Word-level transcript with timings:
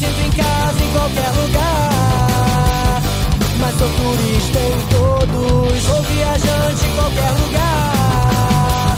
sinto 0.00 0.20
em 0.20 0.30
casa 0.30 0.82
em 0.82 0.92
qualquer 0.92 1.30
lugar. 1.42 3.02
Mas 3.60 3.76
sou 3.76 3.88
turista 3.88 4.58
em 4.58 4.80
todos, 4.88 5.82
sou 5.82 6.02
viajante 6.02 6.84
em 6.86 6.94
qualquer 6.94 7.30
lugar. 7.44 8.96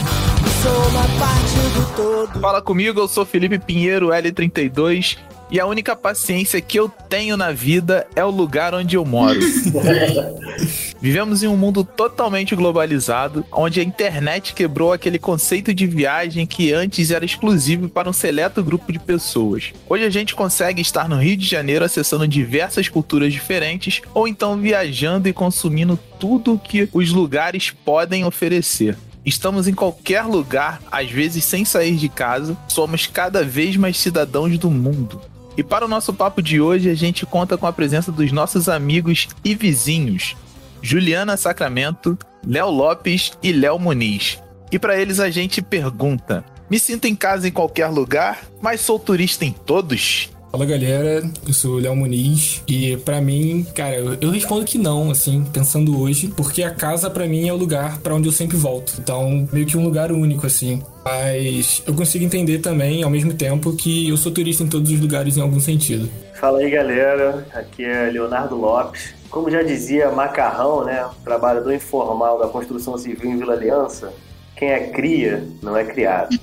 Sou 0.62 0.88
uma 0.90 1.08
parte 1.18 1.54
do 1.74 1.96
todo. 1.96 2.40
Fala 2.40 2.62
comigo, 2.62 3.00
eu 3.00 3.08
sou 3.08 3.26
Felipe 3.26 3.58
Pinheiro, 3.58 4.08
L32, 4.10 5.18
e 5.50 5.58
a 5.58 5.66
única 5.66 5.96
paciência 5.96 6.60
que 6.60 6.78
eu 6.78 6.88
tenho 7.08 7.36
na 7.36 7.50
vida 7.50 8.06
é 8.14 8.24
o 8.24 8.30
lugar 8.30 8.72
onde 8.72 8.96
eu 8.96 9.04
moro. 9.04 9.40
Vivemos 11.02 11.42
em 11.42 11.48
um 11.48 11.56
mundo 11.56 11.82
totalmente 11.82 12.54
globalizado, 12.54 13.44
onde 13.50 13.80
a 13.80 13.82
internet 13.82 14.54
quebrou 14.54 14.92
aquele 14.92 15.18
conceito 15.18 15.74
de 15.74 15.84
viagem 15.84 16.46
que 16.46 16.72
antes 16.72 17.10
era 17.10 17.24
exclusivo 17.24 17.88
para 17.88 18.08
um 18.08 18.12
seleto 18.12 18.62
grupo 18.62 18.92
de 18.92 19.00
pessoas. 19.00 19.72
Hoje 19.88 20.04
a 20.04 20.10
gente 20.10 20.32
consegue 20.32 20.80
estar 20.80 21.08
no 21.08 21.20
Rio 21.20 21.36
de 21.36 21.44
Janeiro 21.44 21.84
acessando 21.84 22.28
diversas 22.28 22.88
culturas 22.88 23.32
diferentes, 23.32 24.00
ou 24.14 24.28
então 24.28 24.56
viajando 24.56 25.28
e 25.28 25.32
consumindo 25.32 25.98
tudo 26.20 26.56
que 26.56 26.88
os 26.92 27.10
lugares 27.10 27.72
podem 27.84 28.24
oferecer. 28.24 28.96
Estamos 29.26 29.66
em 29.66 29.74
qualquer 29.74 30.22
lugar, 30.22 30.80
às 30.88 31.10
vezes 31.10 31.42
sem 31.42 31.64
sair 31.64 31.96
de 31.96 32.08
casa, 32.08 32.56
somos 32.68 33.08
cada 33.08 33.42
vez 33.42 33.76
mais 33.76 33.98
cidadãos 33.98 34.56
do 34.56 34.70
mundo. 34.70 35.20
E 35.56 35.64
para 35.64 35.84
o 35.84 35.88
nosso 35.88 36.14
papo 36.14 36.40
de 36.40 36.60
hoje, 36.60 36.88
a 36.88 36.94
gente 36.94 37.26
conta 37.26 37.58
com 37.58 37.66
a 37.66 37.72
presença 37.72 38.12
dos 38.12 38.30
nossos 38.30 38.68
amigos 38.68 39.26
e 39.44 39.52
vizinhos, 39.52 40.36
Juliana 40.82 41.36
Sacramento, 41.36 42.18
Léo 42.46 42.68
Lopes 42.68 43.32
e 43.42 43.52
Léo 43.52 43.78
Muniz. 43.78 44.42
E 44.70 44.78
para 44.78 45.00
eles 45.00 45.20
a 45.20 45.30
gente 45.30 45.62
pergunta: 45.62 46.44
me 46.68 46.78
sinto 46.78 47.06
em 47.06 47.14
casa 47.14 47.46
em 47.46 47.52
qualquer 47.52 47.86
lugar, 47.86 48.42
mas 48.60 48.80
sou 48.80 48.98
turista 48.98 49.44
em 49.44 49.52
todos? 49.52 50.28
Fala 50.50 50.66
galera, 50.66 51.22
eu 51.46 51.54
sou 51.54 51.76
o 51.76 51.78
Léo 51.78 51.96
Muniz 51.96 52.62
e 52.68 52.94
para 52.98 53.22
mim, 53.22 53.66
cara, 53.74 53.96
eu, 53.96 54.18
eu, 54.20 54.30
respondo 54.30 54.66
que 54.66 54.76
não, 54.76 55.10
assim, 55.10 55.42
pensando 55.50 55.98
hoje, 55.98 56.28
porque 56.28 56.62
a 56.62 56.70
casa 56.70 57.08
para 57.08 57.26
mim 57.26 57.48
é 57.48 57.52
o 57.54 57.56
lugar 57.56 57.96
para 58.00 58.14
onde 58.14 58.28
eu 58.28 58.32
sempre 58.32 58.58
volto. 58.58 58.96
Então, 58.98 59.48
meio 59.50 59.64
que 59.64 59.78
um 59.78 59.82
lugar 59.82 60.12
único, 60.12 60.46
assim. 60.46 60.82
Mas 61.02 61.82
eu 61.86 61.94
consigo 61.94 62.22
entender 62.22 62.58
também, 62.58 63.02
ao 63.02 63.08
mesmo 63.08 63.32
tempo, 63.32 63.74
que 63.74 64.10
eu 64.10 64.16
sou 64.18 64.30
turista 64.30 64.62
em 64.62 64.68
todos 64.68 64.92
os 64.92 65.00
lugares 65.00 65.38
em 65.38 65.40
algum 65.40 65.58
sentido. 65.58 66.06
Fala 66.34 66.58
aí 66.58 66.68
galera, 66.68 67.46
aqui 67.54 67.84
é 67.84 68.10
Leonardo 68.10 68.54
Lopes. 68.54 69.21
Como 69.32 69.50
já 69.50 69.62
dizia 69.62 70.10
Macarrão, 70.10 70.84
né, 70.84 71.08
trabalhador 71.24 71.72
informal 71.72 72.38
da 72.38 72.48
construção 72.48 72.98
civil 72.98 73.30
em 73.30 73.38
Vila 73.38 73.54
Aliança, 73.54 74.12
quem 74.54 74.68
é 74.68 74.90
cria 74.90 75.48
não 75.62 75.74
é 75.74 75.84
criado. 75.84 76.38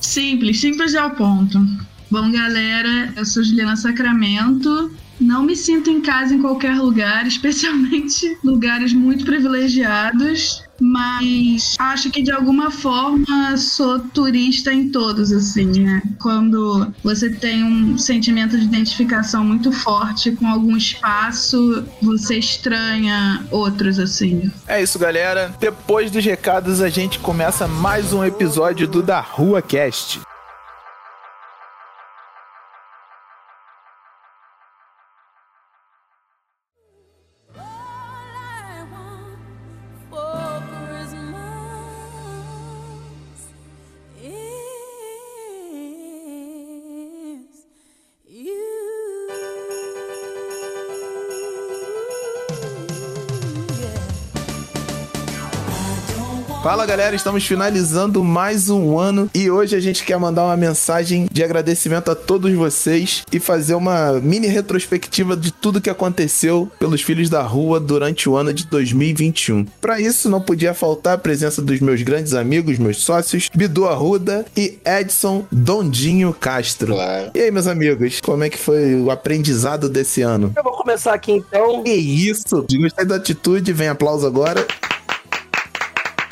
simples, 0.00 0.60
simples 0.60 0.94
é 0.94 1.04
o 1.04 1.10
ponto. 1.10 1.58
Bom, 2.08 2.30
galera, 2.30 3.12
eu 3.16 3.24
sou 3.24 3.42
Juliana 3.42 3.74
Sacramento. 3.74 4.92
Não 5.20 5.42
me 5.42 5.54
sinto 5.54 5.90
em 5.90 6.00
casa 6.00 6.34
em 6.34 6.40
qualquer 6.40 6.76
lugar, 6.76 7.26
especialmente 7.28 8.38
lugares 8.42 8.92
muito 8.92 9.24
privilegiados 9.24 10.62
mas 10.80 11.76
acho 11.78 12.10
que 12.10 12.22
de 12.22 12.32
alguma 12.32 12.70
forma 12.70 13.56
sou 13.56 14.00
turista 14.00 14.72
em 14.72 14.88
todos, 14.88 15.30
assim, 15.30 15.66
né? 15.66 16.02
Quando 16.20 16.90
você 17.04 17.28
tem 17.28 17.62
um 17.62 17.98
sentimento 17.98 18.58
de 18.58 18.64
identificação 18.64 19.44
muito 19.44 19.70
forte 19.70 20.32
com 20.32 20.46
algum 20.46 20.76
espaço, 20.76 21.84
você 22.02 22.38
estranha 22.38 23.44
outros, 23.50 23.98
assim. 23.98 24.50
É 24.66 24.82
isso, 24.82 24.98
galera. 24.98 25.54
Depois 25.60 26.10
dos 26.10 26.24
recados, 26.24 26.80
a 26.80 26.88
gente 26.88 27.18
começa 27.18 27.68
mais 27.68 28.12
um 28.12 28.24
episódio 28.24 28.88
do 28.88 29.02
Da 29.02 29.20
Rua 29.20 29.60
Cast. 29.60 30.20
Fala 56.62 56.84
galera, 56.84 57.16
estamos 57.16 57.46
finalizando 57.46 58.22
mais 58.22 58.68
um 58.68 58.98
ano 58.98 59.30
e 59.34 59.50
hoje 59.50 59.74
a 59.74 59.80
gente 59.80 60.04
quer 60.04 60.18
mandar 60.18 60.44
uma 60.44 60.58
mensagem 60.58 61.26
de 61.32 61.42
agradecimento 61.42 62.10
a 62.10 62.14
todos 62.14 62.52
vocês 62.52 63.24
e 63.32 63.40
fazer 63.40 63.74
uma 63.74 64.20
mini 64.20 64.46
retrospectiva 64.46 65.34
de 65.34 65.52
tudo 65.52 65.80
que 65.80 65.88
aconteceu 65.88 66.70
pelos 66.78 67.00
Filhos 67.00 67.30
da 67.30 67.40
Rua 67.40 67.80
durante 67.80 68.28
o 68.28 68.36
ano 68.36 68.52
de 68.52 68.66
2021. 68.66 69.64
Para 69.80 70.02
isso, 70.02 70.28
não 70.28 70.38
podia 70.38 70.74
faltar 70.74 71.14
a 71.14 71.18
presença 71.18 71.62
dos 71.62 71.80
meus 71.80 72.02
grandes 72.02 72.34
amigos, 72.34 72.78
meus 72.78 72.98
sócios, 72.98 73.48
Bidu 73.54 73.88
Arruda 73.88 74.44
e 74.54 74.78
Edson 74.84 75.46
Dondinho 75.50 76.34
Castro. 76.38 76.92
Claro. 76.92 77.30
E 77.34 77.40
aí, 77.40 77.50
meus 77.50 77.66
amigos, 77.66 78.20
como 78.20 78.44
é 78.44 78.50
que 78.50 78.58
foi 78.58 78.96
o 78.96 79.10
aprendizado 79.10 79.88
desse 79.88 80.20
ano? 80.20 80.52
Eu 80.54 80.62
vou 80.62 80.74
começar 80.74 81.14
aqui 81.14 81.32
então. 81.32 81.82
Que 81.82 81.94
isso! 81.94 82.66
Gostei 82.70 83.06
da 83.06 83.16
atitude, 83.16 83.72
vem 83.72 83.88
aplauso 83.88 84.26
agora. 84.26 84.66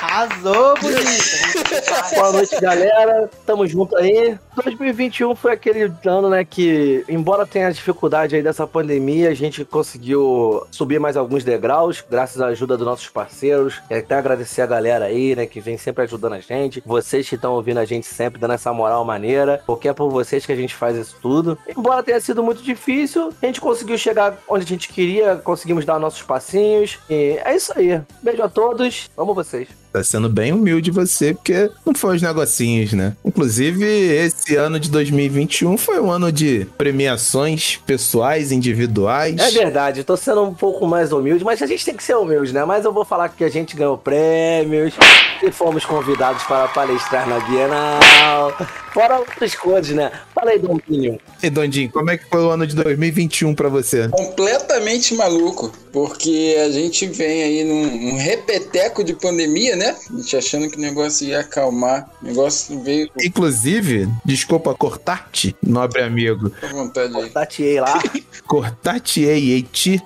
Arrasou, 0.01 0.75
bonita. 0.81 1.03
Boa 2.15 2.33
noite, 2.33 2.61
galera. 2.61 3.29
Tamo 3.45 3.67
junto 3.67 3.97
aí. 3.97 4.39
2021 4.63 5.35
foi 5.35 5.53
aquele 5.53 5.93
ano, 6.05 6.29
né, 6.31 6.45
que, 6.45 7.05
embora 7.09 7.47
tenha 7.47 7.71
dificuldade 7.71 8.37
aí 8.37 8.43
dessa 8.43 8.67
pandemia, 8.67 9.31
a 9.31 9.35
gente 9.35 9.65
conseguiu 9.65 10.67
subir 10.71 10.99
mais 10.99 11.17
alguns 11.17 11.45
degraus, 11.45 12.05
graças 12.09 12.41
à 12.41 12.47
ajuda 12.47 12.77
dos 12.77 12.87
nossos 12.87 13.09
parceiros. 13.09 13.81
E 13.91 13.95
até 13.95 14.17
agradecer 14.17 14.63
a 14.63 14.67
galera 14.67 15.07
aí, 15.07 15.35
né, 15.35 15.47
que 15.47 15.61
vem 15.61 15.77
sempre 15.77 16.05
ajudando 16.05 16.35
a 16.35 16.41
gente. 16.41 16.83
Vocês 16.85 17.29
que 17.29 17.35
estão 17.35 17.53
ouvindo 17.55 17.79
a 17.79 17.85
gente 17.85 18.07
sempre, 18.07 18.41
dando 18.41 18.55
essa 18.55 18.73
moral 18.73 19.05
maneira, 19.05 19.63
porque 19.67 19.89
é 19.89 19.93
por 19.93 20.11
vocês 20.11 20.45
que 20.45 20.53
a 20.53 20.57
gente 20.57 20.75
faz 20.75 20.97
isso 20.97 21.17
tudo. 21.21 21.59
Embora 21.69 22.03
tenha 22.03 22.21
sido 22.21 22.43
muito 22.43 22.63
difícil, 22.63 23.33
a 23.43 23.47
gente 23.47 23.61
conseguiu 23.61 23.99
chegar 23.99 24.39
onde 24.49 24.65
a 24.65 24.69
gente 24.69 24.89
queria, 24.89 25.37
conseguimos 25.37 25.85
dar 25.85 25.99
nossos 25.99 26.23
passinhos. 26.23 26.99
E 27.09 27.39
é 27.45 27.55
isso 27.55 27.73
aí. 27.77 28.01
Beijo 28.23 28.43
a 28.43 28.49
todos. 28.49 29.11
Vamos 29.17 29.35
vocês. 29.35 29.69
Tá 29.93 30.05
sendo 30.05 30.29
bem 30.29 30.53
humilde 30.53 30.91
você, 30.91 31.33
porque 31.33 31.71
não 31.85 31.95
foi 31.95 32.17
os 32.17 32.23
negocinhos, 32.23 32.93
né? 32.93 33.17
Inclusive, 33.25 33.85
esse 33.87 34.48
ano 34.57 34.79
de 34.79 34.91
2021 34.91 35.77
foi 35.77 36.01
um 36.01 36.11
ano 36.11 36.31
de 36.31 36.67
premiações 36.77 37.79
pessoais, 37.87 38.53
individuais. 38.53 39.39
É 39.39 39.51
verdade, 39.51 40.05
tô 40.05 40.17
sendo 40.17 40.43
um 40.43 40.55
pouco 40.55 40.87
mais 40.87 41.13
humilde, 41.13 41.45
mas 41.45 41.63
a 41.63 41.67
gente 41.67 41.85
tem 41.85 41.95
que 41.95 42.03
ser 42.03 42.17
humilde, 42.17 42.53
né? 42.53 42.65
Mas 42.65 42.85
eu 42.85 42.93
vou 42.93 43.05
falar 43.05 43.29
que 43.29 43.45
a 43.45 43.49
gente 43.49 43.77
ganhou 43.77 43.99
prêmios 43.99 44.95
e 45.43 45.51
fomos 45.51 45.85
convidados 45.85 46.43
para 46.45 46.69
palestrar 46.69 47.29
na 47.29 47.39
Bienal. 47.41 48.53
Fora 48.93 49.19
outras 49.19 49.55
coisas, 49.55 49.95
né? 49.95 50.11
Fala 50.35 50.51
aí, 50.51 50.59
Dondinho. 50.59 51.19
E 51.43 51.51
Dondinho, 51.51 51.91
como 51.91 52.11
é 52.11 52.19
que 52.19 52.25
foi 52.29 52.41
o 52.41 52.51
ano 52.51 52.67
de 52.67 52.75
2021 52.75 53.55
para 53.55 53.69
você? 53.69 54.09
Completamente 54.09 55.15
maluco, 55.15 55.73
porque 55.93 56.57
a 56.65 56.71
gente 56.71 57.07
vem 57.07 57.43
aí 57.43 57.65
num, 57.65 58.11
num 58.11 58.17
repeteco 58.17 59.05
de 59.05 59.15
pandemia, 59.15 59.77
né? 59.77 59.97
A 60.11 60.17
gente 60.17 60.37
achando 60.37 60.71
que 60.71 60.77
o 60.77 60.81
negócio 60.81 61.27
ia 61.27 61.41
acalmar. 61.41 62.09
O 62.23 62.27
negócio 62.27 62.81
veio. 62.81 63.09
Inclusive, 63.23 64.09
desculpa 64.39 64.75
cortar-te, 64.75 65.57
nobre 65.63 66.03
amigo. 66.03 66.51
Fica 66.51 66.67
à 66.67 66.73
vontade 66.73 67.17
aí. 67.17 67.23
Cortar-te 67.23 67.81
lá. 67.81 68.03
cortar-te 68.47 69.23
ei, 69.23 69.63
ti. 69.63 70.03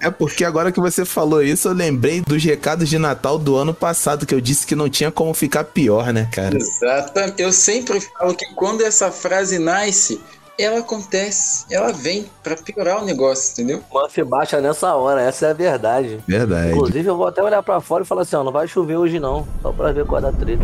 é 0.00 0.10
porque 0.10 0.44
agora 0.44 0.70
que 0.70 0.80
você 0.80 1.04
falou 1.04 1.42
isso, 1.42 1.68
eu 1.68 1.72
lembrei 1.72 2.20
dos 2.20 2.42
recados 2.42 2.88
de 2.88 2.98
Natal 2.98 3.38
do 3.38 3.56
ano 3.56 3.74
passado, 3.74 4.24
que 4.24 4.34
eu 4.34 4.40
disse 4.40 4.66
que 4.66 4.74
não 4.74 4.88
tinha 4.88 5.10
como 5.10 5.34
ficar 5.34 5.64
pior, 5.64 6.12
né, 6.12 6.28
cara? 6.32 6.56
Exatamente. 6.56 7.42
Eu 7.42 7.52
sempre 7.52 8.00
falo 8.00 8.34
que 8.34 8.46
quando 8.54 8.82
essa 8.82 9.10
frase 9.10 9.58
nasce, 9.58 10.20
ela 10.58 10.78
acontece, 10.78 11.66
ela 11.70 11.92
vem 11.92 12.30
para 12.42 12.56
piorar 12.56 13.02
o 13.02 13.04
negócio, 13.04 13.52
entendeu? 13.52 13.82
Muff 13.92 14.22
baixa 14.22 14.60
nessa 14.60 14.94
hora, 14.94 15.20
essa 15.20 15.46
é 15.46 15.50
a 15.50 15.54
verdade. 15.54 16.20
Verdade. 16.26 16.72
Inclusive, 16.72 17.08
eu 17.08 17.16
vou 17.16 17.26
até 17.26 17.42
olhar 17.42 17.62
para 17.62 17.80
fora 17.80 18.04
e 18.04 18.06
falar 18.06 18.22
assim: 18.22 18.36
ó, 18.36 18.44
não 18.44 18.52
vai 18.52 18.68
chover 18.68 18.96
hoje 18.96 19.18
não, 19.18 19.46
só 19.60 19.72
pra 19.72 19.92
ver 19.92 20.06
qual 20.06 20.22
é 20.24 20.28
a 20.28 20.32
treta. 20.32 20.62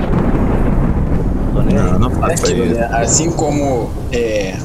Né? 2.74 2.88
Assim 2.92 3.30
como 3.30 3.90
é, 4.12 4.56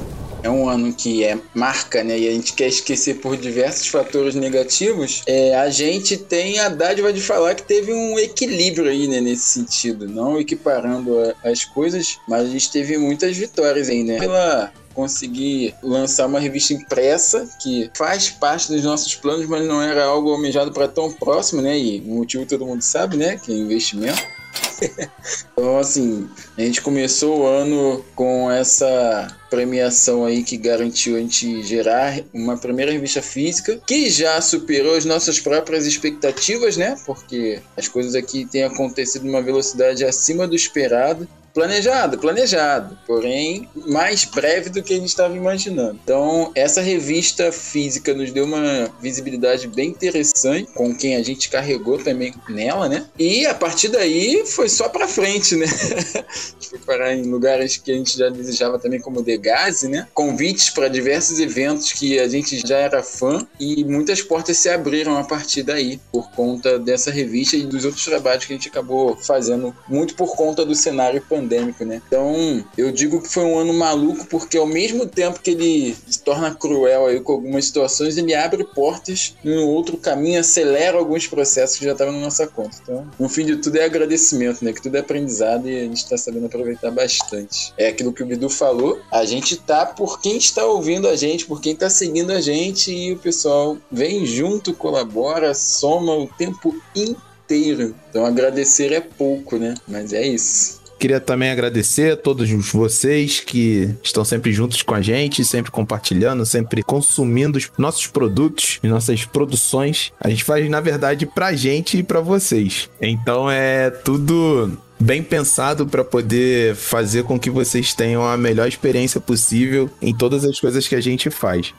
é 0.41 0.49
um 0.49 0.69
ano 0.69 0.93
que 0.93 1.23
é 1.23 1.37
marca, 1.53 2.03
né? 2.03 2.17
E 2.17 2.27
a 2.27 2.31
gente 2.31 2.53
quer 2.53 2.67
esquecer 2.67 3.15
por 3.15 3.35
diversos 3.35 3.87
fatores 3.87 4.35
negativos, 4.35 5.23
é, 5.25 5.55
a 5.55 5.69
gente 5.69 6.17
tem 6.17 6.59
a 6.59 6.69
dádiva 6.69 7.11
de 7.11 7.19
falar 7.19 7.55
que 7.55 7.63
teve 7.63 7.93
um 7.93 8.17
equilíbrio 8.19 8.89
aí, 8.89 9.07
né? 9.07 9.19
Nesse 9.19 9.43
sentido. 9.43 10.07
Não 10.07 10.39
equiparando 10.39 11.17
a, 11.19 11.49
as 11.49 11.65
coisas, 11.65 12.19
mas 12.27 12.43
a 12.47 12.49
gente 12.49 12.71
teve 12.71 12.97
muitas 12.97 13.35
vitórias 13.35 13.89
aí, 13.89 14.03
né? 14.03 14.19
Pela 14.19 14.71
conseguir 14.93 15.75
lançar 15.83 16.25
uma 16.25 16.39
revista 16.39 16.73
impressa 16.73 17.49
que 17.61 17.91
faz 17.97 18.29
parte 18.29 18.71
dos 18.71 18.81
nossos 18.83 19.13
planos, 19.13 19.45
mas 19.45 19.67
não 19.67 19.81
era 19.81 20.05
algo 20.05 20.31
almejado 20.31 20.71
para 20.71 20.87
tão 20.87 21.11
próximo, 21.11 21.61
né? 21.61 21.77
E 21.77 21.99
o 21.99 22.15
motivo 22.15 22.45
todo 22.45 22.65
mundo 22.65 22.81
sabe, 22.81 23.17
né? 23.17 23.37
Que 23.37 23.51
é 23.51 23.55
investimento. 23.55 24.34
então, 25.53 25.77
assim, 25.77 26.29
a 26.57 26.61
gente 26.61 26.81
começou 26.81 27.39
o 27.39 27.45
ano 27.45 28.03
com 28.15 28.49
essa 28.51 29.35
premiação 29.49 30.25
aí 30.25 30.43
que 30.43 30.57
garantiu 30.57 31.15
a 31.15 31.19
gente 31.19 31.63
gerar 31.63 32.19
uma 32.33 32.57
primeira 32.57 32.91
revista 32.91 33.21
física 33.21 33.79
que 33.87 34.09
já 34.09 34.39
superou 34.41 34.95
as 34.95 35.05
nossas 35.05 35.39
próprias 35.39 35.85
expectativas, 35.85 36.77
né? 36.77 36.95
Porque 37.05 37.61
as 37.77 37.87
coisas 37.87 38.15
aqui 38.15 38.45
têm 38.45 38.63
acontecido 38.63 39.25
numa 39.25 39.41
velocidade 39.41 40.03
acima 40.03 40.47
do 40.47 40.55
esperado. 40.55 41.27
Planejado, 41.55 42.17
planejado, 42.17 42.97
porém 43.07 43.69
mais 43.87 44.25
breve 44.25 44.69
do 44.69 44.83
que 44.83 44.93
a 44.93 44.97
gente 44.97 45.07
estava 45.07 45.37
imaginando. 45.37 45.97
Então, 46.03 46.51
essa 46.53 46.81
revista 46.81 47.49
física 47.49 48.13
nos 48.13 48.29
deu 48.29 48.43
uma 48.43 48.93
visibilidade 49.01 49.65
bem 49.65 49.87
interessante, 49.87 50.69
com 50.73 50.93
quem 50.93 51.15
a 51.15 51.23
gente 51.23 51.47
carregou 51.47 51.97
também 51.97 52.33
nela, 52.49 52.89
né? 52.89 53.05
E 53.17 53.45
a 53.45 53.55
partir 53.55 53.87
daí 53.87 54.45
foi 54.45 54.67
só 54.67 54.89
para 54.89 55.07
frente, 55.07 55.55
né? 55.55 55.65
foi 56.59 56.79
parar 56.79 57.15
em 57.15 57.23
lugares 57.23 57.77
que 57.77 57.89
a 57.89 57.95
gente 57.95 58.17
já 58.17 58.27
desejava 58.27 58.77
também, 58.77 58.99
como 58.99 59.21
Degase, 59.21 59.87
né? 59.87 60.09
Convites 60.13 60.69
para 60.69 60.89
diversos 60.89 61.39
eventos 61.39 61.93
que 61.93 62.19
a 62.19 62.27
gente 62.27 62.67
já 62.67 62.79
era 62.79 63.01
fã 63.01 63.47
e 63.57 63.81
muitas 63.85 64.21
portas 64.21 64.57
se 64.57 64.67
abriram 64.67 65.17
a 65.17 65.23
partir 65.23 65.63
daí, 65.63 66.01
por 66.11 66.29
conta 66.31 66.77
dessa 66.77 67.11
revista 67.11 67.55
e 67.55 67.63
dos 67.63 67.85
outros 67.85 68.03
trabalhos 68.03 68.43
que 68.43 68.51
a 68.51 68.57
gente 68.57 68.67
acabou 68.67 69.15
fazendo, 69.15 69.73
muito 69.87 70.15
por 70.15 70.35
conta 70.35 70.65
do 70.65 70.75
cenário 70.75 71.21
pandêmico 71.21 71.44
pandêmico, 71.45 71.85
né? 71.85 72.01
Então, 72.07 72.65
eu 72.77 72.91
digo 72.91 73.21
que 73.21 73.29
foi 73.29 73.43
um 73.43 73.57
ano 73.57 73.73
maluco 73.73 74.25
porque 74.25 74.57
ao 74.57 74.65
mesmo 74.65 75.05
tempo 75.05 75.39
que 75.39 75.51
ele 75.51 75.95
se 76.07 76.21
torna 76.21 76.53
cruel 76.53 77.05
aí 77.05 77.19
com 77.19 77.33
algumas 77.33 77.65
situações, 77.65 78.17
ele 78.17 78.33
abre 78.33 78.63
portas 78.63 79.35
um 79.45 79.65
outro 79.67 79.97
caminho, 79.97 80.39
acelera 80.39 80.97
alguns 80.97 81.27
processos 81.27 81.77
que 81.77 81.85
já 81.85 81.91
estavam 81.91 82.13
na 82.13 82.19
nossa 82.19 82.47
conta. 82.47 82.77
Então, 82.81 83.07
no 83.19 83.29
fim 83.29 83.45
de 83.45 83.57
tudo 83.57 83.77
é 83.77 83.85
agradecimento, 83.85 84.65
né? 84.65 84.73
Que 84.73 84.81
tudo 84.81 84.95
é 84.97 84.99
aprendizado 84.99 85.69
e 85.69 85.77
a 85.77 85.83
gente 85.83 85.97
está 85.97 86.17
sabendo 86.17 86.47
aproveitar 86.47 86.91
bastante. 86.91 87.73
É 87.77 87.87
aquilo 87.87 88.11
que 88.11 88.23
o 88.23 88.25
Bidu 88.25 88.49
falou, 88.49 88.99
a 89.11 89.23
gente 89.25 89.57
tá 89.57 89.85
por 89.85 90.19
quem 90.19 90.37
está 90.37 90.65
ouvindo 90.65 91.07
a 91.07 91.15
gente, 91.15 91.45
por 91.45 91.61
quem 91.61 91.73
está 91.73 91.89
seguindo 91.89 92.31
a 92.31 92.41
gente 92.41 92.91
e 92.91 93.13
o 93.13 93.17
pessoal 93.17 93.77
vem 93.91 94.25
junto, 94.25 94.73
colabora, 94.73 95.53
soma 95.53 96.15
o 96.15 96.27
tempo 96.27 96.75
inteiro. 96.95 97.95
Então 98.09 98.25
agradecer 98.25 98.91
é 98.91 99.01
pouco, 99.01 99.57
né? 99.57 99.75
Mas 99.87 100.13
é 100.13 100.25
isso. 100.25 100.84
Queria 100.97 101.19
também 101.19 101.51
agradecer 101.51 102.13
a 102.13 102.17
todos 102.17 102.49
vocês 102.49 103.39
que 103.39 103.89
estão 104.01 104.23
sempre 104.23 104.51
juntos 104.51 104.81
com 104.81 104.93
a 104.93 105.01
gente, 105.01 105.43
sempre 105.43 105.71
compartilhando, 105.71 106.45
sempre 106.45 106.81
consumindo 106.81 107.57
os 107.57 107.71
nossos 107.77 108.07
produtos 108.07 108.79
e 108.83 108.87
nossas 108.87 109.25
produções. 109.25 110.11
A 110.19 110.29
gente 110.29 110.43
faz, 110.43 110.67
na 110.69 110.79
verdade, 110.79 111.25
pra 111.25 111.53
gente 111.53 111.97
e 111.97 112.03
pra 112.03 112.21
vocês. 112.21 112.89
Então 113.01 113.49
é 113.49 113.89
tudo 113.89 114.77
bem 114.99 115.21
pensado 115.21 115.85
para 115.85 116.03
poder 116.03 116.75
fazer 116.75 117.23
com 117.23 117.39
que 117.39 117.49
vocês 117.49 117.93
tenham 117.93 118.25
a 118.25 118.37
melhor 118.37 118.67
experiência 118.67 119.19
possível 119.19 119.89
em 120.01 120.15
todas 120.15 120.45
as 120.45 120.59
coisas 120.59 120.87
que 120.87 120.95
a 120.95 121.01
gente 121.01 121.29
faz. 121.29 121.73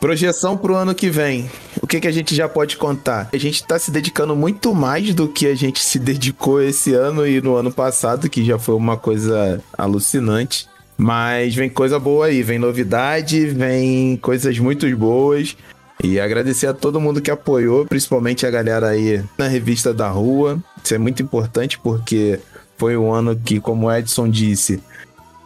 Projeção 0.00 0.56
pro 0.56 0.76
ano 0.76 0.94
que 0.94 1.10
vem. 1.10 1.50
O 1.82 1.86
que, 1.86 2.00
que 2.00 2.06
a 2.06 2.12
gente 2.12 2.34
já 2.34 2.48
pode 2.48 2.76
contar? 2.76 3.28
A 3.32 3.36
gente 3.36 3.64
tá 3.64 3.78
se 3.78 3.90
dedicando 3.90 4.36
muito 4.36 4.72
mais 4.72 5.12
do 5.12 5.26
que 5.26 5.46
a 5.46 5.54
gente 5.56 5.82
se 5.82 5.98
dedicou 5.98 6.62
esse 6.62 6.94
ano 6.94 7.26
e 7.26 7.40
no 7.40 7.56
ano 7.56 7.72
passado, 7.72 8.30
que 8.30 8.44
já 8.44 8.58
foi 8.58 8.76
uma 8.76 8.96
coisa 8.96 9.60
alucinante. 9.76 10.68
Mas 10.96 11.54
vem 11.54 11.68
coisa 11.68 11.98
boa 11.98 12.26
aí, 12.26 12.42
vem 12.42 12.58
novidade, 12.58 13.46
vem 13.46 14.16
coisas 14.16 14.58
muito 14.58 14.88
boas. 14.96 15.56
E 16.02 16.20
agradecer 16.20 16.68
a 16.68 16.74
todo 16.74 17.00
mundo 17.00 17.20
que 17.20 17.30
apoiou, 17.30 17.84
principalmente 17.84 18.46
a 18.46 18.50
galera 18.50 18.88
aí 18.88 19.24
na 19.36 19.48
revista 19.48 19.92
da 19.92 20.08
rua. 20.08 20.62
Isso 20.82 20.94
é 20.94 20.98
muito 20.98 21.22
importante 21.22 21.76
porque 21.78 22.38
foi 22.76 22.96
um 22.96 23.12
ano 23.12 23.34
que, 23.34 23.58
como 23.58 23.86
o 23.86 23.92
Edson 23.92 24.28
disse, 24.28 24.80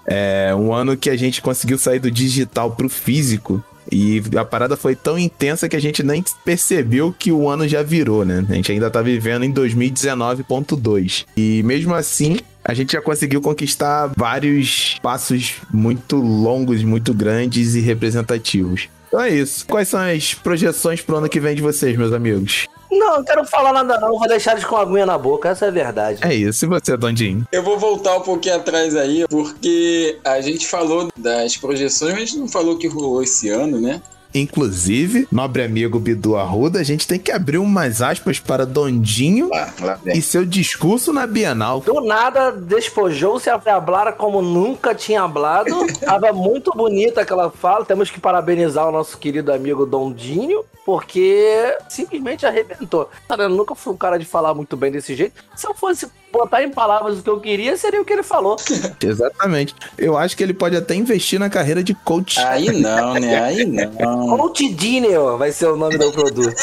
é 0.07 0.55
um 0.55 0.75
ano 0.75 0.95
que 0.95 1.09
a 1.09 1.17
gente 1.17 1.41
conseguiu 1.41 1.79
sair 1.79 1.99
do 1.99 2.11
digital 2.11 2.73
pro 2.73 2.91
físico. 2.91 3.65
E 3.91 4.23
a 4.37 4.45
parada 4.45 4.77
foi 4.77 4.95
tão 4.95 5.19
intensa 5.19 5.69
que 5.69 5.77
a 5.77 5.81
gente 5.81 6.03
nem 6.03 6.25
percebeu 6.45 7.15
que 7.17 7.33
o 7.33 7.49
ano 7.49 7.67
já 7.67 7.83
virou, 7.83 8.25
né? 8.25 8.45
A 8.49 8.55
gente 8.55 8.73
ainda 8.73 8.91
tá 8.91 9.03
vivendo 9.03 9.45
em 9.45 9.53
2019.2. 9.53 11.27
E 11.37 11.63
mesmo 11.63 11.95
assim, 11.95 12.39
a 12.65 12.75
gente 12.75 12.93
já 12.93 13.01
conseguiu 13.01 13.41
conquistar 13.41 14.13
vários 14.17 14.99
passos 15.03 15.57
muito 15.73 16.17
longos, 16.17 16.83
muito 16.85 17.13
grandes 17.13 17.75
e 17.75 17.81
representativos. 17.81 18.89
Então 19.09 19.21
é 19.21 19.31
isso. 19.31 19.67
Quais 19.67 19.89
são 19.89 20.01
as 20.01 20.33
projeções 20.33 21.01
pro 21.03 21.17
ano 21.17 21.29
que 21.29 21.41
vem 21.41 21.55
de 21.55 21.61
vocês, 21.61 21.97
meus 21.97 22.13
amigos? 22.13 22.67
Não, 22.93 23.17
não 23.17 23.25
quero 23.25 23.45
falar 23.47 23.73
nada 23.73 23.99
não, 23.99 24.19
vou 24.19 24.29
deixar 24.29 24.53
eles 24.53 24.65
com 24.65 24.77
a 24.77 24.83
aguinha 24.83 25.07
na 25.07 25.17
boca, 25.17 25.49
essa 25.49 25.65
é 25.65 25.69
a 25.69 25.73
verdade. 25.73 26.19
É 26.23 26.35
isso, 26.35 26.67
e 26.67 26.69
você, 26.69 26.95
Dondinho? 26.95 27.47
Eu 27.51 27.63
vou 27.63 27.79
voltar 27.79 28.19
um 28.19 28.21
pouquinho 28.21 28.57
atrás 28.57 28.95
aí, 28.95 29.25
porque 29.29 30.19
a 30.23 30.41
gente 30.43 30.67
falou 30.67 31.09
das 31.17 31.57
projeções, 31.57 32.13
mas 32.13 32.23
a 32.23 32.27
gente 32.27 32.39
não 32.39 32.49
falou 32.49 32.77
que 32.77 32.87
rolou 32.87 33.23
esse 33.23 33.49
ano, 33.49 33.81
né? 33.81 34.03
Inclusive, 34.35 35.29
nobre 35.31 35.63
amigo 35.63 35.99
Bidu 35.99 36.37
Arruda, 36.37 36.81
a 36.81 36.83
gente 36.83 37.07
tem 37.07 37.19
que 37.19 37.31
abrir 37.31 37.59
umas 37.59 38.01
aspas 38.01 38.39
para 38.39 38.65
Dondinho 38.65 39.49
Lá, 39.51 39.73
lá 39.81 40.01
e 40.07 40.23
seu 40.23 40.45
discurso 40.45 41.13
na 41.13 41.27
Bienal. 41.27 41.81
Do 41.81 42.01
nada, 42.01 42.51
despojou-se 42.51 43.49
a 43.51 43.61
hablar 43.75 44.13
como 44.15 44.41
nunca 44.41 44.95
tinha 44.95 45.23
hablado. 45.23 45.71
Tava 46.01 46.33
muito 46.33 46.71
bonita 46.73 47.21
aquela 47.21 47.51
fala. 47.51 47.85
Temos 47.85 48.11
que 48.11 48.21
parabenizar 48.21 48.89
o 48.89 48.93
nosso 48.93 49.19
querido 49.19 49.53
amigo 49.53 49.85
Dondinho, 49.85 50.65
porque 50.85 51.77
simplesmente 51.89 52.47
arrebentou. 52.47 53.11
Cara, 53.29 53.45
eu 53.45 53.51
nunca 53.51 53.75
fui 53.75 53.93
um 53.93 53.97
cara 53.97 54.19
de 54.19 54.25
falar 54.25 54.55
muito 54.55 54.77
bem 54.77 54.91
desse 54.91 55.15
jeito. 55.15 55.43
Se 55.55 55.67
eu 55.67 55.75
fosse 55.75 56.09
botar 56.33 56.63
em 56.63 56.71
palavras 56.71 57.19
o 57.19 57.23
que 57.23 57.31
eu 57.31 57.39
queria, 57.39 57.77
seria 57.77 58.01
o 58.01 58.05
que 58.05 58.13
ele 58.13 58.23
falou. 58.23 58.57
Exatamente. 59.03 59.75
Eu 59.99 60.17
acho 60.17 60.37
que 60.37 60.43
ele 60.43 60.55
pode 60.55 60.75
até 60.75 60.95
investir 60.95 61.39
na 61.39 61.51
carreira 61.51 61.85
de 61.85 61.95
coach. 61.95 62.41
Aí 62.41 62.73
não, 62.73 63.15
né? 63.15 63.39
Aí 63.45 63.65
não. 63.67 64.22
Coach 64.29 64.69
Dinner 64.75 65.37
vai 65.37 65.53
ser 65.53 65.67
o 65.67 65.77
nome 65.77 65.99
do 65.99 66.13
produto. 66.13 66.55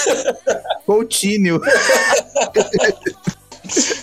Coutinho. 0.85 1.59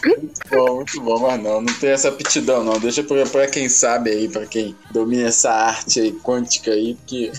Muito 0.06 0.41
bom, 0.49 0.76
muito 0.76 1.00
bom, 1.00 1.19
mas 1.19 1.43
não, 1.43 1.61
não 1.61 1.75
tem 1.75 1.91
essa 1.91 2.08
aptidão, 2.08 2.62
não. 2.62 2.79
Deixa 2.79 3.03
pra, 3.03 3.26
pra 3.26 3.47
quem 3.49 3.69
sabe 3.69 4.11
aí, 4.11 4.29
pra 4.29 4.47
quem 4.47 4.76
domina 4.93 5.29
essa 5.29 5.50
arte 5.50 6.00
aí 6.00 6.12
quântica 6.12 6.70
aí, 6.70 6.94
porque 6.94 7.32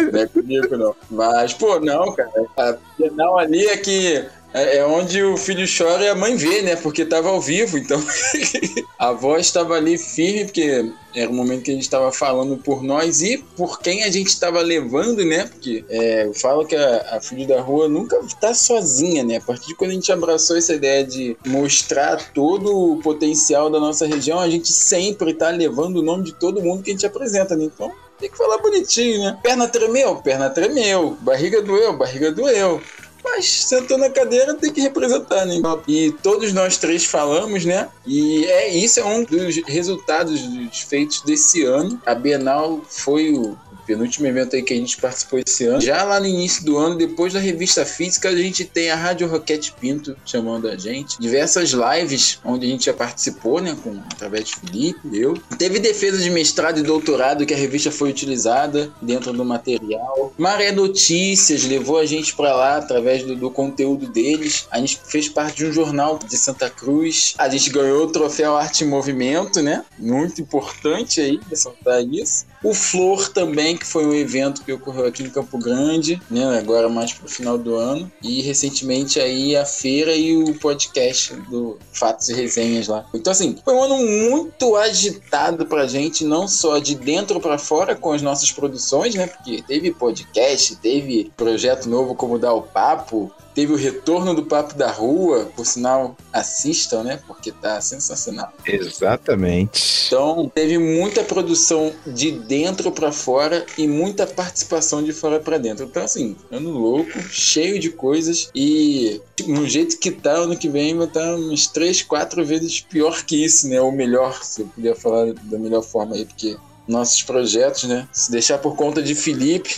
não 0.12 0.20
é 0.20 0.26
comigo, 0.26 0.76
não. 0.76 0.96
Mas, 1.10 1.52
pô, 1.52 1.78
não, 1.80 2.14
cara. 2.14 2.30
A 2.56 2.76
final 2.96 3.38
ali 3.38 3.66
é 3.66 3.76
que 3.76 4.26
é 4.54 4.76
é 4.76 4.86
onde 4.86 5.20
o 5.20 5.36
filho 5.36 5.66
chora 5.66 6.04
e 6.04 6.08
a 6.08 6.14
mãe 6.14 6.36
vê, 6.36 6.62
né? 6.62 6.76
Porque 6.76 7.04
tava 7.04 7.28
ao 7.28 7.40
vivo, 7.40 7.76
então 7.76 8.00
a 8.96 9.12
voz 9.12 9.46
estava 9.46 9.74
ali 9.74 9.98
firme, 9.98 10.44
porque 10.44 10.92
era 11.14 11.28
o 11.28 11.34
momento 11.34 11.64
que 11.64 11.72
a 11.72 11.74
gente 11.74 11.82
estava 11.82 12.12
falando 12.12 12.56
por 12.56 12.82
nós 12.82 13.20
e 13.20 13.38
por 13.56 13.80
quem 13.80 14.04
a 14.04 14.10
gente 14.10 14.28
estava 14.28 14.60
levando, 14.60 15.24
né? 15.24 15.46
Porque 15.46 15.84
é, 15.88 16.26
eu 16.26 16.34
falo 16.34 16.64
que 16.64 16.76
a, 16.76 17.18
a 17.18 17.46
da 17.46 17.60
Rua 17.60 17.88
nunca 17.88 18.20
tá 18.40 18.54
sozinha, 18.54 19.24
né? 19.24 19.36
A 19.36 19.40
partir 19.40 19.66
de 19.66 19.74
quando 19.74 19.90
a 19.90 19.94
gente 19.94 20.12
abraçou 20.12 20.56
essa 20.56 20.72
ideia 20.72 21.04
de 21.04 21.36
mostrar 21.44 22.32
todo 22.32 22.92
o 22.92 23.02
potencial 23.02 23.68
da 23.68 23.80
nossa 23.80 24.06
região, 24.06 24.38
a 24.38 24.48
gente 24.48 24.72
sempre 24.72 25.34
tá 25.34 25.50
levando 25.50 25.96
o 25.96 26.02
nome 26.02 26.24
de 26.24 26.32
todo 26.32 26.62
mundo 26.62 26.82
que 26.82 26.90
a 26.90 26.94
gente 26.94 27.06
apresenta, 27.06 27.56
né? 27.56 27.64
Então 27.64 27.92
tem 28.18 28.30
que 28.30 28.38
falar 28.38 28.58
bonitinho, 28.58 29.20
né? 29.20 29.38
Perna 29.42 29.68
tremeu, 29.68 30.16
perna 30.16 30.48
tremeu. 30.48 31.16
Barriga 31.20 31.60
doeu, 31.60 31.96
barriga 31.96 32.30
doeu. 32.30 32.80
Mas 33.24 33.64
sentou 33.64 33.96
na 33.96 34.10
cadeira 34.10 34.54
tem 34.54 34.70
que 34.70 34.82
representar, 34.82 35.46
né? 35.46 35.56
E 35.88 36.12
todos 36.22 36.52
nós 36.52 36.76
três 36.76 37.04
falamos, 37.06 37.64
né? 37.64 37.88
E 38.06 38.44
é 38.44 38.68
isso 38.68 39.00
é 39.00 39.04
um 39.04 39.24
dos 39.24 39.56
resultados 39.66 40.42
dos 40.42 40.80
feitos 40.80 41.22
desse 41.22 41.64
ano. 41.64 42.00
A 42.04 42.14
Bienal 42.14 42.82
foi 42.86 43.32
o 43.32 43.56
penúltimo 43.86 44.26
evento 44.26 44.56
aí 44.56 44.62
que 44.62 44.74
a 44.74 44.76
gente 44.76 44.96
participou 44.96 45.40
esse 45.44 45.64
ano. 45.64 45.80
Já 45.80 46.02
lá 46.04 46.20
no 46.20 46.26
início 46.26 46.64
do 46.64 46.76
ano, 46.76 46.96
depois 46.96 47.32
da 47.32 47.40
revista 47.40 47.84
física, 47.84 48.28
a 48.28 48.36
gente 48.36 48.64
tem 48.64 48.90
a 48.90 48.96
Rádio 48.96 49.28
Roquete 49.28 49.74
Pinto 49.80 50.16
chamando 50.24 50.68
a 50.68 50.76
gente. 50.76 51.18
Diversas 51.18 51.70
lives 51.70 52.38
onde 52.44 52.66
a 52.66 52.68
gente 52.68 52.86
já 52.86 52.94
participou, 52.94 53.60
né? 53.60 53.76
Com, 53.82 53.98
através 54.12 54.46
de 54.46 54.56
Felipe, 54.56 55.00
eu. 55.12 55.34
Teve 55.58 55.78
defesa 55.78 56.18
de 56.18 56.30
mestrado 56.30 56.78
e 56.78 56.82
doutorado 56.82 57.46
que 57.46 57.54
a 57.54 57.56
revista 57.56 57.90
foi 57.90 58.10
utilizada 58.10 58.92
dentro 59.00 59.32
do 59.32 59.44
material. 59.44 60.32
Maré 60.38 60.72
Notícias 60.72 61.64
levou 61.64 61.98
a 61.98 62.06
gente 62.06 62.34
para 62.34 62.54
lá 62.54 62.76
através 62.76 63.22
do, 63.22 63.36
do 63.36 63.50
conteúdo 63.50 64.06
deles. 64.06 64.66
A 64.70 64.78
gente 64.78 65.00
fez 65.04 65.28
parte 65.28 65.58
de 65.58 65.66
um 65.66 65.72
jornal 65.72 66.18
de 66.18 66.36
Santa 66.36 66.70
Cruz. 66.70 67.34
A 67.38 67.48
gente 67.48 67.70
ganhou 67.70 68.04
o 68.04 68.10
troféu 68.10 68.56
Arte 68.56 68.84
em 68.84 68.88
Movimento, 68.88 69.62
né? 69.62 69.84
Muito 69.98 70.40
importante 70.40 71.20
aí 71.20 71.40
ressaltar 71.50 72.02
isso. 72.02 72.46
O 72.64 72.72
Flor 72.72 73.28
também, 73.28 73.76
que 73.76 73.86
foi 73.86 74.06
um 74.06 74.14
evento 74.14 74.64
que 74.64 74.72
ocorreu 74.72 75.04
aqui 75.04 75.22
em 75.22 75.28
Campo 75.28 75.58
Grande, 75.58 76.18
né? 76.30 76.58
Agora 76.58 76.88
mais 76.88 77.12
pro 77.12 77.28
final 77.28 77.58
do 77.58 77.76
ano. 77.76 78.10
E 78.22 78.40
recentemente 78.40 79.20
aí 79.20 79.54
a 79.54 79.66
feira 79.66 80.16
e 80.16 80.34
o 80.34 80.54
podcast 80.58 81.34
do 81.50 81.78
Fatos 81.92 82.30
e 82.30 82.34
Resenhas 82.34 82.88
lá. 82.88 83.04
Então 83.12 83.30
assim, 83.30 83.54
foi 83.62 83.74
um 83.74 83.82
ano 83.82 83.98
muito 83.98 84.76
agitado 84.76 85.66
pra 85.66 85.86
gente, 85.86 86.24
não 86.24 86.48
só 86.48 86.78
de 86.78 86.94
dentro 86.94 87.38
pra 87.38 87.58
fora 87.58 87.94
com 87.94 88.12
as 88.12 88.22
nossas 88.22 88.50
produções, 88.50 89.14
né? 89.14 89.26
Porque 89.26 89.62
teve 89.62 89.92
podcast, 89.92 90.76
teve 90.76 91.30
projeto 91.36 91.86
novo 91.86 92.14
como 92.14 92.38
Dar 92.38 92.54
o 92.54 92.62
Papo, 92.62 93.30
teve 93.54 93.72
o 93.72 93.76
retorno 93.76 94.34
do 94.34 94.44
Papo 94.44 94.74
da 94.74 94.90
Rua, 94.90 95.50
por 95.56 95.64
sinal, 95.64 96.16
assistam, 96.32 97.02
né? 97.04 97.20
Porque 97.26 97.52
tá 97.52 97.80
sensacional. 97.80 98.52
Exatamente. 98.66 100.06
Então, 100.06 100.50
teve 100.54 100.78
muita 100.78 101.22
produção 101.22 101.92
de 102.06 102.32
dentro 102.32 102.90
para 102.90 103.12
fora 103.12 103.64
e 103.78 103.86
muita 103.86 104.26
participação 104.26 105.02
de 105.02 105.12
fora 105.12 105.38
para 105.38 105.58
dentro. 105.58 105.84
Então, 105.84 106.02
assim, 106.02 106.36
ano 106.50 106.70
louco, 106.70 107.18
cheio 107.30 107.78
de 107.78 107.90
coisas 107.90 108.50
e 108.54 109.20
no 109.46 109.66
jeito 109.68 109.98
que 109.98 110.10
tá, 110.10 110.32
ano 110.32 110.56
que 110.56 110.68
vem 110.68 110.96
vai 110.96 111.06
estar 111.06 111.34
uns 111.34 111.66
três, 111.66 112.02
quatro 112.02 112.44
vezes 112.44 112.80
pior 112.80 113.24
que 113.24 113.44
isso, 113.44 113.68
né? 113.68 113.80
Ou 113.80 113.92
melhor, 113.92 114.42
se 114.42 114.62
eu 114.62 114.66
puder 114.66 114.96
falar 114.96 115.32
da 115.32 115.58
melhor 115.58 115.82
forma 115.82 116.16
aí, 116.16 116.24
porque 116.24 116.56
nossos 116.86 117.22
projetos, 117.22 117.84
né? 117.84 118.06
Se 118.12 118.30
deixar 118.30 118.58
por 118.58 118.76
conta 118.76 119.02
de 119.02 119.14
Felipe. 119.14 119.76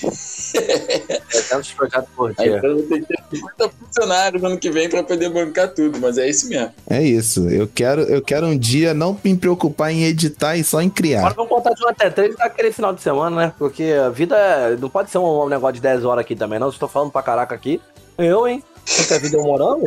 Tantos 1.48 1.70
projetos 1.72 2.08
por 2.16 2.34
Aí 2.38 2.48
dia. 2.48 2.60
eu 2.62 2.82
tenho 2.88 3.00
que 3.06 3.06
ter 3.06 3.22
50 3.36 3.70
funcionários 3.70 4.42
ano 4.44 4.58
que 4.58 4.70
vem 4.70 4.88
para 4.88 5.02
poder 5.02 5.28
bancar 5.28 5.68
tudo, 5.72 5.98
mas 6.00 6.18
é 6.18 6.28
isso 6.28 6.48
mesmo. 6.48 6.72
É 6.88 7.02
isso. 7.02 7.48
Eu 7.48 7.68
quero, 7.72 8.02
eu 8.02 8.20
quero 8.22 8.46
um 8.46 8.58
dia 8.58 8.92
não 8.94 9.18
me 9.22 9.36
preocupar 9.36 9.92
em 9.92 10.04
editar 10.04 10.56
e 10.56 10.64
só 10.64 10.80
em 10.80 10.86
Agora 10.86 10.94
criar. 10.96 11.28
vamos 11.34 11.48
contar 11.48 11.70
de 11.75 11.84
um 11.84 11.88
até 11.88 12.10
três 12.10 12.36
naquele 12.36 12.72
final 12.72 12.92
de 12.92 13.00
semana, 13.02 13.36
né? 13.36 13.52
Porque 13.58 13.84
a 13.84 14.08
vida 14.08 14.36
é- 14.36 14.76
não 14.76 14.88
pode 14.90 15.10
ser 15.10 15.18
um 15.18 15.48
negócio 15.48 15.75
de 15.75 15.80
10 15.80 16.04
horas 16.04 16.22
aqui 16.22 16.34
também, 16.34 16.58
não. 16.58 16.68
Estou 16.68 16.88
falando 16.88 17.10
pra 17.10 17.22
caraca 17.22 17.54
aqui. 17.54 17.80
Eu, 18.18 18.46
hein? 18.48 18.62
Porque 18.87 19.14
a 19.14 19.19
vida 19.19 19.37
é 19.37 19.40
um 19.40 19.45
morango? 19.45 19.85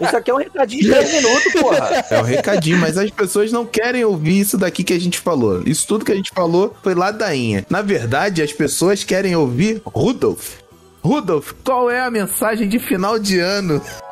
Isso 0.00 0.16
aqui 0.16 0.30
é 0.30 0.34
um 0.34 0.38
recadinho 0.38 0.82
de 0.82 0.90
10 0.90 1.12
minutos, 1.12 1.52
porra. 1.52 2.04
É 2.10 2.20
o 2.20 2.24
recadinho, 2.24 2.78
mas 2.78 2.98
as 2.98 3.08
pessoas 3.10 3.52
não 3.52 3.64
querem 3.64 4.04
ouvir 4.04 4.40
isso 4.40 4.58
daqui 4.58 4.82
que 4.82 4.92
a 4.92 5.00
gente 5.00 5.20
falou. 5.20 5.62
Isso 5.64 5.86
tudo 5.86 6.04
que 6.04 6.10
a 6.10 6.16
gente 6.16 6.30
falou 6.34 6.74
foi 6.82 6.94
ladainha. 6.94 7.64
Na 7.70 7.82
verdade, 7.82 8.42
as 8.42 8.52
pessoas 8.52 9.04
querem 9.04 9.36
ouvir 9.36 9.80
Rudolf. 9.86 10.56
Rudolf, 11.04 11.52
qual 11.64 11.88
é 11.90 12.00
a 12.00 12.10
mensagem 12.10 12.68
de 12.68 12.80
final 12.80 13.18
de 13.18 13.38
ano? 13.38 13.80
Feliz 13.80 14.02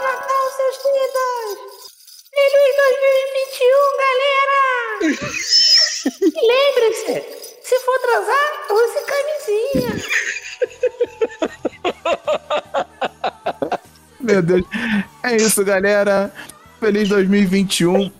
Natal, 0.00 0.44
seus 0.56 0.76
queridos! 0.82 1.58
Feliz 2.30 2.74
2021, 3.58 3.98
galera! 3.98 4.58
e 6.10 6.46
lembre-se, 6.46 7.14
se 7.62 7.78
for 7.80 7.98
transar, 7.98 8.46
use 8.70 8.98
camisinha. 9.06 9.92
Meu 14.20 14.42
Deus. 14.42 14.64
É 15.22 15.36
isso, 15.36 15.64
galera. 15.64 16.32
Feliz 16.80 17.08
2021. 17.08 18.10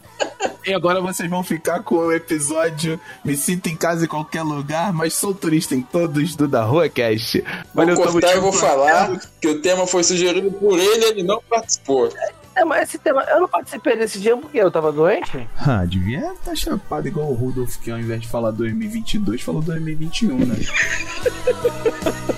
E 0.66 0.74
agora 0.74 1.00
vocês 1.00 1.28
vão 1.30 1.42
ficar 1.42 1.82
com 1.82 1.96
o 1.96 2.12
episódio 2.12 3.00
Me 3.24 3.36
Sinto 3.36 3.68
em 3.68 3.76
Casa 3.76 4.04
em 4.04 4.08
Qualquer 4.08 4.42
Lugar, 4.42 4.92
mas 4.92 5.14
sou 5.14 5.32
turista 5.32 5.74
em 5.74 5.80
todos 5.80 6.36
do 6.36 6.46
Da 6.46 6.62
Rua 6.62 6.88
Cast. 6.88 7.42
Vou 7.74 7.86
tamo 7.86 7.96
cortar 7.96 8.36
e 8.36 8.40
vou 8.40 8.52
falar 8.52 9.18
que 9.40 9.48
o 9.48 9.62
tema 9.62 9.86
foi 9.86 10.04
sugerido 10.04 10.50
por 10.52 10.78
ele 10.78 11.04
e 11.04 11.08
ele 11.08 11.22
não 11.22 11.40
participou. 11.48 12.12
É, 12.54 12.64
mas 12.64 12.88
esse 12.88 12.98
tema, 12.98 13.22
eu 13.30 13.40
não 13.40 13.48
participei 13.48 13.96
desse 13.96 14.18
dia 14.18 14.36
porque 14.36 14.58
eu 14.58 14.70
tava 14.70 14.90
doente. 14.90 15.48
Ah, 15.56 15.84
devia 15.84 16.18
estar 16.18 16.34
tá 16.44 16.54
chapado 16.56 17.06
igual 17.06 17.30
o 17.30 17.34
Rudolf, 17.34 17.76
que 17.76 17.90
ao 17.90 17.98
invés 17.98 18.22
de 18.22 18.28
falar 18.28 18.50
2022, 18.50 19.40
falou 19.40 19.62
2021, 19.62 20.38
né? 20.38 20.56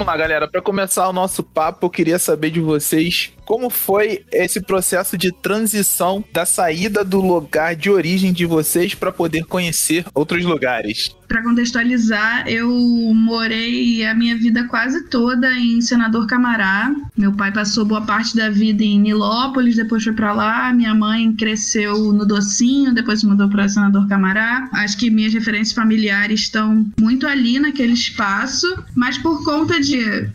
Vamos 0.00 0.14
lá, 0.14 0.16
galera. 0.16 0.48
Para 0.48 0.62
começar 0.62 1.06
o 1.10 1.12
nosso 1.12 1.42
papo, 1.42 1.84
eu 1.84 1.90
queria 1.90 2.18
saber 2.18 2.50
de 2.50 2.58
vocês 2.58 3.34
como 3.50 3.68
foi 3.68 4.24
esse 4.30 4.60
processo 4.60 5.18
de 5.18 5.32
transição 5.32 6.24
da 6.32 6.46
saída 6.46 7.02
do 7.04 7.20
lugar 7.20 7.74
de 7.74 7.90
origem 7.90 8.32
de 8.32 8.46
vocês 8.46 8.94
para 8.94 9.10
poder 9.10 9.44
conhecer 9.44 10.06
outros 10.14 10.44
lugares. 10.44 11.16
Pra 11.26 11.42
contextualizar, 11.42 12.48
eu 12.48 12.68
morei 13.12 14.04
a 14.04 14.14
minha 14.14 14.36
vida 14.36 14.64
quase 14.68 15.08
toda 15.08 15.52
em 15.52 15.80
Senador 15.80 16.26
Camará. 16.28 16.92
Meu 17.16 17.32
pai 17.32 17.52
passou 17.52 17.84
boa 17.84 18.02
parte 18.02 18.36
da 18.36 18.50
vida 18.50 18.84
em 18.84 19.00
Nilópolis, 19.00 19.76
depois 19.76 20.02
foi 20.02 20.12
pra 20.12 20.32
lá. 20.32 20.72
Minha 20.72 20.94
mãe 20.94 21.32
cresceu 21.34 22.12
no 22.12 22.24
Docinho, 22.24 22.94
depois 22.94 23.20
se 23.20 23.26
mudou 23.26 23.48
pra 23.48 23.68
Senador 23.68 24.08
Camará. 24.08 24.68
Acho 24.72 24.96
que 24.96 25.10
minhas 25.10 25.32
referências 25.32 25.72
familiares 25.72 26.42
estão 26.42 26.86
muito 26.98 27.26
ali 27.26 27.58
naquele 27.58 27.92
espaço, 27.92 28.66
mas 28.96 29.18
por 29.18 29.44
conta 29.44 29.80
de 29.80 29.89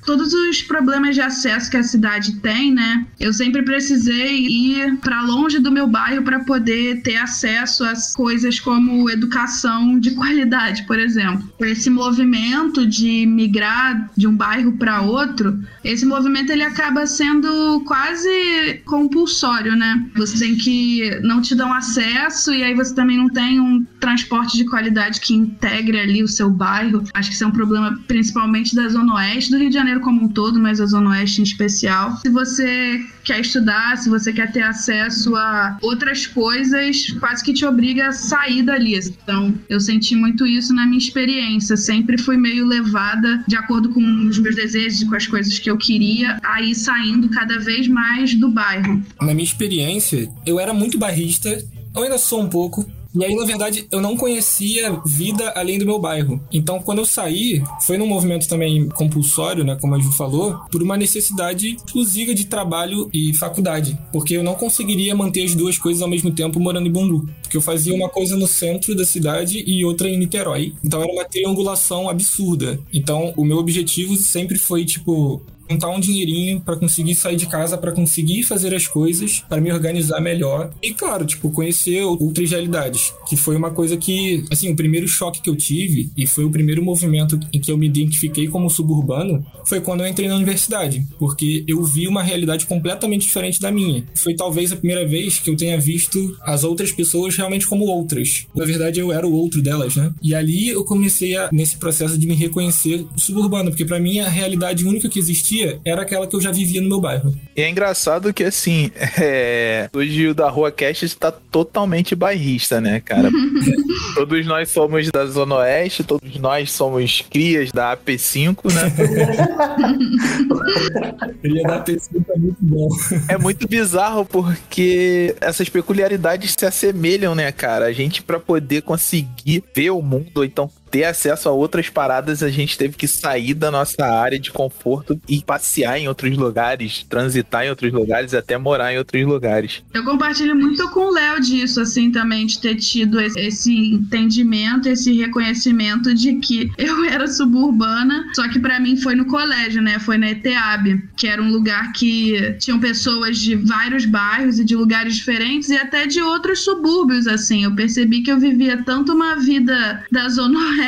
todos 0.06 0.34
os 0.34 0.62
problemas 0.62 1.16
de 1.16 1.22
acesso 1.22 1.70
que 1.70 1.78
a 1.78 1.84
cidade 1.84 2.38
tem, 2.38 2.74
né? 2.74 3.06
Eu 3.20 3.34
sempre 3.34 3.62
precisei 3.64 4.46
ir 4.46 4.98
pra 4.98 5.22
longe 5.22 5.60
do 5.60 5.72
meu 5.72 5.88
bairro 5.88 6.24
para 6.24 6.40
poder 6.40 7.02
ter 7.02 7.18
acesso 7.18 7.84
às 7.84 8.14
coisas 8.14 8.60
como 8.60 9.10
educação 9.10 10.00
de 10.00 10.12
qualidade, 10.12 10.84
por 10.84 11.00
exemplo. 11.00 11.48
Esse 11.60 11.90
movimento 11.90 12.86
de 12.86 13.26
migrar 13.26 14.10
de 14.16 14.28
um 14.28 14.36
bairro 14.36 14.74
para 14.74 15.02
outro, 15.02 15.60
esse 15.84 16.06
movimento 16.06 16.52
ele 16.52 16.64
acaba 16.64 17.06
sendo 17.06 17.82
quase 17.86 18.82
compulsório, 18.86 19.76
né? 19.76 20.06
Você 20.16 20.40
tem 20.40 20.56
que 20.56 21.20
não 21.24 21.42
te 21.42 21.56
dão 21.56 21.74
acesso 21.74 22.54
e 22.54 22.64
aí 22.64 22.74
você 22.74 22.94
também 22.94 23.18
não 23.18 23.30
tem 23.30 23.60
um 23.60 23.84
transporte 24.00 24.58
de 24.58 24.66
qualidade 24.66 25.20
que 25.20 25.34
integre 25.34 26.00
ali 26.00 26.24
o 26.24 26.28
seu 26.28 26.50
bairro. 26.50 27.04
Acho 27.14 27.30
que 27.30 27.36
isso 27.36 27.44
é 27.44 27.48
um 27.48 27.52
problema 27.52 28.00
principalmente 28.08 28.76
da 28.76 28.88
zona 28.88 29.16
oeste 29.16 29.45
do 29.52 29.58
Rio 29.58 29.70
de 29.70 29.76
Janeiro 29.76 30.02
como 30.02 30.24
um 30.24 30.28
todo, 30.28 30.60
mas 30.60 30.80
a 30.82 30.86
zona 30.86 31.12
oeste 31.12 31.42
em 31.42 31.44
especial. 31.44 32.18
Se 32.18 32.30
você 32.30 33.00
quer 33.24 33.42
estudar, 33.42 33.98
se 33.98 34.10
você 34.10 34.32
quer 34.32 34.52
ter 34.52 34.62
acesso 34.62 35.36
a 35.36 35.78
outras 35.82 36.28
coisas, 36.28 37.12
quase 37.20 37.44
que 37.44 37.54
te 37.54 37.66
obriga 37.66 38.08
a 38.08 38.12
sair 38.12 38.64
dali. 38.64 38.96
Então, 38.96 39.54
eu 39.68 39.80
senti 39.80 40.16
muito 40.16 40.46
isso 40.46 40.74
na 40.74 40.86
minha 40.86 40.98
experiência. 40.98 41.76
Sempre 41.76 42.18
fui 42.18 42.38
meio 42.38 42.66
levada 42.66 43.44
de 43.48 43.56
acordo 43.56 43.90
com 43.90 44.02
os 44.28 44.38
meus 44.38 44.56
desejos 44.56 45.02
e 45.02 45.06
com 45.08 45.16
as 45.16 45.28
coisas 45.28 45.60
que 45.60 45.70
eu 45.70 45.78
queria, 45.78 46.40
a 46.44 46.62
ir 46.62 46.76
saindo 46.76 47.28
cada 47.30 47.60
vez 47.60 47.88
mais 47.88 48.34
do 48.36 48.50
bairro. 48.50 49.04
Na 49.20 49.34
minha 49.34 49.44
experiência, 49.44 50.30
eu 50.46 50.60
era 50.60 50.74
muito 50.74 50.98
barrista, 50.98 51.50
eu 51.96 52.04
ainda 52.04 52.18
sou 52.18 52.42
um 52.42 52.50
pouco. 52.50 52.86
E 53.16 53.24
aí, 53.24 53.36
na 53.36 53.46
verdade, 53.46 53.88
eu 53.92 54.02
não 54.02 54.18
conhecia 54.18 55.02
vida 55.06 55.54
além 55.56 55.80
do 55.80 55.86
meu 55.86 55.98
bairro. 55.98 56.42
Então, 56.52 56.80
quando 56.80 57.00
eu 57.00 57.06
saí, 57.06 57.64
foi 57.82 57.98
num 57.98 58.06
movimento 58.06 58.48
também 58.48 58.90
compulsório, 58.90 59.64
né, 59.64 59.78
como 59.80 59.96
a 59.96 60.00
Ju 60.00 60.12
falou, 60.12 60.60
por 60.72 60.84
uma 60.84 60.98
necessidade 60.98 61.76
exclusiva 61.76 62.34
de 62.34 62.46
trabalho 62.46 63.10
e 63.14 63.34
faculdade. 63.34 63.98
Porque 64.12 64.36
eu 64.36 64.44
não 64.44 64.56
conseguiria 64.56 65.16
manter 65.16 65.44
as 65.44 65.56
duas 65.56 65.78
coisas 65.78 66.02
ao 66.02 66.10
mesmo 66.10 66.32
tempo 66.32 66.60
morando 66.60 66.88
em 66.88 66.92
Bangu. 66.92 67.28
Porque 67.42 67.58
eu 67.58 67.62
fazia 67.62 67.94
uma 67.94 68.10
coisa 68.10 68.36
no 68.36 68.48
centro 68.48 68.96
da 68.96 69.06
cidade 69.06 69.64
e 69.66 69.86
outra 69.86 70.10
em 70.10 70.18
Niterói. 70.18 70.74
Então, 70.84 71.02
era 71.02 71.12
uma 71.12 71.26
triangulação 71.26 72.10
absurda. 72.10 72.80
Então, 72.94 73.34
o 73.38 73.46
meu 73.46 73.58
objetivo 73.58 74.16
sempre 74.16 74.58
foi, 74.58 74.84
tipo, 74.84 75.42
juntar 75.70 75.90
um 75.90 76.00
dinheirinho 76.00 76.62
pra 76.62 76.76
conseguir 76.76 77.16
sair 77.16 77.36
de 77.36 77.48
casa, 77.48 77.78
pra 77.78 77.92
conseguir 77.92 78.44
fazer 78.44 78.74
as 78.74 78.88
coisas, 78.88 79.44
pra 79.48 79.62
me 79.62 79.72
organizar 79.72 80.20
melhor 80.20 80.72
e 80.82 80.94
claro, 80.94 81.26
tipo, 81.26 81.50
conhecer 81.52 82.02
outras 82.04 82.50
realidades, 82.50 83.14
que 83.28 83.36
foi 83.36 83.56
uma 83.56 83.72
coisa 83.72 83.98
que, 83.98 84.46
assim, 84.52 84.72
o 84.72 84.76
primeiro 84.76 85.08
choque 85.08 85.42
que 85.42 85.50
eu 85.50 85.56
tive 85.56 86.10
e 86.16 86.28
foi 86.28 86.46
o 86.46 86.50
primeiro 86.50 86.84
movimento 86.84 87.40
em 87.54 87.60
que 87.60 87.72
eu 87.72 87.78
me 87.78 87.88
identifiquei 87.88 88.48
como 88.48 88.70
suburbano, 88.70 89.46
foi 89.66 89.82
quando 89.82 90.02
eu 90.02 90.08
entrei 90.08 90.28
na 90.28 90.36
universidade, 90.36 91.06
porque 91.18 91.64
eu 91.68 91.84
vi 91.84 92.08
uma 92.08 92.24
realidade 92.24 92.66
completamente 92.66 93.24
diferente 93.24 93.60
da 93.60 93.72
minha. 93.72 94.06
Foi 94.16 94.36
talvez 94.36 94.72
a 94.72 94.76
primeira 94.76 95.08
vez 95.08 95.40
que 95.40 95.50
eu 95.50 95.56
tenha 95.56 95.80
visto 95.80 96.38
as 96.42 96.64
outras 96.64 96.92
pessoas 96.92 97.36
realmente 97.36 97.68
como 97.68 97.86
outras. 97.86 98.48
Na 98.56 98.66
verdade, 98.66 99.00
eu 99.00 99.12
era 99.12 99.28
o 99.28 99.34
outro 99.34 99.62
delas, 99.62 99.96
né? 99.96 100.14
E 100.22 100.34
ali 100.36 100.70
eu 100.70 100.84
comecei 100.84 101.36
a, 101.36 101.50
nesse 101.52 101.78
processo 101.78 102.18
de 102.18 102.28
me 102.28 102.36
reconhecer 102.36 103.06
suburbano, 103.16 103.72
porque 103.72 103.86
pra 103.86 104.00
mim 104.00 104.20
a 104.20 104.30
realidade 104.30 104.86
única 104.86 105.10
que 105.10 105.20
existia 105.20 105.55
existia 105.56 105.80
era 105.86 106.02
aquela 106.02 106.28
que 106.28 106.36
eu 106.36 106.42
já 106.42 106.52
vivia 106.52 106.82
no 106.82 106.90
meu 106.90 107.00
bairro. 107.00 107.34
E 107.56 107.62
é 107.62 107.70
engraçado 107.70 108.34
que, 108.34 108.44
assim, 108.44 108.92
é... 109.20 109.90
hoje 109.94 110.28
o 110.28 110.34
da 110.34 110.50
Rua 110.50 110.72
Cast 110.72 111.06
está 111.06 111.32
totalmente 111.32 112.16
bairrista, 112.16 112.82
né, 112.82 113.00
cara? 113.00 113.30
todos 114.16 114.46
nós 114.46 114.70
somos 114.70 115.10
da 115.10 115.26
Zona 115.26 115.56
Oeste, 115.56 116.04
todos 116.04 116.38
nós 116.38 116.72
somos 116.72 117.24
crias 117.30 117.72
da 117.72 117.96
AP5, 117.96 118.74
né? 118.74 118.92
Cria 121.42 121.64
da 121.64 121.84
AP5 121.84 122.26
é 122.30 122.38
muito 122.38 122.58
bom. 122.62 122.90
É 123.30 123.38
muito 123.38 123.68
bizarro 123.68 124.26
porque 124.26 125.36
essas 125.40 125.70
peculiaridades 125.70 126.56
se 126.58 126.66
assemelham, 126.66 127.36
né, 127.36 127.52
cara? 127.52 127.86
A 127.86 127.94
gente, 127.94 128.22
para 128.22 128.40
poder 128.40 128.82
conseguir 128.82 129.64
ver 129.76 129.92
o 129.92 130.02
mundo, 130.02 130.32
ou 130.36 130.46
então 130.46 130.70
ter 130.96 131.04
acesso 131.04 131.50
a 131.50 131.52
outras 131.52 131.90
paradas, 131.90 132.42
a 132.42 132.50
gente 132.50 132.78
teve 132.78 132.96
que 132.96 133.06
sair 133.06 133.54
da 133.54 133.70
nossa 133.70 134.06
área 134.06 134.40
de 134.40 134.50
conforto 134.50 135.20
e 135.28 135.42
passear 135.42 136.00
em 136.00 136.08
outros 136.08 136.38
lugares, 136.38 137.06
transitar 137.10 137.66
em 137.66 137.70
outros 137.70 137.92
lugares, 137.92 138.34
até 138.34 138.58
morar 138.58 138.94
em 138.94 138.98
outros 138.98 139.22
lugares. 139.26 139.84
Eu 139.94 140.06
compartilho 140.06 140.56
muito 140.56 140.90
com 140.92 141.08
o 141.08 141.12
Léo 141.12 141.42
disso, 141.42 141.82
assim, 141.82 142.12
também, 142.12 142.46
de 142.46 142.62
ter 142.62 142.76
tido 142.76 143.20
esse 143.20 143.76
entendimento, 143.76 144.88
esse 144.88 145.12
reconhecimento 145.12 146.14
de 146.14 146.36
que 146.36 146.72
eu 146.78 147.04
era 147.12 147.28
suburbana, 147.28 148.24
só 148.34 148.48
que 148.48 148.58
para 148.58 148.80
mim 148.80 148.96
foi 148.96 149.16
no 149.16 149.26
colégio, 149.26 149.82
né? 149.82 150.00
Foi 150.00 150.18
na 150.18 150.32
ETEAB, 150.32 151.10
que 151.18 151.28
era 151.28 151.42
um 151.42 151.52
lugar 151.52 151.92
que 151.92 152.56
tinham 152.58 152.80
pessoas 152.80 153.38
de 153.38 153.58
vários 153.58 154.06
bairros 154.06 154.60
e 154.60 154.64
de 154.64 154.78
lugares 154.78 155.18
diferentes 155.18 155.68
e 155.68 155.76
até 155.76 156.08
de 156.08 156.22
outros 156.22 156.64
subúrbios, 156.64 157.28
assim. 157.28 157.66
Eu 157.66 157.76
percebi 157.76 158.22
que 158.22 158.32
eu 158.32 158.40
vivia 158.40 158.82
tanto 158.82 159.12
uma 159.12 159.36
vida 159.36 160.06
da 160.10 160.30
Zona 160.30 160.58
Oeste 160.58 160.85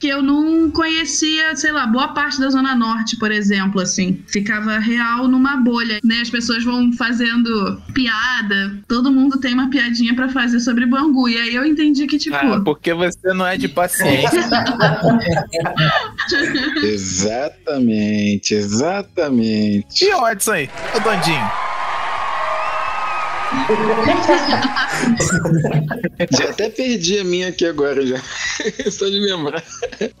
que 0.00 0.08
eu 0.08 0.22
não 0.22 0.70
conhecia, 0.70 1.54
sei 1.56 1.72
lá, 1.72 1.86
boa 1.86 2.08
parte 2.08 2.40
da 2.40 2.48
Zona 2.48 2.74
Norte, 2.74 3.16
por 3.18 3.30
exemplo, 3.30 3.80
assim. 3.80 4.22
Ficava 4.26 4.78
real 4.78 5.28
numa 5.28 5.56
bolha, 5.56 6.00
né? 6.04 6.20
As 6.20 6.30
pessoas 6.30 6.64
vão 6.64 6.92
fazendo 6.92 7.80
piada, 7.92 8.78
todo 8.86 9.12
mundo 9.12 9.38
tem 9.38 9.54
uma 9.54 9.70
piadinha 9.70 10.14
para 10.14 10.28
fazer 10.28 10.60
sobre 10.60 10.86
Bangu. 10.86 11.28
E 11.28 11.36
aí 11.36 11.54
eu 11.54 11.64
entendi 11.64 12.06
que, 12.06 12.18
tipo. 12.18 12.36
Ah, 12.36 12.60
porque 12.64 12.94
você 12.94 13.32
não 13.34 13.46
é 13.46 13.56
de 13.56 13.68
paciência. 13.68 14.38
exatamente, 16.82 18.54
exatamente. 18.54 20.04
E 20.04 20.14
o 20.14 20.28
Edson 20.28 20.52
aí? 20.52 20.70
O 20.94 21.00
Dandinho? 21.00 21.67
já 26.36 26.50
até 26.50 26.68
perdi 26.68 27.18
a 27.18 27.24
minha 27.24 27.48
aqui 27.48 27.64
agora, 27.64 28.06
já. 28.06 28.22
Só 28.90 29.08
de 29.08 29.18
lembrar. 29.18 29.64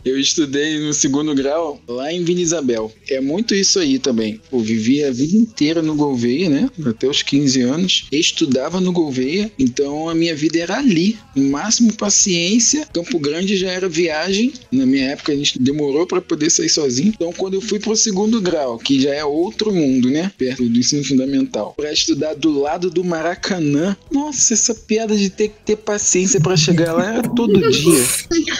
Eu 0.04 0.18
estudei 0.18 0.80
no 0.80 0.92
segundo 0.92 1.34
grau 1.34 1.80
lá 1.86 2.12
em 2.12 2.24
Vila 2.24 2.40
Isabel. 2.40 2.92
É 3.08 3.20
muito 3.20 3.54
isso 3.54 3.78
aí 3.78 3.98
também. 3.98 4.40
Eu 4.50 4.60
vivi 4.60 5.04
a 5.04 5.10
vida 5.10 5.36
inteira 5.36 5.82
no 5.82 5.94
Gouveia, 5.94 6.48
né? 6.48 6.70
Até 6.86 7.06
os 7.06 7.22
15 7.22 7.62
anos. 7.62 8.06
Estudava 8.10 8.80
no 8.80 8.92
Gouveia, 8.92 9.50
então 9.58 10.08
a 10.08 10.14
minha 10.14 10.34
vida 10.34 10.58
era 10.58 10.78
ali. 10.78 11.18
No 11.34 11.50
máximo 11.50 11.92
paciência. 11.92 12.86
Campo 12.92 13.18
Grande 13.18 13.56
já 13.56 13.70
era 13.70 13.88
viagem. 13.88 14.52
Na 14.72 14.86
minha 14.86 15.10
época 15.10 15.32
a 15.32 15.36
gente 15.36 15.58
demorou 15.58 16.06
para 16.06 16.20
poder 16.20 16.50
sair 16.50 16.68
sozinho. 16.68 17.12
Então 17.14 17.32
quando 17.32 17.54
eu 17.54 17.60
fui 17.60 17.78
pro 17.78 17.96
segundo 17.96 18.40
grau, 18.40 18.78
que 18.78 19.00
já 19.00 19.14
é 19.14 19.24
outro 19.24 19.72
mundo, 19.72 20.10
né? 20.10 20.32
Perto 20.38 20.68
do 20.68 20.78
ensino 20.78 21.04
fundamental, 21.04 21.74
para 21.76 21.92
estudar 21.92 22.34
do 22.34 22.58
lado 22.58 22.90
do 22.90 23.04
Maracanã. 23.18 23.96
Nossa, 24.12 24.54
essa 24.54 24.74
piada 24.74 25.16
de 25.16 25.28
ter 25.28 25.48
que 25.48 25.56
ter 25.64 25.76
paciência 25.76 26.40
para 26.40 26.56
chegar 26.56 26.92
lá 26.92 27.14
era 27.14 27.22
todo 27.22 27.68
dia. 27.70 28.04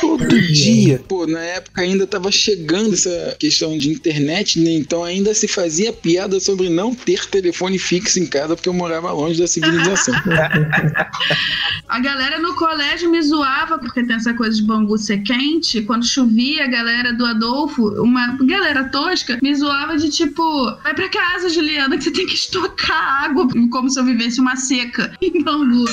Todo 0.00 0.42
dia. 0.52 1.00
Pô, 1.06 1.26
na 1.26 1.40
época 1.40 1.82
ainda 1.82 2.06
tava 2.06 2.32
chegando 2.32 2.94
essa 2.94 3.36
questão 3.38 3.78
de 3.78 3.88
internet, 3.88 4.58
né? 4.58 4.72
Então 4.72 5.04
ainda 5.04 5.32
se 5.32 5.46
fazia 5.46 5.92
piada 5.92 6.40
sobre 6.40 6.68
não 6.68 6.92
ter 6.94 7.26
telefone 7.26 7.78
fixo 7.78 8.18
em 8.18 8.26
casa 8.26 8.56
porque 8.56 8.68
eu 8.68 8.72
morava 8.72 9.12
longe 9.12 9.38
da 9.38 9.46
civilização. 9.46 10.14
a 11.88 12.00
galera 12.00 12.40
no 12.40 12.54
colégio 12.56 13.10
me 13.10 13.22
zoava 13.22 13.78
porque 13.78 14.04
tem 14.04 14.16
essa 14.16 14.34
coisa 14.34 14.56
de 14.56 14.64
Bangu 14.64 14.98
ser 14.98 15.22
quente. 15.22 15.82
Quando 15.82 16.04
chovia, 16.04 16.64
a 16.64 16.68
galera 16.68 17.12
do 17.12 17.24
Adolfo, 17.24 17.88
uma 18.02 18.36
galera 18.42 18.88
tosca, 18.88 19.38
me 19.40 19.54
zoava 19.54 19.96
de 19.96 20.10
tipo, 20.10 20.42
vai 20.82 20.94
pra 20.94 21.08
casa, 21.08 21.48
Juliana, 21.48 21.96
que 21.96 22.04
você 22.04 22.10
tem 22.10 22.26
que 22.26 22.34
estocar 22.34 23.24
água, 23.24 23.46
como 23.70 23.88
se 23.88 24.00
eu 24.00 24.04
vivesse 24.04 24.40
uma 24.40 24.47
seca 24.56 25.12
em 25.22 25.42
Bangu. 25.42 25.84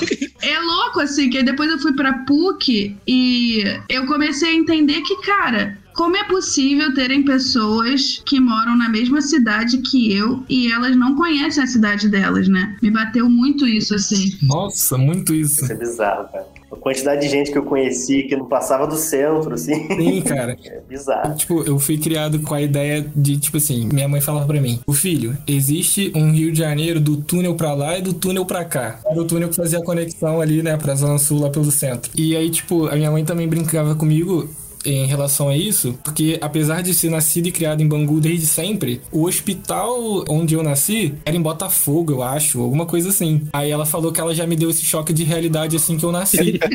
é 0.41 0.59
louco, 0.59 1.01
assim, 1.01 1.29
que 1.29 1.37
aí 1.37 1.43
depois 1.43 1.69
eu 1.69 1.79
fui 1.79 1.93
pra 1.93 2.13
PUC 2.19 2.95
e 3.07 3.63
eu 3.89 4.05
comecei 4.05 4.49
a 4.49 4.55
entender 4.55 5.01
que, 5.01 5.21
cara, 5.21 5.77
como 5.95 6.17
é 6.17 6.23
possível 6.25 6.93
terem 6.93 7.23
pessoas 7.23 8.21
que 8.25 8.39
moram 8.39 8.77
na 8.77 8.89
mesma 8.89 9.21
cidade 9.21 9.77
que 9.77 10.13
eu 10.13 10.43
e 10.49 10.71
elas 10.71 10.95
não 10.95 11.15
conhecem 11.15 11.63
a 11.63 11.67
cidade 11.67 12.09
delas, 12.09 12.47
né? 12.47 12.75
Me 12.81 12.91
bateu 12.91 13.29
muito 13.29 13.65
isso, 13.65 13.95
assim. 13.95 14.37
Nossa, 14.41 14.97
muito 14.97 15.33
isso. 15.33 15.63
Isso 15.63 15.71
é 15.71 15.75
bizarro, 15.75 16.27
cara. 16.31 16.54
A 16.71 16.75
quantidade 16.75 17.21
de 17.21 17.29
gente 17.29 17.51
que 17.51 17.57
eu 17.57 17.63
conheci 17.63 18.23
que 18.23 18.35
não 18.35 18.45
passava 18.45 18.87
do 18.87 18.95
centro, 18.95 19.53
assim. 19.53 19.87
Sim, 19.87 20.21
cara. 20.21 20.55
É 20.65 20.81
bizarro. 20.87 21.35
Tipo, 21.35 21.63
eu 21.63 21.77
fui 21.77 21.97
criado 21.97 22.39
com 22.39 22.53
a 22.53 22.61
ideia 22.61 23.05
de, 23.15 23.37
tipo 23.37 23.57
assim, 23.57 23.87
minha 23.91 24.07
mãe 24.07 24.19
falava 24.19 24.45
pra 24.45 24.59
mim: 24.59 24.79
O 24.87 24.93
filho, 24.93 25.37
existe 25.47 26.11
um 26.15 26.31
Rio 26.31 26.51
de 26.51 26.59
Janeiro 26.59 26.99
do 26.99 27.17
túnel 27.17 27.55
pra 27.55 27.73
lá 27.73 27.97
e 27.97 28.01
do 28.01 28.13
túnel 28.13 28.45
pra 28.45 28.65
cá. 28.65 28.99
Era 29.05 29.19
o 29.19 29.25
túnel 29.25 29.49
que 29.49 29.55
fazia 29.55 29.79
a 29.79 29.83
conexão 29.83 30.41
ali, 30.41 30.63
né, 30.63 30.75
pra 30.77 30.95
Zona 30.95 31.17
Sul, 31.19 31.41
lá 31.41 31.49
pelo 31.49 31.71
centro. 31.71 32.11
E 32.15 32.35
aí, 32.35 32.49
tipo, 32.49 32.87
a 32.87 32.95
minha 32.95 33.11
mãe 33.11 33.23
também 33.23 33.47
brincava 33.47 33.95
comigo 33.95 34.49
em 34.85 35.05
relação 35.05 35.49
a 35.49 35.57
isso, 35.57 35.97
porque 36.03 36.37
apesar 36.41 36.81
de 36.81 36.93
ser 36.93 37.09
nascido 37.09 37.47
e 37.47 37.51
criado 37.51 37.81
em 37.81 37.87
Bangu 37.87 38.19
desde 38.19 38.45
sempre, 38.45 39.01
o 39.11 39.25
hospital 39.25 40.23
onde 40.29 40.55
eu 40.55 40.63
nasci 40.63 41.13
era 41.25 41.35
em 41.35 41.41
Botafogo, 41.41 42.13
eu 42.13 42.23
acho, 42.23 42.61
alguma 42.61 42.85
coisa 42.85 43.09
assim. 43.09 43.47
Aí 43.53 43.71
ela 43.71 43.85
falou 43.85 44.11
que 44.11 44.19
ela 44.19 44.33
já 44.33 44.47
me 44.47 44.55
deu 44.55 44.69
esse 44.69 44.85
choque 44.85 45.13
de 45.13 45.23
realidade 45.23 45.75
assim 45.75 45.97
que 45.97 46.05
eu 46.05 46.11
nasci. 46.11 46.59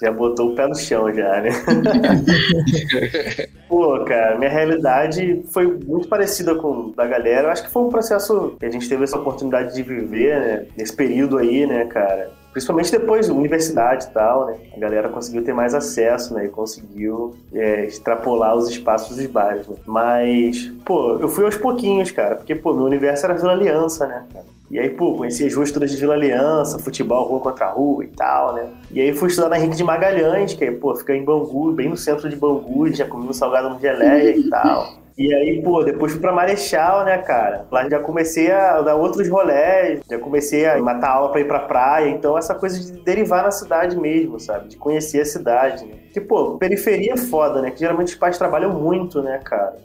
já 0.00 0.12
botou 0.12 0.52
o 0.52 0.54
pé 0.54 0.66
no 0.66 0.74
chão 0.74 1.12
já, 1.14 1.40
né? 1.40 1.50
Pô, 3.68 4.04
cara, 4.04 4.38
minha 4.38 4.50
realidade 4.50 5.42
foi 5.50 5.66
muito 5.66 6.08
parecida 6.08 6.54
com 6.54 6.92
a 6.98 7.04
da 7.04 7.08
galera. 7.08 7.48
Eu 7.48 7.50
acho 7.50 7.64
que 7.64 7.70
foi 7.70 7.82
um 7.82 7.88
processo 7.88 8.56
que 8.58 8.66
a 8.66 8.70
gente 8.70 8.88
teve 8.88 9.04
essa 9.04 9.18
oportunidade 9.18 9.74
de 9.74 9.82
viver, 9.82 10.40
né? 10.40 10.66
Nesse 10.76 10.94
período 10.94 11.38
aí, 11.38 11.66
né, 11.66 11.84
cara? 11.86 12.30
Principalmente 12.54 12.92
depois 12.92 13.26
da 13.26 13.34
universidade 13.34 14.04
e 14.04 14.10
tal, 14.10 14.46
né? 14.46 14.54
A 14.76 14.78
galera 14.78 15.08
conseguiu 15.08 15.42
ter 15.42 15.52
mais 15.52 15.74
acesso, 15.74 16.32
né? 16.34 16.44
E 16.44 16.48
conseguiu 16.48 17.34
é, 17.52 17.84
extrapolar 17.84 18.54
os 18.54 18.70
espaços 18.70 19.16
dos 19.16 19.26
bairros, 19.26 19.66
né? 19.66 19.74
Mas, 19.84 20.72
pô, 20.84 21.18
eu 21.18 21.28
fui 21.28 21.44
aos 21.44 21.56
pouquinhos, 21.56 22.12
cara. 22.12 22.36
Porque, 22.36 22.54
pô, 22.54 22.72
meu 22.72 22.84
universo 22.84 23.26
era 23.26 23.34
Vila 23.34 23.50
Aliança, 23.50 24.06
né? 24.06 24.24
E 24.70 24.78
aí, 24.78 24.88
pô, 24.88 25.14
conheci 25.14 25.44
as 25.44 25.52
ruas 25.52 25.72
todas 25.72 25.90
de 25.90 25.96
Vila 25.96 26.14
Aliança, 26.14 26.78
futebol, 26.78 27.26
rua 27.26 27.40
contra 27.40 27.70
rua 27.70 28.04
e 28.04 28.08
tal, 28.08 28.54
né? 28.54 28.68
E 28.92 29.00
aí 29.00 29.12
fui 29.12 29.30
estudar 29.30 29.48
na 29.48 29.58
Henrique 29.58 29.74
de 29.74 29.82
Magalhães, 29.82 30.54
que, 30.54 30.70
pô, 30.70 30.94
fica 30.94 31.12
em 31.12 31.24
Bangu, 31.24 31.72
bem 31.72 31.88
no 31.88 31.96
centro 31.96 32.30
de 32.30 32.36
Bangu, 32.36 32.88
já 32.92 33.04
comi 33.04 33.26
um 33.26 33.32
salgado 33.32 33.68
no 33.68 33.80
geleia 33.80 34.36
e 34.36 34.48
tal. 34.48 34.94
E 35.16 35.32
aí, 35.32 35.62
pô, 35.62 35.84
depois 35.84 36.10
fui 36.10 36.20
pra 36.20 36.32
Marechal, 36.32 37.04
né, 37.04 37.18
cara? 37.18 37.66
Lá 37.70 37.88
já 37.88 38.00
comecei 38.00 38.50
a 38.50 38.80
dar 38.80 38.96
outros 38.96 39.28
rolés, 39.28 40.00
já 40.10 40.18
comecei 40.18 40.66
a 40.66 40.76
matar 40.82 41.10
aula 41.10 41.30
pra 41.30 41.40
ir 41.40 41.46
pra 41.46 41.60
praia. 41.60 42.08
Então, 42.08 42.36
essa 42.36 42.52
coisa 42.52 42.80
de 42.80 43.00
derivar 43.04 43.44
na 43.44 43.52
cidade 43.52 43.96
mesmo, 43.96 44.40
sabe? 44.40 44.68
De 44.68 44.76
conhecer 44.76 45.20
a 45.20 45.24
cidade, 45.24 45.84
né? 45.86 45.94
Que, 46.12 46.20
pô, 46.20 46.58
periferia 46.58 47.12
é 47.12 47.16
foda, 47.16 47.62
né? 47.62 47.70
Que 47.70 47.78
geralmente 47.78 48.08
os 48.08 48.14
pais 48.16 48.36
trabalham 48.36 48.72
muito, 48.72 49.22
né, 49.22 49.40
cara? 49.44 49.76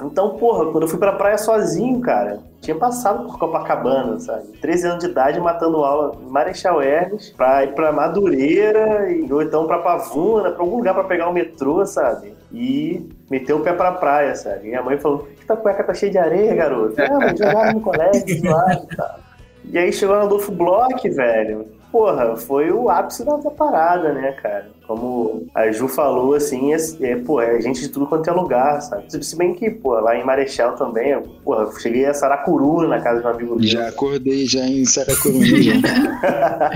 Então, 0.00 0.36
porra, 0.36 0.70
quando 0.70 0.84
eu 0.84 0.88
fui 0.88 0.98
pra 0.98 1.12
praia 1.12 1.36
sozinho, 1.36 2.00
cara, 2.00 2.38
tinha 2.60 2.76
passado 2.76 3.26
por 3.26 3.38
Copacabana, 3.38 4.18
sabe? 4.20 4.46
13 4.60 4.86
anos 4.86 5.04
de 5.04 5.10
idade 5.10 5.40
matando 5.40 5.84
aula 5.84 6.16
em 6.22 6.30
Marechal 6.30 6.80
Hermes 6.80 7.30
pra 7.30 7.64
ir 7.64 7.74
pra 7.74 7.92
Madureira, 7.92 9.06
ou 9.30 9.42
então 9.42 9.66
pra 9.66 9.80
Pavuna, 9.80 10.52
pra 10.52 10.62
algum 10.62 10.76
lugar 10.76 10.94
pra 10.94 11.04
pegar 11.04 11.28
o 11.28 11.32
metrô, 11.32 11.84
sabe? 11.84 12.32
E 12.52 13.08
meter 13.30 13.52
o 13.52 13.60
pé 13.60 13.72
pra 13.72 13.92
praia, 13.92 14.34
sabe? 14.34 14.68
E 14.68 14.74
a 14.74 14.82
mãe 14.82 14.98
falou: 14.98 15.28
que 15.38 15.46
tua 15.46 15.56
cueca 15.56 15.84
tá 15.84 15.94
cheia 15.94 16.12
de 16.12 16.18
areia, 16.18 16.54
garoto? 16.54 17.00
Ah, 17.00 17.18
mas 17.18 17.38
jogava 17.38 17.72
no 17.72 17.80
colégio, 17.80 18.42
claro, 18.42 18.86
e 18.90 18.96
tal. 18.96 19.20
E 19.64 19.78
aí 19.78 19.92
chegou 19.92 20.16
no 20.16 20.22
Adolfo 20.22 20.52
Bloch, 20.52 21.08
velho. 21.10 21.66
Porra, 21.92 22.36
foi 22.36 22.70
o 22.70 22.88
ápice 22.88 23.24
da, 23.24 23.36
da 23.36 23.50
parada, 23.50 24.12
né, 24.12 24.32
cara? 24.32 24.70
Como 24.88 25.46
a 25.54 25.70
Ju 25.70 25.86
falou, 25.86 26.32
assim, 26.32 26.72
é, 26.72 26.78
é, 27.02 27.16
pô, 27.16 27.42
é 27.42 27.60
gente 27.60 27.78
de 27.78 27.90
tudo 27.90 28.06
quanto 28.06 28.30
é 28.30 28.32
lugar, 28.32 28.80
sabe? 28.80 29.04
Se 29.22 29.36
bem 29.36 29.52
que, 29.52 29.68
pô, 29.68 29.92
lá 30.00 30.16
em 30.16 30.24
Marechal 30.24 30.76
também, 30.76 31.10
eu, 31.10 31.20
porra, 31.44 31.70
cheguei 31.78 32.06
a 32.06 32.14
Saracuru 32.14 32.88
na 32.88 32.98
casa 32.98 33.20
de 33.20 33.26
um 33.26 33.30
amigo 33.30 33.56
meu. 33.56 33.68
Já 33.68 33.88
acordei 33.88 34.46
já 34.46 34.60
em 34.60 34.86
Saracuru 34.86 35.44
já. 35.44 35.74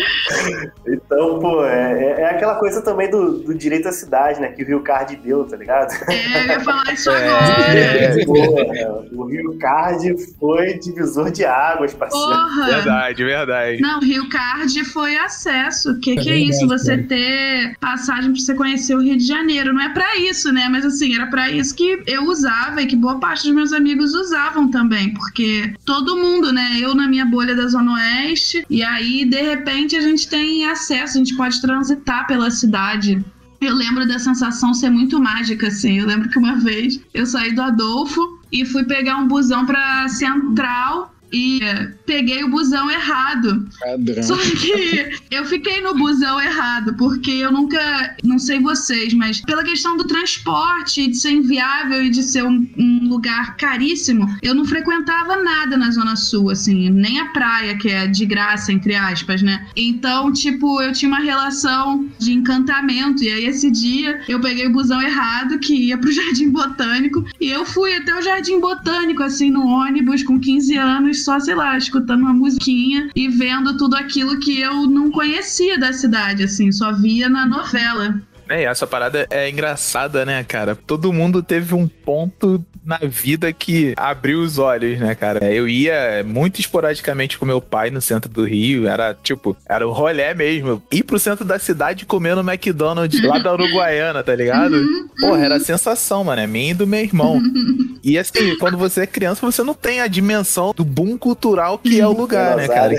então, 0.87 1.38
pô, 1.38 1.64
é, 1.64 2.05
é, 2.05 2.20
é, 2.20 2.25
aquela 2.27 2.57
coisa 2.57 2.83
também 2.83 3.09
do, 3.09 3.38
do, 3.38 3.55
direito 3.55 3.88
à 3.88 3.92
cidade, 3.92 4.42
né? 4.42 4.48
Que 4.48 4.62
o 4.62 4.66
Rio 4.66 4.83
Card 4.83 5.16
deu, 5.16 5.44
tá 5.44 5.57
ligado? 5.57 5.94
É, 6.11 6.42
eu 6.42 6.46
ia 6.48 6.61
falar 6.61 6.92
isso 6.92 7.09
agora. 7.11 7.79
É, 7.79 8.25
porra, 8.27 9.07
o 9.11 9.25
Rio 9.25 9.59
Card 9.59 10.14
foi 10.38 10.75
divisor 10.75 11.31
de 11.31 11.46
águas, 11.46 11.94
parceiro. 11.94 12.27
Porra. 12.27 12.66
Verdade, 12.66 13.25
verdade. 13.25 13.81
Não, 13.81 14.01
o 14.01 14.05
Rio 14.05 14.29
Card 14.29 14.85
foi 14.85 15.16
acesso. 15.16 15.92
O 15.92 15.98
que, 15.98 16.14
que 16.16 16.29
é, 16.29 16.37
isso? 16.37 16.68
Você 16.68 16.98
ter 16.98 17.75
passado 17.81 18.01
passagem 18.02 18.32
pra 18.32 18.40
você 18.40 18.54
conhecer 18.54 18.96
o 18.96 19.00
Rio 19.00 19.16
de 19.16 19.24
Janeiro. 19.24 19.72
Não 19.72 19.80
é 19.80 19.88
pra 19.88 20.18
isso, 20.18 20.52
né? 20.52 20.68
Mas 20.68 20.84
assim, 20.84 21.14
era 21.14 21.26
pra 21.28 21.50
isso 21.50 21.74
que 21.74 22.02
eu 22.06 22.24
usava 22.24 22.82
e 22.82 22.86
que 22.86 22.96
boa 22.96 23.20
parte 23.20 23.44
dos 23.44 23.54
meus 23.54 23.72
amigos 23.72 24.12
usavam 24.12 24.68
também, 24.68 25.14
porque 25.14 25.72
todo 25.84 26.16
mundo, 26.16 26.52
né? 26.52 26.78
Eu 26.80 26.94
na 26.94 27.06
minha 27.06 27.24
bolha 27.24 27.54
da 27.54 27.68
Zona 27.68 27.92
Oeste, 27.92 28.66
e 28.68 28.82
aí 28.82 29.24
de 29.24 29.40
repente 29.40 29.96
a 29.96 30.00
gente 30.00 30.28
tem 30.28 30.66
acesso, 30.66 31.16
a 31.16 31.18
gente 31.18 31.36
pode 31.36 31.60
transitar 31.60 32.26
pela 32.26 32.50
cidade. 32.50 33.24
Eu 33.60 33.76
lembro 33.76 34.06
da 34.08 34.18
sensação 34.18 34.74
ser 34.74 34.90
muito 34.90 35.20
mágica, 35.20 35.68
assim. 35.68 36.00
Eu 36.00 36.06
lembro 36.06 36.28
que 36.28 36.38
uma 36.38 36.56
vez 36.56 37.00
eu 37.14 37.24
saí 37.24 37.54
do 37.54 37.62
Adolfo 37.62 38.40
e 38.50 38.64
fui 38.64 38.82
pegar 38.82 39.18
um 39.18 39.28
busão 39.28 39.64
pra 39.64 40.08
Central 40.08 41.12
e 41.32 41.60
peguei 42.04 42.44
o 42.44 42.50
busão 42.50 42.90
errado. 42.90 43.66
Padrão. 43.80 44.22
Só 44.22 44.36
que 44.36 45.18
eu 45.30 45.44
fiquei 45.46 45.80
no 45.80 45.94
busão 45.94 46.40
errado, 46.40 46.94
porque 46.96 47.30
eu 47.30 47.50
nunca, 47.50 48.16
não 48.22 48.38
sei 48.38 48.60
vocês, 48.60 49.14
mas 49.14 49.40
pela 49.40 49.64
questão 49.64 49.96
do 49.96 50.04
transporte, 50.04 51.08
de 51.08 51.16
ser 51.16 51.30
inviável 51.30 52.04
e 52.04 52.10
de 52.10 52.22
ser 52.22 52.44
um, 52.44 52.68
um 52.76 53.08
lugar 53.08 53.56
caríssimo, 53.56 54.28
eu 54.42 54.54
não 54.54 54.64
frequentava 54.64 55.42
nada 55.42 55.76
na 55.76 55.90
Zona 55.90 56.16
Sul, 56.16 56.50
assim, 56.50 56.90
nem 56.90 57.18
a 57.18 57.26
praia, 57.26 57.76
que 57.78 57.88
é 57.88 58.06
de 58.06 58.26
graça, 58.26 58.72
entre 58.72 58.94
aspas, 58.94 59.42
né? 59.42 59.66
Então, 59.74 60.32
tipo, 60.32 60.82
eu 60.82 60.92
tinha 60.92 61.08
uma 61.08 61.20
relação 61.20 62.06
de 62.18 62.32
encantamento, 62.32 63.24
e 63.24 63.32
aí 63.32 63.46
esse 63.46 63.70
dia 63.70 64.20
eu 64.28 64.40
peguei 64.40 64.66
o 64.66 64.72
busão 64.72 65.00
errado, 65.00 65.58
que 65.58 65.74
ia 65.74 65.96
pro 65.96 66.12
Jardim 66.12 66.50
Botânico, 66.50 67.24
e 67.40 67.48
eu 67.48 67.64
fui 67.64 67.94
até 67.96 68.14
o 68.14 68.22
Jardim 68.22 68.60
Botânico, 68.60 69.22
assim, 69.22 69.50
no 69.50 69.66
ônibus, 69.66 70.22
com 70.22 70.38
15 70.38 70.76
anos, 70.76 71.21
só, 71.24 71.38
sei 71.40 71.54
lá, 71.54 71.76
escutando 71.76 72.22
uma 72.22 72.32
musiquinha 72.32 73.11
e 73.14 73.28
vendo 73.28 73.76
tudo 73.76 73.96
aquilo 73.96 74.38
que 74.38 74.61
eu 74.61 74.87
não 74.87 75.11
conhecia 75.11 75.78
da 75.78 75.92
cidade, 75.92 76.42
assim, 76.42 76.70
só 76.72 76.92
via 76.92 77.28
na 77.28 77.46
novela. 77.46 78.20
É, 78.52 78.62
e 78.62 78.64
essa 78.64 78.86
parada 78.86 79.26
é 79.30 79.48
engraçada, 79.48 80.24
né, 80.26 80.44
cara? 80.44 80.76
Todo 80.76 81.12
mundo 81.12 81.42
teve 81.42 81.74
um 81.74 81.86
ponto 81.88 82.64
na 82.84 82.98
vida 82.98 83.52
que 83.52 83.94
abriu 83.96 84.40
os 84.40 84.58
olhos, 84.58 84.98
né, 84.98 85.14
cara? 85.14 85.52
Eu 85.52 85.68
ia 85.68 86.24
muito 86.26 86.60
esporadicamente 86.60 87.38
com 87.38 87.46
meu 87.46 87.60
pai 87.60 87.90
no 87.90 88.00
centro 88.00 88.28
do 88.28 88.44
Rio, 88.44 88.88
era 88.88 89.14
tipo, 89.14 89.56
era 89.68 89.86
o 89.86 89.92
rolê 89.92 90.34
mesmo. 90.34 90.82
Ir 90.90 91.04
pro 91.04 91.18
centro 91.18 91.44
da 91.44 91.58
cidade 91.58 92.04
comer 92.04 92.34
no 92.34 92.42
McDonald's 92.42 93.22
lá 93.22 93.38
da 93.38 93.52
Uruguaiana, 93.52 94.22
tá 94.22 94.34
ligado? 94.34 94.84
Porra, 95.20 95.44
era 95.44 95.56
a 95.56 95.60
sensação, 95.60 96.24
mano, 96.24 96.42
é 96.42 96.46
minha 96.46 96.72
e 96.72 96.74
do 96.74 96.86
meu 96.86 97.00
irmão. 97.00 97.40
E 98.04 98.18
assim, 98.18 98.58
quando 98.58 98.76
você 98.76 99.02
é 99.02 99.06
criança, 99.06 99.46
você 99.46 99.62
não 99.62 99.74
tem 99.74 100.00
a 100.00 100.08
dimensão 100.08 100.72
do 100.76 100.84
boom 100.84 101.16
cultural 101.16 101.78
que 101.78 102.00
é 102.00 102.06
o 102.06 102.10
lugar, 102.10 102.56
né, 102.56 102.66
cara? 102.66 102.92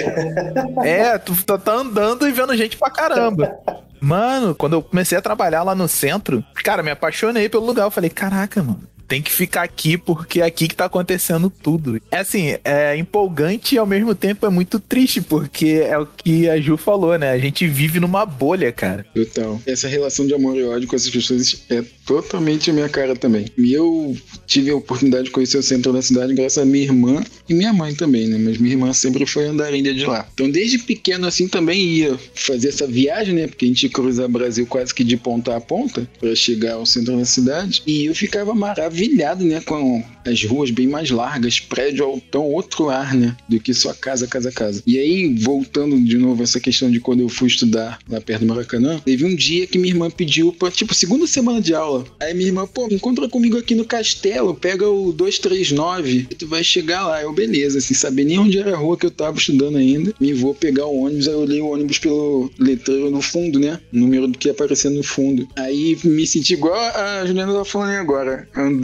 É, 0.82 1.18
tu 1.18 1.36
tá- 1.44 1.58
tá 1.58 1.74
andando 1.74 2.26
e 2.26 2.32
vendo 2.32 2.56
gente 2.56 2.78
pra 2.78 2.90
caramba. 2.90 3.54
Mano, 4.04 4.54
quando 4.54 4.74
eu 4.74 4.84
comecei 4.84 5.18
a 5.18 5.22
trabalhar 5.22 5.64
lá 5.64 5.74
no 5.74 5.88
centro, 5.88 6.44
cara, 6.62 6.84
me 6.84 6.92
apaixonei 6.92 7.48
pelo 7.48 7.66
lugar. 7.66 7.86
Eu 7.86 7.92
falei, 7.92 8.10
caraca, 8.10 8.62
mano. 8.62 8.84
Tem 9.14 9.22
que 9.22 9.32
ficar 9.32 9.62
aqui 9.62 9.96
porque 9.96 10.42
é 10.42 10.44
aqui 10.44 10.68
que 10.68 10.76
tá 10.76 10.86
acontecendo 10.86 11.48
tudo. 11.62 12.02
É 12.10 12.18
assim, 12.18 12.56
é 12.64 12.98
empolgante 12.98 13.76
e 13.76 13.78
ao 13.78 13.86
mesmo 13.86 14.16
tempo 14.16 14.44
é 14.44 14.50
muito 14.50 14.80
triste, 14.80 15.22
porque 15.22 15.84
é 15.88 15.96
o 16.00 16.08
que 16.08 16.50
a 16.50 16.60
Ju 16.60 16.78
falou, 16.78 17.16
né? 17.20 17.30
A 17.30 17.38
gente 17.38 17.68
vive 17.68 18.00
numa 18.00 18.26
bolha, 18.26 18.72
cara. 18.72 19.06
Total. 19.14 19.62
Essa 19.68 19.88
relação 19.88 20.26
de 20.26 20.34
amor 20.34 20.58
e 20.58 20.64
ódio 20.64 20.88
com 20.88 20.96
essas 20.96 21.12
pessoas 21.12 21.64
é 21.70 21.84
totalmente 22.08 22.72
a 22.72 22.74
minha 22.74 22.90
cara 22.90 23.16
também. 23.16 23.46
E 23.56 23.72
eu 23.72 24.18
tive 24.48 24.72
a 24.72 24.76
oportunidade 24.76 25.26
de 25.26 25.30
conhecer 25.30 25.60
o 25.60 25.64
centro 25.64 25.94
da 25.94 26.02
cidade 26.02 26.34
graças 26.34 26.58
a 26.58 26.66
minha 26.66 26.84
irmã 26.84 27.24
e 27.48 27.54
minha 27.54 27.72
mãe 27.72 27.94
também, 27.94 28.28
né? 28.28 28.40
Mas 28.40 28.58
minha 28.58 28.74
irmã 28.74 28.92
sempre 28.94 29.28
foi 29.28 29.46
andarilha 29.46 29.94
de 29.94 30.08
lá. 30.08 30.28
Então, 30.34 30.50
desde 30.50 30.80
pequeno, 30.80 31.28
assim, 31.28 31.48
também 31.48 31.80
ia 31.80 32.18
fazer 32.34 32.70
essa 32.70 32.88
viagem, 32.88 33.36
né? 33.36 33.46
Porque 33.46 33.66
a 33.66 33.68
gente 33.68 33.84
ia 33.84 33.90
cruzar 33.92 34.28
Brasil 34.28 34.66
quase 34.66 34.92
que 34.92 35.04
de 35.04 35.18
ponta 35.18 35.56
a 35.56 35.62
ponta 35.62 36.10
para 36.20 36.36
chegar 36.36 36.74
ao 36.74 36.86
centro 36.88 37.16
da 37.16 37.26
cidade. 37.26 37.84
E 37.86 38.06
eu 38.06 38.16
ficava 38.16 38.56
maravilhado, 38.56 39.03
né? 39.10 39.62
Com 39.62 40.04
as 40.26 40.44
ruas 40.44 40.72
bem 40.72 40.88
mais 40.88 41.10
largas, 41.10 41.60
prédio 41.60 42.06
altão, 42.06 42.44
outro 42.44 42.90
ar, 42.90 43.14
né? 43.14 43.36
Do 43.48 43.60
que 43.60 43.74
só 43.74 43.94
casa, 43.94 44.28
casa, 44.28 44.52
casa. 44.52 44.82
E 44.86 44.98
aí, 44.98 45.36
voltando 45.36 46.00
de 46.00 46.18
novo 46.18 46.42
a 46.42 46.44
essa 46.44 46.60
questão 46.60 46.90
de 46.90 47.00
quando 47.00 47.22
eu 47.22 47.30
fui 47.30 47.48
estudar 47.48 48.00
lá 48.10 48.22
perto 48.22 48.42
do 48.42 48.48
Maracanã, 48.48 49.00
teve 49.04 49.26
um 49.26 49.36
dia 49.36 49.68
que 49.68 49.78
minha 49.78 49.94
irmã 49.94 50.10
pediu 50.10 50.54
pra, 50.54 50.72
tipo, 50.72 50.94
segunda 50.94 51.28
semana 51.28 51.62
de 51.62 51.74
aula. 51.74 52.06
Aí 52.20 52.34
minha 52.34 52.48
irmã, 52.48 52.68
pô, 52.68 52.88
encontra 52.90 53.28
comigo 53.28 53.58
aqui 53.58 53.76
no 53.76 53.86
castelo, 53.86 54.56
pega 54.56 54.88
o 54.88 55.12
239 55.12 56.28
e 56.30 56.36
tu 56.36 56.48
vai 56.48 56.64
chegar 56.64 57.08
lá. 57.08 57.22
Eu, 57.22 57.34
beleza, 57.34 57.82
sem 57.82 57.96
saber 57.96 58.24
nem 58.24 58.40
onde 58.40 58.58
era 58.58 58.74
a 58.74 58.78
rua 58.78 58.98
que 58.98 59.06
eu 59.06 59.12
tava 59.12 59.38
estudando 59.38 59.78
ainda. 59.78 60.14
Me 60.20 60.34
vou 60.34 60.54
pegar 60.54 60.86
o 60.86 61.04
ônibus, 61.04 61.28
aí 61.28 61.34
eu 61.34 61.40
olhei 61.40 61.62
o 61.62 61.68
ônibus 61.68 61.98
pelo 61.98 62.52
letreiro 62.58 63.10
no 63.10 63.22
fundo, 63.22 63.60
né? 63.60 63.80
O 63.92 63.98
número 63.98 64.28
do 64.28 64.38
que 64.38 64.48
ia 64.48 64.54
aparecendo 64.54 64.96
no 64.96 65.04
fundo. 65.04 65.48
Aí 65.56 65.98
me 66.04 66.26
senti 66.26 66.54
igual 66.54 66.74
a 66.74 67.26
Juliana 67.26 67.54
tá 67.54 67.66
falando 67.66 67.92
agora, 67.92 68.48
andando 68.56 68.83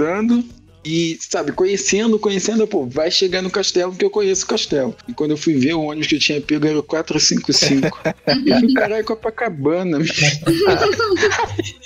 e, 0.84 1.18
sabe, 1.20 1.52
conhecendo, 1.52 2.18
conhecendo, 2.18 2.66
pô, 2.66 2.86
vai 2.86 3.12
chegar 3.12 3.42
no 3.42 3.50
castelo 3.50 3.94
que 3.94 4.06
eu 4.06 4.10
conheço 4.10 4.46
o 4.46 4.48
castelo. 4.48 4.96
E 5.08 5.14
quando 5.14 5.32
eu 5.32 5.38
fui 5.38 5.56
ver 5.56 5.74
o 5.74 5.84
ônibus 5.84 6.08
que 6.08 6.16
eu 6.16 6.20
tinha 6.20 6.42
pego 6.42 6.66
era 6.66 6.80
o 6.80 6.84
455. 6.84 8.00
eu 8.26 8.60
fui 8.60 9.00
em 9.00 9.04
Copacabana. 9.04 10.00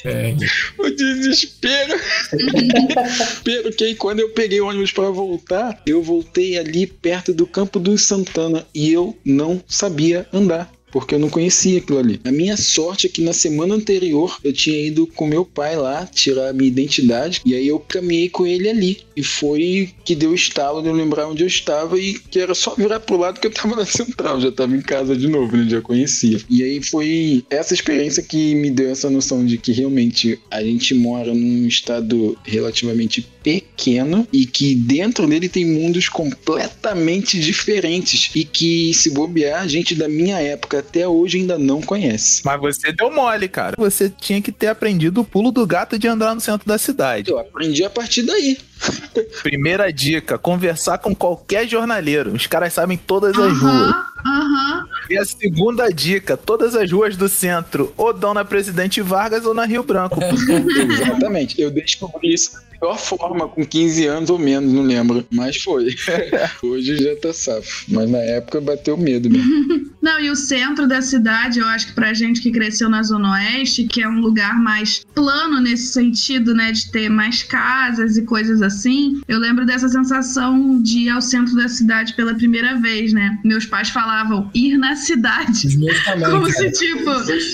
É, 0.05 0.35
o 0.77 0.89
desespero. 0.89 1.97
Desespero 2.33 3.73
que 3.73 3.85
aí 3.85 3.95
quando 3.95 4.19
eu 4.19 4.29
peguei 4.29 4.59
o 4.59 4.67
ônibus 4.67 4.91
pra 4.91 5.09
voltar, 5.09 5.81
eu 5.87 6.03
voltei 6.03 6.57
ali 6.57 6.85
perto 6.85 7.33
do 7.33 7.47
Campo 7.47 7.79
dos 7.79 8.01
Santana 8.03 8.67
e 8.75 8.91
eu 8.91 9.17
não 9.23 9.63
sabia 9.65 10.27
andar. 10.33 10.69
Porque 10.93 11.15
eu 11.15 11.19
não 11.19 11.29
conhecia 11.29 11.79
aquilo 11.79 11.97
ali. 11.97 12.21
A 12.23 12.31
minha 12.31 12.55
sorte 12.55 13.07
é 13.07 13.09
que 13.09 13.23
na 13.23 13.33
semana 13.33 13.73
anterior 13.73 14.37
eu 14.43 14.53
tinha 14.53 14.79
ido 14.79 15.07
com 15.07 15.25
meu 15.25 15.43
pai 15.43 15.75
lá 15.75 16.05
tirar 16.05 16.49
a 16.49 16.53
minha 16.53 16.69
identidade. 16.69 17.41
E 17.43 17.55
aí 17.55 17.67
eu 17.67 17.79
caminhei 17.79 18.29
com 18.29 18.45
ele 18.45 18.69
ali. 18.69 18.99
E 19.17 19.23
foi 19.23 19.89
que 20.05 20.15
deu 20.15 20.35
estalo 20.35 20.83
de 20.83 20.89
eu 20.89 20.93
lembrar 20.93 21.27
onde 21.27 21.43
eu 21.43 21.47
estava. 21.47 21.99
E 21.99 22.13
que 22.13 22.39
era 22.39 22.53
só 22.53 22.75
virar 22.75 22.99
pro 22.99 23.17
lado 23.17 23.39
que 23.39 23.47
eu 23.47 23.51
tava 23.51 23.75
na 23.75 23.85
central. 23.87 24.39
Já 24.39 24.51
tava 24.51 24.75
em 24.75 24.81
casa 24.81 25.17
de 25.17 25.27
novo, 25.27 25.57
né? 25.57 25.67
Já 25.67 25.81
conhecia. 25.81 26.39
E 26.47 26.61
aí 26.61 26.83
foi 26.83 27.43
essa 27.49 27.73
experiência 27.73 28.21
que 28.21 28.53
me 28.53 28.69
deu 28.69 28.91
essa 28.91 29.09
noção 29.09 29.43
de 29.43 29.57
que 29.57 29.71
realmente 29.71 30.39
a 30.51 30.63
gente 30.63 30.93
mora 30.93 31.33
num 31.33 31.67
estado 31.67 32.37
relativamente 32.43 33.27
pequeno 33.43 34.27
e 34.31 34.45
que 34.45 34.73
dentro 34.73 35.27
dele 35.27 35.49
tem 35.49 35.65
mundos 35.65 36.07
completamente 36.07 37.39
diferentes 37.39 38.31
e 38.33 38.45
que 38.45 38.93
se 38.93 39.09
bobear 39.11 39.61
a 39.61 39.67
gente 39.67 39.93
da 39.93 40.07
minha 40.07 40.39
época 40.39 40.79
até 40.79 41.07
hoje 41.07 41.39
ainda 41.39 41.57
não 41.57 41.81
conhece. 41.81 42.41
Mas 42.45 42.59
você 42.59 42.91
deu 42.93 43.11
mole, 43.11 43.47
cara. 43.47 43.75
Você 43.77 44.09
tinha 44.09 44.41
que 44.41 44.51
ter 44.51 44.67
aprendido 44.67 45.21
o 45.21 45.25
pulo 45.25 45.51
do 45.51 45.67
gato 45.67 45.99
de 45.99 46.07
andar 46.07 46.33
no 46.33 46.41
centro 46.41 46.67
da 46.67 46.77
cidade. 46.77 47.29
Eu 47.29 47.37
aprendi 47.37 47.83
a 47.83 47.89
partir 47.89 48.23
daí. 48.23 48.57
Primeira 49.43 49.91
dica: 49.91 50.37
conversar 50.37 50.97
com 50.97 51.13
qualquer 51.13 51.67
jornaleiro. 51.67 52.33
Os 52.33 52.47
caras 52.47 52.73
sabem 52.73 52.97
todas 52.97 53.37
as 53.37 53.57
ruas. 53.57 53.73
Aham, 53.73 54.05
aham. 54.25 54.87
E 55.09 55.17
a 55.17 55.25
segunda 55.25 55.89
dica: 55.89 56.37
todas 56.37 56.75
as 56.75 56.91
ruas 56.91 57.17
do 57.17 57.27
centro 57.27 57.93
ou 57.97 58.13
dão 58.13 58.33
na 58.33 58.45
Presidente 58.45 59.01
Vargas 59.01 59.45
ou 59.45 59.53
na 59.53 59.65
Rio 59.65 59.83
Branco. 59.83 60.19
Exatamente. 60.23 61.61
Eu 61.61 61.71
descobri 61.71 62.33
isso 62.33 62.51
da 62.83 62.93
pior 62.93 62.99
forma, 62.99 63.47
com 63.47 63.65
15 63.65 64.05
anos 64.05 64.29
ou 64.29 64.37
menos, 64.37 64.73
não 64.73 64.83
lembro. 64.83 65.25
Mas 65.31 65.57
foi. 65.57 65.95
Hoje 66.61 66.97
já 66.97 67.15
tá 67.15 67.33
safo. 67.33 67.85
Mas 67.87 68.09
na 68.09 68.17
época 68.17 68.59
bateu 68.59 68.97
medo 68.97 69.29
mesmo. 69.29 69.93
Não, 70.03 70.19
e 70.19 70.29
o 70.29 70.35
centro 70.35 70.85
da 70.85 71.01
cidade, 71.01 71.59
eu 71.59 71.65
acho 71.65 71.87
que 71.87 71.93
pra 71.93 72.13
gente 72.13 72.41
que 72.41 72.51
cresceu 72.51 72.89
na 72.89 73.01
Zona 73.01 73.31
Oeste, 73.31 73.85
que 73.85 74.03
é 74.03 74.09
um 74.09 74.19
lugar 74.19 74.59
mais 74.59 75.01
plano 75.15 75.61
nesse 75.61 75.93
sentido, 75.93 76.53
né, 76.53 76.73
de 76.73 76.91
ter 76.91 77.07
mais 77.07 77.41
casas 77.41 78.17
e 78.17 78.23
coisas 78.23 78.61
assim, 78.61 79.21
eu 79.29 79.39
lembro 79.39 79.65
dessa 79.65 79.87
sensação 79.87 80.81
de 80.81 81.03
ir 81.03 81.09
ao 81.09 81.21
centro 81.21 81.55
da 81.55 81.69
cidade 81.69 82.13
pela 82.15 82.35
primeira 82.35 82.75
vez, 82.81 83.13
né? 83.13 83.39
Meus 83.45 83.65
pais 83.65 83.91
falavam 83.91 84.51
ir 84.53 84.77
na 84.77 84.97
cidade. 84.97 85.69
também, 85.71 85.95
Como 86.29 86.51
cara. 86.51 86.51
se, 86.51 86.71
tipo, 86.71 87.09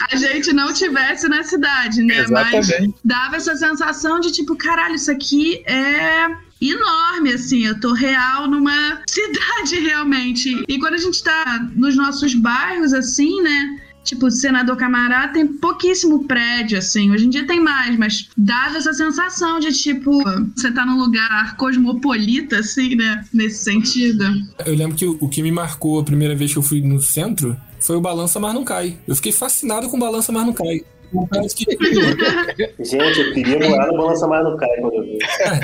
a 0.09 0.15
gente 0.15 0.51
não 0.51 0.73
tivesse 0.73 1.29
na 1.29 1.43
cidade, 1.43 2.01
né? 2.01 2.25
Mas 2.29 2.67
Exatamente. 2.67 2.95
dava 3.05 3.35
essa 3.35 3.55
sensação 3.55 4.19
de, 4.19 4.31
tipo, 4.31 4.55
caralho, 4.55 4.95
isso 4.95 5.11
aqui 5.11 5.18
é 5.65 6.27
enorme, 6.61 7.33
assim, 7.33 7.65
eu 7.65 7.79
tô 7.79 7.93
real 7.93 8.49
numa 8.49 9.01
cidade 9.07 9.79
realmente. 9.79 10.63
E 10.67 10.79
quando 10.79 10.95
a 10.95 10.97
gente 10.97 11.23
tá 11.23 11.69
nos 11.75 11.95
nossos 11.95 12.33
bairros, 12.33 12.93
assim, 12.93 13.41
né? 13.41 13.79
Tipo, 14.03 14.31
Senador 14.31 14.75
Camará 14.75 15.27
tem 15.27 15.45
pouquíssimo 15.45 16.23
prédio, 16.23 16.79
assim. 16.79 17.11
Hoje 17.11 17.27
em 17.27 17.29
dia 17.29 17.45
tem 17.45 17.59
mais, 17.59 17.97
mas 17.97 18.29
dava 18.35 18.77
essa 18.77 18.93
sensação 18.93 19.59
de, 19.59 19.71
tipo, 19.71 20.23
você 20.55 20.71
tá 20.71 20.85
num 20.85 20.97
lugar 20.97 21.55
cosmopolita, 21.57 22.57
assim, 22.57 22.95
né? 22.95 23.23
Nesse 23.33 23.63
sentido. 23.63 24.23
Eu 24.65 24.75
lembro 24.75 24.97
que 24.97 25.05
o, 25.05 25.17
o 25.19 25.29
que 25.29 25.43
me 25.43 25.51
marcou 25.51 25.99
a 25.99 26.03
primeira 26.03 26.35
vez 26.35 26.51
que 26.51 26.57
eu 26.57 26.63
fui 26.63 26.81
no 26.81 26.99
centro 26.99 27.55
foi 27.79 27.97
o 27.97 28.01
Balança 28.01 28.39
Mas 28.39 28.53
Não 28.53 28.63
Cai. 28.63 28.97
Eu 29.07 29.15
fiquei 29.15 29.31
fascinado 29.31 29.87
com 29.89 29.97
o 29.97 29.99
Balança 29.99 30.31
Mas 30.31 30.45
Não 30.45 30.53
Cai. 30.53 30.81
Gente, 32.79 33.19
eu 33.19 33.33
queria 33.33 33.69
morar 33.69 33.87
no 33.87 33.97
Balança 33.97 34.27
Mais 34.27 34.43
no 34.43 34.57
Cai 34.57 34.69
quando 34.81 34.95
eu 34.95 35.03
vi. 35.03 35.19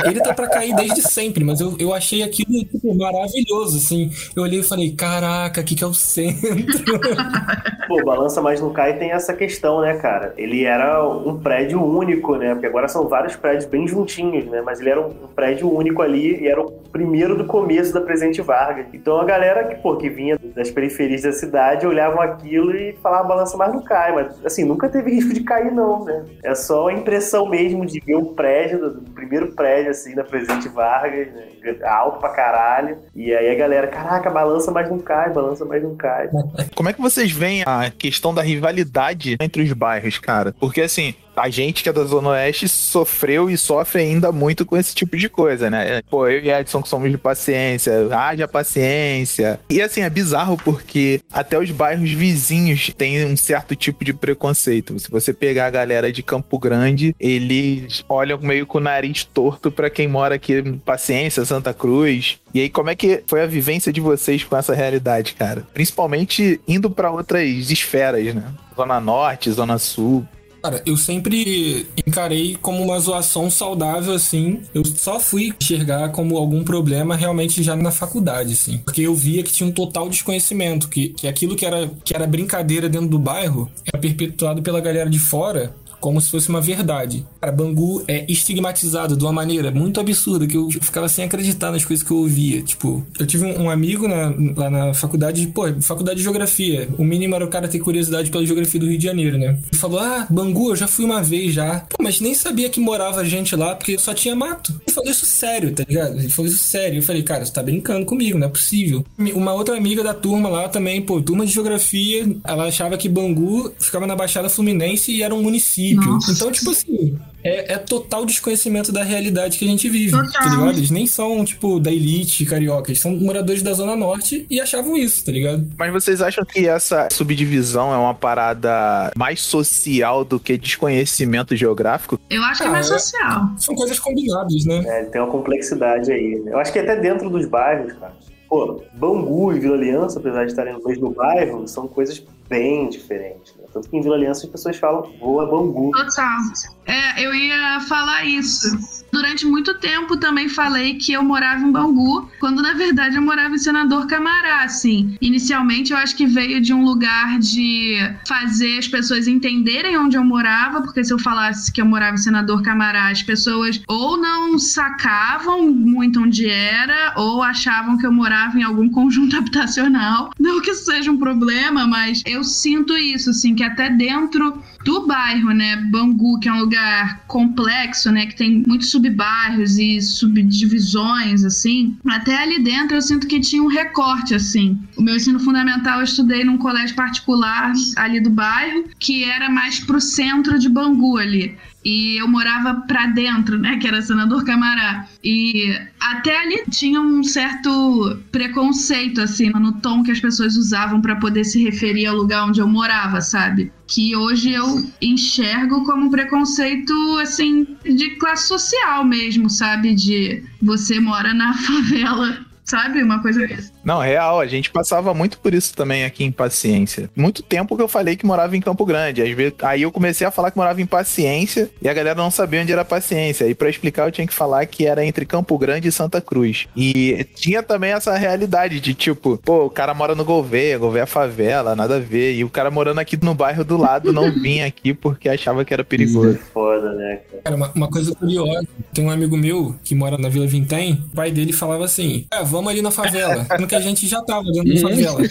Ele 0.05 0.21
tá 0.21 0.33
pra 0.33 0.47
cair 0.47 0.75
desde 0.75 1.01
sempre, 1.01 1.43
mas 1.43 1.59
eu, 1.59 1.75
eu 1.79 1.93
achei 1.93 2.23
aquilo 2.23 2.63
tipo, 2.65 2.95
maravilhoso, 2.95 3.77
assim. 3.77 4.11
Eu 4.35 4.43
olhei 4.43 4.59
e 4.59 4.63
falei, 4.63 4.91
caraca, 4.91 5.61
aqui 5.61 5.75
que 5.75 5.83
é 5.83 5.87
o 5.87 5.93
centro. 5.93 6.99
Pô, 7.87 8.03
Balança 8.03 8.41
Mais 8.41 8.61
no 8.61 8.71
Cai 8.71 8.97
tem 8.97 9.11
essa 9.11 9.33
questão, 9.33 9.81
né, 9.81 9.95
cara? 9.95 10.33
Ele 10.37 10.63
era 10.63 11.07
um 11.07 11.39
prédio 11.39 11.83
único, 11.83 12.35
né? 12.35 12.53
Porque 12.53 12.67
agora 12.67 12.87
são 12.87 13.07
vários 13.07 13.35
prédios 13.35 13.65
bem 13.65 13.87
juntinhos, 13.87 14.45
né? 14.45 14.61
Mas 14.61 14.79
ele 14.79 14.89
era 14.89 15.01
um 15.01 15.15
um 15.25 15.27
prédio 15.27 15.71
único 15.71 16.01
ali 16.01 16.41
e 16.41 16.47
era 16.47 16.61
o 16.61 16.71
primeiro 16.71 17.37
do 17.37 17.45
começo 17.45 17.93
da 17.93 18.01
Presidente 18.01 18.41
Vargas. 18.41 18.87
Então 18.93 19.19
a 19.19 19.25
galera 19.25 19.63
que, 19.65 19.75
pô, 19.75 19.97
que 19.97 20.09
vinha 20.09 20.37
das 20.55 20.71
periferias 20.71 21.23
da 21.23 21.31
cidade 21.31 21.85
olhavam 21.85 22.21
aquilo 22.21 22.75
e 22.75 22.93
falava 23.01 23.27
Balança 23.27 23.57
Mais 23.57 23.73
no 23.73 23.83
Cai. 23.83 24.13
Mas, 24.13 24.45
assim, 24.45 24.63
nunca 24.63 24.87
teve 24.87 25.11
risco 25.11 25.33
de 25.35 25.43
cair, 25.43 25.71
não, 25.71 26.05
né? 26.05 26.25
É 26.43 26.55
só 26.55 26.87
a 26.87 26.93
impressão 26.93 27.47
mesmo 27.47 27.85
de 27.85 27.99
ver 27.99 28.15
um 28.15 28.33
prédio, 28.33 28.89
do 28.89 29.01
primeiro 29.11 29.51
prédio, 29.51 29.91
assim, 29.91 30.15
da 30.15 30.23
Presidente 30.23 30.69
Vargas, 30.69 31.27
né? 31.27 31.43
alto 31.83 32.19
pra 32.19 32.29
caralho. 32.29 32.97
E 33.15 33.33
aí 33.33 33.49
a 33.49 33.55
galera, 33.55 33.87
caraca, 33.87 34.29
balança, 34.29 34.71
mas 34.71 34.89
não 34.89 34.99
cai, 34.99 35.31
balança, 35.31 35.65
mas 35.65 35.81
não 35.83 35.95
cai. 35.95 36.29
Como 36.75 36.89
é 36.89 36.93
que 36.93 37.01
vocês 37.01 37.31
veem 37.31 37.63
a 37.65 37.91
questão 37.91 38.33
da 38.33 38.41
rivalidade 38.41 39.35
entre 39.39 39.63
os 39.63 39.73
bairros, 39.73 40.19
cara? 40.19 40.53
Porque 40.59 40.81
assim, 40.81 41.13
a 41.35 41.49
gente 41.49 41.83
que 41.83 41.89
é 41.89 41.93
da 41.93 42.03
Zona 42.03 42.29
Oeste 42.29 42.67
sofreu 42.67 43.49
e 43.49 43.57
sofre 43.57 44.01
ainda 44.01 44.31
muito 44.31 44.65
com 44.65 44.77
esse 44.77 44.93
tipo 44.95 45.17
de 45.17 45.29
coisa, 45.29 45.69
né? 45.69 46.01
Pô, 46.09 46.27
eu 46.27 46.43
e 46.43 46.49
Edson 46.49 46.81
que 46.81 46.89
somos 46.89 47.11
de 47.11 47.17
paciência, 47.17 48.07
haja 48.15 48.47
paciência. 48.47 49.59
E 49.69 49.81
assim, 49.81 50.01
é 50.01 50.09
bizarro 50.09 50.57
porque 50.57 51.21
até 51.31 51.57
os 51.57 51.69
bairros 51.71 52.11
vizinhos 52.11 52.91
têm 52.95 53.25
um 53.25 53.37
certo 53.37 53.75
tipo 53.75 54.03
de 54.03 54.13
preconceito. 54.13 54.97
Se 54.99 55.09
você 55.09 55.33
pegar 55.33 55.67
a 55.67 55.71
galera 55.71 56.11
de 56.11 56.23
Campo 56.23 56.57
Grande, 56.57 57.15
eles 57.19 58.03
olham 58.07 58.39
meio 58.39 58.65
com 58.65 58.77
o 58.77 58.81
nariz 58.81 59.23
torto 59.23 59.71
pra 59.71 59.89
quem 59.89 60.07
mora 60.07 60.35
aqui 60.35 60.53
em 60.53 60.77
Paciência, 60.77 61.45
Santa 61.45 61.73
Cruz. 61.73 62.39
E 62.53 62.61
aí, 62.61 62.69
como 62.69 62.89
é 62.89 62.95
que 62.95 63.21
foi 63.27 63.41
a 63.41 63.45
vivência 63.45 63.91
de 63.91 63.99
vocês 63.99 64.43
com 64.43 64.55
essa 64.55 64.73
realidade, 64.73 65.33
cara? 65.33 65.67
Principalmente 65.73 66.59
indo 66.67 66.89
pra 66.89 67.11
outras 67.11 67.69
esferas, 67.69 68.33
né? 68.33 68.43
Zona 68.75 68.99
Norte, 68.99 69.51
Zona 69.51 69.77
Sul. 69.77 70.25
Cara, 70.65 70.81
eu 70.83 70.97
sempre 70.97 71.85
encarei 72.07 72.57
como 72.59 72.83
uma 72.83 72.99
zoação 72.99 73.51
saudável, 73.51 74.15
assim. 74.15 74.63
Eu 74.73 74.83
só 74.83 75.19
fui 75.19 75.53
enxergar 75.61 76.09
como 76.09 76.37
algum 76.37 76.63
problema 76.63 77.15
realmente 77.15 77.61
já 77.61 77.75
na 77.75 77.91
faculdade, 77.91 78.53
assim. 78.53 78.79
Porque 78.79 79.03
eu 79.03 79.13
via 79.13 79.43
que 79.43 79.53
tinha 79.53 79.69
um 79.69 79.71
total 79.71 80.09
desconhecimento, 80.09 80.89
que, 80.89 81.09
que 81.09 81.27
aquilo 81.27 81.55
que 81.55 81.67
era, 81.67 81.87
que 82.03 82.15
era 82.15 82.25
brincadeira 82.25 82.89
dentro 82.89 83.09
do 83.09 83.19
bairro 83.19 83.69
era 83.85 84.01
perpetuado 84.01 84.63
pela 84.63 84.81
galera 84.81 85.07
de 85.07 85.19
fora 85.19 85.75
como 86.05 86.21
se 86.21 86.29
fosse 86.29 86.49
uma 86.49 86.61
verdade. 86.61 87.25
Cara, 87.41 87.51
Bangu 87.51 88.03
é 88.07 88.31
estigmatizado 88.31 89.17
de 89.17 89.23
uma 89.23 89.33
maneira 89.33 89.71
muito 89.71 89.99
absurda 89.99 90.45
que 90.45 90.55
eu 90.55 90.69
ficava 90.69 91.09
sem 91.09 91.25
acreditar 91.25 91.71
nas 91.71 91.83
coisas 91.83 92.05
que 92.05 92.11
eu 92.11 92.17
ouvia. 92.17 92.61
Tipo, 92.61 93.03
eu 93.19 93.25
tive 93.25 93.43
um 93.43 93.71
amigo 93.71 94.07
na, 94.07 94.31
lá 94.55 94.69
na 94.69 94.93
faculdade, 94.93 95.47
pô, 95.47 95.63
faculdade 95.81 96.17
de 96.17 96.23
geografia. 96.23 96.87
O 96.99 97.03
mínimo 97.03 97.33
era 97.33 97.43
o 97.43 97.47
cara 97.47 97.67
ter 97.67 97.79
curiosidade 97.79 98.29
pela 98.29 98.45
geografia 98.45 98.79
do 98.79 98.85
Rio 98.85 98.99
de 98.99 99.03
Janeiro, 99.03 99.35
né? 99.39 99.57
Ele 99.71 99.81
falou: 99.81 99.97
Ah, 99.97 100.27
Bangu, 100.29 100.69
eu 100.69 100.75
já 100.75 100.87
fui 100.87 101.05
uma 101.05 101.23
vez 101.23 101.55
já. 101.55 101.79
Pô, 101.89 101.97
mas 102.03 102.21
nem 102.21 102.35
sabia 102.35 102.69
que 102.69 102.79
morava 102.79 103.25
gente 103.25 103.55
lá 103.55 103.73
porque 103.73 103.97
só 103.97 104.13
tinha 104.13 104.35
mato. 104.35 104.79
Ele 104.85 104.93
falou 104.93 105.09
isso 105.09 105.25
sério, 105.25 105.73
tá 105.73 105.83
ligado? 105.89 106.19
Ele 106.19 106.29
falou 106.29 106.51
isso 106.51 106.59
sério. 106.59 106.99
Eu 106.99 107.03
falei, 107.03 107.23
cara, 107.23 107.43
você 107.43 107.51
tá 107.51 107.63
brincando 107.63 108.05
comigo, 108.05 108.37
não 108.37 108.45
é 108.45 108.51
possível. 108.51 109.03
Uma 109.33 109.53
outra 109.53 109.75
amiga 109.75 110.03
da 110.03 110.13
turma 110.13 110.49
lá 110.49 110.69
também, 110.69 111.01
pô, 111.01 111.19
turma 111.19 111.47
de 111.47 111.51
geografia, 111.51 112.27
ela 112.43 112.67
achava 112.67 112.95
que 112.95 113.09
Bangu 113.09 113.73
ficava 113.79 114.05
na 114.05 114.15
Baixada 114.15 114.49
Fluminense 114.49 115.11
e 115.11 115.23
era 115.23 115.33
um 115.33 115.41
município. 115.41 115.94
Nossa. 115.95 116.31
Então, 116.31 116.51
tipo 116.51 116.71
assim, 116.71 117.17
é, 117.43 117.73
é 117.73 117.77
total 117.77 118.25
desconhecimento 118.25 118.91
da 118.91 119.03
realidade 119.03 119.57
que 119.57 119.65
a 119.65 119.67
gente 119.67 119.87
vive, 119.89 120.11
Total. 120.11 120.31
tá 120.31 120.49
ligado? 120.49 120.69
Eles 120.77 120.89
nem 120.91 121.05
são, 121.05 121.43
tipo, 121.45 121.79
da 121.79 121.91
elite 121.91 122.45
carioca, 122.45 122.89
eles 122.91 122.99
são 122.99 123.11
moradores 123.15 123.61
da 123.61 123.73
Zona 123.73 123.95
Norte 123.95 124.45
e 124.49 124.59
achavam 124.59 124.97
isso, 124.97 125.23
tá 125.23 125.31
ligado? 125.31 125.67
Mas 125.77 125.91
vocês 125.93 126.21
acham 126.21 126.43
que 126.43 126.67
essa 126.67 127.07
subdivisão 127.11 127.93
é 127.93 127.97
uma 127.97 128.13
parada 128.13 129.11
mais 129.15 129.41
social 129.41 130.23
do 130.25 130.39
que 130.39 130.57
desconhecimento 130.57 131.55
geográfico? 131.55 132.19
Eu 132.29 132.43
acho 132.43 132.61
que 132.61 132.67
é 132.67 132.71
mais 132.71 132.91
Ah, 132.91 132.95
é. 132.95 132.99
social. 132.99 133.49
São 133.57 133.75
coisas 133.75 133.99
combinadas, 133.99 134.65
né? 134.65 134.83
É, 134.87 135.03
tem 135.05 135.21
uma 135.21 135.29
complexidade 135.31 136.11
aí. 136.11 136.39
né? 136.43 136.51
Eu 136.53 136.59
acho 136.59 136.71
que 136.73 136.79
até 136.79 136.95
dentro 136.99 137.29
dos 137.29 137.45
bairros, 137.47 137.93
cara. 137.93 138.13
Pô, 138.47 138.81
Bangu 138.93 139.53
e 139.53 139.59
Vila 139.59 139.75
Aliança, 139.75 140.19
apesar 140.19 140.45
de 140.45 140.51
estarem 140.51 140.73
no 140.73 140.83
mesmo 140.83 141.09
bairro, 141.11 141.67
são 141.67 141.87
coisas 141.87 142.21
bem 142.47 142.89
diferentes. 142.89 143.55
Né? 143.55 143.65
Tanto 143.73 143.89
que 143.89 143.97
em 143.97 144.01
Vila 144.01 144.15
Aliança 144.15 144.45
as 144.45 144.51
pessoas 144.51 144.77
falam 144.77 145.11
voa 145.19 145.45
Bangu. 145.45 145.91
Total. 145.91 146.39
É, 146.85 147.25
eu 147.25 147.33
ia 147.33 147.79
falar 147.81 148.25
isso. 148.25 149.05
Durante 149.11 149.45
muito 149.45 149.73
tempo 149.75 150.17
também 150.17 150.49
falei 150.49 150.95
que 150.95 151.13
eu 151.13 151.23
morava 151.23 151.63
em 151.63 151.71
Bangu, 151.71 152.29
quando 152.39 152.61
na 152.61 152.73
verdade 152.73 153.15
eu 153.15 153.21
morava 153.21 153.55
em 153.55 153.57
Senador 153.57 154.07
Camará, 154.07 154.63
assim. 154.63 155.15
Inicialmente 155.21 155.93
eu 155.93 155.97
acho 155.97 156.15
que 156.15 156.27
veio 156.27 156.61
de 156.61 156.73
um 156.73 156.83
lugar 156.83 157.39
de 157.39 157.97
fazer 158.27 158.77
as 158.77 158.87
pessoas 158.87 159.27
entenderem 159.27 159.97
onde 159.97 160.17
eu 160.17 160.23
morava, 160.23 160.81
porque 160.81 161.03
se 161.03 161.13
eu 161.13 161.19
falasse 161.19 161.71
que 161.71 161.81
eu 161.81 161.85
morava 161.85 162.15
em 162.15 162.19
Senador 162.19 162.61
Camará, 162.61 163.09
as 163.09 163.23
pessoas 163.23 163.81
ou 163.87 164.17
não 164.17 164.59
sacavam 164.59 165.67
muito 165.71 166.21
onde 166.21 166.49
era, 166.49 167.13
ou 167.15 167.41
achavam 167.41 167.97
que 167.97 168.05
eu 168.05 168.11
morava 168.11 168.59
em 168.59 168.63
algum 168.63 168.89
conjunto 168.89 169.35
habitacional. 169.37 170.31
Não 170.39 170.61
que 170.61 170.71
isso 170.71 170.85
seja 170.85 171.09
um 171.09 171.17
problema, 171.17 171.87
mas 171.87 172.21
eu 172.25 172.34
sinto 172.43 172.95
isso, 172.97 173.29
assim, 173.29 173.55
que 173.55 173.63
até 173.63 173.89
dentro 173.89 174.61
do 174.83 175.07
bairro, 175.07 175.51
né? 175.51 175.75
Bangu, 175.91 176.39
que 176.39 176.47
é 176.47 176.53
um 176.53 176.59
lugar 176.59 177.23
complexo, 177.27 178.11
né? 178.11 178.27
Que 178.27 178.35
tem 178.35 178.63
muitos 178.67 178.91
subbairros 178.91 179.77
e 179.77 179.99
subdivisões, 180.01 181.43
assim. 181.43 181.97
Até 182.05 182.37
ali 182.37 182.59
dentro 182.59 182.95
eu 182.95 183.01
sinto 183.01 183.27
que 183.27 183.39
tinha 183.39 183.63
um 183.63 183.67
recorte, 183.67 184.35
assim. 184.35 184.79
O 184.95 185.01
meu 185.01 185.15
ensino 185.15 185.39
fundamental 185.39 185.99
eu 185.99 186.03
estudei 186.03 186.43
num 186.43 186.57
colégio 186.57 186.95
particular 186.95 187.73
ali 187.95 188.19
do 188.19 188.29
bairro, 188.29 188.85
que 188.99 189.23
era 189.23 189.49
mais 189.49 189.79
pro 189.79 189.99
centro 189.99 190.59
de 190.59 190.69
Bangu 190.69 191.17
ali. 191.17 191.57
E 191.85 192.19
eu 192.19 192.27
morava 192.27 192.81
pra 192.87 193.05
dentro, 193.05 193.59
né? 193.59 193.77
Que 193.77 193.87
era 193.87 194.01
Senador 194.01 194.43
Camará. 194.43 195.07
E 195.23 195.71
até 195.99 196.41
ali 196.41 196.63
tinha 196.71 196.99
um 196.99 197.23
certo 197.23 198.17
preconceito, 198.31 199.21
assim, 199.21 199.51
no 199.51 199.79
tom 199.81 200.01
que 200.01 200.11
as 200.11 200.19
pessoas 200.19 200.57
usavam 200.57 200.99
pra 200.99 201.17
poder 201.17 201.43
se 201.43 201.63
referir 201.63 202.07
ao 202.07 202.15
lugar 202.15 202.47
onde 202.47 202.59
eu 202.59 202.67
morava, 202.67 203.21
sabe? 203.21 203.71
Que 203.87 204.15
hoje 204.15 204.51
eu 204.51 204.83
enxergo 204.99 205.85
como 205.85 206.07
um 206.07 206.09
preconceito, 206.09 206.93
assim, 207.21 207.67
de 207.83 208.15
classe 208.15 208.47
social 208.47 209.05
mesmo, 209.05 209.47
sabe? 209.47 209.93
De 209.93 210.43
você 210.59 210.99
mora 210.99 211.35
na 211.35 211.53
favela, 211.67 212.43
sabe? 212.63 213.03
Uma 213.03 213.21
coisa 213.21 213.45
dessa. 213.45 213.74
Não, 213.85 213.99
real, 213.99 214.39
a 214.39 214.47
gente 214.47 214.71
passava 214.71 215.13
muito 215.13 215.37
por 215.37 215.53
isso 215.53 215.75
também 215.75 216.03
aqui 216.03 216.23
em 216.23 216.31
Paciência. 216.31 217.07
Muito 217.15 217.43
tempo 217.43 217.77
que 217.77 217.83
eu 217.83 217.87
falei 217.87 218.15
que 218.15 218.25
morava 218.25 218.57
em 218.57 218.61
Campo 218.61 218.83
Grande. 218.83 219.21
Às 219.21 219.29
vezes, 219.29 219.53
aí 219.61 219.83
eu 219.83 219.91
comecei 219.91 220.25
a 220.25 220.31
falar 220.31 220.49
que 220.49 220.57
morava 220.57 220.81
em 220.81 220.85
Paciência 220.87 221.69
e 221.79 221.87
a 221.87 221.93
galera 221.93 222.19
não 222.19 222.31
sabia 222.31 222.61
onde 222.61 222.71
era 222.71 222.83
Paciência. 222.83 223.47
E 223.47 223.53
pra 223.53 223.69
explicar 223.69 224.07
eu 224.07 224.11
tinha 224.11 224.25
que 224.25 224.33
falar 224.33 224.65
que 224.65 224.87
era 224.87 225.05
entre 225.05 225.25
Campo 225.25 225.55
Grande 225.57 225.87
e 225.87 225.91
Santa 225.91 226.19
Cruz. 226.19 226.67
E 226.75 227.27
tinha 227.35 227.61
também 227.61 227.91
essa 227.91 228.15
realidade 228.17 228.79
de 228.79 228.95
tipo, 228.95 229.37
pô, 229.37 229.65
o 229.65 229.69
cara 229.69 229.93
mora 229.93 230.15
no 230.15 230.25
Gouveia, 230.25 230.79
Gouveia 230.79 231.03
é 231.03 231.05
favela, 231.05 231.75
nada 231.75 231.97
a 231.97 231.99
ver. 231.99 232.33
E 232.33 232.43
o 232.43 232.49
cara 232.49 232.71
morando 232.71 232.99
aqui 232.99 233.15
no 233.23 233.35
bairro 233.35 233.63
do 233.63 233.77
lado 233.77 234.11
não 234.11 234.31
vinha 234.41 234.65
aqui 234.65 234.93
porque 234.93 235.29
achava 235.29 235.63
que 235.63 235.73
era 235.73 235.83
perigoso. 235.83 236.39
Foda, 236.51 236.91
né, 236.93 237.19
cara? 237.29 237.41
Cara, 237.43 237.55
uma, 237.55 237.71
uma 237.75 237.87
coisa 237.87 238.15
curiosa, 238.15 238.67
tem 238.91 239.05
um 239.05 239.11
amigo 239.11 239.37
meu 239.37 239.75
que 239.83 239.93
mora 239.93 240.17
na 240.17 240.29
Vila 240.29 240.47
Vintém, 240.47 241.05
o 241.11 241.15
pai 241.15 241.31
dele 241.31 241.53
falava 241.53 241.85
assim, 241.85 242.25
é, 242.31 242.43
vamos 242.43 242.71
ali 242.71 242.81
na 242.81 242.89
favela, 242.89 243.45
sendo 243.51 243.67
que 243.75 243.87
a 243.87 243.89
gente 243.89 244.07
já 244.07 244.21
tava 244.21 244.51
dentro 244.51 244.73
da 244.73 244.81
favela. 244.81 245.21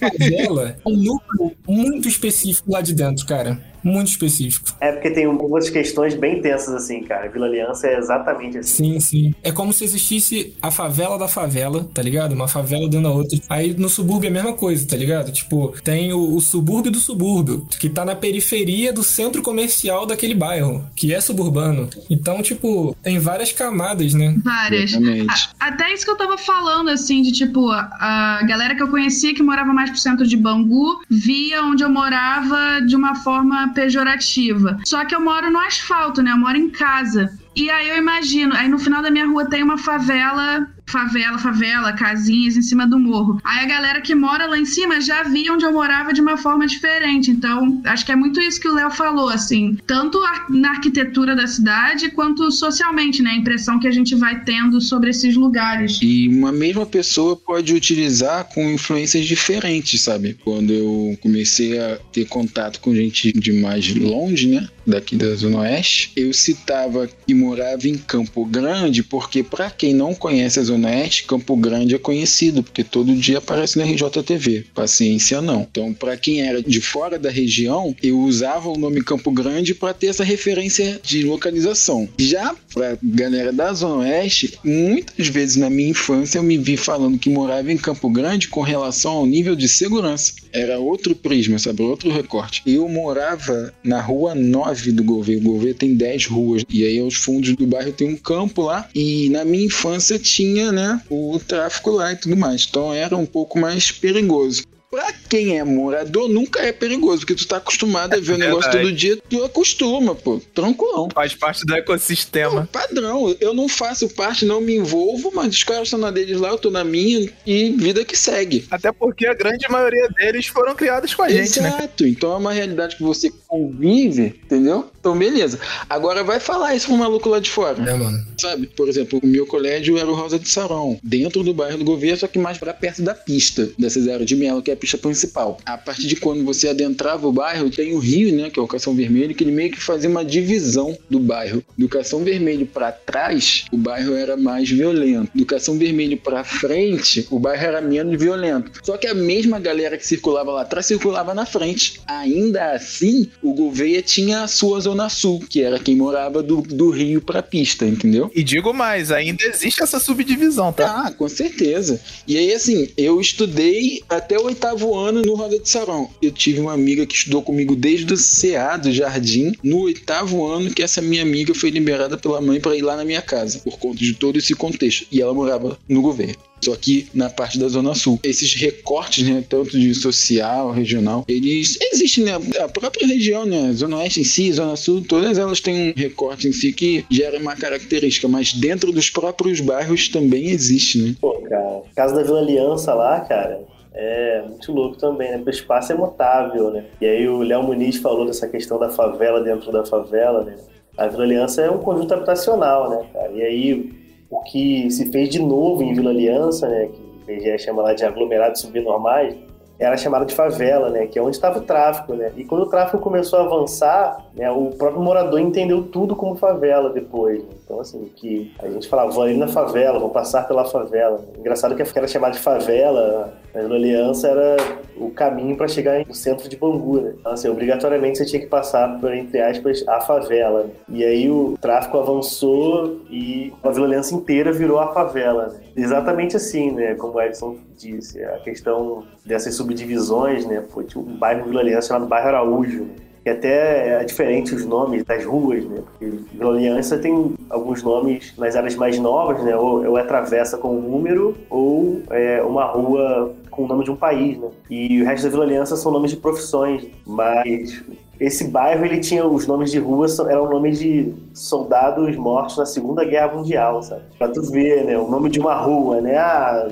favela 0.00 0.76
é 0.84 0.88
um 0.88 0.96
núcleo 0.96 1.52
muito 1.66 2.08
específico 2.08 2.70
lá 2.70 2.80
de 2.80 2.94
dentro, 2.94 3.26
cara. 3.26 3.71
Muito 3.82 4.08
específico. 4.08 4.70
É 4.80 4.92
porque 4.92 5.10
tem 5.10 5.24
algumas 5.24 5.68
questões 5.70 6.14
bem 6.14 6.40
tensas, 6.40 6.74
assim, 6.74 7.02
cara. 7.02 7.28
Vila 7.28 7.46
Aliança 7.46 7.86
é 7.88 7.98
exatamente 7.98 8.58
assim. 8.58 8.92
Sim, 8.94 9.00
sim. 9.00 9.34
É 9.42 9.50
como 9.52 9.72
se 9.72 9.84
existisse 9.84 10.54
a 10.62 10.70
favela 10.70 11.18
da 11.18 11.28
favela, 11.28 11.88
tá 11.92 12.02
ligado? 12.02 12.32
Uma 12.32 12.48
favela 12.48 12.88
dentro 12.88 13.02
da 13.08 13.10
outra. 13.10 13.38
Aí 13.48 13.74
no 13.74 13.88
subúrbio 13.88 14.26
é 14.28 14.30
a 14.30 14.32
mesma 14.34 14.52
coisa, 14.54 14.86
tá 14.86 14.96
ligado? 14.96 15.32
Tipo, 15.32 15.74
tem 15.82 16.12
o, 16.12 16.34
o 16.36 16.40
subúrbio 16.40 16.90
do 16.92 16.98
subúrbio, 17.00 17.66
que 17.78 17.88
tá 17.88 18.04
na 18.04 18.14
periferia 18.14 18.92
do 18.92 19.02
centro 19.02 19.42
comercial 19.42 20.06
daquele 20.06 20.34
bairro, 20.34 20.84
que 20.94 21.12
é 21.14 21.20
suburbano. 21.20 21.88
Então, 22.10 22.42
tipo, 22.42 22.96
tem 23.02 23.18
várias 23.18 23.52
camadas, 23.52 24.14
né? 24.14 24.36
Várias. 24.44 24.92
A- 24.94 25.66
até 25.68 25.92
isso 25.92 26.04
que 26.04 26.10
eu 26.10 26.16
tava 26.16 26.36
falando, 26.38 26.88
assim, 26.90 27.22
de 27.22 27.32
tipo, 27.32 27.70
a, 27.70 28.38
a 28.40 28.42
galera 28.46 28.74
que 28.74 28.82
eu 28.82 28.88
conhecia 28.88 29.34
que 29.34 29.42
morava 29.42 29.72
mais 29.72 29.90
pro 29.90 29.98
centro 29.98 30.26
de 30.26 30.36
Bangu 30.36 31.00
via 31.10 31.62
onde 31.64 31.82
eu 31.82 31.90
morava 31.90 32.80
de 32.86 32.94
uma 32.96 33.14
forma 33.16 33.71
pejorativa. 33.72 34.78
Só 34.84 35.04
que 35.04 35.14
eu 35.14 35.20
moro 35.20 35.50
no 35.50 35.58
asfalto, 35.58 36.22
né? 36.22 36.32
Eu 36.32 36.38
moro 36.38 36.56
em 36.56 36.70
casa. 36.70 37.30
E 37.54 37.70
aí 37.70 37.88
eu 37.88 37.96
imagino, 37.98 38.54
aí 38.54 38.68
no 38.68 38.78
final 38.78 39.02
da 39.02 39.10
minha 39.10 39.26
rua 39.26 39.44
tem 39.44 39.62
uma 39.62 39.76
favela 39.76 40.66
favela, 40.92 41.38
favela, 41.38 41.92
casinhas 41.92 42.56
em 42.56 42.62
cima 42.62 42.86
do 42.86 42.98
morro. 42.98 43.40
Aí 43.42 43.64
a 43.64 43.66
galera 43.66 44.00
que 44.00 44.14
mora 44.14 44.46
lá 44.46 44.58
em 44.58 44.66
cima 44.66 45.00
já 45.00 45.22
via 45.22 45.52
onde 45.52 45.64
eu 45.64 45.72
morava 45.72 46.12
de 46.12 46.20
uma 46.20 46.36
forma 46.36 46.66
diferente. 46.66 47.30
Então, 47.30 47.80
acho 47.84 48.04
que 48.04 48.12
é 48.12 48.16
muito 48.16 48.40
isso 48.40 48.60
que 48.60 48.68
o 48.68 48.74
Léo 48.74 48.90
falou, 48.90 49.30
assim, 49.30 49.78
tanto 49.86 50.20
na 50.50 50.70
arquitetura 50.70 51.34
da 51.34 51.46
cidade 51.46 52.10
quanto 52.10 52.50
socialmente, 52.52 53.22
né? 53.22 53.30
A 53.30 53.36
impressão 53.36 53.80
que 53.80 53.88
a 53.88 53.90
gente 53.90 54.14
vai 54.14 54.44
tendo 54.44 54.80
sobre 54.80 55.10
esses 55.10 55.34
lugares. 55.34 55.98
E 56.02 56.28
uma 56.28 56.52
mesma 56.52 56.84
pessoa 56.84 57.36
pode 57.36 57.74
utilizar 57.74 58.44
com 58.52 58.70
influências 58.70 59.24
diferentes, 59.26 60.02
sabe? 60.02 60.36
Quando 60.44 60.72
eu 60.72 61.18
comecei 61.22 61.78
a 61.78 61.98
ter 62.12 62.26
contato 62.26 62.80
com 62.80 62.94
gente 62.94 63.32
de 63.32 63.52
mais 63.52 63.94
longe, 63.94 64.48
né? 64.48 64.68
Daqui 64.86 65.16
da 65.16 65.34
Zona 65.34 65.60
Oeste, 65.60 66.12
eu 66.16 66.32
citava 66.32 67.08
que 67.26 67.34
morava 67.34 67.86
em 67.88 67.96
Campo 67.96 68.44
Grande, 68.44 69.02
porque 69.02 69.42
para 69.42 69.70
quem 69.70 69.94
não 69.94 70.14
conhece 70.14 70.58
a 70.58 70.62
Zona 70.62 70.88
Oeste, 70.88 71.24
Campo 71.24 71.56
Grande 71.56 71.94
é 71.94 71.98
conhecido, 71.98 72.62
porque 72.62 72.82
todo 72.82 73.14
dia 73.14 73.38
aparece 73.38 73.78
na 73.78 73.84
RJTV. 73.84 74.66
Paciência 74.74 75.40
não. 75.40 75.66
Então, 75.70 75.92
para 75.92 76.16
quem 76.16 76.42
era 76.42 76.62
de 76.62 76.80
fora 76.80 77.18
da 77.18 77.30
região, 77.30 77.94
eu 78.02 78.18
usava 78.20 78.68
o 78.68 78.78
nome 78.78 79.02
Campo 79.02 79.30
Grande 79.30 79.74
para 79.74 79.94
ter 79.94 80.08
essa 80.08 80.24
referência 80.24 81.00
de 81.02 81.22
localização. 81.22 82.08
Já 82.18 82.54
pra 82.72 82.96
galera 83.02 83.52
da 83.52 83.72
Zona 83.72 84.02
Oeste, 84.02 84.58
muitas 84.64 85.28
vezes 85.28 85.56
na 85.56 85.70
minha 85.70 85.90
infância 85.90 86.38
eu 86.38 86.42
me 86.42 86.58
vi 86.58 86.76
falando 86.76 87.18
que 87.18 87.30
morava 87.30 87.72
em 87.72 87.76
Campo 87.76 88.08
Grande 88.08 88.48
com 88.48 88.60
relação 88.60 89.12
ao 89.12 89.26
nível 89.26 89.54
de 89.54 89.68
segurança. 89.68 90.32
Era 90.52 90.78
outro 90.78 91.14
prisma, 91.14 91.58
sabe? 91.58 91.82
Outro 91.82 92.10
recorte. 92.10 92.62
Eu 92.66 92.88
morava 92.88 93.72
na 93.82 94.00
rua 94.00 94.34
9 94.34 94.92
do 94.92 95.04
Gouveia. 95.04 95.38
O 95.38 95.42
Gouveia 95.42 95.74
tem 95.74 95.94
10 95.94 96.26
ruas. 96.26 96.64
E 96.68 96.84
aí, 96.84 96.98
aos 96.98 97.14
fundos 97.14 97.54
do 97.56 97.66
bairro, 97.66 97.92
tem 97.92 98.08
um 98.08 98.16
campo 98.16 98.62
lá. 98.62 98.88
E 98.94 99.28
na 99.30 99.44
minha 99.44 99.64
infância 99.64 100.18
tinha, 100.18 100.70
né, 100.70 101.00
o 101.08 101.38
tráfico 101.38 101.90
lá 101.90 102.12
e 102.12 102.16
tudo 102.16 102.36
mais. 102.36 102.66
Então 102.68 102.92
era 102.92 103.16
um 103.16 103.26
pouco 103.26 103.58
mais 103.58 103.90
perigoso. 103.90 104.62
Pra 104.92 105.10
quem 105.10 105.58
é 105.58 105.64
morador, 105.64 106.28
nunca 106.28 106.60
é 106.60 106.70
perigoso, 106.70 107.20
porque 107.20 107.34
tu 107.34 107.48
tá 107.48 107.56
acostumado 107.56 108.12
a 108.12 108.20
ver 108.20 108.34
o 108.34 108.36
negócio 108.36 108.70
todo 108.70 108.92
dia, 108.92 109.16
tu 109.26 109.42
acostuma, 109.42 110.14
pô. 110.14 110.38
Tranquilão. 110.54 111.08
Faz 111.14 111.34
parte 111.34 111.64
do 111.64 111.74
ecossistema. 111.74 112.68
Padrão, 112.70 113.34
eu 113.40 113.54
não 113.54 113.70
faço 113.70 114.06
parte, 114.10 114.44
não 114.44 114.60
me 114.60 114.76
envolvo, 114.76 115.32
mas 115.34 115.54
os 115.54 115.64
caras 115.64 115.84
estão 115.84 115.98
na 115.98 116.10
deles 116.10 116.38
lá, 116.38 116.50
eu 116.50 116.58
tô 116.58 116.70
na 116.70 116.84
minha 116.84 117.26
e 117.46 117.70
vida 117.70 118.04
que 118.04 118.14
segue. 118.14 118.66
Até 118.70 118.92
porque 118.92 119.26
a 119.26 119.32
grande 119.32 119.66
maioria 119.70 120.08
deles 120.10 120.48
foram 120.48 120.74
criados 120.74 121.14
com 121.14 121.22
a 121.22 121.28
gente, 121.30 121.58
né? 121.62 121.68
Exato, 121.68 122.06
então 122.06 122.34
é 122.34 122.36
uma 122.36 122.52
realidade 122.52 122.96
que 122.96 123.02
você 123.02 123.32
convive, 123.48 124.38
entendeu? 124.44 124.91
Então, 125.02 125.18
beleza. 125.18 125.58
Agora 125.90 126.22
vai 126.22 126.38
falar 126.38 126.76
isso 126.76 126.86
pro 126.86 126.96
maluco 126.96 127.28
lá 127.28 127.40
de 127.40 127.50
fora. 127.50 127.82
É, 127.82 127.92
mano. 127.92 128.24
Sabe, 128.40 128.68
por 128.68 128.88
exemplo, 128.88 129.18
o 129.20 129.26
meu 129.26 129.44
colégio 129.44 129.98
era 129.98 130.08
o 130.08 130.14
Rosa 130.14 130.38
de 130.38 130.48
Sarão, 130.48 130.96
dentro 131.02 131.42
do 131.42 131.52
bairro 131.52 131.76
do 131.76 131.84
governo, 131.84 132.18
só 132.18 132.28
que 132.28 132.38
mais 132.38 132.56
pra 132.56 132.72
perto 132.72 133.02
da 133.02 133.12
pista 133.12 133.68
da 133.76 133.90
Cesário 133.90 134.24
de 134.24 134.36
Melo, 134.36 134.62
que 134.62 134.70
é 134.70 134.74
a 134.74 134.76
pista 134.76 134.96
principal. 134.96 135.58
A 135.66 135.76
partir 135.76 136.06
de 136.06 136.14
quando 136.14 136.44
você 136.44 136.68
adentrava 136.68 137.26
o 137.26 137.32
bairro, 137.32 137.68
tem 137.68 137.92
o 137.94 137.98
Rio, 137.98 138.32
né, 138.32 138.48
que 138.48 138.60
é 138.60 138.62
o 138.62 138.68
Cação 138.68 138.94
Vermelho, 138.94 139.34
que 139.34 139.42
ele 139.42 139.50
meio 139.50 139.72
que 139.72 139.80
fazia 139.80 140.08
uma 140.08 140.24
divisão 140.24 140.96
do 141.10 141.18
bairro. 141.18 141.64
Do 141.76 141.88
Cação 141.88 142.22
Vermelho 142.22 142.64
pra 142.64 142.92
trás, 142.92 143.64
o 143.72 143.76
bairro 143.76 144.14
era 144.14 144.36
mais 144.36 144.70
violento. 144.70 145.32
Do 145.34 145.44
Cação 145.44 145.76
Vermelho 145.76 146.16
pra 146.16 146.44
frente, 146.44 147.26
o 147.28 147.40
bairro 147.40 147.64
era 147.64 147.80
menos 147.80 148.16
violento. 148.20 148.70
Só 148.84 148.96
que 148.96 149.08
a 149.08 149.14
mesma 149.14 149.58
galera 149.58 149.98
que 149.98 150.06
circulava 150.06 150.52
lá 150.52 150.62
atrás 150.62 150.86
circulava 150.86 151.34
na 151.34 151.44
frente. 151.44 152.00
Ainda 152.06 152.70
assim, 152.72 153.28
o 153.42 153.52
Gouveia 153.52 154.00
tinha 154.00 154.44
a 154.44 154.46
sua 154.46 154.78
zona 154.78 154.91
sul, 155.08 155.42
que 155.48 155.62
era 155.62 155.78
quem 155.78 155.96
morava 155.96 156.42
do, 156.42 156.62
do 156.62 156.90
Rio 156.90 157.20
pra 157.20 157.42
pista, 157.42 157.86
entendeu? 157.86 158.30
E 158.34 158.42
digo 158.42 158.72
mais, 158.72 159.10
ainda 159.10 159.44
existe 159.44 159.82
essa 159.82 159.98
subdivisão, 159.98 160.72
tá? 160.72 161.06
Ah, 161.06 161.10
com 161.10 161.28
certeza. 161.28 162.00
E 162.26 162.36
aí, 162.36 162.52
assim, 162.52 162.88
eu 162.96 163.20
estudei 163.20 164.02
até 164.08 164.38
o 164.38 164.44
oitavo 164.44 164.96
ano 164.96 165.22
no 165.22 165.34
Roda 165.34 165.58
de 165.58 165.68
Sarão. 165.68 166.08
Eu 166.20 166.30
tive 166.30 166.60
uma 166.60 166.72
amiga 166.72 167.06
que 167.06 167.14
estudou 167.14 167.42
comigo 167.42 167.74
desde 167.74 168.12
o 168.12 168.16
CA 168.16 168.76
do 168.76 168.92
Jardim, 168.92 169.52
no 169.62 169.80
oitavo 169.80 170.46
ano 170.46 170.70
que 170.70 170.82
essa 170.82 171.00
minha 171.00 171.22
amiga 171.22 171.54
foi 171.54 171.70
liberada 171.70 172.16
pela 172.16 172.40
mãe 172.40 172.60
para 172.60 172.76
ir 172.76 172.82
lá 172.82 172.96
na 172.96 173.04
minha 173.04 173.22
casa, 173.22 173.58
por 173.60 173.78
conta 173.78 173.98
de 173.98 174.14
todo 174.14 174.38
esse 174.38 174.54
contexto. 174.54 175.06
E 175.10 175.20
ela 175.20 175.34
morava 175.34 175.78
no 175.88 176.02
governo. 176.02 176.51
Só 176.62 176.76
que 176.76 177.08
na 177.12 177.28
parte 177.28 177.58
da 177.58 177.68
Zona 177.68 177.94
Sul. 177.94 178.20
Esses 178.22 178.54
recortes, 178.54 179.28
né, 179.28 179.44
tanto 179.48 179.78
de 179.78 179.94
social, 179.94 180.70
regional, 180.70 181.24
eles 181.28 181.78
existem, 181.80 182.24
né? 182.24 182.32
A 182.60 182.68
própria 182.68 183.06
região, 183.06 183.44
né? 183.44 183.72
Zona 183.72 183.98
Oeste 183.98 184.20
em 184.20 184.24
si, 184.24 184.52
Zona 184.52 184.76
Sul, 184.76 185.02
todas 185.06 185.38
elas 185.38 185.60
têm 185.60 185.90
um 185.90 185.94
recorte 185.96 186.48
em 186.48 186.52
si 186.52 186.72
que 186.72 187.04
gera 187.10 187.38
uma 187.38 187.56
característica, 187.56 188.28
mas 188.28 188.52
dentro 188.52 188.92
dos 188.92 189.10
próprios 189.10 189.60
bairros 189.60 190.08
também 190.08 190.50
existe, 190.50 190.98
né? 190.98 191.14
Pô, 191.20 191.32
cara, 191.42 191.82
casa 191.94 192.14
da 192.14 192.22
Vila 192.22 192.40
Aliança 192.40 192.94
lá, 192.94 193.20
cara, 193.20 193.60
é 193.94 194.42
muito 194.48 194.72
louco 194.72 194.96
também, 194.96 195.30
né? 195.30 195.36
Porque 195.38 195.50
o 195.50 195.54
espaço 195.54 195.92
é 195.92 195.94
mutável, 195.94 196.70
né? 196.70 196.84
E 197.00 197.06
aí 197.06 197.28
o 197.28 197.42
Léo 197.42 197.62
Muniz 197.62 197.96
falou 197.96 198.26
dessa 198.26 198.48
questão 198.48 198.78
da 198.78 198.88
favela 198.88 199.42
dentro 199.42 199.72
da 199.72 199.84
favela, 199.84 200.44
né? 200.44 200.56
A 200.96 201.08
Vila 201.08 201.24
Aliança 201.24 201.62
é 201.62 201.70
um 201.70 201.78
conjunto 201.78 202.14
habitacional, 202.14 202.90
né, 202.90 203.06
cara? 203.12 203.32
E 203.32 203.42
aí 203.42 204.01
o 204.32 204.40
que 204.40 204.90
se 204.90 205.12
fez 205.12 205.28
de 205.28 205.40
novo 205.40 205.82
em 205.82 205.92
Vila 205.92 206.10
Aliança, 206.10 206.66
né? 206.66 206.88
Que 206.88 207.32
o 207.32 207.34
IBGE 207.34 207.58
chama 207.58 207.82
lá 207.82 207.92
de 207.92 208.02
aglomerados 208.02 208.62
subnormais, 208.62 209.36
era 209.78 209.96
chamado 209.96 210.24
de 210.24 210.34
favela, 210.34 210.88
né? 210.88 211.06
Que 211.06 211.18
é 211.18 211.22
onde 211.22 211.36
estava 211.36 211.58
o 211.58 211.62
tráfico, 211.62 212.14
né? 212.14 212.32
E 212.36 212.44
quando 212.44 212.62
o 212.62 212.70
tráfico 212.70 212.98
começou 212.98 213.38
a 213.38 213.42
avançar, 213.42 214.24
né, 214.34 214.50
o 214.50 214.70
próprio 214.70 215.02
morador 215.02 215.38
entendeu 215.38 215.82
tudo 215.82 216.16
como 216.16 216.34
favela 216.36 216.90
depois. 216.90 217.38
né? 217.42 217.48
Então, 217.64 217.80
assim, 217.80 218.10
que 218.16 218.52
a 218.58 218.68
gente 218.68 218.88
falava, 218.88 219.10
vou 219.10 219.22
ali 219.24 219.36
na 219.36 219.48
favela, 219.48 219.98
vou 219.98 220.10
passar 220.10 220.46
pela 220.48 220.64
favela. 220.64 221.20
Engraçado 221.38 221.74
que 221.74 221.82
era 221.98 222.06
chamado 222.08 222.32
de 222.32 222.38
favela, 222.38 223.32
mas 223.54 223.68
na 223.68 223.74
Aliança 223.74 224.28
era 224.28 224.56
o 224.96 225.10
caminho 225.10 225.56
para 225.56 225.68
chegar 225.68 226.04
no 226.06 226.14
centro 226.14 226.48
de 226.48 226.56
Bangu, 226.56 227.00
né? 227.00 227.14
Então, 227.18 227.32
assim, 227.32 227.48
obrigatoriamente 227.48 228.18
você 228.18 228.24
tinha 228.26 228.40
que 228.40 228.48
passar 228.48 228.98
por, 229.00 229.12
entre 229.14 229.40
aspas, 229.40 229.84
a 229.86 230.00
favela. 230.00 230.64
né? 230.64 230.70
E 230.88 231.04
aí 231.04 231.30
o 231.30 231.56
tráfico 231.60 231.98
avançou 231.98 233.00
e 233.10 233.52
a 233.62 233.70
Vila 233.70 233.86
Aliança 233.86 234.14
inteira 234.14 234.52
virou 234.52 234.78
a 234.78 234.92
favela, 234.92 235.48
né? 235.48 235.60
Exatamente 235.76 236.36
assim, 236.36 236.70
né? 236.72 236.94
Como 236.94 237.14
o 237.14 237.20
Edson 237.22 237.56
disse, 237.76 238.22
a 238.22 238.38
questão 238.40 239.04
dessas 239.24 239.54
subdivisões, 239.54 240.46
né? 240.46 240.62
Pô, 240.72 240.82
tinha 240.82 241.02
um 241.02 241.16
bairro 241.16 241.44
Vila 241.48 241.60
Aliança 241.60 241.88
chamado 241.88 242.06
Bairro 242.06 242.28
Araújo, 242.28 242.84
né? 242.84 242.90
Que 243.22 243.30
até 243.30 244.00
é 244.00 244.04
diferente 244.04 244.54
os 244.54 244.64
nomes 244.66 245.04
das 245.04 245.24
ruas, 245.24 245.64
né? 245.64 245.80
Porque 245.86 246.06
Vila 246.32 246.50
Aliança 246.52 246.98
tem 246.98 247.34
alguns 247.48 247.82
nomes 247.82 248.34
nas 248.36 248.56
áreas 248.56 248.74
mais 248.74 248.98
novas, 248.98 249.42
né? 249.44 249.56
Ou, 249.56 249.86
ou 249.86 249.98
é 249.98 250.02
travessa 250.04 250.58
com 250.58 250.76
um 250.76 250.80
número, 250.80 251.36
ou 251.48 252.02
é 252.10 252.42
uma 252.42 252.64
rua 252.64 253.32
com 253.50 253.64
o 253.64 253.66
nome 253.68 253.84
de 253.84 253.90
um 253.90 253.96
país, 253.96 254.38
né? 254.38 254.48
E 254.68 255.00
o 255.02 255.04
resto 255.04 255.24
da 255.24 255.30
Vila 255.30 255.44
Aliança 255.44 255.76
são 255.76 255.92
nomes 255.92 256.10
de 256.10 256.16
profissões, 256.16 256.84
mas 257.06 257.84
esse 258.18 258.48
bairro 258.48 258.84
ele 258.84 258.98
tinha 258.98 259.24
os 259.26 259.46
nomes 259.46 259.70
de 259.70 259.80
são- 260.08 260.28
eram 260.28 260.48
nomes 260.50 260.78
de 260.80 261.12
soldados 261.32 262.16
mortos 262.16 262.56
na 262.56 262.66
Segunda 262.66 263.04
Guerra 263.04 263.34
Mundial, 263.34 263.82
sabe? 263.82 264.02
Pra 264.18 264.28
tu 264.28 264.42
ver, 264.50 264.84
né? 264.84 264.98
O 264.98 265.08
nome 265.08 265.28
de 265.30 265.38
uma 265.38 265.54
rua, 265.54 266.00
né? 266.00 266.16
Ah, 266.18 266.68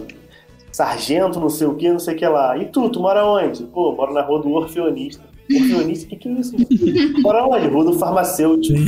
sargento, 0.73 1.39
não 1.41 1.51
sei 1.51 1.67
o 1.67 1.75
que, 1.75 1.89
não 1.91 1.99
sei 1.99 2.15
o 2.15 2.17
que 2.17 2.27
lá. 2.27 2.57
E 2.57 2.67
tu, 2.67 2.89
tu 2.89 3.01
mora 3.01 3.25
onde? 3.25 3.65
Pô, 3.65 3.93
moro 3.93 4.13
na 4.13 4.23
rua 4.23 4.41
do 4.41 4.51
orfeonista. 4.53 5.30
Orfeonista, 5.55 6.07
o 6.07 6.09
que, 6.09 6.17
que 6.17 6.29
é 6.29 6.33
isso? 6.33 6.57
Rua 7.71 7.85
do 7.85 7.93
farmacêutico. 7.95 8.79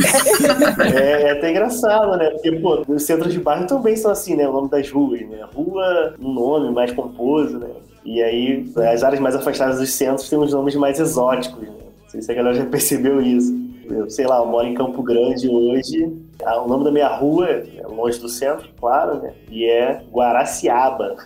É, 0.95 1.23
é 1.23 1.31
até 1.33 1.51
engraçado, 1.51 2.17
né? 2.17 2.31
Porque, 2.31 2.53
pô, 2.53 2.85
os 2.89 3.03
centros 3.03 3.33
de 3.33 3.41
bairro 3.41 3.67
também 3.67 3.97
são 3.97 4.11
assim, 4.11 4.37
né? 4.37 4.49
O 4.49 4.53
nome 4.53 4.69
das 4.71 4.91
ruas, 4.91 5.21
né? 5.23 5.45
Rua, 5.55 6.15
um 6.21 6.33
nome 6.33 6.71
mais 6.73 6.93
pomposo, 6.93 7.59
né? 7.59 7.69
E 8.05 8.23
aí, 8.23 8.73
as 8.93 9.03
áreas 9.03 9.21
mais 9.21 9.35
afastadas 9.35 9.79
dos 9.79 9.93
centros 9.93 10.29
têm 10.29 10.39
uns 10.39 10.53
nomes 10.53 10.75
mais 10.75 10.99
exóticos, 10.99 11.61
né? 11.63 11.69
Não 12.03 12.09
sei 12.11 12.23
se 12.23 12.33
a 12.33 12.35
galera 12.35 12.55
já 12.55 12.67
percebeu 12.67 13.21
isso. 13.21 13.63
Eu, 13.89 14.09
sei 14.09 14.27
lá, 14.27 14.39
eu 14.39 14.47
moro 14.47 14.67
em 14.67 14.75
Campo 14.75 15.03
Grande 15.03 15.49
hoje. 15.49 16.13
Ah, 16.45 16.63
O 16.63 16.69
nome 16.69 16.85
da 16.85 16.91
minha 16.91 17.09
rua 17.09 17.49
é 17.49 17.87
longe 17.87 18.19
do 18.19 18.29
centro, 18.29 18.69
claro, 18.79 19.21
né? 19.21 19.33
E 19.51 19.65
é 19.65 20.03
Guaraciaba. 20.11 21.17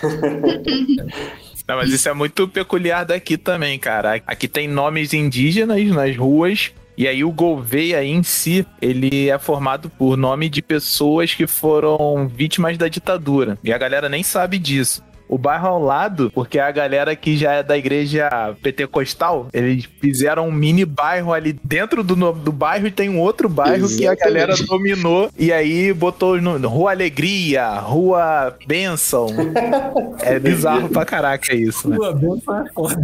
Não, 1.66 1.76
mas 1.76 1.90
isso 1.90 2.08
é 2.08 2.12
muito 2.12 2.46
peculiar 2.46 3.04
daqui 3.04 3.38
também, 3.38 3.78
cara. 3.78 4.20
Aqui 4.26 4.46
tem 4.46 4.68
nomes 4.68 5.14
indígenas 5.14 5.82
nas 5.88 6.16
ruas. 6.16 6.72
E 6.96 7.08
aí 7.08 7.24
o 7.24 7.32
Gouveia 7.32 8.04
em 8.04 8.22
si, 8.22 8.64
ele 8.80 9.28
é 9.28 9.38
formado 9.38 9.90
por 9.90 10.16
nome 10.16 10.48
de 10.48 10.62
pessoas 10.62 11.34
que 11.34 11.46
foram 11.46 12.28
vítimas 12.28 12.78
da 12.78 12.86
ditadura. 12.86 13.58
E 13.64 13.72
a 13.72 13.78
galera 13.78 14.08
nem 14.08 14.22
sabe 14.22 14.58
disso. 14.58 15.02
O 15.28 15.38
bairro 15.38 15.68
ao 15.68 15.82
lado, 15.82 16.30
porque 16.34 16.58
a 16.58 16.70
galera 16.70 17.16
que 17.16 17.36
já 17.36 17.52
é 17.52 17.62
da 17.62 17.76
igreja 17.76 18.54
pentecostal, 18.62 19.48
eles 19.52 19.88
fizeram 20.00 20.48
um 20.48 20.52
mini 20.52 20.84
bairro 20.84 21.32
ali 21.32 21.58
dentro 21.64 22.04
do, 22.04 22.14
do 22.32 22.52
bairro 22.52 22.86
e 22.86 22.90
tem 22.90 23.08
um 23.08 23.18
outro 23.18 23.48
bairro 23.48 23.88
que 23.88 24.06
a 24.06 24.12
Exatamente. 24.12 24.18
galera 24.20 24.54
dominou 24.66 25.30
e 25.38 25.52
aí 25.52 25.92
botou 25.92 26.40
no, 26.40 26.68
Rua 26.68 26.90
Alegria, 26.90 27.70
Rua 27.78 28.54
Bênção. 28.66 29.28
É 30.20 30.38
bizarro 30.38 30.88
pra 30.90 31.04
caraca 31.04 31.54
isso, 31.54 31.88
né? 31.88 31.96
Pô, 31.96 32.12
bem 32.12 32.40
foi 32.40 32.68
foda. 32.74 32.96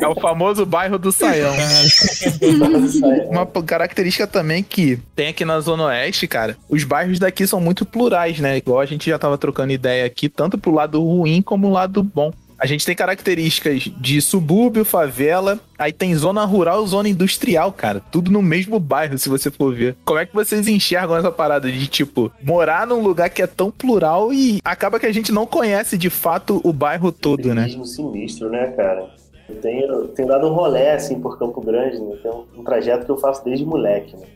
É 0.00 0.08
o 0.08 0.20
famoso 0.20 0.66
bairro 0.66 0.98
do 0.98 1.12
Saião. 1.12 1.54
Uma 3.30 3.46
característica 3.46 4.26
também 4.26 4.62
que 4.62 4.98
tem 5.14 5.28
aqui 5.28 5.44
na 5.44 5.60
Zona 5.60 5.84
Oeste, 5.84 6.26
cara, 6.26 6.56
os 6.68 6.82
bairros 6.84 7.18
daqui 7.18 7.46
são 7.46 7.60
muito 7.60 7.86
plurais, 7.86 8.40
né? 8.40 8.56
Igual 8.56 8.80
a 8.80 8.86
gente 8.86 9.08
já 9.08 9.18
tava 9.18 9.38
trocando 9.38 9.72
ideia 9.72 10.04
aqui, 10.04 10.28
tanto 10.28 10.58
pro 10.58 10.72
lado 10.72 11.02
ruim 11.02 11.27
como 11.42 11.68
o 11.68 11.72
lado 11.72 12.02
bom. 12.02 12.32
A 12.58 12.66
gente 12.66 12.84
tem 12.84 12.96
características 12.96 13.84
de 14.00 14.20
subúrbio, 14.20 14.84
favela, 14.84 15.60
aí 15.78 15.92
tem 15.92 16.12
zona 16.16 16.44
rural, 16.44 16.84
zona 16.88 17.08
industrial, 17.08 17.70
cara. 17.70 18.00
Tudo 18.00 18.32
no 18.32 18.42
mesmo 18.42 18.80
bairro, 18.80 19.16
se 19.16 19.28
você 19.28 19.48
for 19.48 19.72
ver. 19.72 19.96
Como 20.04 20.18
é 20.18 20.26
que 20.26 20.34
vocês 20.34 20.66
enxergam 20.66 21.16
essa 21.16 21.30
parada 21.30 21.70
de, 21.70 21.86
tipo, 21.86 22.32
morar 22.42 22.84
num 22.84 23.00
lugar 23.00 23.30
que 23.30 23.40
é 23.40 23.46
tão 23.46 23.70
plural 23.70 24.32
e 24.32 24.58
acaba 24.64 24.98
que 24.98 25.06
a 25.06 25.12
gente 25.12 25.30
não 25.30 25.46
conhece 25.46 25.96
de 25.96 26.10
fato 26.10 26.60
o 26.64 26.72
bairro 26.72 27.12
todo, 27.12 27.54
né? 27.54 27.62
Turismo 27.62 27.86
sinistro, 27.86 28.50
né, 28.50 28.72
cara? 28.72 29.08
Eu 29.48 29.54
tenho, 29.60 30.08
tenho 30.08 30.26
dado 30.26 30.48
um 30.48 30.52
rolé, 30.52 30.94
assim, 30.94 31.20
por 31.20 31.38
Campo 31.38 31.60
Grande, 31.60 32.00
né? 32.00 32.16
Tem 32.20 32.30
um, 32.32 32.44
um 32.56 32.64
trajeto 32.64 33.04
que 33.06 33.10
eu 33.12 33.18
faço 33.18 33.44
desde 33.44 33.64
moleque, 33.64 34.16
né? 34.16 34.26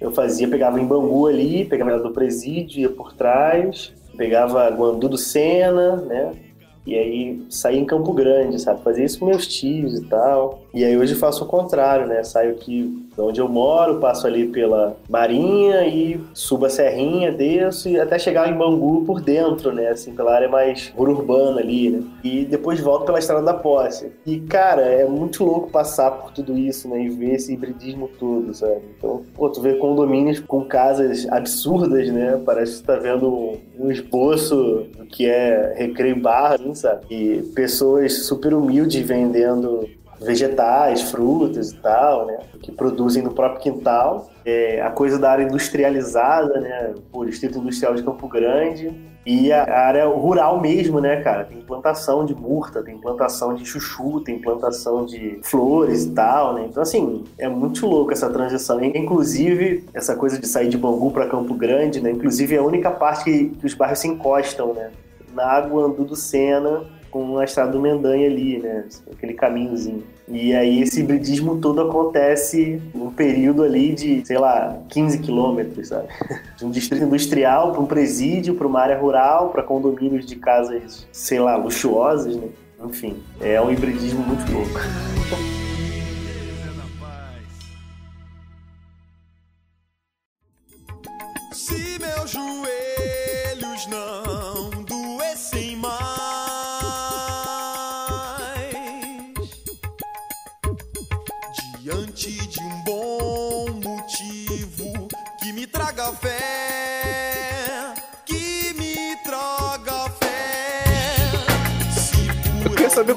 Eu 0.00 0.10
fazia, 0.10 0.48
pegava 0.48 0.80
em 0.80 0.86
Bangu 0.86 1.26
ali, 1.26 1.66
pegava 1.66 1.98
do 1.98 2.12
presídio, 2.12 2.80
ia 2.80 2.88
por 2.88 3.12
trás, 3.12 3.92
pegava 4.16 4.70
Guandu 4.70 5.08
do 5.08 5.18
Sena, 5.18 5.96
né? 5.96 6.32
E 6.86 6.96
aí 6.96 7.44
saía 7.48 7.78
em 7.78 7.84
Campo 7.84 8.12
Grande, 8.12 8.60
sabe? 8.60 8.82
Fazia 8.82 9.04
isso 9.04 9.18
com 9.18 9.26
meus 9.26 9.46
tios 9.46 9.94
e 9.98 10.04
tal. 10.04 10.62
E 10.74 10.84
aí 10.84 10.96
hoje 10.96 11.14
faço 11.14 11.44
o 11.44 11.46
contrário, 11.46 12.06
né? 12.06 12.24
Saio 12.24 12.52
aqui 12.52 13.02
de 13.14 13.20
onde 13.20 13.40
eu 13.40 13.48
moro, 13.48 14.00
passo 14.00 14.26
ali 14.26 14.46
pela 14.48 14.96
Marinha 15.08 15.86
e 15.86 16.18
subo 16.32 16.66
a 16.66 16.70
Serrinha, 16.70 17.30
desço 17.30 17.88
e 17.88 18.00
até 18.00 18.18
chegar 18.18 18.48
em 18.48 18.56
Bangu 18.56 19.04
por 19.04 19.20
dentro, 19.20 19.72
né? 19.72 19.88
Assim, 19.88 20.14
pela 20.14 20.34
área 20.34 20.48
mais 20.48 20.92
urbana 20.96 21.60
ali, 21.60 21.90
né? 21.90 22.02
E 22.24 22.44
depois 22.44 22.80
volto 22.80 23.04
pela 23.04 23.18
Estrada 23.18 23.44
da 23.44 23.54
Posse. 23.54 24.12
E, 24.24 24.40
cara, 24.40 24.82
é 24.82 25.06
muito 25.06 25.44
louco 25.44 25.70
passar 25.70 26.10
por 26.10 26.32
tudo 26.32 26.56
isso, 26.56 26.88
né? 26.88 27.02
E 27.02 27.10
ver 27.10 27.34
esse 27.34 27.52
hibridismo 27.52 28.08
todo, 28.18 28.54
sabe? 28.54 28.80
Então, 28.96 29.22
pô, 29.34 29.48
tu 29.50 29.60
vê 29.60 29.74
condomínios 29.74 30.40
com 30.40 30.64
casas 30.64 31.28
absurdas, 31.28 32.10
né? 32.10 32.40
Parece 32.44 32.76
que 32.76 32.82
tu 32.82 32.86
tá 32.86 32.96
vendo 32.96 33.58
um 33.78 33.90
esboço 33.90 34.86
do 34.96 35.04
que 35.04 35.26
é 35.26 35.74
recreio 35.76 36.18
barra, 36.18 36.56
assim, 36.72 36.74
sabe? 36.74 37.06
E 37.10 37.42
pessoas 37.54 38.26
super 38.26 38.54
humildes 38.54 39.06
vendendo 39.06 39.88
vegetais, 40.20 41.02
frutas 41.02 41.72
e 41.72 41.76
tal, 41.76 42.26
né? 42.26 42.38
Que 42.60 42.70
produzem 42.70 43.22
no 43.22 43.32
próprio 43.32 43.60
quintal. 43.60 44.30
É, 44.44 44.80
a 44.80 44.90
coisa 44.90 45.18
da 45.18 45.30
área 45.30 45.44
industrializada, 45.44 46.60
né? 46.60 46.94
O 47.12 47.24
Distrito 47.24 47.58
Industrial 47.58 47.94
de 47.94 48.02
Campo 48.02 48.28
Grande. 48.28 49.12
E 49.24 49.52
a 49.52 49.86
área 49.86 50.04
rural 50.06 50.60
mesmo, 50.60 51.00
né, 51.00 51.20
cara? 51.22 51.44
Tem 51.44 51.60
plantação 51.60 52.24
de 52.24 52.34
murta, 52.34 52.82
tem 52.82 52.98
plantação 52.98 53.54
de 53.54 53.64
chuchu, 53.64 54.20
tem 54.20 54.40
plantação 54.40 55.06
de 55.06 55.38
flores 55.44 56.06
e 56.06 56.10
tal, 56.10 56.54
né? 56.54 56.66
Então, 56.68 56.82
assim, 56.82 57.22
é 57.38 57.48
muito 57.48 57.86
louco 57.86 58.12
essa 58.12 58.28
transição. 58.28 58.82
Inclusive, 58.82 59.84
essa 59.94 60.16
coisa 60.16 60.40
de 60.40 60.48
sair 60.48 60.68
de 60.68 60.76
Bangu 60.76 61.12
para 61.12 61.28
Campo 61.28 61.54
Grande, 61.54 62.00
né? 62.00 62.10
Inclusive, 62.10 62.56
é 62.56 62.58
a 62.58 62.64
única 62.64 62.90
parte 62.90 63.24
que 63.24 63.64
os 63.64 63.74
bairros 63.74 64.00
se 64.00 64.08
encostam, 64.08 64.74
né? 64.74 64.90
Na 65.32 65.44
Água 65.44 65.86
Andu 65.86 66.04
do 66.04 66.16
Sena, 66.16 66.84
com 67.10 67.38
a 67.38 67.44
estrada 67.44 67.72
do 67.72 67.80
Mendanha 67.80 68.26
ali, 68.26 68.58
né? 68.58 68.84
Aquele 69.12 69.34
caminhozinho. 69.34 70.02
E 70.26 70.54
aí 70.54 70.80
esse 70.80 71.00
hibridismo 71.00 71.58
todo 71.58 71.82
acontece 71.82 72.80
num 72.94 73.10
período 73.10 73.62
ali 73.62 73.94
de, 73.94 74.26
sei 74.26 74.38
lá, 74.38 74.78
15 74.88 75.18
quilômetros, 75.18 75.88
sabe? 75.88 76.08
De 76.56 76.64
um 76.64 76.70
distrito 76.70 77.04
industrial 77.04 77.72
para 77.72 77.80
um 77.80 77.86
presídio, 77.86 78.54
para 78.54 78.66
uma 78.66 78.80
área 78.80 78.98
rural, 78.98 79.50
para 79.50 79.62
condomínios 79.62 80.24
de 80.24 80.36
casas, 80.36 81.06
sei 81.12 81.38
lá, 81.38 81.56
luxuosas, 81.56 82.36
né? 82.36 82.48
Enfim, 82.82 83.16
é 83.40 83.60
um 83.60 83.70
hibridismo 83.70 84.22
muito 84.22 84.50
louco. 84.50 84.80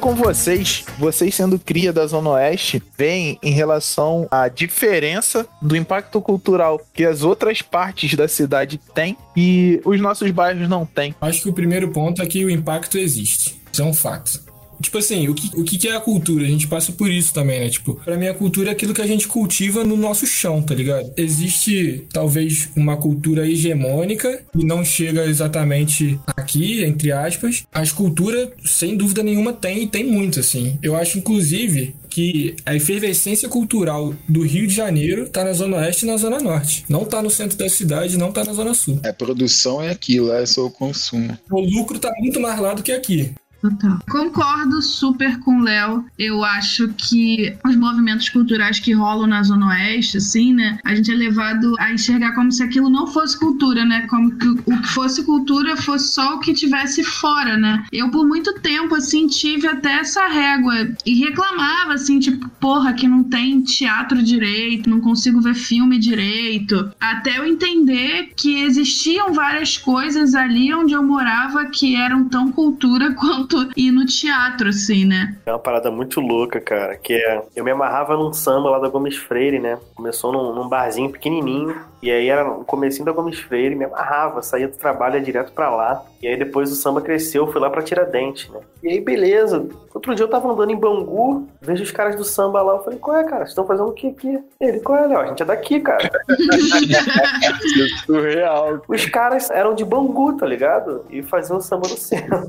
com 0.06 0.14
vocês, 0.14 0.86
vocês 1.00 1.34
sendo 1.34 1.58
cria 1.58 1.92
da 1.92 2.06
Zona 2.06 2.30
Oeste, 2.30 2.80
veem 2.96 3.40
em 3.42 3.50
relação 3.50 4.28
à 4.30 4.48
diferença 4.48 5.48
do 5.60 5.76
impacto 5.76 6.22
cultural 6.22 6.80
que 6.94 7.04
as 7.04 7.24
outras 7.24 7.64
partes 7.64 8.14
da 8.14 8.28
cidade 8.28 8.80
têm 8.94 9.18
e 9.36 9.82
os 9.84 10.00
nossos 10.00 10.30
bairros 10.30 10.70
não 10.70 10.86
têm. 10.86 11.16
Acho 11.20 11.42
que 11.42 11.50
o 11.50 11.54
primeiro 11.54 11.90
ponto 11.90 12.22
é 12.22 12.26
que 12.28 12.46
o 12.46 12.52
impacto 12.52 13.00
existe. 13.00 13.60
Isso 13.74 13.82
é 13.82 13.86
um 13.86 13.96
fato. 13.96 14.45
Tipo 14.82 14.98
assim, 14.98 15.28
o 15.28 15.34
que, 15.34 15.50
o 15.56 15.64
que 15.64 15.88
é 15.88 15.96
a 15.96 16.00
cultura? 16.00 16.46
A 16.46 16.48
gente 16.48 16.68
passa 16.68 16.92
por 16.92 17.12
isso 17.12 17.34
também, 17.34 17.60
né? 17.60 17.70
Tipo, 17.70 17.96
pra 17.96 18.18
mim 18.18 18.28
a 18.28 18.34
cultura 18.34 18.70
é 18.70 18.72
aquilo 18.72 18.94
que 18.94 19.02
a 19.02 19.08
gente 19.08 19.28
cultiva 19.28 19.84
no 19.84 19.98
nosso 19.98 20.26
chão, 20.26 20.62
tá 20.62 20.74
ligado? 20.74 21.12
Existe 21.18 22.06
talvez 22.12 22.70
uma 22.76 22.98
cultura 22.98 23.48
hegemônica 23.48 24.44
e 24.56 24.66
não 24.66 24.84
chega 24.84 25.26
exatamente 25.26 26.20
aqui, 26.28 26.84
entre 26.84 27.12
aspas. 27.12 27.64
As 27.72 27.92
culturas, 27.92 28.50
sem 28.64 28.96
dúvida 28.96 29.24
nenhuma, 29.24 29.54
tem 29.54 29.84
e 29.84 29.88
tem 29.88 30.04
muito, 30.04 30.40
assim. 30.40 30.78
Eu 30.82 30.96
acho, 30.96 31.18
inclusive, 31.18 31.96
que 32.16 32.56
a 32.66 32.74
efervescência 32.74 33.50
cultural 33.50 34.14
do 34.28 34.42
Rio 34.42 34.66
de 34.66 34.74
Janeiro 34.74 35.28
tá 35.28 35.44
na 35.44 35.52
Zona 35.52 35.78
Oeste 35.78 36.06
e 36.06 36.08
na 36.08 36.16
Zona 36.16 36.40
Norte. 36.40 36.86
Não 36.88 37.04
tá 37.04 37.22
no 37.22 37.30
centro 37.30 37.58
da 37.58 37.68
cidade, 37.68 38.18
não 38.18 38.32
tá 38.32 38.44
na 38.46 38.54
Zona 38.54 38.74
Sul. 38.74 39.02
A 39.04 39.12
produção 39.12 39.82
é 39.82 39.90
aquilo, 39.90 40.32
é 40.32 40.46
só 40.46 40.66
o 40.66 40.72
consumo. 40.72 41.38
O 41.52 41.60
lucro 41.60 42.00
tá 42.00 42.10
muito 42.18 42.40
mais 42.40 42.58
lá 42.58 42.74
do 42.74 42.82
que 42.82 42.94
aqui. 42.94 43.34
Total. 43.66 43.98
Concordo 44.08 44.80
super 44.80 45.40
com 45.40 45.58
o 45.58 45.64
Léo. 45.64 46.06
Eu 46.20 46.44
acho 46.44 46.88
que 46.90 47.58
os 47.66 47.76
movimentos 47.76 48.30
culturais 48.30 48.80
que 48.80 48.94
rolam 48.94 49.26
na 49.26 49.42
Zona 49.42 49.70
Oeste, 49.70 50.18
assim, 50.18 50.54
né? 50.54 50.78
A 50.86 50.94
gente 50.94 51.12
é 51.12 51.16
levado 51.16 51.74
a 51.80 51.92
enxergar 51.92 52.34
como 52.36 52.52
se 52.52 52.62
aquilo 52.62 52.92
não 52.92 53.08
fosse 53.08 53.40
cultura, 53.40 53.84
né? 53.84 54.06
Como 54.08 54.38
que 54.38 54.48
o 54.48 54.82
que 54.82 54.88
fosse 54.90 55.24
cultura 55.24 55.76
fosse 55.78 56.14
só 56.14 56.36
o 56.36 56.40
que 56.40 56.54
tivesse 56.54 57.04
fora, 57.04 57.58
né? 57.58 57.84
Eu, 57.92 58.12
por 58.12 58.28
muito 58.28 58.54
tempo, 58.60 58.94
assim, 58.94 59.26
tive 59.26 59.68
até 59.68 59.94
essa 59.94 60.28
régua 60.28 60.76
e 61.04 61.16
reclamava, 61.26 61.94
assim, 61.94 62.20
tipo, 62.20 62.48
porra, 62.60 62.94
que 62.94 63.08
não 63.08 63.24
tem 63.24 63.64
teatro 63.64 64.22
direito, 64.22 64.90
não 64.90 65.02
consigo 65.02 65.42
ver 65.42 65.56
filme 65.56 65.98
direito. 65.98 66.92
Até 67.00 67.40
eu 67.40 67.46
entender 67.46 68.32
que 68.38 68.62
existiam 68.62 69.34
várias 69.34 69.76
coisas 69.76 70.36
ali 70.36 70.72
onde 70.72 70.94
eu 70.94 71.02
morava 71.02 71.66
que 71.66 71.96
eram 71.96 72.30
tão 72.30 72.52
cultura 72.52 73.12
quanto 73.16 73.55
ir 73.76 73.92
no 73.92 74.06
teatro, 74.06 74.70
assim, 74.70 75.06
né? 75.06 75.36
É 75.46 75.52
uma 75.52 75.60
parada 75.60 75.92
muito 75.92 76.20
louca, 76.20 76.60
cara. 76.60 76.96
Que 76.96 77.14
é. 77.14 77.44
Eu 77.56 77.64
me 77.64 77.72
amarrava 77.72 78.16
num 78.16 78.34
samba 78.34 78.70
lá 78.70 78.80
da 78.80 78.90
Gomes 78.90 79.16
Freire, 79.16 79.60
né? 79.60 79.78
Começou 79.96 80.32
num, 80.32 80.54
num 80.54 80.68
barzinho 80.68 81.12
pequenininho. 81.12 81.76
E 82.06 82.12
aí 82.12 82.30
era 82.30 82.44
no 82.44 82.64
comecinho 82.64 83.04
da 83.04 83.12
Gomes 83.12 83.40
Freire, 83.40 83.74
me 83.74 83.84
amarrava, 83.84 84.40
saía 84.44 84.68
do 84.68 84.78
trabalho 84.78 85.16
ia 85.16 85.22
direto 85.22 85.52
pra 85.52 85.76
lá. 85.76 86.06
E 86.22 86.28
aí 86.28 86.38
depois 86.38 86.72
o 86.72 86.76
samba 86.76 87.02
cresceu, 87.02 87.52
fui 87.52 87.60
lá 87.60 87.68
pra 87.68 87.82
Tiradentes, 87.82 88.48
né? 88.52 88.60
E 88.84 88.90
aí, 88.90 89.02
beleza. 89.02 89.68
Outro 89.92 90.14
dia 90.14 90.24
eu 90.24 90.30
tava 90.30 90.48
andando 90.52 90.70
em 90.70 90.76
Bangu, 90.76 91.48
vejo 91.60 91.82
os 91.82 91.90
caras 91.90 92.16
do 92.16 92.24
samba 92.24 92.62
lá. 92.62 92.74
Eu 92.74 92.84
falei, 92.84 93.00
qual 93.00 93.18
é, 93.18 93.24
cara? 93.24 93.38
Vocês 93.38 93.50
estão 93.50 93.66
fazendo 93.66 93.90
o 93.90 93.94
que 93.94 94.10
aqui? 94.10 94.40
Ele, 94.62 94.82
qual 94.82 95.00
é, 95.00 95.08
Léo? 95.08 95.20
A 95.20 95.26
gente 95.26 95.42
é 95.42 95.46
daqui, 95.46 95.80
cara. 95.80 96.08
Surreal. 98.06 98.84
Os 98.88 99.06
caras 99.06 99.50
eram 99.50 99.74
de 99.74 99.84
Bangu, 99.84 100.34
tá 100.34 100.46
ligado? 100.46 101.06
E 101.10 101.24
faziam 101.24 101.60
samba 101.60 101.88
no 101.88 101.98
centro. 101.98 102.46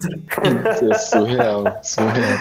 Isso 0.71 0.85
é 0.85 0.95
surreal, 0.99 1.65
surreal. 1.83 2.39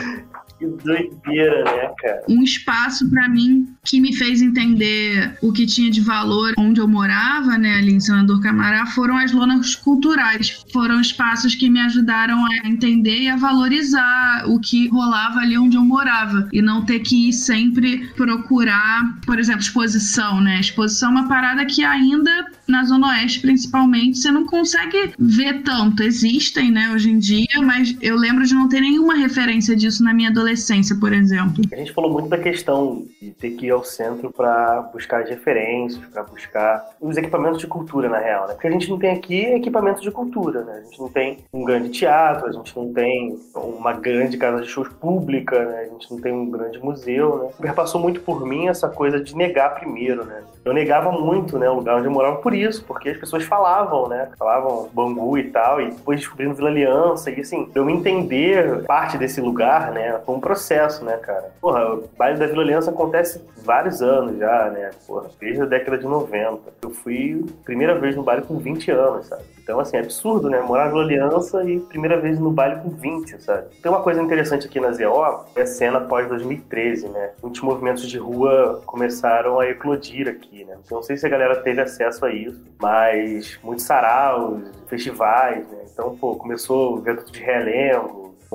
Que 0.66 0.84
doideira, 0.84 1.64
né, 1.64 1.92
cara? 2.02 2.24
Um 2.28 2.42
espaço 2.42 3.10
pra 3.10 3.30
mim 3.30 3.68
que 3.84 4.02
me 4.02 4.16
fez 4.16 4.42
entender 4.42 5.38
o 5.42 5.52
que 5.54 5.66
tinha 5.66 5.92
de 5.92 6.02
valor 6.02 6.54
onde 6.58 6.82
eu 6.82 6.88
morava, 6.88 7.58
né, 7.58 7.76
ali 7.76 7.94
em 7.94 8.00
Senador 8.00 8.42
Camará, 8.42 8.86
foram 8.88 9.18
as 9.18 9.32
lonas 9.32 9.76
culturais. 9.76 10.64
Foram 10.74 11.00
espaços 11.00 11.56
que 11.56 11.70
me 11.70 11.80
ajudaram 11.82 12.44
a 12.46 12.68
entender 12.68 13.22
e 13.22 13.30
a 13.30 13.36
valorizar 13.36 14.46
o 14.48 14.60
que 14.60 14.88
rolava 14.90 15.40
ali 15.40 15.58
onde 15.58 15.78
eu 15.78 15.84
morava 15.84 16.50
e 16.52 16.62
não 16.62 16.84
ter 16.84 17.00
que 17.00 17.30
ir 17.30 17.34
sempre 17.34 18.08
procurar, 18.16 19.20
por 19.26 19.40
exemplo, 19.40 19.62
exposição, 19.62 20.42
né? 20.42 20.60
Exposição 20.60 21.10
é 21.10 21.12
uma 21.12 21.28
parada 21.28 21.66
que 21.66 21.84
ainda 21.84 22.48
na 22.68 22.84
Zona 22.84 23.10
Oeste, 23.10 23.42
principalmente, 23.42 24.18
você 24.18 24.32
não 24.32 24.46
consegue 24.46 25.14
ver 25.20 25.62
tanto. 25.62 26.02
Existem, 26.02 26.72
né, 26.72 26.92
hoje 26.92 27.12
em 27.12 27.20
dia, 27.20 27.62
mas 27.64 27.96
eu 28.02 28.16
lembro 28.16 28.46
de 28.46 28.54
não 28.54 28.68
ter 28.68 28.82
nenhuma 28.82 29.16
referência 29.16 29.76
disso 29.76 30.04
na 30.04 30.14
minha 30.14 30.30
adolescência, 30.30 30.55
por 31.00 31.14
exemplo. 31.14 31.64
A 31.72 31.76
gente 31.76 31.94
falou 31.94 32.12
muito 32.12 32.30
da 32.30 32.38
questão 32.38 33.06
de 33.22 33.32
ter 33.32 33.52
que 33.52 33.68
ir 33.68 33.72
ao 33.72 33.84
centro 33.84 34.32
para 34.32 34.82
buscar 34.94 35.24
as 35.24 35.30
referências, 35.30 36.04
para 36.08 36.24
buscar 36.24 36.86
os 37.00 37.18
equipamentos 37.18 37.60
de 37.60 37.68
cultura, 37.68 38.10
na 38.10 38.20
real, 38.20 38.48
né? 38.48 38.54
Porque 38.54 38.68
a 38.68 38.72
gente 38.72 38.90
não 38.90 38.98
tem 38.98 39.12
aqui 39.12 39.42
equipamentos 39.46 40.02
de 40.02 40.12
cultura, 40.12 40.64
né? 40.64 40.80
A 40.80 40.84
gente 40.84 41.00
não 41.00 41.10
tem 41.10 41.40
um 41.54 41.64
grande 41.64 41.90
teatro, 41.90 42.48
a 42.48 42.52
gente 42.52 42.76
não 42.76 42.94
tem 42.94 43.40
uma 43.56 43.94
grande 43.94 44.38
casa 44.38 44.62
de 44.62 44.68
shows 44.68 44.90
pública, 44.90 45.64
né? 45.66 45.80
A 45.82 45.94
gente 45.94 46.12
não 46.12 46.20
tem 46.20 46.34
um 46.34 46.50
grande 46.50 46.80
museu, 46.80 47.38
né? 47.38 47.50
Perpassou 47.60 48.02
muito 48.02 48.22
por 48.22 48.46
mim 48.46 48.68
essa 48.68 48.90
coisa 48.90 49.20
de 49.20 49.36
negar 49.36 49.76
primeiro, 49.76 50.26
né? 50.26 50.44
Eu 50.64 50.74
negava 50.74 51.12
muito, 51.12 51.60
né, 51.60 51.70
o 51.70 51.76
lugar 51.76 51.98
onde 51.98 52.08
eu 52.08 52.12
morava 52.12 52.38
por 52.38 52.52
isso, 52.52 52.84
porque 52.86 53.10
as 53.10 53.18
pessoas 53.18 53.44
falavam, 53.44 54.08
né? 54.10 54.30
Falavam 54.38 54.90
Bangu 54.92 55.38
e 55.38 55.44
tal, 55.52 55.80
e 55.80 55.92
depois 55.92 56.20
descobrindo 56.20 56.56
Vila 56.56 56.70
Aliança, 56.70 57.30
e 57.30 57.40
assim, 57.40 57.70
eu 57.76 57.88
entender 57.88 58.84
parte 58.86 59.16
desse 59.16 59.40
lugar, 59.40 59.92
né, 59.92 60.20
um 60.36 60.40
processo, 60.40 61.04
né, 61.04 61.18
cara? 61.18 61.52
Porra, 61.62 61.96
o 61.96 62.10
baile 62.18 62.38
da 62.38 62.46
Aliança 62.46 62.92
acontece 62.92 63.42
vários 63.58 64.02
anos 64.02 64.38
já, 64.38 64.70
né? 64.70 64.92
Porra, 65.08 65.30
desde 65.40 65.62
a 65.62 65.66
década 65.66 65.98
de 65.98 66.06
90. 66.06 66.62
Eu 66.82 66.90
fui 66.90 67.46
primeira 67.64 67.98
vez 68.00 68.16
no 68.16 68.24
baile 68.24 68.44
com 68.44 68.58
20 68.58 68.92
anos, 68.92 69.28
sabe? 69.28 69.44
Então, 69.66 69.80
assim, 69.80 69.98
é 69.98 70.00
absurdo, 70.00 70.48
né? 70.48 70.62
Morar 70.62 70.86
na 70.86 70.92
Vila 70.92 71.04
Aliança 71.04 71.64
e 71.64 71.80
primeira 71.80 72.20
vez 72.20 72.40
no 72.40 72.52
baile 72.52 72.82
com 72.82 72.90
20, 72.90 73.42
sabe? 73.42 73.68
Tem 73.82 73.92
uma 73.92 74.04
coisa 74.04 74.22
interessante 74.22 74.68
aqui 74.68 74.80
na 74.80 74.92
ZO, 74.92 75.46
é 75.56 75.64
a 75.64 75.66
cena 75.66 76.00
pós 76.02 76.28
2013, 76.28 77.10
né? 77.10 77.32
Muitos 77.42 77.62
movimentos 77.62 78.08
de 78.08 78.20
rua 78.20 78.84
começaram 78.86 79.60
a 79.60 79.68
eclodir 79.68 80.28
aqui, 80.28 80.64
né? 80.66 80.78
Então, 80.86 80.98
não 80.98 81.04
sei 81.04 81.18
se 81.18 81.26
a 81.26 81.30
galera 81.30 81.56
teve 81.56 81.82
acesso 81.82 82.24
a 82.26 82.32
isso, 82.32 82.62
mas 82.80 83.60
muitos 83.64 83.86
saraus, 83.86 84.62
festivais, 84.88 85.68
né? 85.68 85.86
Então, 85.92 86.16
pô, 86.16 86.36
começou 86.36 86.94
o 86.94 87.02
vento 87.02 87.32
de 87.32 87.42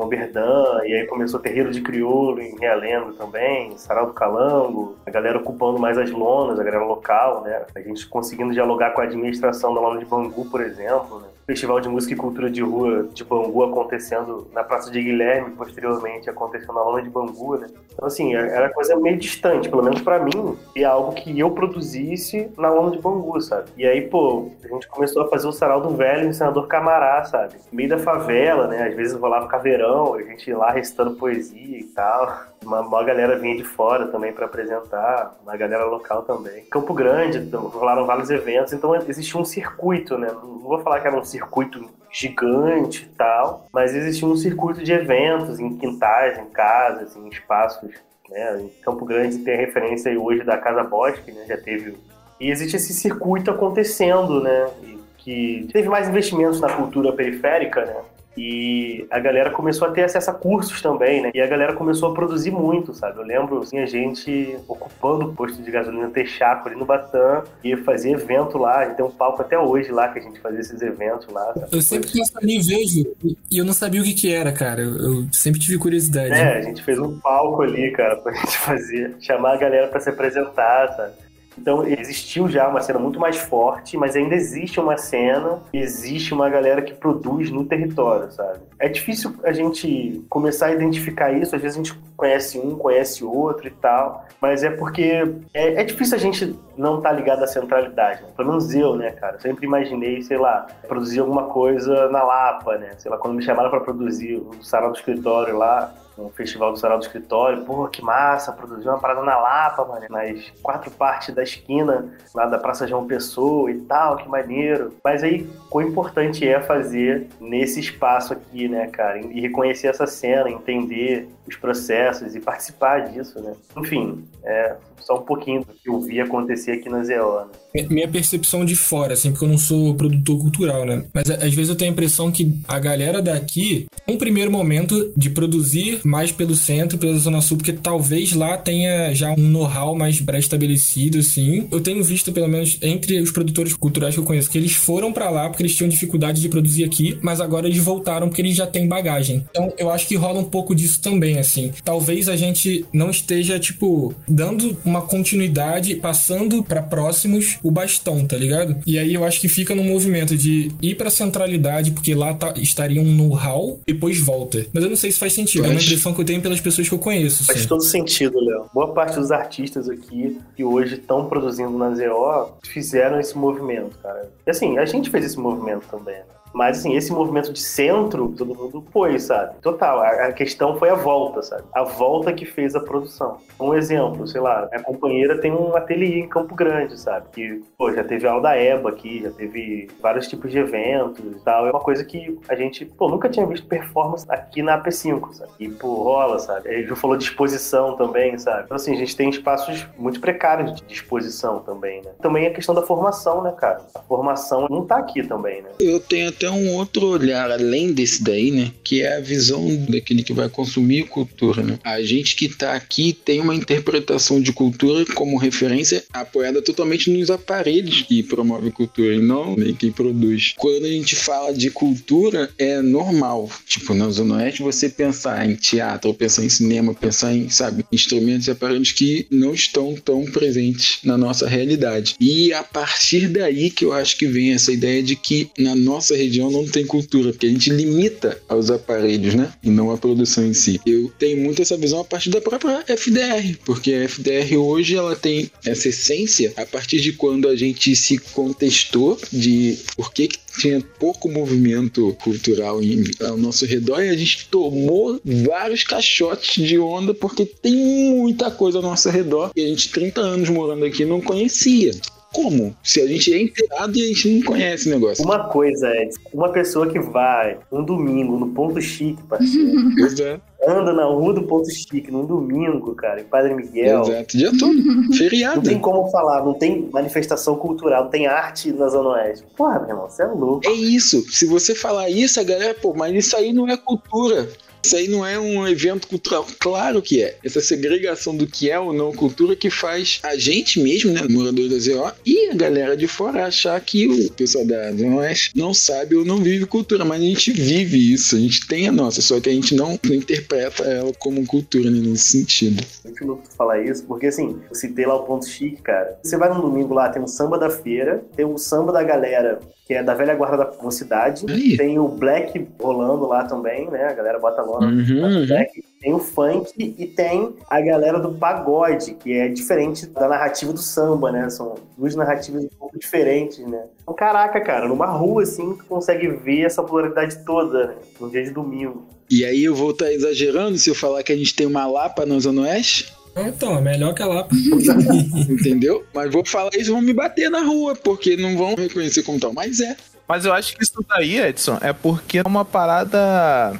Realengo, 0.00 0.04
Bomberdã, 0.04 0.84
e 0.84 0.94
aí 0.94 1.06
começou 1.06 1.40
Terreiro 1.40 1.70
de 1.70 1.80
Crioulo 1.82 2.40
em 2.40 2.56
Realengo 2.58 3.12
também, 3.12 3.76
Sarau 3.76 4.06
do 4.06 4.12
Calango, 4.12 4.96
a 5.06 5.10
galera 5.10 5.38
ocupando 5.38 5.78
mais 5.78 5.98
as 5.98 6.10
lonas, 6.10 6.58
a 6.58 6.64
galera 6.64 6.84
local, 6.84 7.42
né? 7.42 7.66
A 7.74 7.80
gente 7.80 8.06
conseguindo 8.08 8.52
dialogar 8.52 8.90
com 8.90 9.00
a 9.00 9.04
administração 9.04 9.74
da 9.74 9.80
lona 9.80 9.98
de 9.98 10.06
Bangu, 10.06 10.48
por 10.50 10.60
exemplo, 10.60 11.20
né? 11.20 11.28
Festival 11.46 11.80
de 11.80 11.88
Música 11.88 12.14
e 12.14 12.16
Cultura 12.16 12.50
de 12.50 12.62
Rua 12.62 13.08
de 13.12 13.24
Bangu 13.24 13.64
acontecendo 13.64 14.46
na 14.52 14.62
Praça 14.62 14.90
de 14.90 15.02
Guilherme, 15.02 15.50
posteriormente 15.50 16.30
acontecendo 16.30 16.74
na 16.74 16.82
Lona 16.82 17.02
de 17.02 17.10
Bangu, 17.10 17.56
né? 17.56 17.66
Então, 17.92 18.06
assim, 18.06 18.34
era 18.34 18.70
coisa 18.70 18.96
meio 18.96 19.18
distante, 19.18 19.68
pelo 19.68 19.82
menos 19.82 20.00
para 20.00 20.20
mim, 20.20 20.56
e 20.76 20.82
é 20.82 20.86
algo 20.86 21.12
que 21.12 21.38
eu 21.38 21.50
produzisse 21.50 22.50
na 22.56 22.70
Lona 22.70 22.92
de 22.92 22.98
Bangu, 22.98 23.40
sabe? 23.40 23.70
E 23.76 23.86
aí, 23.86 24.02
pô, 24.02 24.50
a 24.64 24.68
gente 24.68 24.88
começou 24.88 25.22
a 25.22 25.28
fazer 25.28 25.48
o 25.48 25.52
Sarau 25.52 25.80
do 25.80 25.90
Velho 25.90 26.28
em 26.28 26.32
Senador 26.32 26.66
Camará, 26.68 27.24
sabe? 27.24 27.54
No 27.70 27.76
meio 27.76 27.88
da 27.88 27.98
favela, 27.98 28.68
né? 28.68 28.88
Às 28.88 28.94
vezes 28.94 29.14
rolava 29.18 29.48
caveirão, 29.48 30.14
a 30.14 30.22
gente 30.22 30.52
lá 30.52 30.70
recitando 30.70 31.16
poesia 31.16 31.78
e 31.78 31.84
tal. 31.84 32.49
Uma, 32.64 32.80
uma 32.80 33.02
galera 33.02 33.38
vinha 33.38 33.56
de 33.56 33.64
fora 33.64 34.08
também 34.08 34.32
para 34.32 34.46
apresentar, 34.46 35.34
uma 35.42 35.56
galera 35.56 35.84
local 35.84 36.22
também. 36.22 36.64
Campo 36.64 36.92
Grande, 36.92 37.38
então, 37.38 37.68
rolaram 37.68 38.06
vários 38.06 38.30
eventos, 38.30 38.72
então 38.72 38.94
existia 38.94 39.40
um 39.40 39.44
circuito, 39.44 40.18
né? 40.18 40.28
Não 40.30 40.58
vou 40.58 40.78
falar 40.80 41.00
que 41.00 41.06
era 41.06 41.18
um 41.18 41.24
circuito 41.24 41.88
gigante 42.12 43.04
e 43.04 43.16
tal, 43.16 43.66
mas 43.72 43.94
existia 43.94 44.28
um 44.28 44.36
circuito 44.36 44.82
de 44.82 44.92
eventos 44.92 45.58
em 45.58 45.76
quintais, 45.76 46.38
em 46.38 46.46
casas, 46.50 47.16
em 47.16 47.28
espaços. 47.28 47.90
Né? 48.28 48.62
Em 48.62 48.68
Campo 48.82 49.04
Grande 49.04 49.38
tem 49.38 49.54
a 49.54 49.58
referência 49.58 50.18
hoje 50.20 50.44
da 50.44 50.56
Casa 50.58 50.84
Bosque, 50.84 51.32
né? 51.32 51.44
Já 51.46 51.56
teve. 51.56 51.96
E 52.38 52.50
existe 52.50 52.76
esse 52.76 52.92
circuito 52.92 53.50
acontecendo, 53.50 54.40
né? 54.40 54.68
E 54.82 55.00
que 55.18 55.68
teve 55.72 55.88
mais 55.88 56.08
investimentos 56.08 56.60
na 56.60 56.72
cultura 56.72 57.12
periférica, 57.12 57.84
né? 57.84 57.96
E 58.42 59.06
a 59.10 59.18
galera 59.18 59.50
começou 59.50 59.86
a 59.86 59.90
ter 59.90 60.02
acesso 60.02 60.30
a 60.30 60.32
cursos 60.32 60.80
também, 60.80 61.20
né? 61.20 61.30
E 61.34 61.42
a 61.42 61.46
galera 61.46 61.74
começou 61.74 62.10
a 62.10 62.14
produzir 62.14 62.50
muito, 62.50 62.94
sabe? 62.94 63.18
Eu 63.18 63.22
lembro, 63.22 63.58
assim, 63.60 63.78
a 63.78 63.84
gente 63.84 64.56
ocupando 64.66 65.26
o 65.26 65.34
posto 65.34 65.62
de 65.62 65.70
gasolina 65.70 66.08
Texaco 66.08 66.66
ali 66.66 66.74
no 66.74 66.86
Batã 66.86 67.42
e 67.62 67.76
fazia 67.76 68.12
evento 68.12 68.56
lá. 68.56 68.78
A 68.78 68.84
gente 68.86 68.96
tem 68.96 69.04
um 69.04 69.10
palco 69.10 69.42
até 69.42 69.58
hoje 69.58 69.92
lá 69.92 70.08
que 70.08 70.20
a 70.20 70.22
gente 70.22 70.40
fazia 70.40 70.60
esses 70.60 70.80
eventos 70.80 71.28
lá. 71.28 71.52
Sabe? 71.52 71.66
Eu 71.70 71.82
sempre 71.82 72.10
penso 72.10 72.32
ali 72.38 72.56
e 72.56 72.62
vejo, 72.62 73.14
e 73.50 73.58
eu 73.58 73.64
não 73.66 73.74
sabia 73.74 74.00
o 74.00 74.04
que 74.04 74.14
que 74.14 74.32
era, 74.32 74.50
cara. 74.52 74.80
Eu, 74.80 74.96
eu 74.96 75.26
sempre 75.30 75.60
tive 75.60 75.76
curiosidade. 75.76 76.32
É, 76.32 76.56
a 76.56 76.62
gente 76.62 76.82
fez 76.82 76.98
um 76.98 77.20
palco 77.20 77.60
ali, 77.60 77.90
cara, 77.90 78.16
pra 78.16 78.32
gente 78.40 78.56
fazer, 78.56 79.16
chamar 79.20 79.52
a 79.52 79.58
galera 79.58 79.88
pra 79.88 80.00
se 80.00 80.08
apresentar, 80.08 80.96
sabe? 80.96 81.12
Então 81.60 81.86
existiu 81.86 82.48
já 82.48 82.66
uma 82.68 82.80
cena 82.80 82.98
muito 82.98 83.20
mais 83.20 83.36
forte, 83.36 83.96
mas 83.96 84.16
ainda 84.16 84.34
existe 84.34 84.80
uma 84.80 84.96
cena, 84.96 85.60
existe 85.72 86.32
uma 86.32 86.48
galera 86.48 86.80
que 86.80 86.94
produz 86.94 87.50
no 87.50 87.66
território, 87.66 88.32
sabe? 88.32 88.60
É 88.78 88.88
difícil 88.88 89.34
a 89.44 89.52
gente 89.52 90.24
começar 90.28 90.66
a 90.66 90.72
identificar 90.72 91.30
isso, 91.32 91.54
às 91.54 91.60
vezes 91.60 91.76
a 91.76 91.82
gente 91.82 92.00
conhece 92.16 92.58
um, 92.58 92.76
conhece 92.76 93.24
outro 93.24 93.66
e 93.66 93.70
tal, 93.70 94.24
mas 94.40 94.62
é 94.62 94.70
porque 94.70 95.34
é, 95.52 95.80
é 95.80 95.84
difícil 95.84 96.16
a 96.16 96.20
gente 96.20 96.58
não 96.76 96.96
estar 96.96 97.10
tá 97.10 97.14
ligado 97.14 97.44
à 97.44 97.46
centralidade, 97.46 98.22
né? 98.22 98.28
Pelo 98.34 98.48
menos 98.48 98.74
eu, 98.74 98.96
né, 98.96 99.10
cara? 99.12 99.38
Sempre 99.38 99.66
imaginei, 99.66 100.22
sei 100.22 100.38
lá, 100.38 100.66
produzir 100.88 101.20
alguma 101.20 101.44
coisa 101.44 102.08
na 102.08 102.22
Lapa, 102.22 102.78
né? 102.78 102.94
Sei 102.96 103.10
lá, 103.10 103.18
quando 103.18 103.34
me 103.34 103.42
chamaram 103.42 103.68
para 103.68 103.80
produzir 103.80 104.36
o 104.36 104.62
sarau 104.62 104.90
do 104.90 104.96
escritório 104.96 105.56
lá, 105.58 105.92
um 106.20 106.30
festival 106.30 106.72
do 106.72 106.78
Sarau 106.78 106.98
do 106.98 107.04
Escritório. 107.04 107.64
Pô, 107.64 107.86
que 107.88 108.02
massa, 108.02 108.52
produziu 108.52 108.90
uma 108.90 108.98
parada 108.98 109.22
na 109.22 109.36
Lapa, 109.36 109.84
mano. 109.84 110.06
Nas 110.08 110.50
quatro 110.62 110.90
partes 110.90 111.34
da 111.34 111.42
esquina, 111.42 112.08
lá 112.34 112.46
da 112.46 112.58
Praça 112.58 112.86
João 112.86 113.06
Pessoa 113.06 113.70
e 113.70 113.78
tal, 113.80 114.16
que 114.16 114.28
maneiro. 114.28 114.94
Mas 115.02 115.22
aí, 115.22 115.48
quão 115.68 115.86
importante 115.86 116.46
é 116.46 116.60
fazer 116.60 117.28
nesse 117.40 117.80
espaço 117.80 118.32
aqui, 118.32 118.68
né, 118.68 118.86
cara? 118.88 119.18
E 119.18 119.40
reconhecer 119.40 119.88
essa 119.88 120.06
cena, 120.06 120.50
entender 120.50 121.28
os 121.50 121.56
processos 121.56 122.34
e 122.34 122.40
participar 122.40 123.10
disso, 123.10 123.40
né? 123.40 123.52
Enfim, 123.76 124.24
é 124.44 124.76
só 125.00 125.18
um 125.18 125.22
pouquinho 125.22 125.60
do 125.60 125.72
que 125.72 125.88
eu 125.88 126.00
vi 126.00 126.20
acontecer 126.20 126.72
aqui 126.72 126.88
na 126.88 127.02
ZO, 127.02 127.10
né? 127.12 127.86
Minha 127.88 128.08
percepção 128.08 128.64
de 128.64 128.74
fora, 128.74 129.14
assim, 129.14 129.30
porque 129.30 129.44
eu 129.44 129.48
não 129.48 129.56
sou 129.56 129.94
produtor 129.94 130.38
cultural, 130.40 130.84
né? 130.84 131.04
Mas 131.14 131.30
às 131.30 131.54
vezes 131.54 131.68
eu 131.68 131.76
tenho 131.76 131.90
a 131.90 131.92
impressão 131.92 132.30
que 132.30 132.60
a 132.66 132.78
galera 132.78 133.22
daqui, 133.22 133.86
um 134.08 134.18
primeiro 134.18 134.50
momento 134.50 135.12
de 135.16 135.30
produzir 135.30 136.00
mais 136.04 136.32
pelo 136.32 136.54
centro, 136.54 136.98
pela 136.98 137.16
Zona 137.16 137.40
Sul, 137.40 137.56
porque 137.56 137.72
talvez 137.72 138.32
lá 138.32 138.58
tenha 138.58 139.14
já 139.14 139.30
um 139.32 139.48
know-how 139.48 139.94
mais 139.94 140.20
pré-estabelecido, 140.20 141.18
assim. 141.18 141.68
Eu 141.70 141.80
tenho 141.80 142.02
visto, 142.02 142.32
pelo 142.32 142.48
menos, 142.48 142.76
entre 142.82 143.20
os 143.20 143.30
produtores 143.30 143.72
culturais 143.72 144.14
que 144.14 144.20
eu 144.20 144.24
conheço, 144.24 144.50
que 144.50 144.58
eles 144.58 144.74
foram 144.74 145.12
para 145.12 145.30
lá 145.30 145.48
porque 145.48 145.62
eles 145.62 145.76
tinham 145.76 145.88
dificuldade 145.88 146.40
de 146.40 146.48
produzir 146.48 146.84
aqui, 146.84 147.18
mas 147.22 147.40
agora 147.40 147.68
eles 147.68 147.78
voltaram 147.78 148.28
porque 148.28 148.42
eles 148.42 148.56
já 148.56 148.66
têm 148.66 148.88
bagagem. 148.88 149.46
Então 149.50 149.72
eu 149.78 149.90
acho 149.90 150.08
que 150.08 150.16
rola 150.16 150.40
um 150.40 150.44
pouco 150.44 150.74
disso 150.74 151.00
também, 151.00 151.38
assim. 151.40 151.72
Talvez 151.84 152.28
a 152.28 152.36
gente 152.36 152.84
não 152.92 153.10
esteja, 153.10 153.58
tipo, 153.58 154.14
dando 154.28 154.76
uma 154.84 155.02
continuidade, 155.02 155.96
passando 155.96 156.62
para 156.62 156.82
próximos 156.82 157.58
o 157.62 157.70
bastão, 157.70 158.26
tá 158.26 158.36
ligado? 158.36 158.76
E 158.86 158.98
aí 158.98 159.14
eu 159.14 159.24
acho 159.24 159.40
que 159.40 159.48
fica 159.48 159.74
no 159.74 159.82
movimento 159.84 160.36
de 160.36 160.70
ir 160.80 160.94
pra 160.94 161.10
centralidade, 161.10 161.90
porque 161.90 162.14
lá 162.14 162.34
tá, 162.34 162.54
estaria 162.56 163.00
um 163.00 163.14
know-how, 163.14 163.80
depois 163.86 164.20
volta. 164.20 164.66
Mas 164.72 164.84
eu 164.84 164.90
não 164.90 164.96
sei 164.96 165.10
se 165.12 165.18
faz 165.18 165.32
sentido. 165.32 165.64
É 165.64 165.68
uma 165.68 165.80
impressão 165.80 166.12
que 166.14 166.20
eu 166.20 166.24
tenho 166.24 166.40
pelas 166.40 166.60
pessoas 166.60 166.88
que 166.88 166.94
eu 166.94 166.98
conheço. 166.98 167.44
Faz 167.44 167.60
assim. 167.60 167.68
todo 167.68 167.82
sentido, 167.82 168.38
Léo. 168.40 168.66
Boa 168.72 168.92
parte 168.92 169.18
dos 169.18 169.30
artistas 169.30 169.88
aqui 169.88 170.38
que 170.56 170.64
hoje 170.64 170.96
estão 170.96 171.28
produzindo 171.28 171.76
na 171.76 171.94
ZO 171.94 172.52
fizeram 172.64 173.18
esse 173.20 173.36
movimento, 173.36 173.98
cara. 174.02 174.30
E 174.46 174.50
assim, 174.50 174.78
a 174.78 174.84
gente 174.84 175.10
fez 175.10 175.24
esse 175.24 175.38
movimento 175.38 175.86
também, 175.90 176.16
né? 176.16 176.39
Mas, 176.52 176.78
assim, 176.78 176.96
esse 176.96 177.12
movimento 177.12 177.52
de 177.52 177.60
centro, 177.60 178.34
todo 178.36 178.54
mundo 178.54 178.84
foi, 178.92 179.18
sabe? 179.18 179.54
Total. 179.62 180.00
A, 180.00 180.08
a, 180.26 180.32
questão 180.32 180.76
foi 180.76 180.90
a 180.90 180.94
volta, 180.94 181.42
sabe? 181.42 181.62
A 181.72 181.84
volta 181.84 182.32
que 182.32 182.44
fez 182.44 182.74
a 182.74 182.80
produção. 182.80 183.38
Um 183.58 183.74
exemplo, 183.74 184.26
sei 184.26 184.40
lá, 184.40 184.68
minha 184.70 184.82
companheira 184.82 185.38
tem 185.40 185.52
um 185.52 185.76
ateliê 185.76 186.20
em 186.20 186.28
Campo 186.28 186.54
Grande, 186.54 186.98
sabe? 186.98 187.26
Que 187.32 187.62
pô, 187.78 187.92
já 187.92 188.02
teve 188.02 188.26
aula 188.26 188.42
da 188.42 188.56
EBA 188.56 188.90
aqui, 188.90 189.22
já 189.22 189.30
teve 189.30 189.88
vários 190.00 190.26
tipos 190.28 190.50
de 190.50 190.58
eventos 190.58 191.24
e 191.24 191.40
tal. 191.44 191.66
É 191.66 191.70
uma 191.70 191.80
coisa 191.80 192.04
que 192.04 192.38
a 192.48 192.54
gente, 192.54 192.84
pô, 192.84 193.08
nunca 193.08 193.28
tinha 193.28 193.46
visto 193.46 193.66
performance 193.66 194.26
aqui 194.28 194.62
na 194.62 194.82
AP5, 194.82 195.32
sabe? 195.32 195.52
E, 195.58 195.68
pô, 195.68 196.02
rola, 196.02 196.38
sabe? 196.38 196.68
Ele 196.68 196.86
já 196.86 196.96
falou 196.96 197.16
de 197.16 197.24
exposição 197.24 197.96
também, 197.96 198.38
sabe? 198.38 198.64
Então, 198.64 198.76
assim, 198.76 198.92
a 198.92 198.96
gente 198.96 199.16
tem 199.16 199.28
espaços 199.28 199.86
muito 199.96 200.20
precários 200.20 200.74
de 200.74 200.92
exposição 200.92 201.60
também, 201.60 202.02
né? 202.02 202.10
Também 202.20 202.46
a 202.46 202.52
questão 202.52 202.74
da 202.74 202.82
formação, 202.82 203.42
né, 203.42 203.52
cara? 203.52 203.82
A 203.94 204.00
formação 204.00 204.66
não 204.68 204.84
tá 204.84 204.96
aqui 204.96 205.22
também, 205.22 205.62
né? 205.62 205.70
Eu 205.78 206.00
tenho 206.00 206.32
até 206.40 206.50
um 206.50 206.74
outro 206.74 207.06
olhar 207.06 207.50
além 207.50 207.92
desse 207.92 208.22
daí, 208.22 208.50
né? 208.50 208.72
Que 208.82 209.02
é 209.02 209.18
a 209.18 209.20
visão 209.20 209.76
daquele 209.86 210.22
que 210.22 210.32
vai 210.32 210.48
consumir 210.48 211.04
cultura, 211.04 211.62
né? 211.62 211.78
A 211.84 212.00
gente 212.00 212.34
que 212.34 212.48
tá 212.48 212.72
aqui 212.72 213.12
tem 213.12 213.40
uma 213.40 213.54
interpretação 213.54 214.40
de 214.40 214.50
cultura 214.50 215.04
como 215.14 215.36
referência 215.36 216.02
apoiada 216.10 216.62
totalmente 216.62 217.10
nos 217.10 217.30
aparelhos 217.30 218.00
que 218.02 218.22
promovem 218.22 218.70
cultura 218.70 219.14
e 219.14 219.20
não 219.20 219.54
em 219.54 219.74
quem 219.74 219.92
produz. 219.92 220.54
Quando 220.56 220.86
a 220.86 220.88
gente 220.88 221.14
fala 221.14 221.52
de 221.52 221.70
cultura, 221.70 222.48
é 222.56 222.80
normal. 222.80 223.50
Tipo, 223.66 223.92
na 223.92 224.08
Zona 224.08 224.36
Oeste, 224.36 224.62
você 224.62 224.88
pensar 224.88 225.46
em 225.46 225.54
teatro, 225.54 226.14
pensar 226.14 226.42
em 226.42 226.48
cinema, 226.48 226.94
pensar 226.94 227.34
em, 227.34 227.50
sabe, 227.50 227.84
instrumentos 227.92 228.46
e 228.46 228.50
aparelhos 228.50 228.92
que 228.92 229.26
não 229.30 229.52
estão 229.52 229.94
tão 229.94 230.24
presentes 230.24 231.00
na 231.04 231.18
nossa 231.18 231.46
realidade. 231.46 232.14
E 232.18 232.50
a 232.54 232.62
partir 232.62 233.28
daí 233.28 233.70
que 233.70 233.84
eu 233.84 233.92
acho 233.92 234.16
que 234.16 234.26
vem 234.26 234.54
essa 234.54 234.72
ideia 234.72 235.02
de 235.02 235.16
que 235.16 235.50
na 235.58 235.74
nossa 235.74 236.16
região 236.16 236.29
não 236.38 236.66
tem 236.66 236.86
cultura, 236.86 237.30
porque 237.32 237.46
a 237.46 237.50
gente 237.50 237.70
limita 237.70 238.40
aos 238.48 238.70
aparelhos, 238.70 239.34
né? 239.34 239.52
E 239.62 239.70
não 239.70 239.90
a 239.90 239.98
produção 239.98 240.44
em 240.44 240.54
si. 240.54 240.80
Eu 240.86 241.10
tenho 241.18 241.38
muito 241.38 241.62
essa 241.62 241.76
visão 241.76 242.00
a 242.00 242.04
partir 242.04 242.30
da 242.30 242.40
própria 242.40 242.84
FDR, 242.86 243.56
porque 243.64 243.92
a 243.92 244.08
FDR 244.08 244.56
hoje 244.56 244.96
ela 244.96 245.16
tem 245.16 245.50
essa 245.64 245.88
essência 245.88 246.52
a 246.56 246.64
partir 246.64 247.00
de 247.00 247.12
quando 247.12 247.48
a 247.48 247.56
gente 247.56 247.94
se 247.96 248.18
contestou 248.18 249.18
de 249.32 249.78
por 249.96 250.12
que, 250.12 250.28
que 250.28 250.38
tinha 250.58 250.80
pouco 250.98 251.30
movimento 251.30 252.16
cultural 252.22 252.82
em, 252.82 253.04
ao 253.20 253.36
nosso 253.36 253.64
redor 253.64 254.02
e 254.02 254.08
a 254.08 254.16
gente 254.16 254.48
tomou 254.48 255.20
vários 255.24 255.84
caixotes 255.84 256.66
de 256.66 256.78
onda 256.78 257.14
porque 257.14 257.46
tem 257.46 257.74
muita 257.74 258.50
coisa 258.50 258.78
ao 258.78 258.82
nosso 258.82 259.08
redor 259.08 259.50
e 259.54 259.64
a 259.64 259.68
gente 259.68 259.90
30 259.90 260.20
anos 260.20 260.48
morando 260.48 260.84
aqui 260.84 261.04
não 261.04 261.20
conhecia. 261.20 261.92
Como? 262.32 262.74
Se 262.82 263.00
a 263.00 263.06
gente 263.06 263.32
é 263.34 263.42
inteirado 263.42 263.96
e 263.96 264.02
a 264.02 264.06
gente 264.06 264.28
não 264.28 264.42
conhece 264.44 264.88
o 264.88 264.92
negócio. 264.92 265.24
Uma 265.24 265.48
coisa 265.48 265.88
é, 265.88 266.08
uma 266.32 266.50
pessoa 266.50 266.88
que 266.88 266.98
vai 266.98 267.58
um 267.72 267.84
domingo 267.84 268.38
no 268.38 268.48
ponto 268.48 268.80
chique, 268.80 269.22
parceiro. 269.24 269.90
Pois 269.98 270.20
é. 270.20 270.40
anda 270.66 270.92
na 270.92 271.04
rua 271.04 271.34
do 271.34 271.42
Ponto 271.42 271.70
Chique 271.70 272.10
num 272.10 272.24
domingo, 272.24 272.94
cara, 272.94 273.20
em 273.20 273.24
Padre 273.24 273.54
Miguel. 273.54 274.02
Exato, 274.02 274.36
dia 274.36 274.50
todo. 274.58 274.74
Não 274.80 275.12
Feriado. 275.12 275.62
tem 275.62 275.78
como 275.78 276.08
falar, 276.10 276.44
não 276.44 276.54
tem 276.54 276.88
manifestação 276.92 277.56
cultural, 277.56 278.04
não 278.04 278.10
tem 278.10 278.26
arte 278.26 278.72
na 278.72 278.88
Zona 278.88 279.10
Oeste. 279.10 279.44
Porra, 279.56 279.80
meu 279.80 279.88
irmão, 279.90 280.08
você 280.08 280.22
é 280.22 280.26
louco. 280.26 280.68
É 280.68 280.72
isso. 280.72 281.22
Se 281.30 281.46
você 281.46 281.74
falar 281.74 282.08
isso, 282.10 282.38
a 282.38 282.44
galera, 282.44 282.74
pô, 282.74 282.94
mas 282.94 283.14
isso 283.14 283.36
aí 283.36 283.52
não 283.52 283.68
é 283.68 283.76
cultura. 283.76 284.48
Isso 284.82 284.96
aí 284.96 285.08
não 285.08 285.24
é 285.24 285.38
um 285.38 285.66
evento 285.68 286.08
cultural. 286.08 286.46
Claro 286.58 287.02
que 287.02 287.22
é. 287.22 287.36
Essa 287.44 287.60
segregação 287.60 288.34
do 288.34 288.46
que 288.46 288.70
é 288.70 288.78
ou 288.78 288.92
não 288.92 289.12
cultura 289.12 289.54
que 289.54 289.70
faz 289.70 290.20
a 290.22 290.36
gente 290.36 290.80
mesmo, 290.80 291.12
né, 291.12 291.22
morador 291.28 291.68
da 291.68 291.78
ZO, 291.78 292.12
e 292.24 292.50
a 292.50 292.54
galera 292.54 292.96
de 292.96 293.06
fora 293.06 293.46
achar 293.46 293.80
que 293.80 294.06
o 294.06 294.32
pessoal 294.32 294.64
da 294.64 294.92
Zona 294.92 295.16
Oeste 295.16 295.52
não 295.54 295.74
sabe 295.74 296.16
ou 296.16 296.24
não 296.24 296.38
vive 296.38 296.66
cultura. 296.66 297.04
Mas 297.04 297.20
a 297.20 297.24
gente 297.24 297.52
vive 297.52 298.12
isso, 298.12 298.36
a 298.36 298.38
gente 298.38 298.66
tem 298.66 298.88
a 298.88 298.92
nossa, 298.92 299.20
só 299.20 299.40
que 299.40 299.48
a 299.48 299.52
gente 299.52 299.74
não 299.74 299.98
interpreta 300.04 300.82
ela 300.84 301.12
como 301.18 301.44
cultura, 301.46 301.90
né, 301.90 302.00
nesse 302.00 302.30
sentido. 302.30 302.82
Muito 303.04 303.26
louco 303.26 303.42
falar 303.56 303.82
isso, 303.82 304.04
porque 304.04 304.26
assim, 304.26 304.58
eu 304.68 304.74
citei 304.74 305.06
lá 305.06 305.16
o 305.16 305.24
Ponto 305.24 305.46
Chique, 305.46 305.82
cara. 305.82 306.18
Você 306.22 306.36
vai 306.36 306.48
num 306.48 306.60
domingo 306.60 306.94
lá, 306.94 307.08
tem 307.08 307.22
o 307.22 307.28
samba 307.28 307.58
da 307.58 307.70
feira, 307.70 308.24
tem 308.36 308.44
o 308.44 308.58
samba 308.58 308.92
da 308.92 309.02
galera, 309.02 309.60
que 309.90 309.94
é 309.94 310.04
da 310.04 310.14
velha 310.14 310.36
guarda 310.36 310.56
da 310.56 310.72
mocidade, 310.80 311.44
Aí. 311.50 311.76
tem 311.76 311.98
o 311.98 312.06
black 312.06 312.64
rolando 312.80 313.26
lá 313.26 313.42
também, 313.42 313.90
né? 313.90 314.04
A 314.04 314.12
galera 314.12 314.38
bota 314.38 314.62
lona 314.62 314.86
Uhum, 314.86 315.24
uhum. 315.24 315.46
black. 315.48 315.82
Tem 316.00 316.14
o 316.14 316.20
funk 316.20 316.94
e 316.96 317.06
tem 317.08 317.52
a 317.68 317.80
galera 317.80 318.20
do 318.20 318.32
pagode, 318.34 319.14
que 319.14 319.32
é 319.32 319.48
diferente 319.48 320.06
da 320.06 320.28
narrativa 320.28 320.72
do 320.72 320.78
samba, 320.78 321.32
né? 321.32 321.50
São 321.50 321.74
duas 321.98 322.14
narrativas 322.14 322.62
um 322.62 322.68
pouco 322.78 322.96
diferentes, 322.96 323.58
né? 323.66 323.82
Então, 324.00 324.14
caraca, 324.14 324.60
cara, 324.60 324.86
numa 324.86 325.06
rua 325.06 325.42
assim, 325.42 325.74
tu 325.74 325.84
consegue 325.86 326.28
ver 326.28 326.66
essa 326.66 326.84
pluralidade 326.84 327.44
toda, 327.44 327.88
né? 327.88 327.94
Num 328.20 328.28
dia 328.28 328.44
de 328.44 328.52
domingo. 328.52 329.08
E 329.28 329.44
aí 329.44 329.64
eu 329.64 329.74
vou 329.74 329.90
estar 329.90 330.12
exagerando 330.12 330.78
se 330.78 330.88
eu 330.88 330.94
falar 330.94 331.24
que 331.24 331.32
a 331.32 331.36
gente 331.36 331.56
tem 331.56 331.66
uma 331.66 331.84
Lapa 331.84 332.24
na 332.24 332.38
Zona 332.38 332.62
Oeste? 332.62 333.12
Então, 333.36 333.78
é 333.78 333.80
melhor 333.80 334.14
que 334.14 334.22
Lapa. 334.22 334.54
Entendeu? 335.48 336.04
Mas 336.12 336.32
vou 336.32 336.44
falar 336.44 336.70
isso, 336.74 336.92
vão 336.92 337.00
me 337.00 337.12
bater 337.12 337.50
na 337.50 337.60
rua, 337.62 337.94
porque 337.94 338.36
não 338.36 338.56
vão 338.56 338.74
reconhecer 338.74 339.22
como 339.22 339.38
tal. 339.38 339.52
Mas 339.52 339.80
é. 339.80 339.96
Mas 340.30 340.44
eu 340.44 340.52
acho 340.52 340.76
que 340.76 340.84
isso 340.84 341.04
daí, 341.08 341.40
Edson, 341.40 341.76
é 341.80 341.92
porque 341.92 342.38
é 342.38 342.42
uma 342.46 342.64
parada. 342.64 343.18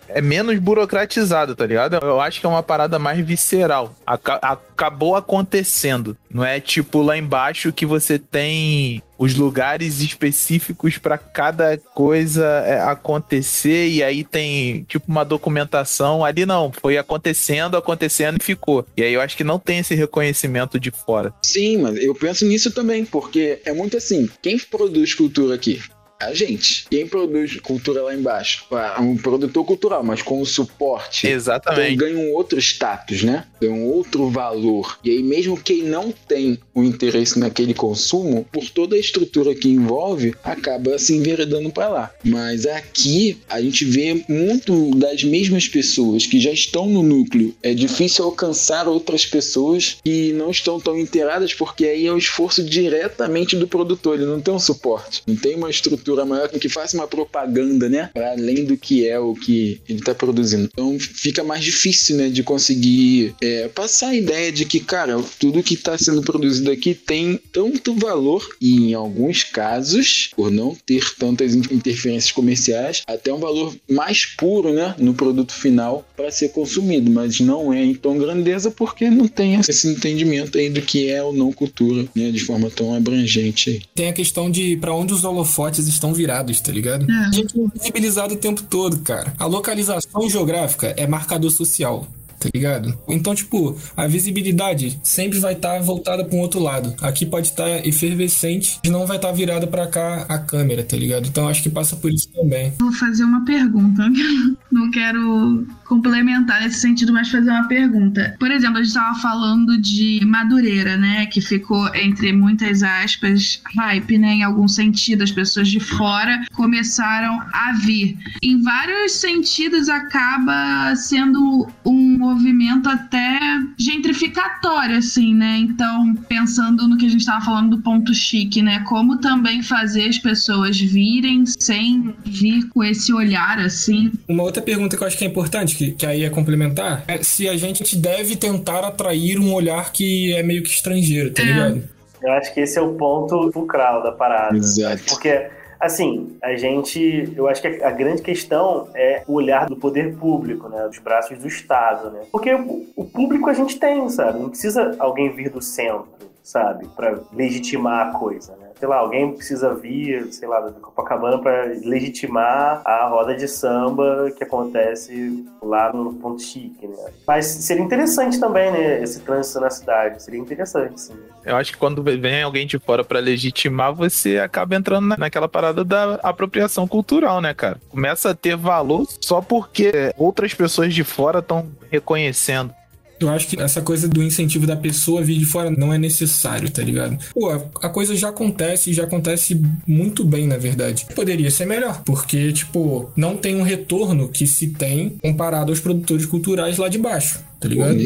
É 0.09 0.21
menos 0.21 0.59
burocratizada, 0.59 1.55
tá 1.55 1.65
ligado? 1.65 1.95
Eu 2.03 2.21
acho 2.21 2.41
que 2.41 2.47
é 2.47 2.49
uma 2.49 2.61
parada 2.63 2.99
mais 2.99 3.25
visceral. 3.25 3.95
Aca- 4.05 4.41
acabou 4.43 5.15
acontecendo. 5.15 6.17
Não 6.29 6.45
é 6.45 6.59
tipo 6.59 7.03
lá 7.03 7.17
embaixo 7.17 7.73
que 7.73 7.87
você 7.87 8.19
tem 8.19 9.01
os 9.17 9.37
lugares 9.37 10.01
específicos 10.01 10.99
pra 10.99 11.17
cada 11.19 11.79
coisa 11.95 12.45
é, 12.67 12.81
acontecer 12.81 13.87
e 13.89 14.03
aí 14.03 14.25
tem 14.25 14.83
tipo 14.89 15.05
uma 15.09 15.25
documentação. 15.25 16.25
Ali 16.25 16.45
não, 16.45 16.73
foi 16.73 16.99
acontecendo, 16.99 17.77
acontecendo 17.77 18.39
e 18.41 18.45
ficou. 18.45 18.85
E 18.97 19.05
aí 19.05 19.13
eu 19.13 19.21
acho 19.21 19.37
que 19.37 19.45
não 19.45 19.59
tem 19.59 19.79
esse 19.79 19.95
reconhecimento 19.95 20.81
de 20.81 20.91
fora. 20.91 21.33
Sim, 21.45 21.77
mas 21.79 21.97
eu 22.03 22.13
penso 22.13 22.45
nisso 22.45 22.73
também, 22.73 23.05
porque 23.05 23.61
é 23.65 23.73
muito 23.73 23.97
assim: 23.97 24.29
quem 24.43 24.59
produz 24.59 25.15
cultura 25.15 25.55
aqui? 25.55 25.81
A 26.21 26.35
gente. 26.35 26.85
Quem 26.91 27.07
produz 27.07 27.59
cultura 27.61 28.03
lá 28.03 28.15
embaixo? 28.15 28.65
Ah, 28.71 29.01
Um 29.01 29.17
produtor 29.17 29.65
cultural, 29.65 30.05
mas 30.05 30.21
com 30.21 30.41
o 30.41 30.47
suporte. 30.47 31.27
Então 31.27 31.37
Exatamente. 31.37 31.97
ganha 31.97 32.19
um 32.19 32.33
outro 32.35 32.59
status, 32.59 33.23
né? 33.23 33.45
Ganha 33.61 33.73
um 33.73 33.87
outro 33.87 34.29
valor. 34.29 34.99
E 35.03 35.11
aí, 35.11 35.23
mesmo 35.23 35.57
quem 35.57 35.83
não 35.83 36.13
tem 36.29 36.59
o 36.75 36.85
interesse 36.85 37.39
naquele 37.39 37.73
consumo, 37.73 38.47
por 38.53 38.69
toda 38.69 38.97
a 38.97 38.99
estrutura 38.99 39.55
que 39.55 39.69
envolve, 39.69 40.35
acaba 40.45 40.99
se 40.99 41.15
enveredando 41.17 41.71
para 41.71 41.89
lá. 41.89 42.11
Mas 42.23 42.67
aqui 42.67 43.39
a 43.49 43.61
gente 43.61 43.85
vê 43.85 44.23
muito 44.29 44.95
das 44.97 45.25
mesmas 45.25 45.67
pessoas 45.69 46.27
que 46.27 46.39
já 46.39 46.53
estão 46.53 46.87
no 46.87 47.03
núcleo. 47.03 47.55
É 47.63 47.73
difícil 47.73 48.25
alcançar 48.25 48.87
outras 48.87 49.25
pessoas 49.25 49.97
que 50.05 50.33
não 50.35 50.51
estão 50.51 50.79
tão 50.79 50.99
inteiradas, 50.99 51.55
porque 51.55 51.85
aí 51.87 52.07
é 52.07 52.13
o 52.13 52.19
esforço 52.19 52.63
diretamente 52.63 53.57
do 53.57 53.67
produtor. 53.67 54.17
Ele 54.17 54.27
não 54.27 54.41
tem 54.41 54.53
um 54.53 54.59
suporte, 54.59 55.23
não 55.27 55.37
tem 55.37 55.55
uma 55.55 55.71
estrutura 55.71 56.10
maior 56.25 56.49
que 56.49 56.69
faça 56.69 56.97
uma 56.97 57.07
propaganda, 57.07 57.89
né? 57.89 58.11
Para 58.13 58.33
além 58.33 58.65
do 58.65 58.77
que 58.77 59.07
é 59.07 59.19
o 59.19 59.35
que 59.35 59.81
ele 59.89 59.99
está 60.01 60.15
produzindo. 60.15 60.69
Então 60.73 60.99
fica 60.99 61.43
mais 61.43 61.65
difícil, 61.65 62.17
né? 62.17 62.29
De 62.29 62.43
conseguir 62.43 63.35
é, 63.41 63.69
passar 63.69 64.09
a 64.09 64.15
ideia 64.15 64.53
de 64.53 64.65
que, 64.65 64.81
cara, 64.81 65.23
tudo 65.39 65.63
que 65.63 65.75
está 65.75 65.97
sendo 65.97 66.23
produzido 66.23 66.71
aqui 66.71 66.95
tem 66.95 67.39
tanto 67.53 67.95
valor 67.95 68.47
e, 68.61 68.91
em 68.91 68.95
alguns 68.95 69.45
casos, 69.45 70.31
por 70.37 70.51
não 70.51 70.77
ter 70.87 71.15
tantas 71.19 71.55
in- 71.55 71.63
interferências 71.71 72.33
comerciais, 72.33 73.03
até 73.07 73.33
um 73.33 73.39
valor 73.39 73.75
mais 73.91 74.27
puro, 74.27 74.73
né? 74.73 74.95
No 74.99 75.15
produto 75.15 75.53
final 75.53 76.07
para 76.17 76.31
ser 76.31 76.51
consumido, 76.51 77.11
mas 77.11 77.41
não 77.41 77.73
é 77.73 77.83
em 77.85 77.95
tão 77.95 78.19
grandeza 78.19 78.71
porque 78.71 79.09
não 79.11 79.27
tem 79.27 79.55
esse 79.57 79.89
entendimento 79.89 80.59
aí 80.59 80.69
do 80.69 80.83
que 80.83 81.09
é 81.09 81.23
ou 81.23 81.33
não 81.33 81.53
cultura, 81.53 82.07
né? 82.15 82.31
De 82.31 82.41
forma 82.41 82.71
tão 82.71 82.95
abrangente. 82.95 83.83
Tem 83.95 84.09
a 84.09 84.13
questão 84.13 84.51
de 84.51 84.77
pra 84.77 84.95
onde 84.95 85.13
os 85.13 85.25
holofotes 85.25 85.89
estão 86.01 86.15
virados, 86.15 86.61
tá 86.61 86.73
ligado? 86.73 87.11
É. 87.11 87.15
A 87.27 87.31
gente 87.31 87.59
é 87.59 87.63
invisibilizado 87.63 88.35
o 88.35 88.37
tempo 88.37 88.63
todo, 88.63 88.99
cara. 89.01 89.33
A 89.39 89.47
localização 89.47 90.29
geográfica 90.29 90.95
é 90.97 91.07
marcador 91.07 91.51
social. 91.51 92.07
Tá 92.41 92.49
ligado? 92.55 92.99
Então, 93.07 93.35
tipo, 93.35 93.77
a 93.95 94.07
visibilidade 94.07 94.99
sempre 95.03 95.39
vai 95.39 95.53
estar 95.53 95.79
voltada 95.83 96.25
para 96.25 96.35
um 96.35 96.41
outro 96.41 96.59
lado. 96.59 96.95
Aqui 97.03 97.27
pode 97.27 97.49
estar 97.49 97.87
efervescente, 97.87 98.79
mas 98.83 98.91
não 98.91 99.05
vai 99.07 99.19
estar 99.19 99.31
virada 99.31 99.67
pra 99.67 99.87
cá 99.87 100.25
a 100.27 100.39
câmera, 100.39 100.83
tá 100.83 100.97
ligado? 100.97 101.29
Então 101.29 101.47
acho 101.47 101.63
que 101.63 101.69
passa 101.69 101.97
por 101.97 102.11
isso 102.11 102.31
também. 102.33 102.73
Vou 102.81 102.93
fazer 102.93 103.25
uma 103.25 103.45
pergunta. 103.45 104.05
Não 104.81 104.91
quero 104.91 105.67
complementar 105.85 106.63
nesse 106.63 106.81
sentido, 106.81 107.13
mas 107.13 107.29
fazer 107.29 107.51
uma 107.51 107.67
pergunta. 107.67 108.35
Por 108.39 108.51
exemplo, 108.51 108.79
a 108.79 108.83
gente 108.83 108.89
estava 108.89 109.19
falando 109.19 109.77
de 109.77 110.21
Madureira, 110.25 110.97
né? 110.97 111.27
Que 111.27 111.41
ficou, 111.41 111.93
entre 111.95 112.33
muitas 112.33 112.83
aspas, 112.83 113.61
hype, 113.77 114.17
né? 114.17 114.35
Em 114.35 114.43
algum 114.43 114.69
sentido, 114.69 115.23
as 115.23 115.33
pessoas 115.33 115.69
de 115.69 115.81
fora 115.81 116.41
começaram 116.55 117.43
a 117.53 117.73
vir. 117.73 118.17
Em 118.43 118.63
vários 118.63 119.13
sentidos, 119.13 119.89
acaba 119.89 120.95
sendo 120.97 121.69
um 121.85 122.17
movimento 122.17 122.89
até 122.89 123.39
gentrificatório, 123.77 124.97
assim, 124.97 125.35
né? 125.35 125.59
Então, 125.59 126.15
pensando 126.29 126.89
no 126.89 126.97
que 126.97 127.07
a 127.07 127.11
gente 127.11 127.21
estava 127.21 127.45
falando 127.45 127.77
do 127.77 127.83
ponto 127.83 128.15
chique, 128.15 128.63
né? 128.63 128.81
Como 128.81 129.19
também 129.19 129.63
fazer 129.63 130.09
as 130.09 130.19
pessoas 130.19 130.81
virem 130.81 131.45
sem 131.47 132.15
vir 132.25 132.69
com 132.69 132.85
esse 132.85 133.13
olhar, 133.13 133.59
assim. 133.59 134.13
Uma 134.29 134.45
outra 134.45 134.63
pergunta 134.71 134.97
que 134.97 135.03
eu 135.03 135.07
acho 135.07 135.19
que 135.19 135.25
é 135.25 135.29
importante, 135.29 135.75
que, 135.77 135.93
que 135.93 136.07
aí 136.07 136.25
é 136.25 136.31
complementar, 136.31 137.05
é 137.09 137.23
se 137.23 137.49
a 137.49 137.57
gente 137.57 137.97
deve 137.97 138.37
tentar 138.37 138.81
atrair 138.87 139.39
um 139.39 139.53
olhar 139.53 139.93
que 139.93 140.33
é 140.35 140.43
meio 140.43 140.63
que 140.63 140.71
estrangeiro, 140.71 141.33
tá 141.33 141.43
É. 141.43 141.45
ligado? 141.47 141.83
Eu 142.23 142.33
acho 142.33 142.53
que 142.55 142.61
esse 142.61 142.79
é 142.79 142.83
o 142.83 142.95
ponto 142.95 143.51
fulcral 143.51 144.03
da 144.03 144.13
parada. 144.13 144.57
Exato. 144.57 145.03
Porque, 145.09 145.49
assim, 145.81 146.37
a 146.43 146.55
gente. 146.55 147.33
Eu 147.35 147.49
acho 147.49 147.63
que 147.63 147.69
a, 147.83 147.91
grande 147.91 148.21
questão 148.21 148.89
é 148.95 149.23
o 149.27 149.33
olhar 149.35 149.67
do 149.67 149.75
poder 149.75 150.15
público, 150.17 150.69
né? 150.69 150.87
Dos 150.87 150.99
braços 150.99 151.39
do 151.39 151.49
Estado, 151.49 152.11
né? 152.11 152.21
Porque 152.31 152.53
o, 152.55 152.87
o 152.95 153.05
público 153.07 153.49
a 153.49 153.55
gente 153.55 153.79
tem, 153.79 154.07
sabe? 154.11 154.39
Não 154.39 154.51
precisa 154.51 154.95
alguém 154.99 155.35
vir 155.35 155.49
do 155.51 155.63
centro, 155.63 156.09
sabe? 156.43 156.87
Pra 156.95 157.19
legitimar 157.35 158.09
a 158.09 158.19
coisa, 158.19 158.53
né? 158.61 158.69
Sei 158.81 158.89
lá, 158.89 158.97
alguém 158.97 159.33
precisa 159.35 159.75
vir, 159.75 160.33
sei 160.33 160.49
lá, 160.49 160.59
do 160.61 160.73
Copacabana 160.81 161.37
pra 161.39 161.65
legitimar 161.85 162.81
a 162.83 163.07
roda 163.09 163.35
de 163.37 163.47
samba 163.47 164.31
que 164.35 164.43
acontece 164.43 165.45
lá 165.63 165.93
no 165.93 166.15
Ponto 166.15 166.41
Chique, 166.43 166.87
né? 166.87 166.97
Mas 167.27 167.45
seria 167.45 167.83
interessante 167.85 168.41
também, 168.41 168.73
né? 168.73 169.03
Esse 169.03 169.21
trânsito 169.21 169.61
na 169.61 169.69
cidade. 169.69 170.23
Seria 170.23 170.41
interessante, 170.41 170.99
sim. 170.99 171.15
Eu 171.45 171.57
acho 171.57 171.73
que 171.73 171.79
quando 171.79 172.03
vem 172.03 172.43
alguém 172.43 172.67
de 172.67 172.79
fora 172.79 173.05
pra 173.05 173.19
legitimar, 173.21 173.95
você 173.95 174.39
acaba 174.39 174.75
entrando 174.75 175.09
na- 175.09 175.17
naquela 175.19 175.49
parada 175.49 175.85
da 175.85 176.15
apropriação 176.23 176.89
cultural, 176.89 177.43
né, 177.43 177.53
cara? 177.53 177.79
Começa 177.91 178.31
a 178.31 178.35
ter 178.35 178.57
valor 178.57 179.07
só 179.21 179.43
porque 179.43 180.15
outras 180.17 180.55
pessoas 180.55 180.95
de 180.95 181.05
fora 181.05 181.41
estão 181.41 181.67
reconhecendo. 181.91 182.73
Eu 183.21 183.29
acho 183.29 183.49
que 183.49 183.61
essa 183.61 183.83
coisa 183.83 184.09
do 184.09 184.23
incentivo 184.23 184.67
da 184.67 184.77
pessoa 184.77 185.23
vir 185.23 185.39
de 185.39 185.45
fora 185.45 185.71
não 185.71 185.93
é 185.93 185.99
necessário, 185.99 186.71
tá 186.71 186.83
ligado? 186.83 187.19
Pô, 187.35 187.51
a, 187.51 187.89
coisa 187.89 188.17
já 188.17 188.31
acontece 188.31 188.91
e 188.91 188.95
já 188.95 189.05
acontece 189.05 189.61
muito 189.87 190.25
bem, 190.25 190.47
na 190.47 190.57
verdade. 190.57 191.07
Poderia 191.15 191.51
ser 191.51 191.67
melhor, 191.67 192.03
porque, 192.05 192.53
tipo, 192.53 193.11
não 193.15 193.37
tem 193.37 193.57
um 193.57 193.63
retorno 193.63 194.29
que 194.29 194.47
se 194.47 194.69
tem 194.69 195.11
comparado 195.21 195.71
aos 195.71 195.81
produtores 195.81 196.25
culturais 196.25 196.79
lá 196.79 196.89
de 196.89 196.99
baixo, 196.99 197.41
tá 197.61 197.69
ligado? 197.69 197.99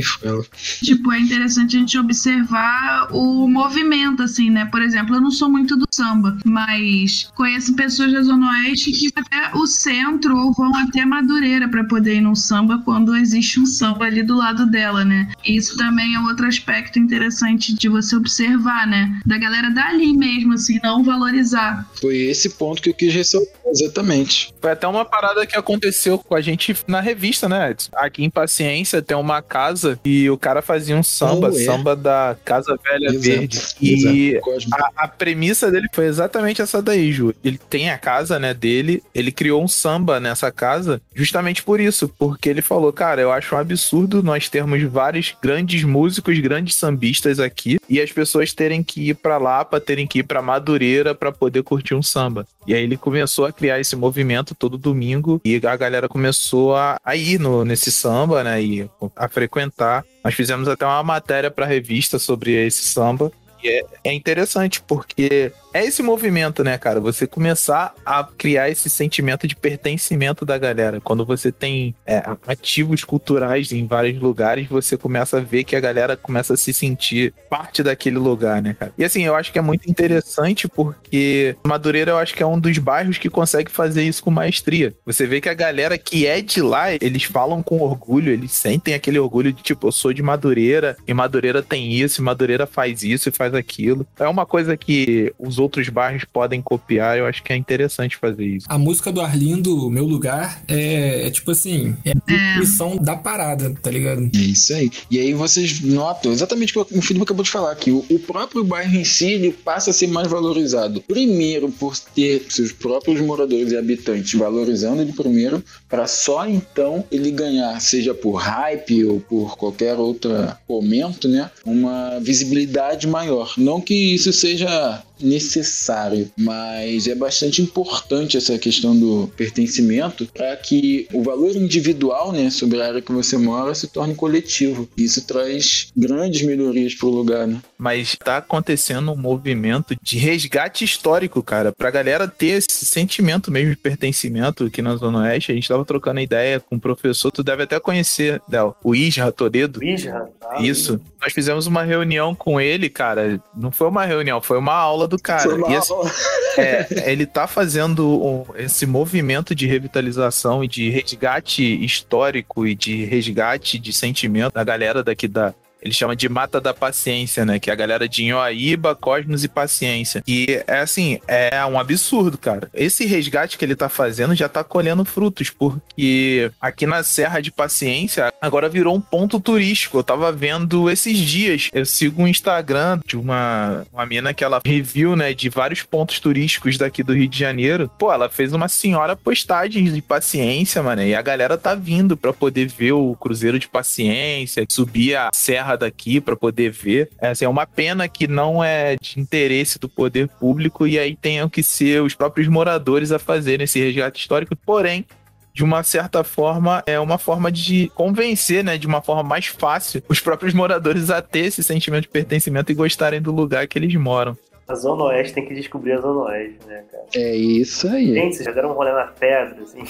Tipo, 0.83 1.13
é 1.13 1.21
interessante 1.21 1.77
a 1.77 1.81
gente 1.81 1.99
observar 1.99 3.09
o 3.13 3.49
movimento, 3.49 4.23
assim, 4.23 4.51
né? 4.51 4.65
Por 4.67 4.83
exemplo, 4.83 5.15
eu 5.15 5.21
não 5.21 5.31
sou 5.31 5.49
muito 5.49 5.77
do 5.77 5.87
samba, 5.91 6.37
mas 6.45 7.31
conheço 7.35 7.75
pessoas 7.77 8.13
da 8.13 8.23
Zona 8.23 8.51
Oeste 8.51 8.91
que 8.91 9.11
vão 9.15 9.25
até 9.25 9.57
o 9.57 9.67
centro 9.67 10.37
ou 10.37 10.53
vão 10.53 10.75
até 10.77 11.05
Madureira 11.05 11.69
pra 11.69 11.85
poder 11.85 12.17
ir 12.17 12.21
num 12.21 12.35
samba 12.35 12.83
quando 12.85 13.17
existe 13.17 13.61
um 13.61 13.67
samba 13.67 14.07
ali 14.07 14.23
do 14.23 14.37
lado 14.37 14.67
dela, 14.67 15.05
né? 15.05 15.31
Isso 15.47 15.77
também 15.77 16.15
é 16.15 16.21
outro 16.21 16.47
aspecto 16.47 16.99
interessante 16.99 17.75
de 17.75 17.89
você 17.89 18.17
observar, 18.17 18.87
né? 18.87 19.21
Da 19.25 19.39
galera 19.39 19.71
dali 19.71 20.17
mesmo, 20.17 20.55
assim, 20.55 20.81
não 20.83 21.05
valorizar. 21.05 21.89
Foi 22.01 22.17
esse 22.17 22.51
ponto 22.51 22.83
que 22.83 22.91
eu 22.91 22.95
quis 22.95 23.15
ressaltar. 23.15 23.55
Exatamente. 23.67 24.53
Foi 24.61 24.73
até 24.73 24.87
uma 24.87 25.05
parada 25.05 25.47
que 25.47 25.57
aconteceu 25.57 26.19
com 26.19 26.35
a 26.35 26.41
gente 26.41 26.77
na 26.87 27.01
revista, 27.01 27.49
né, 27.49 27.71
Edson? 27.71 27.91
Aqui 27.95 28.25
em 28.25 28.31
Paciência 28.31 29.01
tem 29.01 29.17
uma 29.17 29.44
casa 29.49 29.99
e 30.05 30.29
o 30.31 30.37
cara 30.37 30.61
fazia 30.63 30.97
um 30.97 31.03
samba, 31.03 31.51
Oh, 31.53 31.57
é? 31.57 31.65
samba 31.65 31.95
da 31.95 32.37
Casa 32.45 32.79
Velha 32.83 33.09
Exato, 33.11 33.21
Verde. 33.23 33.61
E 33.81 34.41
a, 34.73 35.05
a 35.05 35.09
premissa 35.09 35.71
dele 35.71 35.89
foi 35.93 36.07
exatamente 36.07 36.63
essa 36.63 36.81
daí, 36.83 37.13
Ju. 37.13 37.35
Ele 37.45 37.59
tem 37.59 37.91
a 37.91 37.99
casa, 37.99 38.39
né, 38.39 38.53
dele, 38.55 39.03
ele 39.15 39.31
criou 39.31 39.63
um 39.63 39.69
samba 39.69 40.19
nessa 40.19 40.51
casa 40.51 41.01
justamente 41.15 41.63
por 41.63 41.81
isso, 41.81 42.09
porque 42.19 42.49
ele 42.49 42.63
falou, 42.63 42.93
cara, 42.93 43.21
eu 43.21 43.31
acho 43.33 43.55
um 43.55 43.59
absurdo 43.59 44.23
nós 44.23 44.49
termos 44.49 44.83
vários 44.85 45.35
grandes 45.43 45.85
músicos, 45.85 46.39
grandes 46.39 46.77
sambistas 46.77 47.39
aqui 47.39 47.79
e 47.89 48.01
as 48.01 48.11
pessoas 48.11 48.53
terem 48.53 48.83
que 48.83 49.11
ir 49.11 49.15
pra 49.15 49.39
Lapa, 49.39 49.81
terem 49.81 50.07
que 50.07 50.21
ir 50.21 50.23
pra 50.25 50.43
Madureira 50.43 51.15
pra 51.15 51.31
poder 51.31 51.63
curtir 51.63 51.95
um 51.95 52.03
samba. 52.03 52.47
E 52.67 52.75
aí 52.75 52.83
ele 52.83 52.97
começou 52.97 53.45
a 53.45 53.53
criar 53.53 53.79
esse 53.79 53.95
movimento 53.95 54.55
todo 54.55 54.79
domingo 54.79 55.41
e 55.45 55.61
a 55.65 55.77
galera 55.77 56.09
começou 56.09 56.75
a, 56.75 56.97
a 57.05 57.15
ir 57.15 57.39
no, 57.39 57.65
nesse 57.65 57.93
samba, 57.93 58.43
né, 58.43 58.63
e 58.63 58.91
a 59.17 59.29
frequentar. 59.35 60.05
Nós 60.25 60.35
fizemos 60.35 60.69
até 60.69 60.87
uma 60.87 61.03
matéria 61.03 61.51
pra 61.51 61.67
revista 61.67 62.19
sobre 62.19 62.53
esse 62.53 62.85
samba. 62.85 63.31
E 63.63 63.69
é, 63.69 63.85
é 64.05 64.13
interessante, 64.13 64.81
porque 64.81 65.53
é 65.75 65.85
esse 65.85 66.05
movimento, 66.05 66.63
né, 66.63 66.79
cara? 66.79 67.01
Você 67.01 67.27
começar 67.27 67.93
a 68.07 68.23
criar 68.23 68.71
esse 68.71 68.89
sentimento 68.89 69.49
de 69.49 69.57
pertencimento 69.57 70.47
da 70.47 70.57
galera. 70.57 71.01
Quando 71.01 71.27
você 71.27 71.51
tem 71.51 71.93
é, 72.07 72.23
ativos 72.47 73.03
culturais 73.03 73.73
em 73.73 73.85
vários 73.85 74.21
lugares, 74.23 74.69
você 74.69 74.97
começa 74.97 75.39
a 75.39 75.41
ver 75.41 75.65
que 75.65 75.75
a 75.75 75.81
galera 75.81 76.17
começa 76.17 76.55
a 76.55 76.57
se 76.57 76.73
sentir 76.73 77.35
parte 77.51 77.83
daquele 77.83 78.19
lugar, 78.19 78.63
né, 78.63 78.73
cara? 78.79 78.93
E 78.97 79.05
assim, 79.05 79.25
eu 79.25 79.35
acho 79.35 79.53
que 79.53 79.59
é 79.59 79.63
muito 79.63 79.91
interessante 79.91 80.69
porque 80.69 81.57
Madureira 81.67 82.13
eu 82.13 82.19
acho 82.19 82.35
que 82.35 82.43
é 82.43 82.47
um 82.47 82.61
dos 82.61 82.79
bairros 82.79 83.19
que 83.19 83.29
consegue 83.29 83.69
fazer 83.69 84.05
isso 84.05 84.23
com 84.23 84.31
maestria. 84.31 84.95
Você 85.05 85.27
vê 85.27 85.41
que 85.41 85.49
a 85.49 85.55
galera 85.55 85.99
que 85.99 86.25
é 86.25 86.41
de 86.41 86.63
lá, 86.63 86.93
eles 86.93 87.25
falam 87.25 87.65
com 87.65 87.81
orgulho, 87.81 88.31
eles 88.33 88.53
sentem 88.53 88.95
aquele 88.95 89.19
orgulho 89.19 89.53
de 89.53 89.61
tipo, 89.61 89.89
eu 89.89 89.93
sou 89.93 90.13
de 90.13 90.23
Madureira, 90.23 90.97
e 91.05 91.13
Madureira 91.13 91.65
tem 91.65 91.93
isso, 91.93 92.21
e 92.21 92.25
Madureira 92.25 92.65
faz 92.65 93.03
isso 93.03 93.29
e 93.29 93.33
faz 93.33 93.55
aquilo. 93.55 94.07
É 94.21 94.29
uma 94.29 94.47
coisa 94.47 94.77
que 94.77 95.35
os 95.37 95.59
outros 95.65 95.89
bairros 95.89 96.25
podem 96.25 96.63
copiar, 96.63 97.19
eu 97.19 97.27
acho 97.27 97.43
que 97.43 97.53
é 97.53 97.57
interessante 97.57 98.17
fazer 98.17 98.45
isso. 98.45 98.67
A 98.69 98.79
música 98.79 99.11
do 99.11 99.21
Arlindo, 99.21 99.91
Meu 99.91 100.05
Lugar, 100.05 100.63
é, 100.69 101.27
é 101.27 101.31
tipo 101.31 101.51
assim, 101.51 101.97
é 102.05 102.13
a 102.13 102.15
descrição 102.27 102.97
da 102.97 103.17
parada, 103.17 103.75
tá 103.83 103.91
ligado? 103.91 104.31
É 104.35 104.39
isso 104.39 104.75
aí. 104.75 104.91
E 105.11 105.19
aí 105.19 105.33
vocês 105.35 105.81
notam 105.81 106.33
exatamente 106.33 106.79
o 106.79 106.85
que 106.85 106.99
o 106.99 107.03
Felipe 107.03 107.25
acabou 107.25 107.43
de 107.43 107.51
falar, 107.51 107.75
que 107.75 107.91
o, 107.91 108.05
o 108.09 108.19
próprio 108.19 108.63
bairro 108.63 108.95
em 108.97 109.05
si 109.05 109.33
ele 109.33 109.53
passa 109.53 109.91
a 109.91 109.93
ser 109.93 110.07
mais 110.09 110.29
valorizado. 110.29 111.01
Primeiro, 111.03 111.71
por 111.71 111.97
ter 111.99 112.47
seus 112.49 112.73
próprios 112.73 113.21
moradores 113.21 113.73
e 113.73 113.77
habitantes 113.77 114.39
valorizando 114.39 115.03
ele 115.03 115.13
primeiro, 115.13 115.65
para 115.89 116.07
só 116.07 116.47
então 116.47 117.05
ele 117.11 117.31
ganhar, 117.31 117.81
seja 117.81 118.15
por 118.15 118.35
hype 118.35 119.05
ou 119.05 119.21
por 119.21 119.57
qualquer 119.57 119.97
outro 119.97 120.31
momento, 120.69 121.29
né? 121.29 121.51
Uma 121.65 122.19
visibilidade 122.21 123.07
maior. 123.07 123.55
Não 123.57 123.81
que 123.81 124.15
isso 124.15 124.33
seja 124.33 125.03
necessário, 125.21 126.31
mas 126.37 127.07
é 127.07 127.15
bastante 127.15 127.63
importante 127.63 128.37
essa 128.37 128.59
questão 128.59 128.97
do 128.97 129.31
pertencimento 129.37 130.27
para 130.27 130.57
que 130.57 131.07
o 131.13 131.23
valor 131.23 131.55
individual, 131.57 132.33
né, 132.33 132.51
sobre 132.51 132.81
a 132.81 132.87
área 132.87 133.03
que 133.03 133.13
você 133.13 133.37
mora 133.37 133.75
se 133.75 133.89
torne 133.89 134.15
coletivo. 134.15 134.89
Isso 134.97 135.27
traz 135.27 135.89
grandes 135.97 136.43
melhorias 136.43 136.95
para 136.95 137.09
o 137.09 137.11
lugar, 137.15 137.47
né? 137.47 137.61
Mas 137.79 138.17
tá 138.17 138.39
acontecendo 138.39 139.13
um 139.13 139.17
movimento 139.17 139.95
de 140.03 140.19
resgate 140.19 140.85
histórico, 140.85 141.43
cara, 141.43 141.73
pra 141.73 141.91
galera 141.91 142.27
ter 142.27 142.47
esse 142.47 142.85
sentimento 142.87 143.51
mesmo 143.51 143.71
de 143.71 143.77
pertencimento 143.77 144.65
aqui 144.65 144.81
na 144.81 144.97
Zona 144.97 145.21
Oeste. 145.21 145.53
A 145.53 145.55
gente 145.55 145.69
tava 145.69 145.85
trocando 145.85 146.21
ideia 146.21 146.61
com 146.61 146.77
o 146.77 146.81
professor, 146.81 147.31
tu 147.31 147.43
deve 147.43 147.65
até 147.65 147.79
conhecer, 147.79 148.41
Del, 148.49 148.77
o 148.83 148.95
Isra 148.95 149.31
Toledo. 149.33 149.83
Isra? 149.85 150.29
Ah, 150.43 150.63
Isso. 150.63 151.01
Nós 151.21 151.33
fizemos 151.33 151.67
uma 151.67 151.83
reunião 151.83 152.35
com 152.35 152.61
ele, 152.61 152.89
cara. 152.89 153.41
Não 153.57 153.71
foi 153.71 153.89
uma 153.89 154.05
reunião, 154.05 154.41
foi 154.41 154.59
uma 154.59 154.75
aula 154.75 155.04
do 155.07 155.19
cara. 155.19 155.49
E 155.49 155.77
aula. 155.77 156.11
é, 156.59 157.11
ele 157.11 157.27
tá 157.27 157.47
fazendo 157.47 158.07
um- 158.07 158.45
esse 158.57 158.87
movimento 158.87 159.55
de 159.55 159.67
revitalização 159.67 160.63
e 160.65 160.69
de 160.69 160.91
resgate 160.91 161.63
histórico 161.85 162.67
e 162.67 162.75
de 162.75 163.05
resgate 163.05 163.79
de 163.79 163.93
sentimento 163.93 164.53
da 164.55 164.65
galera 164.65 165.03
daqui 165.03 165.29
da. 165.29 165.55
Ele 165.85 165.93
chama 165.93 166.17
de 166.17 166.29
Mata 166.29 166.61
da 166.61 166.73
Paciência, 166.73 167.45
né? 167.45 167.59
Que 167.59 167.69
é 167.69 167.73
a 167.73 167.77
galera 167.77 168.09
de 168.09 168.25
Inhoaíba, 168.25 168.95
Cosmos 168.95 169.45
e 169.45 169.49
Paciência. 169.49 170.23
E 170.27 170.63
é 170.67 170.79
assim, 170.79 171.21
é 171.29 171.65
um 171.67 171.79
absurdo, 171.79 172.39
cara. 172.39 172.71
Esse 172.73 173.05
resgate 173.05 173.59
que 173.59 173.65
ele 173.65 173.77
tá 173.77 173.91
fazendo 173.91 174.35
já 174.35 174.49
tá 174.49 174.65
colhendo 174.65 175.05
frutos, 175.05 175.51
porque 175.51 176.51
aqui 176.61 176.87
na 176.87 177.03
Serra 177.03 177.41
de 177.41 177.53
Paciência 177.53 178.33
agora 178.41 178.69
virou 178.69 178.97
um 178.97 179.01
ponto 179.01 179.39
turístico. 179.39 179.99
Eu 179.99 180.05
tava 180.05 180.33
vendo 180.33 180.91
esses 180.91 181.19
dias. 181.19 181.69
Eu 181.73 181.85
sigo 181.85 182.23
um 182.23 182.29
Instagram 182.29 183.01
de 183.07 183.17
uma, 183.17 183.85
uma 183.93 184.07
mina 184.07 184.33
que 184.33 184.43
ela 184.43 184.61
review, 184.65 185.15
né, 185.15 185.35
de 185.35 185.51
vários 185.51 185.83
pontos 185.83 186.19
turísticos 186.19 186.79
daqui 186.79 187.03
do 187.03 187.13
Rio 187.13 187.29
de 187.29 187.39
Janeiro. 187.39 187.91
Pô, 187.99 188.11
ela 188.11 188.31
fez 188.31 188.53
uma 188.53 188.69
senhora 188.69 189.15
postagem 189.15 189.85
de 189.85 190.01
paciência, 190.01 190.83
mano. 190.83 191.03
E 191.03 191.15
a 191.15 191.21
galera 191.21 191.59
tá 191.59 191.75
vindo 191.75 192.17
pra 192.17 192.33
poder 192.33 192.69
ver 192.69 192.93
o 192.93 193.15
Cruzeiro 193.17 193.59
de 193.59 193.69
Paciência, 193.69 194.65
subir 194.71 195.17
a 195.17 195.31
serra 195.33 195.74
daqui 195.77 196.21
pra 196.21 196.37
poder 196.37 196.71
ver. 196.71 197.11
É, 197.21 197.29
assim, 197.29 197.45
é 197.45 197.49
uma 197.49 197.67
pena 197.67 198.09
que 198.09 198.27
não 198.27 198.63
é 198.63 198.97
de 198.97 199.21
interesse 199.21 199.79
do 199.79 199.89
poder 199.89 200.29
público 200.29 200.87
e 200.87 200.99
aí 200.99 201.17
tenham 201.17 201.49
que 201.49 201.63
ser 201.63 202.03
os 202.03 202.15
próprios 202.15 202.49
moradores 202.49 203.13
a 203.13 203.19
fazerem 203.19 203.65
esse 203.65 203.81
resgate 203.81 204.21
histórico. 204.21 204.57
Porém, 204.57 205.05
de 205.53 205.63
uma 205.63 205.85
certa 205.85 206.25
forma, 206.25 206.83
é 206.85 206.99
uma 206.99 207.17
forma 207.17 207.51
de 207.51 207.91
convencer, 207.95 208.65
né, 208.65 208.77
de 208.77 208.89
uma 208.89 209.01
forma 209.01 209.23
mais 209.23 209.47
fácil, 209.47 210.03
os 210.09 210.19
próprios 210.19 210.53
moradores 210.53 211.11
a 211.11 211.23
ter 211.23 211.47
esse 211.47 211.63
sentimento 211.63 212.03
de 212.03 212.09
pertencimento 212.09 212.73
e 212.73 212.75
gostarem 212.75 213.23
do 213.23 213.33
lugar 213.33 213.67
que 213.69 213.79
eles 213.79 213.95
moram. 213.95 214.37
A 214.67 214.75
Zona 214.75 215.05
Oeste 215.05 215.35
tem 215.35 215.47
que 215.47 215.55
descobrir 215.55 215.93
a 215.93 216.01
Zona 216.01 216.23
Oeste, 216.23 216.59
né, 216.67 216.85
cara? 216.91 217.05
É 217.15 217.37
isso 217.37 217.87
aí. 217.87 218.15
Gente, 218.15 218.37
vocês 218.37 218.47
já 218.47 218.53
deram 218.53 218.71
um 218.71 218.73
rolê 218.73 218.93
na 218.93 219.05
pedra, 219.05 219.63
assim. 219.63 219.85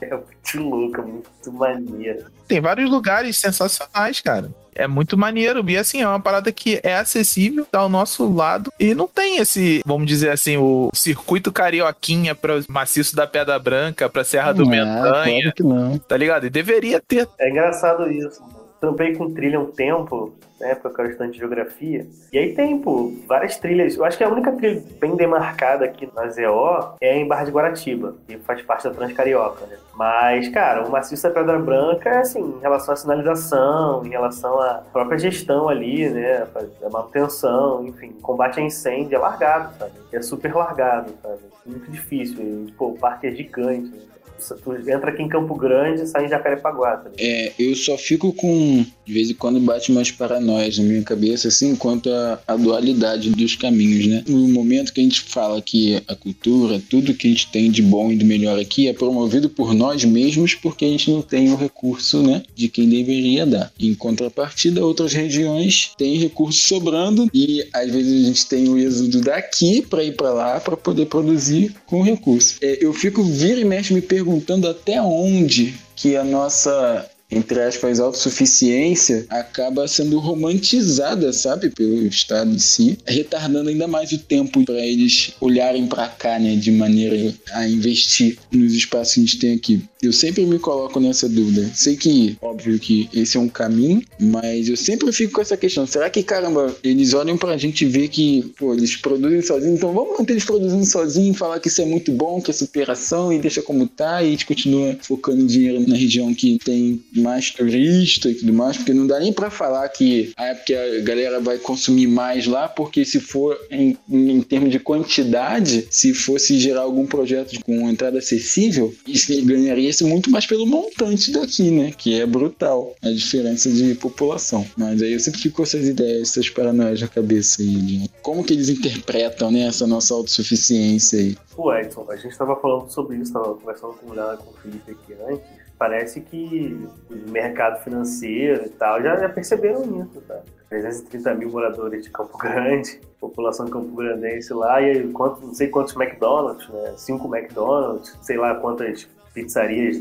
É 0.00 0.10
muito 0.14 0.58
louco, 0.68 1.00
é 1.00 1.04
muito 1.04 1.52
maneiro. 1.52 2.26
Tem 2.46 2.60
vários 2.60 2.90
lugares 2.90 3.38
sensacionais, 3.38 4.20
cara. 4.20 4.50
É 4.74 4.86
muito 4.86 5.16
maneiro. 5.16 5.64
E 5.70 5.76
assim, 5.78 6.02
é 6.02 6.06
uma 6.08 6.20
parada 6.20 6.52
que 6.52 6.78
é 6.82 6.96
acessível, 6.96 7.64
tá 7.64 7.78
ao 7.78 7.88
nosso 7.88 8.30
lado. 8.30 8.70
E 8.78 8.94
não 8.94 9.08
tem 9.08 9.38
esse, 9.38 9.82
vamos 9.86 10.06
dizer 10.06 10.30
assim, 10.30 10.58
o 10.58 10.90
circuito 10.92 11.50
carioquinha 11.50 12.34
para 12.34 12.60
maciço 12.68 13.16
da 13.16 13.26
Pedra 13.26 13.58
Branca, 13.58 14.06
pra 14.08 14.22
Serra 14.22 14.52
do 14.52 14.64
Ah, 14.64 14.66
Mentanha. 14.66 15.40
claro 15.40 15.52
que 15.54 15.62
não. 15.62 15.98
Tá 15.98 16.16
ligado? 16.16 16.44
E 16.46 16.50
deveria 16.50 17.00
ter. 17.00 17.26
É 17.38 17.48
engraçado 17.48 18.10
isso. 18.12 18.42
Trampei 18.80 19.14
com 19.16 19.32
trilha 19.32 19.58
um 19.58 19.66
tempo 19.66 20.34
na 20.60 20.68
época 20.68 20.90
que 20.90 21.00
eu 21.00 21.04
era 21.04 21.12
estudante 21.12 21.32
de 21.34 21.38
geografia. 21.38 22.06
E 22.32 22.38
aí 22.38 22.54
tem, 22.54 22.78
pô, 22.78 23.12
várias 23.26 23.58
trilhas. 23.58 23.96
Eu 23.96 24.04
acho 24.04 24.16
que 24.16 24.24
a 24.24 24.28
única 24.28 24.52
trilha 24.52 24.82
bem 25.00 25.16
demarcada 25.16 25.84
aqui 25.84 26.08
na 26.14 26.28
ZO 26.28 26.96
é 27.00 27.16
em 27.16 27.26
Barra 27.26 27.44
de 27.44 27.50
Guaratiba, 27.50 28.16
que 28.26 28.38
faz 28.38 28.62
parte 28.62 28.84
da 28.84 28.94
Transcarioca, 28.94 29.66
né? 29.66 29.76
Mas, 29.94 30.48
cara, 30.48 30.86
o 30.86 30.90
maciço 30.90 31.22
da 31.22 31.30
Pedra 31.30 31.58
Branca 31.58 32.08
é 32.08 32.18
assim, 32.18 32.40
em 32.40 32.60
relação 32.60 32.94
à 32.94 32.96
sinalização, 32.96 34.04
em 34.04 34.10
relação 34.10 34.60
à 34.60 34.82
própria 34.92 35.18
gestão 35.18 35.68
ali, 35.68 36.08
né? 36.08 36.46
A 36.84 36.90
manutenção, 36.90 37.86
enfim, 37.86 38.12
combate 38.22 38.60
a 38.60 38.62
incêndio 38.62 39.16
é 39.16 39.18
largado, 39.18 39.74
sabe? 39.78 39.92
É 40.12 40.22
super 40.22 40.54
largado, 40.54 41.12
sabe? 41.22 41.40
Muito 41.64 41.90
difícil. 41.90 42.66
E, 42.68 42.72
pô, 42.72 42.88
o 42.88 42.98
parque 42.98 43.26
é 43.26 43.30
gigante. 43.30 43.90
Né? 43.90 44.15
Tu 44.38 44.90
entra 44.90 45.10
aqui 45.10 45.22
em 45.22 45.28
Campo 45.28 45.54
Grande 45.54 46.02
e 46.02 46.06
sai 46.06 46.26
em 46.26 46.28
Jacarepaguá, 46.28 46.96
tá? 46.98 47.10
É, 47.18 47.52
eu 47.58 47.74
só 47.74 47.96
fico 47.96 48.32
com. 48.32 48.84
De 49.04 49.12
vez 49.12 49.30
em 49.30 49.34
quando 49.34 49.60
bate 49.60 49.90
umas 49.92 50.10
paranoias 50.10 50.78
na 50.78 50.84
minha 50.84 51.02
cabeça, 51.02 51.48
assim, 51.48 51.76
quanto 51.76 52.10
à 52.46 52.56
dualidade 52.56 53.30
dos 53.30 53.54
caminhos, 53.54 54.06
né? 54.06 54.24
No 54.26 54.48
momento 54.48 54.92
que 54.92 55.00
a 55.00 55.04
gente 55.04 55.22
fala 55.22 55.62
que 55.62 56.02
a 56.08 56.14
cultura, 56.14 56.82
tudo 56.90 57.14
que 57.14 57.28
a 57.28 57.30
gente 57.30 57.50
tem 57.50 57.70
de 57.70 57.82
bom 57.82 58.10
e 58.10 58.16
do 58.16 58.24
melhor 58.24 58.58
aqui 58.58 58.88
é 58.88 58.92
promovido 58.92 59.48
por 59.48 59.74
nós 59.74 60.04
mesmos 60.04 60.54
porque 60.54 60.84
a 60.84 60.88
gente 60.88 61.10
não 61.10 61.22
tem 61.22 61.52
o 61.52 61.56
recurso, 61.56 62.22
né? 62.22 62.42
De 62.54 62.68
quem 62.68 62.88
deveria 62.88 63.46
dar. 63.46 63.72
Em 63.78 63.94
contrapartida, 63.94 64.84
outras 64.84 65.12
regiões 65.12 65.92
têm 65.96 66.18
recursos 66.18 66.62
sobrando 66.62 67.28
e 67.32 67.66
às 67.72 67.90
vezes 67.90 68.24
a 68.24 68.26
gente 68.26 68.46
tem 68.46 68.68
o 68.68 68.76
êxodo 68.76 69.20
daqui 69.20 69.82
para 69.82 70.02
ir 70.02 70.16
para 70.16 70.32
lá 70.32 70.60
para 70.60 70.76
poder 70.76 71.06
produzir 71.06 71.74
com 71.86 72.02
recurso. 72.02 72.58
É, 72.60 72.84
eu 72.84 72.92
fico 72.92 73.22
vira 73.22 73.60
e 73.60 73.64
mexe 73.64 73.94
me 73.94 74.02
perguntando 74.02 74.25
até 74.68 75.00
onde 75.00 75.74
que 75.94 76.16
a 76.16 76.24
nossa 76.24 77.08
entre 77.30 77.60
aspas, 77.60 77.98
autossuficiência 77.98 79.26
acaba 79.28 79.86
sendo 79.88 80.18
romantizada, 80.18 81.32
sabe, 81.32 81.70
pelo 81.70 82.06
Estado 82.06 82.50
em 82.50 82.58
si, 82.58 82.98
retardando 83.04 83.68
ainda 83.68 83.86
mais 83.86 84.12
o 84.12 84.18
tempo 84.18 84.64
para 84.64 84.78
eles 84.78 85.32
olharem 85.40 85.86
para 85.86 86.08
cá, 86.08 86.38
né, 86.38 86.56
de 86.56 86.70
maneira 86.70 87.34
a 87.52 87.68
investir 87.68 88.38
nos 88.50 88.74
espaços 88.74 89.14
que 89.14 89.20
a 89.20 89.24
gente 89.24 89.38
tem 89.38 89.54
aqui. 89.54 89.82
Eu 90.02 90.12
sempre 90.12 90.44
me 90.44 90.58
coloco 90.58 91.00
nessa 91.00 91.28
dúvida. 91.28 91.68
Sei 91.74 91.96
que, 91.96 92.36
óbvio 92.40 92.78
que 92.78 93.08
esse 93.12 93.36
é 93.36 93.40
um 93.40 93.48
caminho, 93.48 94.02
mas 94.20 94.68
eu 94.68 94.76
sempre 94.76 95.10
fico 95.12 95.32
com 95.32 95.40
essa 95.40 95.56
questão. 95.56 95.86
Será 95.86 96.08
que, 96.08 96.22
caramba, 96.22 96.76
eles 96.84 97.12
olham 97.14 97.36
pra 97.36 97.56
gente 97.56 97.84
e 97.86 98.08
que, 98.08 98.52
pô, 98.58 98.74
eles 98.74 98.96
produzem 98.96 99.42
sozinhos, 99.42 99.78
então 99.78 99.92
vamos 99.92 100.18
manter 100.18 100.34
eles 100.34 100.44
produzindo 100.44 100.84
sozinhos, 100.84 101.36
falar 101.36 101.58
que 101.58 101.68
isso 101.68 101.80
é 101.80 101.86
muito 101.86 102.12
bom, 102.12 102.40
que 102.40 102.50
é 102.50 102.54
superação 102.54 103.32
e 103.32 103.38
deixa 103.38 103.62
como 103.62 103.88
tá, 103.88 104.22
e 104.22 104.28
a 104.28 104.30
gente 104.30 104.46
continua 104.46 104.96
focando 105.00 105.44
dinheiro 105.46 105.84
na 105.88 105.96
região 105.96 106.32
que 106.34 106.58
tem 106.64 107.02
mais 107.20 107.50
turista 107.50 108.30
e 108.30 108.34
tudo 108.34 108.52
mais, 108.52 108.76
porque 108.76 108.92
não 108.92 109.06
dá 109.06 109.18
nem 109.18 109.32
pra 109.32 109.50
falar 109.50 109.88
que 109.88 110.32
ah, 110.36 110.46
é 110.46 110.54
porque 110.54 110.74
a 110.74 111.00
galera 111.00 111.40
vai 111.40 111.58
consumir 111.58 112.06
mais 112.06 112.46
lá, 112.46 112.68
porque 112.68 113.04
se 113.04 113.20
for 113.20 113.58
em, 113.70 113.96
em 114.08 114.40
termos 114.42 114.70
de 114.70 114.78
quantidade, 114.78 115.86
se 115.90 116.14
fosse 116.14 116.58
gerar 116.58 116.82
algum 116.82 117.06
projeto 117.06 117.58
com 117.64 117.88
entrada 117.88 118.18
acessível, 118.18 118.94
isso 119.06 119.32
ganharia 119.44 119.90
esse 119.90 120.04
muito 120.04 120.30
mais 120.30 120.46
pelo 120.46 120.66
montante 120.66 121.32
daqui, 121.32 121.70
né? 121.70 121.92
Que 121.96 122.20
é 122.20 122.26
brutal 122.26 122.94
a 123.02 123.10
diferença 123.10 123.70
de 123.70 123.94
população. 123.94 124.66
Mas 124.76 125.02
aí 125.02 125.12
eu 125.12 125.20
sempre 125.20 125.40
fico 125.40 125.56
com 125.56 125.62
essas 125.62 125.88
ideias, 125.88 126.30
essas 126.30 126.50
paranoias 126.50 127.00
na 127.00 127.08
cabeça 127.08 127.62
aí, 127.62 127.76
de 127.76 128.10
como 128.22 128.44
que 128.44 128.52
eles 128.52 128.68
interpretam, 128.68 129.50
né, 129.50 129.62
essa 129.66 129.86
nossa 129.86 130.14
autossuficiência 130.14 131.18
aí. 131.18 131.36
Pô, 131.54 131.74
Edson, 131.74 132.06
a 132.08 132.16
gente 132.16 132.36
tava 132.36 132.56
falando 132.56 132.90
sobre 132.90 133.16
isso, 133.16 133.32
tava 133.32 133.54
conversando 133.54 133.94
com, 133.94 134.10
o 134.10 134.36
com 134.36 134.50
o 134.50 134.54
Felipe 134.62 134.90
aqui 134.90 135.14
antes. 135.28 135.65
Parece 135.78 136.20
que 136.22 136.88
o 137.10 137.30
mercado 137.30 137.82
financeiro 137.84 138.64
e 138.64 138.68
tal 138.70 139.02
já, 139.02 139.16
já 139.16 139.28
perceberam 139.28 139.82
isso, 140.02 140.20
tá? 140.22 140.40
330 140.70 141.34
mil 141.34 141.50
moradores 141.50 142.04
de 142.04 142.10
Campo 142.10 142.36
Grande, 142.38 143.00
população 143.20 143.68
campo 143.68 143.94
grandense 143.94 144.52
lá, 144.52 144.80
e 144.80 144.90
aí, 144.90 145.08
quanto, 145.12 145.46
não 145.46 145.54
sei 145.54 145.68
quantos 145.68 145.94
McDonald's, 145.94 146.68
né? 146.68 146.94
Cinco 146.96 147.34
McDonald's, 147.34 148.18
sei 148.22 148.36
lá 148.36 148.54
quantas 148.54 149.08
pizzarias 149.34 149.98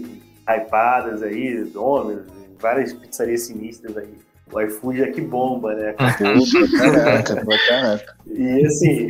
hypadas 0.48 1.22
aí, 1.22 1.64
Domino's, 1.66 2.26
várias 2.60 2.94
pizzarias 2.94 3.44
sinistras 3.44 3.98
aí. 3.98 4.14
O 4.52 4.62
iFood 4.62 5.02
é 5.04 5.12
que 5.12 5.22
bomba, 5.22 5.74
né? 5.74 5.94
Caraca, 5.98 7.46
caraca. 7.68 8.16
E 8.28 8.66
assim, 8.66 9.10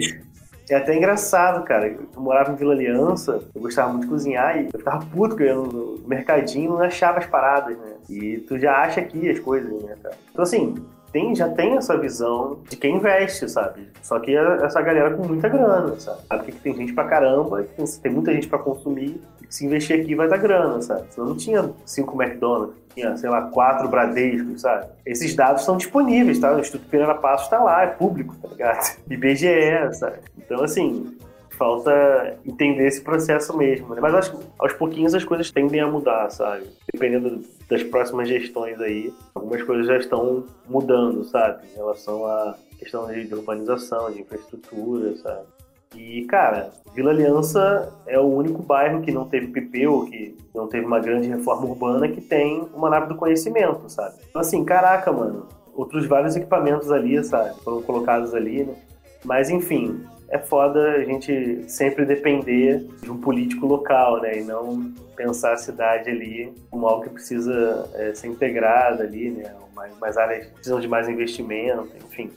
é 0.70 0.76
até 0.76 0.96
engraçado, 0.96 1.64
cara. 1.64 1.88
Eu 1.88 2.22
morava 2.22 2.52
em 2.52 2.56
Vila 2.56 2.74
Aliança, 2.74 3.42
eu 3.54 3.62
gostava 3.62 3.90
muito 3.90 4.04
de 4.04 4.10
cozinhar 4.10 4.58
e 4.58 4.70
eu 4.74 4.80
ficava 4.80 5.06
puto 5.06 5.36
que 5.36 5.44
eu 5.44 5.48
ia 5.48 5.56
no 5.56 6.00
mercadinho 6.08 6.66
e 6.66 6.68
não 6.70 6.82
achava 6.82 7.20
as 7.20 7.26
paradas, 7.26 7.78
né? 7.78 7.94
E 8.10 8.38
tu 8.48 8.58
já 8.58 8.78
acha 8.78 9.00
aqui 9.00 9.30
as 9.30 9.40
coisas, 9.40 9.72
né, 9.84 9.96
cara? 10.02 10.16
Então, 10.32 10.44
assim, 10.44 10.76
tem, 11.16 11.34
já 11.34 11.48
tem 11.48 11.78
essa 11.78 11.98
visão 11.98 12.60
de 12.70 12.76
quem 12.76 12.98
investe, 12.98 13.48
sabe? 13.48 13.88
Só 14.02 14.20
que 14.20 14.36
é 14.36 14.66
essa 14.66 14.82
galera 14.82 15.16
com 15.16 15.26
muita 15.26 15.48
grana, 15.48 15.98
sabe? 15.98 16.20
Sabe 16.28 16.52
que 16.52 16.60
tem 16.60 16.76
gente 16.76 16.92
pra 16.92 17.06
caramba, 17.06 17.66
tem, 18.04 18.12
muita 18.12 18.34
gente 18.34 18.50
pra 18.50 18.60
consumir, 18.60 19.22
e 19.42 19.46
se 19.48 19.66
investir 19.66 19.98
aqui 19.98 20.14
vai 20.14 20.28
dar 20.28 20.36
grana, 20.36 20.82
sabe? 20.82 21.06
Senão 21.12 21.30
não 21.30 21.38
tinha 21.38 21.72
cinco 21.86 22.22
McDonald's, 22.22 22.76
tinha, 22.94 23.16
sei 23.16 23.30
lá, 23.30 23.44
quatro 23.44 23.88
Bradescos, 23.88 24.60
sabe? 24.60 24.88
Esses 25.06 25.34
dados 25.34 25.64
são 25.64 25.78
disponíveis, 25.78 26.38
tá? 26.38 26.54
O 26.54 26.60
Instituto 26.60 26.90
Pereira 26.90 27.16
Passos 27.16 27.48
tá 27.48 27.64
lá, 27.64 27.84
é 27.84 27.88
público, 27.88 28.36
tá 28.42 28.50
ligado? 28.50 28.98
IBGE, 29.10 29.94
sabe? 29.94 30.18
Então, 30.38 30.66
assim, 30.66 31.16
falta 31.58 32.38
entender 32.46 32.88
esse 32.88 33.02
processo 33.02 33.56
mesmo. 33.58 33.94
Né? 33.94 34.02
Mas 34.02 34.14
acho 34.14 34.38
que 34.38 34.46
aos 34.60 34.74
pouquinhos 34.74 35.14
as 35.14 35.24
coisas 35.24 35.52
tendem 35.52 35.82
a 35.82 35.88
mudar, 35.88 36.30
sabe? 36.30 36.66
Dependendo 36.92 37.42
das 37.70 37.84
próximas 37.84 38.28
gestões 38.28 38.80
aí, 38.80 39.14
algumas 39.34 39.62
coisas 39.64 39.88
já 39.88 39.98
estão 39.98 40.46
mudando, 40.68 41.24
sabe? 41.24 41.64
Em 41.74 41.76
relação 41.76 42.26
à 42.26 42.56
questão 42.78 43.08
de 43.08 43.34
urbanização, 43.34 44.12
de 44.12 44.22
infraestrutura, 44.22 45.16
sabe? 45.18 45.46
E, 45.96 46.26
cara, 46.26 46.72
Vila 46.94 47.12
Aliança 47.12 47.94
é 48.06 48.20
o 48.20 48.26
único 48.26 48.62
bairro 48.62 49.02
que 49.02 49.12
não 49.12 49.26
teve 49.26 49.48
PP 49.48 49.88
ou 49.88 50.06
que 50.06 50.38
não 50.54 50.68
teve 50.68 50.86
uma 50.86 51.00
grande 51.00 51.28
reforma 51.28 51.66
urbana 51.66 52.08
que 52.10 52.20
tem 52.20 52.68
uma 52.74 52.90
nave 52.90 53.08
do 53.08 53.16
conhecimento, 53.16 53.90
sabe? 53.90 54.16
Então, 54.30 54.42
assim, 54.42 54.66
caraca, 54.66 55.12
mano, 55.12 55.48
outros 55.74 56.06
vários 56.06 56.36
equipamentos 56.36 56.92
ali, 56.92 57.24
sabe? 57.24 57.56
Foram 57.62 57.82
colocados 57.82 58.34
ali, 58.34 58.66
né? 58.66 58.76
Mas, 59.24 59.50
enfim, 59.50 60.06
é 60.30 60.38
foda 60.38 60.94
a 60.94 61.04
gente 61.04 61.64
sempre 61.70 62.06
depender 62.06 62.86
de 63.02 63.12
um 63.12 63.20
político 63.20 63.66
local, 63.66 64.22
né? 64.22 64.40
E 64.40 64.44
não 64.44 64.92
pensar 65.16 65.54
a 65.54 65.58
cidade 65.58 66.10
ali 66.10 66.54
como 66.70 66.88
algo 66.88 67.04
que 67.04 67.10
precisa 67.10 67.90
é, 67.94 68.14
ser 68.14 68.28
integrado 68.28 69.04
ali, 69.04 69.32
né? 69.32 69.54
Mais, 69.76 69.98
mais 70.00 70.18
áreas 70.18 70.48
precisam 70.48 70.80
de 70.80 70.88
mais 70.88 71.08
investimento, 71.08 71.92
enfim. 71.98 72.32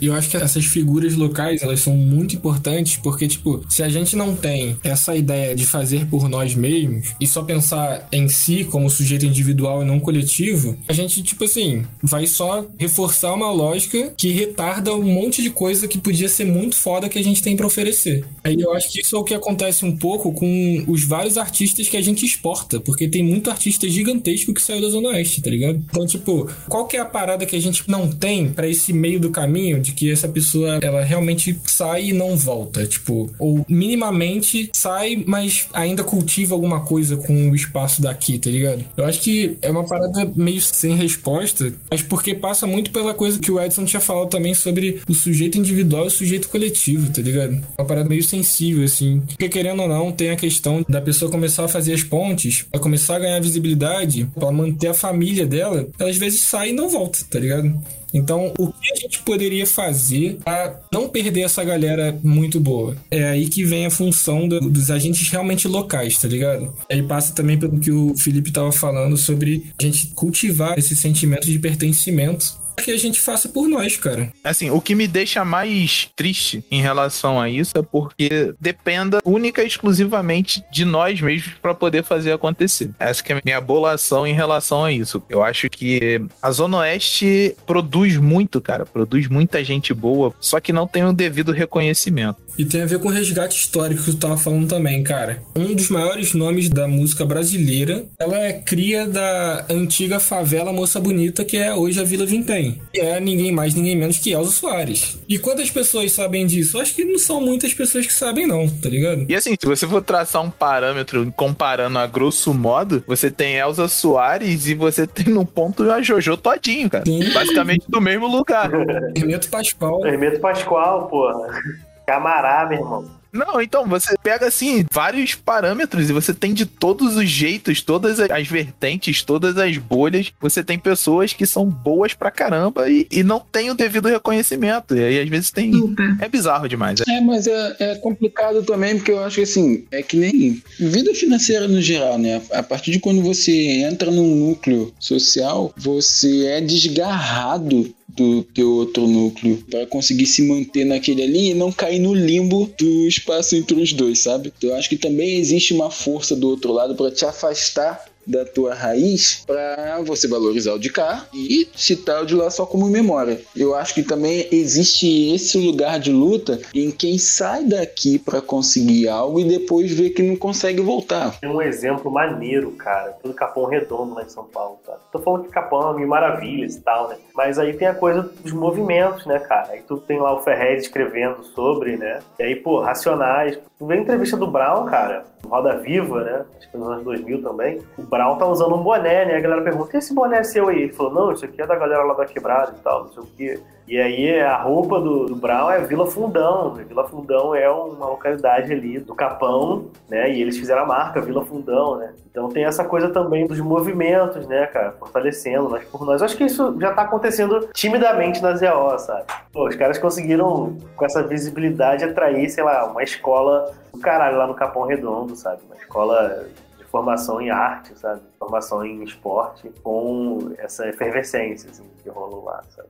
Eu 0.00 0.14
acho 0.14 0.28
que 0.30 0.36
essas 0.36 0.64
figuras 0.64 1.14
locais, 1.14 1.62
elas 1.62 1.80
são 1.80 1.96
muito 1.96 2.34
importantes 2.34 2.96
porque, 2.96 3.26
tipo, 3.26 3.64
se 3.68 3.82
a 3.82 3.88
gente 3.88 4.16
não 4.16 4.34
tem 4.34 4.76
essa 4.82 5.16
ideia 5.16 5.54
de 5.54 5.66
fazer 5.66 6.06
por 6.06 6.28
nós 6.28 6.54
mesmos 6.54 7.14
e 7.20 7.26
só 7.26 7.42
pensar 7.42 8.08
em 8.12 8.28
si 8.28 8.64
como 8.64 8.90
sujeito 8.90 9.26
individual 9.26 9.82
e 9.82 9.86
não 9.86 10.00
coletivo, 10.00 10.76
a 10.88 10.92
gente, 10.92 11.22
tipo 11.22 11.44
assim, 11.44 11.84
vai 12.02 12.26
só 12.26 12.66
reforçar 12.78 13.32
uma 13.32 13.50
lógica 13.50 14.12
que 14.16 14.30
retarda 14.30 14.94
um 14.94 15.02
monte 15.02 15.42
de 15.42 15.50
coisa 15.50 15.88
que 15.88 15.98
podia 15.98 16.28
ser 16.28 16.44
muito 16.44 16.76
foda 16.76 17.08
que 17.08 17.18
a 17.18 17.24
gente 17.24 17.42
tem 17.42 17.56
para 17.56 17.66
oferecer. 17.66 18.24
Aí 18.42 18.56
eu 18.58 18.72
acho 18.72 18.90
que 18.90 19.00
isso 19.00 19.16
é 19.16 19.18
o 19.18 19.24
que 19.24 19.34
acontece 19.34 19.84
um 19.84 19.96
pouco 19.96 20.32
com 20.32 20.84
os 20.86 21.04
vários 21.04 21.36
artistas 21.36 21.88
que 21.88 21.96
a 21.96 22.02
gente 22.02 22.24
exporta, 22.24 22.80
porque 22.80 23.08
tem 23.08 23.22
muito 23.22 23.50
artista 23.50 23.88
gigantesco 23.88 24.54
que 24.54 24.62
saiu 24.62 24.80
da 24.80 24.88
Zona 24.88 25.08
Oeste, 25.08 25.42
tá 25.42 25.50
ligado? 25.50 25.82
Então, 25.90 26.06
tipo, 26.06 26.50
qual 26.68 26.86
que 26.86 26.96
é 26.96 27.00
a 27.00 27.04
parada 27.04 27.46
que 27.46 27.56
a 27.56 27.60
gente 27.60 27.88
não 27.88 28.08
tem 28.10 28.50
para 28.50 28.68
esse 28.68 28.92
meio 28.92 29.20
do 29.20 29.30
caminho 29.30 29.79
de 29.80 29.92
que 29.92 30.10
essa 30.10 30.28
pessoa 30.28 30.78
ela 30.82 31.02
realmente 31.02 31.58
sai 31.66 32.06
e 32.06 32.12
não 32.12 32.36
volta, 32.36 32.86
tipo, 32.86 33.30
ou 33.38 33.64
minimamente 33.68 34.70
sai, 34.72 35.22
mas 35.26 35.68
ainda 35.72 36.04
cultiva 36.04 36.54
alguma 36.54 36.80
coisa 36.80 37.16
com 37.16 37.50
o 37.50 37.54
espaço 37.54 38.02
daqui, 38.02 38.38
tá 38.38 38.50
ligado? 38.50 38.84
Eu 38.96 39.04
acho 39.04 39.20
que 39.20 39.56
é 39.62 39.70
uma 39.70 39.84
parada 39.84 40.30
meio 40.36 40.60
sem 40.60 40.94
resposta, 40.94 41.72
mas 41.90 42.02
porque 42.02 42.34
passa 42.34 42.66
muito 42.66 42.90
pela 42.90 43.14
coisa 43.14 43.38
que 43.38 43.50
o 43.50 43.60
Edson 43.60 43.84
tinha 43.84 44.00
falado 44.00 44.28
também 44.28 44.54
sobre 44.54 45.00
o 45.08 45.14
sujeito 45.14 45.58
individual 45.58 46.04
e 46.04 46.08
o 46.08 46.10
sujeito 46.10 46.48
coletivo, 46.48 47.10
tá 47.10 47.22
ligado? 47.22 47.60
Uma 47.78 47.86
parada 47.86 48.08
meio 48.08 48.22
sensível, 48.22 48.84
assim. 48.84 49.20
Porque 49.26 49.48
querendo 49.48 49.82
ou 49.82 49.88
não, 49.88 50.12
tem 50.12 50.30
a 50.30 50.36
questão 50.36 50.84
da 50.88 51.00
pessoa 51.00 51.30
começar 51.30 51.64
a 51.64 51.68
fazer 51.68 51.92
as 51.94 52.02
pontes, 52.02 52.66
a 52.72 52.78
começar 52.78 53.16
a 53.16 53.20
ganhar 53.20 53.40
visibilidade, 53.40 54.26
pra 54.34 54.50
manter 54.50 54.88
a 54.88 54.94
família 54.94 55.46
dela, 55.46 55.88
ela 55.98 56.10
às 56.10 56.16
vezes 56.16 56.40
sai 56.40 56.70
e 56.70 56.72
não 56.72 56.88
volta, 56.88 57.18
tá 57.30 57.38
ligado? 57.38 57.72
Então, 58.12 58.52
o 58.58 58.72
que 58.72 58.92
a 58.92 58.96
gente 58.96 59.20
poderia 59.20 59.66
fazer 59.66 60.38
para 60.44 60.80
não 60.92 61.08
perder 61.08 61.42
essa 61.42 61.62
galera 61.64 62.18
muito 62.22 62.60
boa? 62.60 62.96
É 63.10 63.24
aí 63.24 63.48
que 63.48 63.64
vem 63.64 63.86
a 63.86 63.90
função 63.90 64.48
do, 64.48 64.60
dos 64.60 64.90
agentes 64.90 65.28
realmente 65.28 65.68
locais, 65.68 66.18
tá 66.18 66.28
ligado? 66.28 66.72
Aí 66.90 67.02
passa 67.02 67.34
também 67.34 67.58
pelo 67.58 67.78
que 67.78 67.90
o 67.90 68.16
Felipe 68.16 68.50
tava 68.50 68.72
falando 68.72 69.16
sobre 69.16 69.72
a 69.78 69.82
gente 69.82 70.08
cultivar 70.08 70.78
esse 70.78 70.94
sentimento 70.96 71.46
de 71.46 71.58
pertencimento 71.58 72.59
que 72.82 72.90
a 72.90 72.98
gente 72.98 73.20
faça 73.20 73.48
por 73.48 73.68
nós, 73.68 73.96
cara. 73.96 74.32
Assim, 74.42 74.70
o 74.70 74.80
que 74.80 74.94
me 74.94 75.06
deixa 75.06 75.44
mais 75.44 76.08
triste 76.16 76.64
em 76.70 76.80
relação 76.80 77.40
a 77.40 77.48
isso 77.48 77.76
é 77.76 77.82
porque 77.82 78.54
dependa 78.60 79.20
única 79.24 79.62
e 79.62 79.66
exclusivamente 79.66 80.62
de 80.70 80.84
nós 80.84 81.20
mesmos 81.20 81.54
para 81.60 81.74
poder 81.74 82.04
fazer 82.04 82.32
acontecer. 82.32 82.90
Essa 82.98 83.22
que 83.22 83.32
é 83.32 83.36
a 83.36 83.42
minha 83.44 83.60
bolação 83.60 84.26
em 84.26 84.34
relação 84.34 84.84
a 84.84 84.92
isso. 84.92 85.22
Eu 85.28 85.42
acho 85.42 85.68
que 85.68 86.20
a 86.42 86.50
Zona 86.50 86.78
Oeste 86.78 87.56
produz 87.66 88.16
muito, 88.16 88.60
cara, 88.60 88.84
produz 88.84 89.28
muita 89.28 89.62
gente 89.64 89.92
boa, 89.94 90.34
só 90.40 90.60
que 90.60 90.72
não 90.72 90.86
tem 90.86 91.04
o 91.04 91.12
devido 91.12 91.52
reconhecimento. 91.52 92.36
E 92.58 92.64
tem 92.64 92.82
a 92.82 92.86
ver 92.86 92.98
com 92.98 93.08
o 93.08 93.10
resgate 93.10 93.56
histórico 93.56 94.02
que 94.02 94.10
tu 94.10 94.18
tava 94.18 94.36
falando 94.36 94.68
também, 94.68 95.02
cara. 95.02 95.42
Um 95.56 95.74
dos 95.74 95.88
maiores 95.88 96.34
nomes 96.34 96.68
da 96.68 96.86
música 96.86 97.24
brasileira, 97.24 98.04
ela 98.18 98.36
é 98.36 98.52
cria 98.52 99.06
da 99.06 99.64
antiga 99.70 100.20
favela 100.20 100.72
Moça 100.72 101.00
Bonita, 101.00 101.44
que 101.44 101.56
é 101.56 101.74
hoje 101.74 102.00
a 102.00 102.04
Vila 102.04 102.26
Vintém. 102.26 102.69
E 102.94 103.00
é 103.00 103.20
ninguém 103.20 103.52
mais, 103.52 103.74
ninguém 103.74 103.96
menos 103.96 104.18
que 104.18 104.32
Elza 104.32 104.50
Soares. 104.50 105.18
E 105.28 105.38
quantas 105.38 105.70
pessoas 105.70 106.12
sabem 106.12 106.46
disso? 106.46 106.80
Acho 106.80 106.94
que 106.94 107.04
não 107.04 107.18
são 107.18 107.40
muitas 107.40 107.72
pessoas 107.72 108.06
que 108.06 108.12
sabem, 108.12 108.46
não, 108.46 108.68
tá 108.68 108.88
ligado? 108.88 109.26
E 109.28 109.34
assim, 109.34 109.54
se 109.58 109.66
você 109.66 109.86
for 109.86 110.02
traçar 110.02 110.42
um 110.42 110.50
parâmetro 110.50 111.32
comparando 111.36 111.98
a 111.98 112.06
grosso 112.06 112.52
modo, 112.52 113.02
você 113.06 113.30
tem 113.30 113.56
Elza 113.56 113.88
Soares 113.88 114.66
e 114.66 114.74
você 114.74 115.06
tem 115.06 115.32
no 115.32 115.44
ponto 115.44 115.90
a 115.90 116.02
Jojo 116.02 116.36
todinho, 116.36 116.90
cara. 116.90 117.04
Sim. 117.04 117.32
Basicamente 117.32 117.84
do 117.88 118.00
mesmo 118.00 118.26
lugar. 118.26 118.70
Hermeto 119.16 119.48
Pascoal. 119.48 120.06
Hermeto 120.06 120.40
Pascoal, 120.40 121.08
porra. 121.08 121.62
Camará, 122.06 122.66
meu 122.68 122.78
irmão. 122.78 123.19
Não, 123.32 123.60
então 123.60 123.86
você 123.86 124.16
pega 124.22 124.46
assim 124.46 124.84
vários 124.92 125.34
parâmetros 125.34 126.10
e 126.10 126.12
você 126.12 126.34
tem 126.34 126.52
de 126.52 126.66
todos 126.66 127.16
os 127.16 127.28
jeitos, 127.28 127.80
todas 127.80 128.18
as 128.20 128.48
vertentes, 128.48 129.22
todas 129.22 129.56
as 129.56 129.76
bolhas. 129.78 130.32
Você 130.40 130.62
tem 130.62 130.78
pessoas 130.78 131.32
que 131.32 131.46
são 131.46 131.66
boas 131.66 132.14
pra 132.14 132.30
caramba 132.30 132.88
e, 132.88 133.06
e 133.10 133.22
não 133.22 133.40
tem 133.40 133.70
o 133.70 133.74
devido 133.74 134.08
reconhecimento. 134.08 134.96
E 134.96 135.04
aí 135.04 135.20
às 135.20 135.28
vezes 135.28 135.50
tem. 135.50 135.72
Super. 135.72 136.16
É 136.20 136.28
bizarro 136.28 136.68
demais. 136.68 137.00
É, 137.08 137.20
mas 137.20 137.46
é, 137.46 137.76
é 137.78 137.94
complicado 137.96 138.62
também, 138.62 138.96
porque 138.96 139.12
eu 139.12 139.22
acho 139.22 139.36
que 139.36 139.42
assim, 139.42 139.84
é 139.90 140.02
que 140.02 140.16
nem 140.16 140.62
vida 140.78 141.14
financeira 141.14 141.68
no 141.68 141.80
geral, 141.80 142.18
né? 142.18 142.42
A 142.52 142.62
partir 142.62 142.90
de 142.90 142.98
quando 142.98 143.22
você 143.22 143.52
entra 143.82 144.10
num 144.10 144.34
núcleo 144.34 144.92
social, 144.98 145.72
você 145.76 146.46
é 146.46 146.60
desgarrado 146.60 147.94
do 148.20 148.42
teu 148.42 148.70
outro 148.70 149.06
núcleo 149.06 149.64
para 149.70 149.86
conseguir 149.86 150.26
se 150.26 150.42
manter 150.42 150.84
naquele 150.84 151.22
ali 151.22 151.50
e 151.50 151.54
não 151.54 151.72
cair 151.72 151.98
no 151.98 152.12
limbo 152.12 152.70
do 152.78 153.06
espaço 153.06 153.56
entre 153.56 153.80
os 153.80 153.92
dois, 153.92 154.18
sabe? 154.18 154.52
Eu 154.62 154.74
acho 154.74 154.88
que 154.88 154.96
também 154.96 155.38
existe 155.38 155.72
uma 155.72 155.90
força 155.90 156.36
do 156.36 156.48
outro 156.48 156.72
lado 156.72 156.94
para 156.94 157.10
te 157.10 157.24
afastar 157.24 158.09
da 158.30 158.44
tua 158.44 158.74
raiz 158.74 159.42
para 159.46 160.00
você 160.02 160.28
valorizar 160.28 160.72
o 160.72 160.78
de 160.78 160.90
cá 160.90 161.26
e 161.34 161.68
citar 161.74 162.22
o 162.22 162.26
de 162.26 162.34
lá 162.34 162.50
só 162.50 162.64
como 162.64 162.86
memória. 162.86 163.40
Eu 163.56 163.74
acho 163.74 163.94
que 163.94 164.02
também 164.02 164.46
existe 164.50 165.32
esse 165.34 165.58
lugar 165.58 165.98
de 165.98 166.12
luta 166.12 166.60
em 166.74 166.90
quem 166.90 167.18
sai 167.18 167.64
daqui 167.64 168.18
para 168.18 168.40
conseguir 168.40 169.08
algo 169.08 169.40
e 169.40 169.44
depois 169.44 169.92
vê 169.92 170.10
que 170.10 170.22
não 170.22 170.36
consegue 170.36 170.80
voltar. 170.80 171.38
Tem 171.40 171.50
um 171.50 171.62
exemplo 171.62 172.10
maneiro, 172.10 172.70
cara, 172.72 173.16
do 173.22 173.34
Capão 173.34 173.66
Redondo 173.66 174.14
lá 174.14 174.22
em 174.22 174.28
São 174.28 174.44
Paulo, 174.44 174.78
tá? 174.86 174.96
Tô 175.12 175.18
falando 175.18 175.44
que 175.44 175.50
Capão 175.50 175.92
é 175.92 175.96
mil 175.96 176.08
maravilhas 176.08 176.76
e 176.76 176.80
tal, 176.80 177.08
né? 177.08 177.16
Mas 177.34 177.58
aí 177.58 177.72
tem 177.72 177.88
a 177.88 177.94
coisa 177.94 178.22
dos 178.42 178.52
movimentos, 178.52 179.26
né, 179.26 179.38
cara? 179.38 179.72
Aí 179.72 179.82
tu 179.86 179.96
tem 179.98 180.20
lá 180.20 180.34
o 180.34 180.42
Ferrez 180.42 180.82
escrevendo 180.82 181.42
sobre, 181.54 181.96
né? 181.96 182.20
E 182.38 182.42
aí, 182.42 182.56
pô, 182.56 182.80
Racionais. 182.80 183.58
Tu 183.78 183.86
vê 183.86 183.94
a 183.94 183.96
entrevista 183.96 184.36
do 184.36 184.46
Brown, 184.46 184.84
cara, 184.84 185.24
Roda 185.46 185.78
Viva, 185.78 186.22
né? 186.22 186.44
Acho 186.58 186.70
que 186.70 186.76
nos 186.76 186.88
anos 186.88 187.04
2000 187.04 187.42
também. 187.42 187.80
O 187.96 188.02
Brown 188.02 188.19
tá 188.36 188.46
usando 188.46 188.74
um 188.74 188.82
boné, 188.82 189.24
né? 189.24 189.36
A 189.36 189.40
galera 189.40 189.62
pergunta, 189.62 189.96
esse 189.96 190.14
boné 190.14 190.38
é 190.38 190.42
seu 190.42 190.68
aí? 190.68 190.82
Ele 190.82 190.92
falou, 190.92 191.12
não, 191.12 191.32
isso 191.32 191.44
aqui 191.44 191.60
é 191.60 191.66
da 191.66 191.76
galera 191.76 192.02
lá 192.02 192.14
da 192.14 192.24
quebrada 192.24 192.74
e 192.76 192.80
tal, 192.82 193.04
não 193.04 193.12
sei 193.12 193.22
o 193.22 193.26
quê. 193.36 193.60
E 193.90 193.98
aí 193.98 194.40
a 194.40 194.56
roupa 194.56 195.00
do, 195.00 195.26
do 195.26 195.34
Brown 195.34 195.68
é 195.68 195.80
Vila 195.80 196.06
Fundão. 196.06 196.74
né? 196.74 196.84
Vila 196.86 197.08
Fundão 197.08 197.54
é 197.54 197.68
uma 197.68 198.06
localidade 198.06 198.72
ali 198.72 199.00
do 199.00 199.16
Capão, 199.16 199.86
né? 200.08 200.30
E 200.30 200.40
eles 200.40 200.56
fizeram 200.56 200.82
a 200.82 200.86
marca 200.86 201.20
Vila 201.20 201.44
Fundão, 201.44 201.96
né? 201.96 202.12
Então 202.30 202.48
tem 202.48 202.64
essa 202.64 202.84
coisa 202.84 203.08
também 203.08 203.48
dos 203.48 203.58
movimentos, 203.58 204.46
né, 204.46 204.66
cara? 204.66 204.92
Fortalecendo 204.92 205.68
nós 205.68 205.82
por 205.84 206.06
nós. 206.06 206.20
Eu 206.20 206.26
acho 206.26 206.36
que 206.36 206.44
isso 206.44 206.76
já 206.80 206.92
tá 206.92 207.02
acontecendo 207.02 207.68
timidamente 207.72 208.40
na 208.40 208.54
ZO, 208.54 208.96
sabe? 208.98 209.24
Pô, 209.52 209.66
os 209.66 209.74
caras 209.74 209.98
conseguiram, 209.98 210.76
com 210.94 211.04
essa 211.04 211.24
visibilidade, 211.24 212.04
atrair, 212.04 212.48
sei 212.48 212.62
lá, 212.62 212.86
uma 212.86 213.02
escola 213.02 213.72
do 213.92 213.98
caralho 213.98 214.38
lá 214.38 214.46
no 214.46 214.54
Capão 214.54 214.86
Redondo, 214.86 215.34
sabe? 215.34 215.62
Uma 215.66 215.76
escola 215.76 216.46
formação 216.90 217.40
em 217.40 217.50
arte, 217.50 217.92
sabe? 217.98 218.20
Formação 218.38 218.84
em 218.84 219.02
esporte, 219.04 219.70
com 219.82 220.52
essa 220.58 220.88
efervescência, 220.88 221.70
assim, 221.70 221.84
que 222.02 222.08
rolou 222.10 222.44
lá, 222.44 222.62
sabe? 222.74 222.88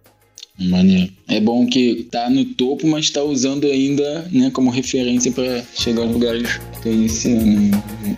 Maneiro. 0.58 1.12
É 1.28 1.40
bom 1.40 1.66
que 1.66 2.04
tá 2.10 2.28
no 2.28 2.44
topo, 2.44 2.86
mas 2.86 3.10
tá 3.10 3.22
usando 3.22 3.66
ainda, 3.66 4.28
né, 4.30 4.50
como 4.52 4.70
referência 4.70 5.32
para 5.32 5.62
chegar 5.74 6.02
aos 6.02 6.12
lugares 6.12 6.58
que 6.58 6.82
tem 6.82 7.04
esse 7.06 7.32
ano. 7.32 7.70
né? 7.70 8.16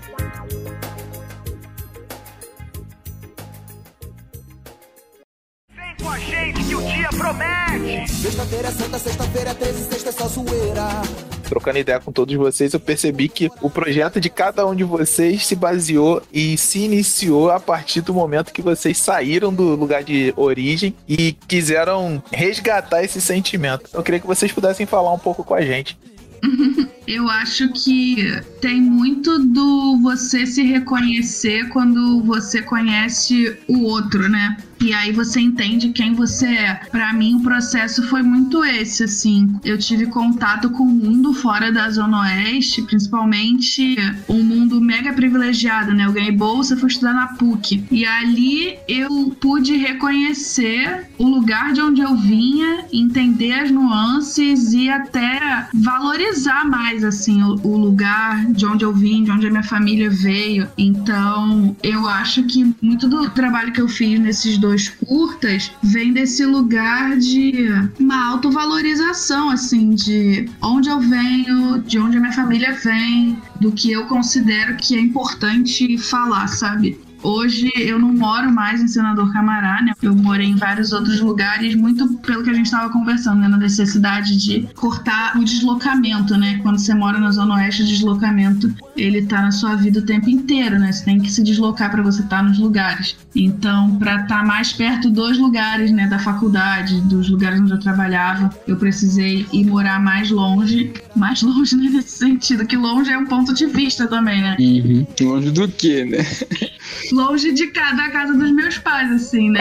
Vem 5.71 5.97
com 6.03 6.09
a 6.09 6.19
gente 6.19 6.65
que 6.65 6.75
o 6.75 6.81
dia 6.81 7.09
promete. 7.11 8.11
Sexta-feira 8.11 8.69
é 8.69 8.71
santa, 8.73 8.99
sexta-feira 8.99 9.51
é 9.51 9.55
13, 9.55 9.85
sexta 9.85 10.09
é 10.09 10.13
só 10.13 10.29
zoeira. 10.29 11.32
Trocando 11.49 11.79
ideia 11.79 12.01
com 12.01 12.13
todos 12.13 12.35
vocês, 12.35 12.73
eu 12.73 12.81
percebi 12.81 13.29
que 13.29 13.51
o 13.61 13.69
projeto 13.69 14.21
de 14.21 14.31
cada 14.31 14.67
um 14.67 14.75
de 14.75 14.85
vocês 14.85 15.47
se 15.47 15.55
baseou 15.55 16.23
e 16.33 16.57
se 16.57 16.81
iniciou 16.81 17.51
a 17.51 17.61
partir 17.61 18.01
do 18.01 18.15
momento 18.15 18.53
que 18.53 18.63
vocês 18.63 18.99
saíram 18.99 19.53
do 19.53 19.75
lugar 19.75 20.03
de 20.03 20.33
origem 20.37 20.95
e 21.09 21.33
quiseram 21.47 22.23
resgatar 22.31 23.03
esse 23.05 23.21
sentimento. 23.21 23.91
Eu 23.93 24.03
queria 24.03 24.21
que 24.21 24.27
vocês 24.27 24.51
pudessem 24.53 24.87
falar 24.87 25.13
um 25.13 25.19
pouco 25.19 25.45
com 25.45 25.55
a 25.55 25.63
gente. 25.63 25.97
Eu 27.07 27.29
acho 27.29 27.69
que 27.73 28.17
tem 28.61 28.81
muito 28.81 29.39
do 29.39 29.99
você 30.03 30.47
se 30.47 30.63
reconhecer 30.63 31.69
quando 31.69 32.23
você 32.23 32.63
conhece 32.63 33.57
o 33.69 33.83
outro, 33.83 34.29
né? 34.29 34.57
E 34.83 34.93
aí 34.93 35.13
você 35.13 35.41
entende 35.41 35.91
quem 35.91 36.13
você 36.13 36.47
é. 36.47 36.75
Pra 36.91 37.13
mim, 37.13 37.37
o 37.37 37.41
processo 37.41 38.03
foi 38.09 38.21
muito 38.21 38.65
esse, 38.65 39.05
assim. 39.05 39.55
Eu 39.65 39.79
tive 39.79 40.07
contato 40.07 40.71
com 40.71 40.83
o 40.83 40.87
mundo 40.87 41.33
fora 41.33 41.71
da 41.71 41.89
Zona 41.89 42.23
Oeste, 42.23 42.83
principalmente 42.83 43.97
um 44.29 44.43
mundo 44.43 44.81
mega 44.81 45.13
privilegiado, 45.13 45.95
né? 45.95 46.05
Eu 46.05 46.13
ganhei 46.13 46.33
bolsa, 46.33 46.77
fui 46.77 46.89
estudar 46.89 47.15
na 47.15 47.29
PUC. 47.29 47.85
E 47.93 48.05
ali 48.05 48.77
eu 48.89 49.37
pude 49.41 49.77
reconhecer 49.77 51.07
o 51.17 51.29
lugar 51.29 51.73
de 51.73 51.81
onde 51.81 52.01
eu 52.01 52.17
vinha, 52.17 52.85
entender 52.93 53.53
as 53.53 53.71
nuances 53.71 54.73
e 54.73 54.89
até 54.89 55.69
valorizar 55.73 56.65
mais, 56.65 57.05
assim, 57.05 57.41
o, 57.45 57.55
o 57.63 57.77
lugar 57.77 58.47
de 58.47 58.67
onde 58.67 58.85
eu 58.85 58.93
vim, 58.93 59.23
de 59.23 59.31
onde 59.31 59.47
a 59.47 59.51
minha 59.51 59.63
família 59.63 60.11
veio. 60.11 60.69
Então, 60.77 61.77
eu 61.85 62.09
acho 62.09 62.43
que 62.45 62.75
muito 62.83 63.09
do 63.09 63.31
trabalho 63.31 63.73
que 63.73 63.81
eu 63.81 63.89
fiz 63.89 64.19
nesses 64.19 64.59
dois 64.59 64.72
curtas 64.89 65.71
vem 65.83 66.13
desse 66.13 66.45
lugar 66.45 67.17
de 67.19 67.67
uma 67.99 68.31
autovalorização, 68.31 69.51
assim, 69.51 69.91
de 69.91 70.49
onde 70.63 70.89
eu 70.89 71.01
venho, 71.01 71.81
de 71.83 71.99
onde 71.99 72.17
a 72.17 72.21
minha 72.21 72.33
família 72.33 72.73
vem, 72.73 73.39
do 73.61 73.73
que 73.73 73.93
eu 73.93 74.07
considero 74.07 74.77
que 74.77 74.97
é 74.97 75.01
importante 75.01 75.97
falar, 75.99 76.47
sabe? 76.49 76.99
Hoje 77.23 77.71
eu 77.77 77.99
não 77.99 78.13
moro 78.13 78.53
mais 78.53 78.81
em 78.81 78.89
Senador 78.89 79.33
Camará, 79.33 79.81
né? 79.83 79.93
Eu 80.03 80.15
morei 80.15 80.49
em 80.49 80.57
vários 80.57 80.93
outros 80.93 81.21
lugares, 81.21 81.75
muito 81.75 82.09
pelo 82.19 82.43
que 82.43 82.51
a 82.51 82.55
gente 82.55 82.67
estava 82.67 82.93
conversando, 82.93 83.41
né? 83.41 83.49
Na 83.49 83.57
necessidade 83.57 84.37
de 84.37 84.69
cortar 84.75 85.39
o 85.39 85.45
deslocamento, 85.45 86.37
né? 86.37 86.59
Quando 86.63 86.79
você 86.79 86.95
mora 86.95 87.19
na 87.19 87.31
Zona 87.31 87.55
Oeste, 87.55 87.83
o 87.83 87.87
deslocamento 87.87 88.75
ele 88.97 89.23
tá 89.23 89.41
na 89.41 89.53
sua 89.53 89.77
vida 89.77 90.01
o 90.01 90.05
tempo 90.05 90.29
inteiro, 90.29 90.79
né? 90.79 90.91
Você 90.91 91.05
tem 91.05 91.21
que 91.21 91.31
se 91.31 91.43
deslocar 91.43 91.91
para 91.91 92.03
você 92.03 92.23
estar 92.23 92.43
nos 92.43 92.59
lugares. 92.59 93.17
Então, 93.35 93.97
para 93.97 94.23
estar 94.23 94.45
mais 94.45 94.73
perto 94.73 95.09
dos 95.09 95.39
lugares, 95.39 95.93
né? 95.93 96.09
Da 96.09 96.19
faculdade, 96.19 97.01
dos 97.03 97.31
lugares 97.31 97.61
onde 97.61 97.73
eu 97.73 97.81
trabalhava, 97.81 98.51
eu 98.67 98.77
precisei 98.77 99.47
ir 99.53 99.65
morar 99.65 100.01
mais 100.01 100.31
longe. 100.31 100.93
Mais 101.15 101.41
longe, 101.43 101.77
né? 101.77 101.89
Nesse 101.89 102.19
sentido, 102.19 102.67
que 102.67 102.77
longe 102.77 103.11
é 103.11 103.19
um 103.19 103.27
ponto 103.27 103.55
de 103.55 103.67
vista 103.67 104.07
também, 104.09 104.43
né? 104.43 104.57
Uhum. 104.59 105.07
Longe 105.21 105.51
do 105.51 105.69
que, 105.69 106.05
né? 106.05 106.19
longe 107.13 107.53
de 107.53 107.69
ca- 107.69 107.93
da 107.93 108.11
casa 108.11 108.33
dos 108.35 108.51
meus 108.51 108.79
pais, 108.79 109.11
assim, 109.13 109.51
né? 109.51 109.61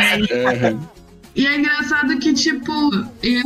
E 1.34 1.48
é 1.48 1.58
engraçado 1.58 2.18
que, 2.18 2.34
tipo, 2.34 2.72
eu 3.24 3.44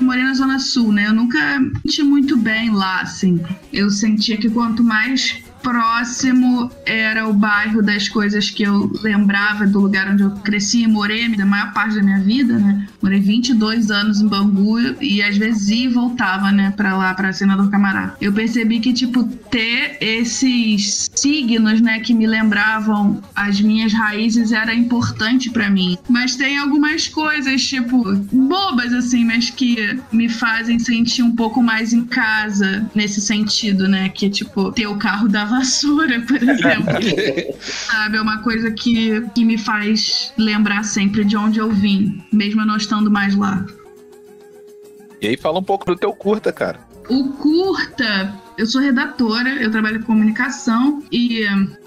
morei 0.00 0.22
na 0.22 0.34
Zona 0.34 0.58
Sul, 0.58 0.92
né? 0.92 1.06
Eu 1.06 1.14
nunca 1.14 1.58
me 1.58 1.72
senti 1.86 2.02
muito 2.02 2.36
bem 2.36 2.70
lá, 2.70 3.00
assim. 3.00 3.40
Eu 3.72 3.88
sentia 3.90 4.36
que 4.36 4.50
quanto 4.50 4.84
mais 4.84 5.42
próximo 5.62 6.70
era 6.84 7.26
o 7.26 7.32
bairro 7.32 7.82
das 7.82 8.08
coisas 8.10 8.50
que 8.50 8.62
eu 8.64 8.92
lembrava 9.02 9.66
do 9.66 9.80
lugar 9.80 10.10
onde 10.12 10.22
eu 10.22 10.30
cresci 10.32 10.82
e 10.82 10.86
morei 10.86 11.24
a 11.24 11.46
maior 11.46 11.72
parte 11.72 11.96
da 11.96 12.02
minha 12.02 12.20
vida, 12.20 12.58
né? 12.58 12.86
Morei 13.04 13.20
22 13.20 13.90
anos 13.90 14.22
em 14.22 14.26
Bangu 14.26 14.78
e 14.98 15.22
às 15.22 15.36
vezes 15.36 15.68
ia 15.68 15.84
e 15.84 15.88
voltava, 15.88 16.50
né, 16.50 16.72
pra 16.74 16.96
lá, 16.96 17.12
pra 17.12 17.34
Senador 17.34 17.70
Camará. 17.70 18.14
Eu 18.18 18.32
percebi 18.32 18.80
que, 18.80 18.94
tipo, 18.94 19.24
ter 19.50 19.98
esses 20.00 21.10
signos, 21.14 21.82
né, 21.82 22.00
que 22.00 22.14
me 22.14 22.26
lembravam 22.26 23.22
as 23.34 23.60
minhas 23.60 23.92
raízes 23.92 24.52
era 24.52 24.74
importante 24.74 25.50
para 25.50 25.68
mim. 25.68 25.98
Mas 26.08 26.34
tem 26.34 26.56
algumas 26.56 27.06
coisas, 27.06 27.62
tipo, 27.62 28.02
bobas, 28.32 28.94
assim, 28.94 29.22
mas 29.22 29.50
que 29.50 30.00
me 30.10 30.30
fazem 30.30 30.78
sentir 30.78 31.22
um 31.22 31.36
pouco 31.36 31.62
mais 31.62 31.92
em 31.92 32.06
casa 32.06 32.90
nesse 32.94 33.20
sentido, 33.20 33.86
né? 33.86 34.08
Que, 34.08 34.30
tipo, 34.30 34.72
ter 34.72 34.86
o 34.86 34.96
carro 34.96 35.28
da 35.28 35.44
vassoura, 35.44 36.22
por 36.22 36.36
exemplo. 36.42 37.60
Sabe? 37.60 38.16
É 38.16 38.22
uma 38.22 38.38
coisa 38.38 38.70
que, 38.70 39.20
que 39.34 39.44
me 39.44 39.58
faz 39.58 40.32
lembrar 40.38 40.84
sempre 40.84 41.22
de 41.22 41.36
onde 41.36 41.58
eu 41.58 41.70
vim, 41.70 42.22
mesmo 42.32 42.62
eu 42.62 42.66
não 42.66 42.78
estando 42.78 42.93
mais 43.02 43.34
lá. 43.34 43.64
E 45.20 45.28
aí 45.28 45.36
fala 45.36 45.58
um 45.58 45.64
pouco 45.64 45.86
do 45.86 45.96
teu 45.96 46.12
curta, 46.12 46.52
cara. 46.52 46.78
O 47.08 47.30
curta, 47.32 48.34
eu 48.58 48.66
sou 48.66 48.80
redatora, 48.80 49.50
eu 49.62 49.70
trabalho 49.70 50.00
com 50.00 50.06
comunicação 50.06 51.02
e 51.10 51.44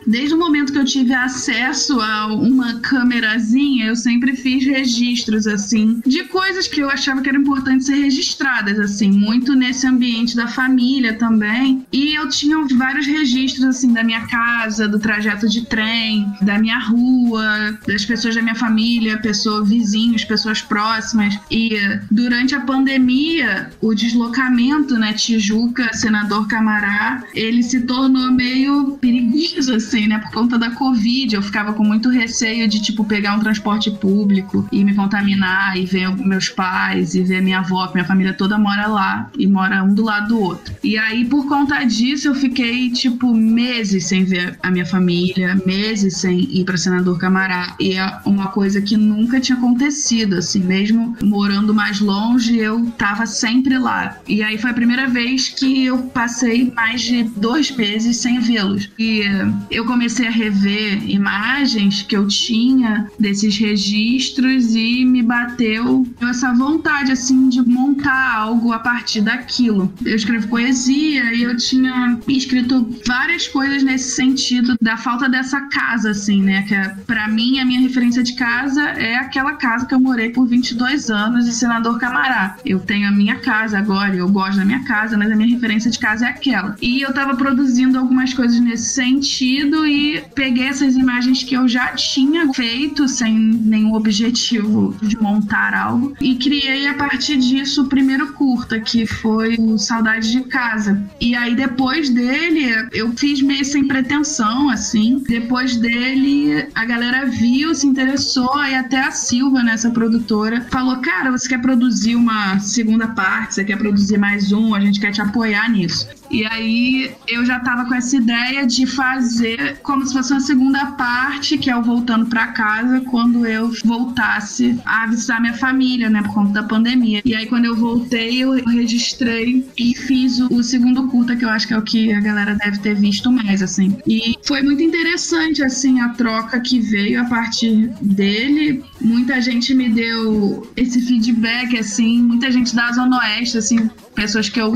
desde 0.07 0.33
o 0.33 0.39
momento 0.39 0.71
que 0.71 0.79
eu 0.79 0.85
tive 0.85 1.13
acesso 1.13 1.99
a 1.99 2.33
uma 2.33 2.79
câmerazinha, 2.79 3.87
eu 3.87 3.95
sempre 3.95 4.35
fiz 4.35 4.65
registros, 4.65 5.45
assim, 5.45 6.01
de 6.05 6.23
coisas 6.23 6.67
que 6.67 6.79
eu 6.79 6.89
achava 6.89 7.21
que 7.21 7.27
eram 7.27 7.41
importantes 7.41 7.85
ser 7.85 7.95
registradas, 7.95 8.79
assim, 8.79 9.11
muito 9.11 9.53
nesse 9.53 9.85
ambiente 9.85 10.35
da 10.35 10.47
família 10.47 11.13
também. 11.13 11.85
E 11.91 12.15
eu 12.15 12.29
tinha 12.29 12.57
vários 12.75 13.05
registros, 13.05 13.65
assim, 13.65 13.91
da 13.91 14.03
minha 14.03 14.25
casa, 14.27 14.87
do 14.87 14.97
trajeto 14.97 15.47
de 15.49 15.65
trem, 15.65 16.25
da 16.41 16.57
minha 16.57 16.79
rua, 16.79 17.77
das 17.85 18.05
pessoas 18.05 18.35
da 18.35 18.41
minha 18.41 18.55
família, 18.55 19.17
pessoas 19.17 19.67
vizinhos, 19.67 20.23
pessoas 20.23 20.61
próximas. 20.61 21.37
E 21.51 21.77
durante 22.09 22.55
a 22.55 22.61
pandemia, 22.61 23.69
o 23.81 23.93
deslocamento, 23.93 24.95
né, 24.95 25.11
Tijuca, 25.13 25.93
Senador 25.93 26.47
Camará, 26.47 27.23
ele 27.33 27.61
se 27.61 27.81
tornou 27.81 28.31
meio 28.31 28.97
perigoso, 29.01 29.73
assim, 29.73 29.96
né? 30.05 30.19
Por 30.19 30.31
conta 30.31 30.59
da 30.59 30.71
Covid, 30.71 31.33
eu 31.33 31.41
ficava 31.41 31.73
com 31.73 31.83
muito 31.83 32.09
receio 32.09 32.67
de, 32.67 32.81
tipo, 32.81 33.05
pegar 33.05 33.35
um 33.35 33.39
transporte 33.39 33.89
público 33.89 34.67
e 34.71 34.83
me 34.83 34.93
contaminar 34.93 35.77
e 35.77 35.85
ver 35.85 36.13
meus 36.17 36.49
pais 36.49 37.15
e 37.15 37.23
ver 37.23 37.41
minha 37.41 37.59
avó, 37.59 37.87
que 37.87 37.93
minha 37.93 38.05
família 38.05 38.33
toda 38.33 38.57
mora 38.57 38.87
lá 38.87 39.29
e 39.37 39.47
mora 39.47 39.83
um 39.83 39.93
do 39.93 40.03
lado 40.03 40.27
do 40.27 40.41
outro. 40.41 40.75
E 40.83 40.97
aí, 40.97 41.23
por 41.23 41.47
conta 41.47 41.83
disso, 41.85 42.27
eu 42.27 42.35
fiquei, 42.35 42.91
tipo, 42.91 43.33
meses 43.33 44.05
sem 44.05 44.25
ver 44.25 44.59
a 44.61 44.69
minha 44.69 44.85
família, 44.85 45.59
meses 45.65 46.17
sem 46.17 46.39
ir 46.39 46.65
para 46.65 46.75
Senador 46.75 47.17
Camará. 47.17 47.75
E 47.79 47.93
é 47.93 48.19
uma 48.25 48.47
coisa 48.47 48.81
que 48.81 48.97
nunca 48.97 49.39
tinha 49.39 49.57
acontecido, 49.57 50.35
assim, 50.35 50.59
mesmo 50.59 51.15
morando 51.23 51.73
mais 51.73 52.01
longe, 52.01 52.57
eu 52.57 52.85
tava 52.97 53.25
sempre 53.25 53.77
lá. 53.77 54.17
E 54.27 54.43
aí 54.43 54.57
foi 54.57 54.71
a 54.71 54.73
primeira 54.73 55.07
vez 55.07 55.49
que 55.49 55.85
eu 55.85 55.99
passei 55.99 56.71
mais 56.75 57.01
de 57.01 57.23
dois 57.23 57.71
meses 57.71 58.17
sem 58.17 58.39
vê-los. 58.39 58.89
E 58.99 59.23
eu 59.71 59.85
comecei 59.87 60.27
a 60.27 60.31
rever 60.31 61.09
imagens 61.09 62.03
que 62.03 62.15
eu 62.15 62.27
tinha 62.27 63.09
desses 63.19 63.57
registros 63.57 64.75
e 64.75 65.05
me 65.05 65.23
bateu 65.23 66.05
essa 66.21 66.53
vontade 66.53 67.11
assim 67.11 67.49
de 67.49 67.61
montar 67.67 68.35
algo 68.35 68.73
a 68.73 68.79
partir 68.79 69.21
daquilo. 69.21 69.91
Eu 70.05 70.15
escrevo 70.15 70.47
poesia 70.47 71.33
e 71.33 71.43
eu 71.43 71.55
tinha 71.57 72.19
escrito 72.27 72.87
várias 73.05 73.47
coisas 73.47 73.81
nesse 73.81 74.11
sentido 74.11 74.75
da 74.81 74.97
falta 74.97 75.29
dessa 75.29 75.61
casa 75.61 76.11
assim, 76.11 76.41
né, 76.43 76.63
que 76.63 76.75
é, 76.75 76.89
para 77.05 77.27
mim 77.27 77.59
a 77.59 77.65
minha 77.65 77.79
referência 77.79 78.21
de 78.21 78.35
casa 78.35 78.81
é 78.81 79.15
aquela 79.15 79.53
casa 79.53 79.85
que 79.85 79.95
eu 79.95 79.99
morei 79.99 80.29
por 80.29 80.47
22 80.47 81.09
anos 81.09 81.47
em 81.47 81.51
Senador 81.51 81.97
Camará. 81.97 82.57
Eu 82.65 82.79
tenho 82.79 83.07
a 83.07 83.11
minha 83.11 83.37
casa 83.37 83.77
agora, 83.77 84.15
eu 84.15 84.27
gosto 84.27 84.57
da 84.57 84.65
minha 84.65 84.83
casa, 84.83 85.17
mas 85.17 85.31
a 85.31 85.35
minha 85.35 85.49
referência 85.49 85.89
de 85.89 85.97
casa 85.97 86.25
é 86.25 86.29
aquela. 86.29 86.75
E 86.81 87.01
eu 87.01 87.13
tava 87.13 87.35
produzindo 87.35 87.97
algumas 87.97 88.33
coisas 88.33 88.59
nesse 88.59 88.93
sentido 88.93 89.66
e 89.85 90.23
peguei 90.33 90.65
essas 90.67 90.95
imagens 90.95 91.43
que 91.43 91.55
eu 91.55 91.67
já 91.67 91.87
tinha 91.93 92.53
feito 92.53 93.07
sem 93.07 93.33
nenhum 93.37 93.93
objetivo 93.93 94.95
de 95.01 95.17
montar 95.21 95.73
algo 95.73 96.13
e 96.21 96.35
criei 96.35 96.87
a 96.87 96.93
partir 96.93 97.37
disso 97.37 97.83
o 97.83 97.89
primeiro 97.89 98.33
curta, 98.33 98.79
que 98.79 99.05
foi 99.05 99.55
o 99.59 99.77
Saudade 99.77 100.31
de 100.31 100.41
Casa. 100.43 101.01
E 101.19 101.35
aí 101.35 101.55
depois 101.55 102.09
dele, 102.09 102.87
eu 102.91 103.11
fiz 103.13 103.41
meio 103.41 103.65
sem 103.65 103.87
pretensão, 103.87 104.69
assim. 104.69 105.23
Depois 105.27 105.77
dele, 105.77 106.67
a 106.75 106.85
galera 106.85 107.25
viu, 107.25 107.73
se 107.73 107.87
interessou, 107.87 108.63
e 108.63 108.75
até 108.75 108.99
a 108.99 109.11
Silva, 109.11 109.63
nessa 109.63 109.89
produtora, 109.91 110.61
falou: 110.69 110.97
Cara, 110.97 111.31
você 111.31 111.49
quer 111.49 111.61
produzir 111.61 112.15
uma 112.15 112.59
segunda 112.59 113.07
parte, 113.07 113.55
você 113.55 113.63
quer 113.63 113.77
produzir 113.77 114.17
mais 114.17 114.51
um, 114.51 114.75
a 114.75 114.79
gente 114.79 114.99
quer 114.99 115.11
te 115.11 115.21
apoiar 115.21 115.69
nisso. 115.69 116.07
E 116.29 116.45
aí 116.45 117.11
eu 117.27 117.45
já 117.45 117.59
tava 117.59 117.85
com 117.85 117.95
essa 117.95 118.15
ideia 118.15 118.65
de 118.65 118.85
fazer 118.85 119.79
como 119.81 120.05
se 120.05 120.13
fosse 120.13 120.31
uma 120.31 120.39
segunda 120.39 120.85
parte, 120.91 121.57
que 121.57 121.69
é 121.69 121.75
o 121.75 121.81
voltando 121.81 122.25
para 122.25 122.47
casa, 122.47 123.01
quando 123.01 123.45
eu 123.45 123.71
voltasse 123.83 124.79
a 124.85 125.07
visitar 125.07 125.39
minha 125.39 125.53
família, 125.53 126.09
né, 126.09 126.21
por 126.21 126.33
conta 126.33 126.61
da 126.61 126.63
pandemia. 126.63 127.21
E 127.23 127.35
aí 127.35 127.45
quando 127.47 127.65
eu 127.65 127.75
voltei, 127.75 128.43
eu 128.43 128.53
registrei 128.65 129.65
e 129.77 129.95
fiz 129.95 130.39
o, 130.39 130.53
o 130.53 130.63
segundo 130.63 131.07
curta, 131.07 131.35
que 131.35 131.45
eu 131.45 131.49
acho 131.49 131.67
que 131.67 131.73
é 131.73 131.77
o 131.77 131.81
que 131.81 132.13
a 132.13 132.19
galera 132.19 132.55
deve 132.55 132.79
ter 132.79 132.95
visto 132.95 133.31
mais, 133.31 133.61
assim. 133.61 133.97
E 134.05 134.35
foi 134.43 134.61
muito 134.61 134.81
interessante, 134.81 135.63
assim, 135.63 135.99
a 135.99 136.09
troca 136.09 136.59
que 136.59 136.79
veio 136.79 137.21
a 137.21 137.25
partir 137.25 137.89
dele. 138.01 138.83
Muita 138.99 139.41
gente 139.41 139.73
me 139.73 139.89
deu 139.89 140.69
esse 140.75 141.01
feedback, 141.01 141.77
assim, 141.77 142.21
muita 142.21 142.51
gente 142.51 142.75
da 142.75 142.91
Zona 142.91 143.17
Oeste, 143.19 143.57
assim, 143.57 143.89
pessoas 144.15 144.49
que 144.49 144.59
eu 144.59 144.73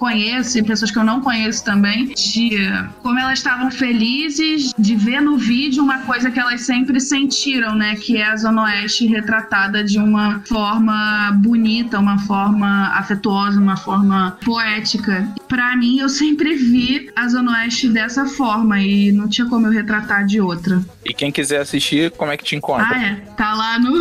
conheço 0.00 0.58
e 0.58 0.62
pessoas 0.62 0.90
que 0.90 0.98
eu 0.98 1.04
não 1.04 1.20
conheço 1.20 1.62
também, 1.62 2.06
de 2.06 2.56
como 3.02 3.18
elas 3.18 3.38
estavam 3.38 3.70
felizes 3.70 4.72
de 4.78 4.96
ver 4.96 5.20
no 5.20 5.36
vídeo 5.36 5.82
uma 5.82 5.98
coisa 5.98 6.30
que 6.30 6.40
elas 6.40 6.62
sempre 6.62 6.98
sentiram, 6.98 7.74
né? 7.74 7.94
Que 7.96 8.16
é 8.16 8.24
a 8.24 8.36
Zona 8.36 8.62
Oeste 8.62 9.06
retratada 9.06 9.84
de 9.84 9.98
uma 9.98 10.40
forma 10.48 11.30
bonita, 11.32 11.98
uma 11.98 12.18
forma 12.20 12.88
afetuosa, 12.94 13.60
uma 13.60 13.76
forma 13.76 14.38
poética. 14.42 15.28
Para 15.46 15.76
mim, 15.76 15.98
eu 15.98 16.08
sempre 16.08 16.54
vi 16.54 17.10
a 17.14 17.28
Zona 17.28 17.58
Oeste 17.58 17.88
dessa 17.88 18.24
forma 18.24 18.80
e 18.80 19.12
não 19.12 19.28
tinha 19.28 19.46
como 19.46 19.66
eu 19.66 19.70
retratar 19.70 20.24
de 20.24 20.40
outra. 20.40 20.82
E 21.04 21.12
quem 21.12 21.30
quiser 21.30 21.60
assistir, 21.60 22.10
como 22.12 22.32
é 22.32 22.38
que 22.38 22.44
te 22.44 22.56
encontra? 22.56 22.88
Ah, 22.90 23.02
é. 23.02 23.14
Tá 23.36 23.52
lá 23.52 23.78
no. 23.78 24.00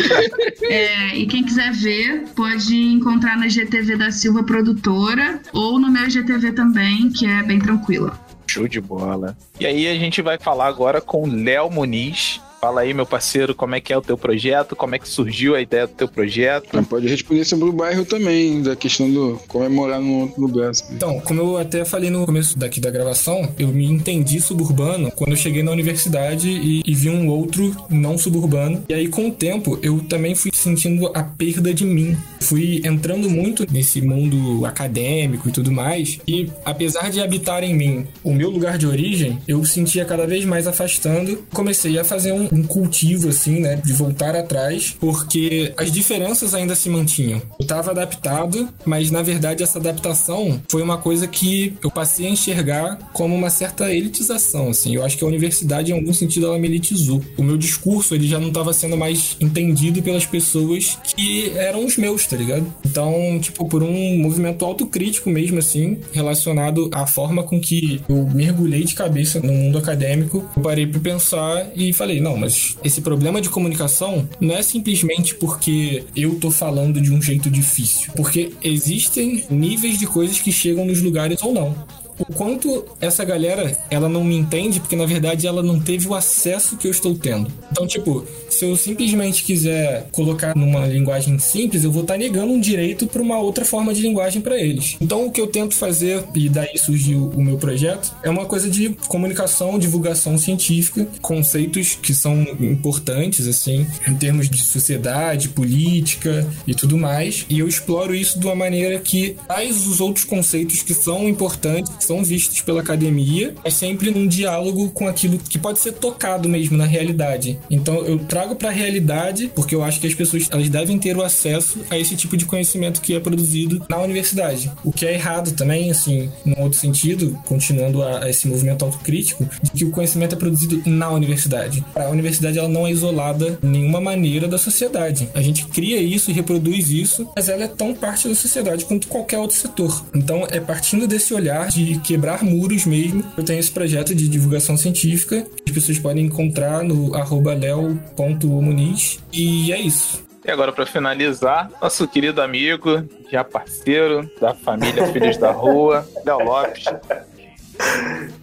é, 0.64 1.18
e 1.18 1.26
quem 1.26 1.44
quiser 1.44 1.72
ver, 1.72 2.24
pode 2.34 2.74
encontrar 2.74 3.36
na 3.36 3.48
GTV 3.48 3.96
da 3.96 4.10
Silva 4.10 4.42
Produtora 4.42 5.25
ou 5.52 5.78
no 5.78 5.90
meu 5.90 6.08
GTV 6.08 6.52
também, 6.52 7.10
que 7.10 7.26
é 7.26 7.42
bem 7.42 7.58
tranquila. 7.58 8.18
Show 8.46 8.68
de 8.68 8.80
bola. 8.80 9.36
E 9.58 9.66
aí 9.66 9.86
a 9.88 9.94
gente 9.94 10.22
vai 10.22 10.38
falar 10.38 10.66
agora 10.66 11.00
com 11.00 11.26
Léo 11.26 11.70
Muniz, 11.70 12.40
Fala 12.66 12.80
aí, 12.80 12.92
meu 12.92 13.06
parceiro, 13.06 13.54
como 13.54 13.76
é 13.76 13.80
que 13.80 13.92
é 13.92 13.96
o 13.96 14.02
teu 14.02 14.18
projeto, 14.18 14.74
como 14.74 14.96
é 14.96 14.98
que 14.98 15.08
surgiu 15.08 15.54
a 15.54 15.60
ideia 15.60 15.86
do 15.86 15.92
teu 15.92 16.08
projeto. 16.08 16.70
Mas 16.72 16.84
pode 16.88 17.06
responder 17.06 17.44
sobre 17.44 17.68
o 17.68 17.72
bairro 17.72 18.04
também, 18.04 18.60
da 18.60 18.74
questão 18.74 19.08
do 19.08 19.40
comemorar 19.46 20.00
no 20.00 20.22
outro 20.22 20.40
lugar. 20.40 20.72
Então, 20.90 21.20
como 21.20 21.40
eu 21.40 21.58
até 21.58 21.84
falei 21.84 22.10
no 22.10 22.26
começo 22.26 22.58
daqui 22.58 22.80
da 22.80 22.90
gravação, 22.90 23.48
eu 23.56 23.68
me 23.68 23.86
entendi 23.86 24.40
suburbano 24.40 25.12
quando 25.12 25.30
eu 25.30 25.36
cheguei 25.36 25.62
na 25.62 25.70
universidade 25.70 26.48
e, 26.48 26.82
e 26.84 26.92
vi 26.92 27.08
um 27.08 27.28
outro 27.28 27.72
não 27.88 28.18
suburbano. 28.18 28.82
E 28.88 28.94
aí, 28.94 29.06
com 29.06 29.28
o 29.28 29.30
tempo, 29.30 29.78
eu 29.80 30.00
também 30.00 30.34
fui 30.34 30.50
sentindo 30.52 31.06
a 31.14 31.22
perda 31.22 31.72
de 31.72 31.84
mim. 31.84 32.16
Fui 32.40 32.82
entrando 32.84 33.30
muito 33.30 33.64
nesse 33.72 34.02
mundo 34.02 34.66
acadêmico 34.66 35.48
e 35.48 35.52
tudo 35.52 35.70
mais. 35.70 36.18
E 36.26 36.50
apesar 36.64 37.12
de 37.12 37.20
habitar 37.20 37.62
em 37.62 37.76
mim 37.76 38.08
o 38.24 38.34
meu 38.34 38.50
lugar 38.50 38.76
de 38.76 38.88
origem, 38.88 39.38
eu 39.46 39.64
sentia 39.64 40.04
cada 40.04 40.26
vez 40.26 40.44
mais 40.44 40.66
afastando. 40.66 41.46
Comecei 41.54 41.96
a 41.96 42.02
fazer 42.02 42.32
um, 42.32 42.55
um 42.56 42.62
cultivo, 42.62 43.28
assim, 43.28 43.60
né? 43.60 43.76
De 43.76 43.92
voltar 43.92 44.34
atrás, 44.34 44.96
porque 44.98 45.72
as 45.76 45.90
diferenças 45.92 46.54
ainda 46.54 46.74
se 46.74 46.88
mantinham. 46.88 47.40
Eu 47.58 47.62
estava 47.62 47.90
adaptado, 47.90 48.68
mas 48.84 49.10
na 49.10 49.22
verdade 49.22 49.62
essa 49.62 49.78
adaptação 49.78 50.60
foi 50.68 50.82
uma 50.82 50.98
coisa 50.98 51.26
que 51.26 51.74
eu 51.82 51.90
passei 51.90 52.26
a 52.26 52.30
enxergar 52.30 52.98
como 53.12 53.34
uma 53.34 53.50
certa 53.50 53.92
elitização, 53.92 54.70
assim. 54.70 54.94
Eu 54.94 55.04
acho 55.04 55.16
que 55.16 55.24
a 55.24 55.26
universidade, 55.26 55.90
em 55.90 55.94
algum 55.94 56.12
sentido, 56.12 56.46
ela 56.46 56.58
me 56.58 56.68
elitizou. 56.68 57.22
O 57.36 57.42
meu 57.42 57.56
discurso, 57.56 58.14
ele 58.14 58.26
já 58.26 58.38
não 58.38 58.48
estava 58.48 58.72
sendo 58.72 58.96
mais 58.96 59.36
entendido 59.40 60.02
pelas 60.02 60.26
pessoas 60.26 60.98
que 61.04 61.52
eram 61.56 61.84
os 61.84 61.96
meus, 61.96 62.26
tá 62.26 62.36
ligado? 62.36 62.66
Então, 62.84 63.38
tipo, 63.40 63.66
por 63.68 63.82
um 63.82 64.18
movimento 64.18 64.64
autocrítico 64.64 65.30
mesmo, 65.30 65.58
assim, 65.58 65.98
relacionado 66.12 66.90
à 66.92 67.06
forma 67.06 67.42
com 67.42 67.60
que 67.60 68.00
eu 68.08 68.26
mergulhei 68.26 68.84
de 68.84 68.94
cabeça 68.94 69.40
no 69.40 69.52
mundo 69.52 69.78
acadêmico, 69.78 70.48
eu 70.56 70.62
parei 70.62 70.86
para 70.86 71.00
pensar 71.00 71.66
e 71.74 71.92
falei, 71.92 72.20
não, 72.20 72.35
mas 72.36 72.76
esse 72.84 73.00
problema 73.00 73.40
de 73.40 73.48
comunicação 73.48 74.28
não 74.40 74.54
é 74.54 74.62
simplesmente 74.62 75.34
porque 75.34 76.04
eu 76.14 76.36
tô 76.36 76.50
falando 76.50 77.00
de 77.00 77.12
um 77.12 77.20
jeito 77.20 77.50
difícil, 77.50 78.12
porque 78.14 78.52
existem 78.62 79.44
níveis 79.50 79.98
de 79.98 80.06
coisas 80.06 80.38
que 80.40 80.52
chegam 80.52 80.84
nos 80.84 81.02
lugares 81.02 81.42
ou 81.42 81.52
não. 81.52 81.74
O 82.18 82.32
quanto 82.32 82.84
essa 83.00 83.24
galera, 83.24 83.76
ela 83.90 84.08
não 84.08 84.24
me 84.24 84.36
entende, 84.36 84.80
porque 84.80 84.96
na 84.96 85.06
verdade 85.06 85.46
ela 85.46 85.62
não 85.62 85.80
teve 85.80 86.08
o 86.08 86.14
acesso 86.14 86.76
que 86.76 86.86
eu 86.86 86.90
estou 86.90 87.14
tendo. 87.14 87.50
Então, 87.70 87.86
tipo, 87.86 88.24
se 88.48 88.64
eu 88.64 88.76
simplesmente 88.76 89.42
quiser 89.42 90.08
colocar 90.12 90.56
numa 90.56 90.86
linguagem 90.86 91.38
simples, 91.38 91.84
eu 91.84 91.92
vou 91.92 92.02
estar 92.02 92.16
negando 92.16 92.52
um 92.52 92.60
direito 92.60 93.06
para 93.06 93.20
uma 93.22 93.38
outra 93.38 93.64
forma 93.64 93.92
de 93.92 94.02
linguagem 94.02 94.40
para 94.40 94.56
eles. 94.56 94.96
Então, 95.00 95.26
o 95.26 95.30
que 95.30 95.40
eu 95.40 95.46
tento 95.46 95.74
fazer, 95.74 96.24
e 96.34 96.48
daí 96.48 96.78
surgiu 96.78 97.30
o 97.34 97.42
meu 97.42 97.58
projeto, 97.58 98.14
é 98.22 98.30
uma 98.30 98.46
coisa 98.46 98.68
de 98.70 98.90
comunicação, 99.08 99.78
divulgação 99.78 100.38
científica, 100.38 101.06
conceitos 101.20 101.98
que 102.00 102.14
são 102.14 102.42
importantes, 102.60 103.46
assim, 103.46 103.86
em 104.06 104.14
termos 104.14 104.48
de 104.48 104.58
sociedade, 104.58 105.48
política 105.50 106.46
e 106.66 106.74
tudo 106.74 106.96
mais. 106.96 107.44
E 107.48 107.58
eu 107.58 107.68
exploro 107.68 108.14
isso 108.14 108.38
de 108.38 108.46
uma 108.46 108.54
maneira 108.54 108.98
que 108.98 109.36
traz 109.46 109.86
os 109.86 110.00
outros 110.00 110.24
conceitos 110.24 110.82
que 110.82 110.94
são 110.94 111.28
importantes, 111.28 111.92
são 112.06 112.24
vistos 112.24 112.60
pela 112.60 112.80
academia, 112.80 113.54
mas 113.62 113.74
sempre 113.74 114.10
num 114.10 114.26
diálogo 114.26 114.90
com 114.90 115.08
aquilo 115.08 115.38
que 115.38 115.58
pode 115.58 115.78
ser 115.78 115.92
tocado 115.92 116.48
mesmo 116.48 116.76
na 116.76 116.86
realidade. 116.86 117.58
Então 117.70 117.96
eu 118.04 118.18
trago 118.18 118.54
para 118.56 118.68
a 118.68 118.72
realidade, 118.72 119.50
porque 119.54 119.74
eu 119.74 119.82
acho 119.82 120.00
que 120.00 120.06
as 120.06 120.14
pessoas 120.14 120.48
elas 120.50 120.68
devem 120.68 120.98
ter 120.98 121.16
o 121.16 121.22
acesso 121.22 121.80
a 121.90 121.98
esse 121.98 122.16
tipo 122.16 122.36
de 122.36 122.44
conhecimento 122.44 123.00
que 123.00 123.14
é 123.14 123.20
produzido 123.20 123.84
na 123.88 123.98
universidade. 123.98 124.70
O 124.84 124.92
que 124.92 125.06
é 125.06 125.14
errado 125.14 125.52
também, 125.52 125.90
assim, 125.90 126.30
num 126.44 126.62
outro 126.62 126.78
sentido, 126.78 127.38
continuando 127.46 128.02
a, 128.02 128.24
a 128.24 128.30
esse 128.30 128.46
movimento 128.46 128.84
autocrítico, 128.84 129.48
de 129.62 129.70
que 129.70 129.84
o 129.84 129.90
conhecimento 129.90 130.34
é 130.34 130.38
produzido 130.38 130.82
na 130.86 131.10
universidade. 131.10 131.84
A 131.94 132.08
universidade 132.08 132.58
ela 132.58 132.68
não 132.68 132.86
é 132.86 132.90
isolada 132.90 133.58
de 133.62 133.68
nenhuma 133.68 134.00
maneira 134.00 134.48
da 134.48 134.58
sociedade. 134.58 135.28
A 135.34 135.42
gente 135.42 135.66
cria 135.66 136.00
isso 136.00 136.30
e 136.30 136.34
reproduz 136.34 136.90
isso, 136.90 137.28
mas 137.34 137.48
ela 137.48 137.64
é 137.64 137.68
tão 137.68 137.94
parte 137.94 138.28
da 138.28 138.34
sociedade 138.34 138.84
quanto 138.84 139.08
qualquer 139.08 139.38
outro 139.38 139.56
setor. 139.56 140.04
Então 140.14 140.46
é 140.50 140.60
partindo 140.60 141.06
desse 141.06 141.34
olhar 141.34 141.68
de 141.68 141.95
quebrar 141.98 142.42
muros 142.42 142.86
mesmo, 142.86 143.24
eu 143.36 143.44
tenho 143.44 143.58
esse 143.58 143.70
projeto 143.70 144.14
de 144.14 144.28
divulgação 144.28 144.76
científica, 144.76 145.42
que 145.42 145.70
as 145.70 145.74
pessoas 145.74 145.98
podem 145.98 146.26
encontrar 146.26 146.82
no 146.82 147.14
arroba 147.14 147.54
leo.muniz. 147.54 149.18
E 149.32 149.72
é 149.72 149.80
isso. 149.80 150.24
E 150.44 150.50
agora, 150.50 150.72
para 150.72 150.86
finalizar, 150.86 151.70
nosso 151.82 152.06
querido 152.06 152.40
amigo, 152.40 153.02
já 153.30 153.42
parceiro 153.42 154.30
da 154.40 154.54
família 154.54 155.06
Filhos 155.08 155.36
da 155.38 155.50
Rua, 155.50 156.06
Léo 156.24 156.38
Lopes. 156.44 156.84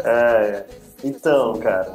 É, 0.05 0.63
então, 1.03 1.57
cara, 1.57 1.91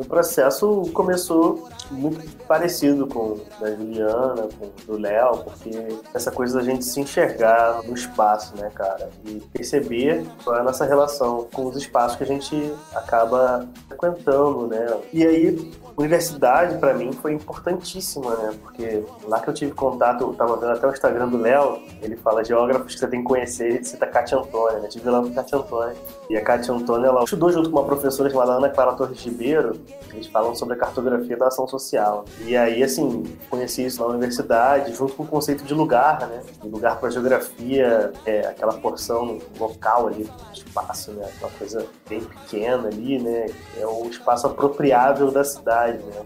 o 0.00 0.04
processo 0.06 0.82
começou 0.94 1.68
muito 1.90 2.26
parecido 2.46 3.06
com 3.06 3.38
da 3.60 3.70
Juliana, 3.70 4.48
com 4.58 4.70
do 4.86 4.98
Léo, 4.98 5.44
porque 5.44 5.70
essa 6.14 6.30
coisa 6.30 6.58
da 6.58 6.64
gente 6.64 6.86
se 6.86 6.98
enxergar 7.00 7.82
no 7.84 7.94
espaço, 7.94 8.56
né, 8.56 8.70
cara? 8.74 9.10
E 9.26 9.40
perceber 9.52 10.24
qual 10.42 10.56
é 10.56 10.60
a 10.60 10.62
nossa 10.62 10.86
relação 10.86 11.46
com 11.52 11.66
os 11.66 11.76
espaços 11.76 12.16
que 12.16 12.24
a 12.24 12.26
gente 12.26 12.72
acaba 12.94 13.68
frequentando, 13.88 14.68
né? 14.68 14.86
E 15.12 15.26
aí, 15.26 15.70
universidade 16.00 16.78
para 16.78 16.94
mim 16.94 17.12
foi 17.12 17.32
importantíssima, 17.32 18.34
né? 18.36 18.54
Porque 18.62 19.04
lá 19.24 19.40
que 19.40 19.48
eu 19.48 19.54
tive 19.54 19.72
contato, 19.72 20.22
eu 20.22 20.34
tava 20.34 20.56
vendo 20.56 20.72
até 20.72 20.86
o 20.86 20.90
Instagram 20.90 21.28
do 21.28 21.38
Léo, 21.38 21.78
ele 22.02 22.16
fala 22.16 22.44
geógrafos 22.44 22.94
que 22.94 23.00
você 23.00 23.06
tem 23.06 23.20
que 23.20 23.26
conhecer, 23.26 23.68
ele 23.68 23.84
cita 23.84 24.04
a 24.04 24.08
Cátia 24.08 24.38
Antônia, 24.38 24.78
né? 24.78 24.86
Eu 24.86 24.90
tive 24.90 25.08
lá 25.08 25.20
com 25.20 25.28
a 25.28 25.30
Cátia 25.30 25.58
Antônia. 25.58 25.96
E 26.28 26.36
a 26.36 26.42
Cátia 26.42 26.74
Antônia, 26.74 27.08
ela 27.08 27.24
estudou 27.24 27.50
junto 27.50 27.70
com 27.70 27.78
uma 27.78 27.86
professora 27.86 28.30
chamada 28.30 28.52
Ana 28.52 28.68
Clara 28.68 28.92
Torres 28.94 29.20
Ribeiro, 29.24 29.80
eles 30.12 30.26
falam 30.26 30.54
sobre 30.54 30.74
a 30.74 30.76
cartografia 30.78 31.36
da 31.36 31.48
ação 31.48 31.66
social. 31.66 32.24
E 32.44 32.56
aí, 32.56 32.82
assim, 32.82 33.24
conheci 33.48 33.84
isso 33.84 34.00
na 34.00 34.08
universidade, 34.08 34.92
junto 34.94 35.14
com 35.14 35.22
o 35.22 35.26
conceito 35.26 35.64
de 35.64 35.74
lugar, 35.74 36.26
né? 36.28 36.42
De 36.62 36.68
lugar 36.68 36.98
para 36.98 37.10
geografia, 37.10 38.12
é 38.24 38.46
aquela 38.46 38.74
porção 38.74 39.38
local 39.58 40.08
ali 40.08 40.28
espaço, 40.52 41.12
né? 41.12 41.28
Aquela 41.36 41.52
coisa 41.52 41.86
bem 42.08 42.20
pequena 42.20 42.88
ali, 42.88 43.18
né? 43.18 43.46
É 43.78 43.86
o 43.86 44.06
espaço 44.08 44.46
apropriável 44.46 45.30
da 45.30 45.44
cidade, 45.44 45.89
né? 45.98 46.22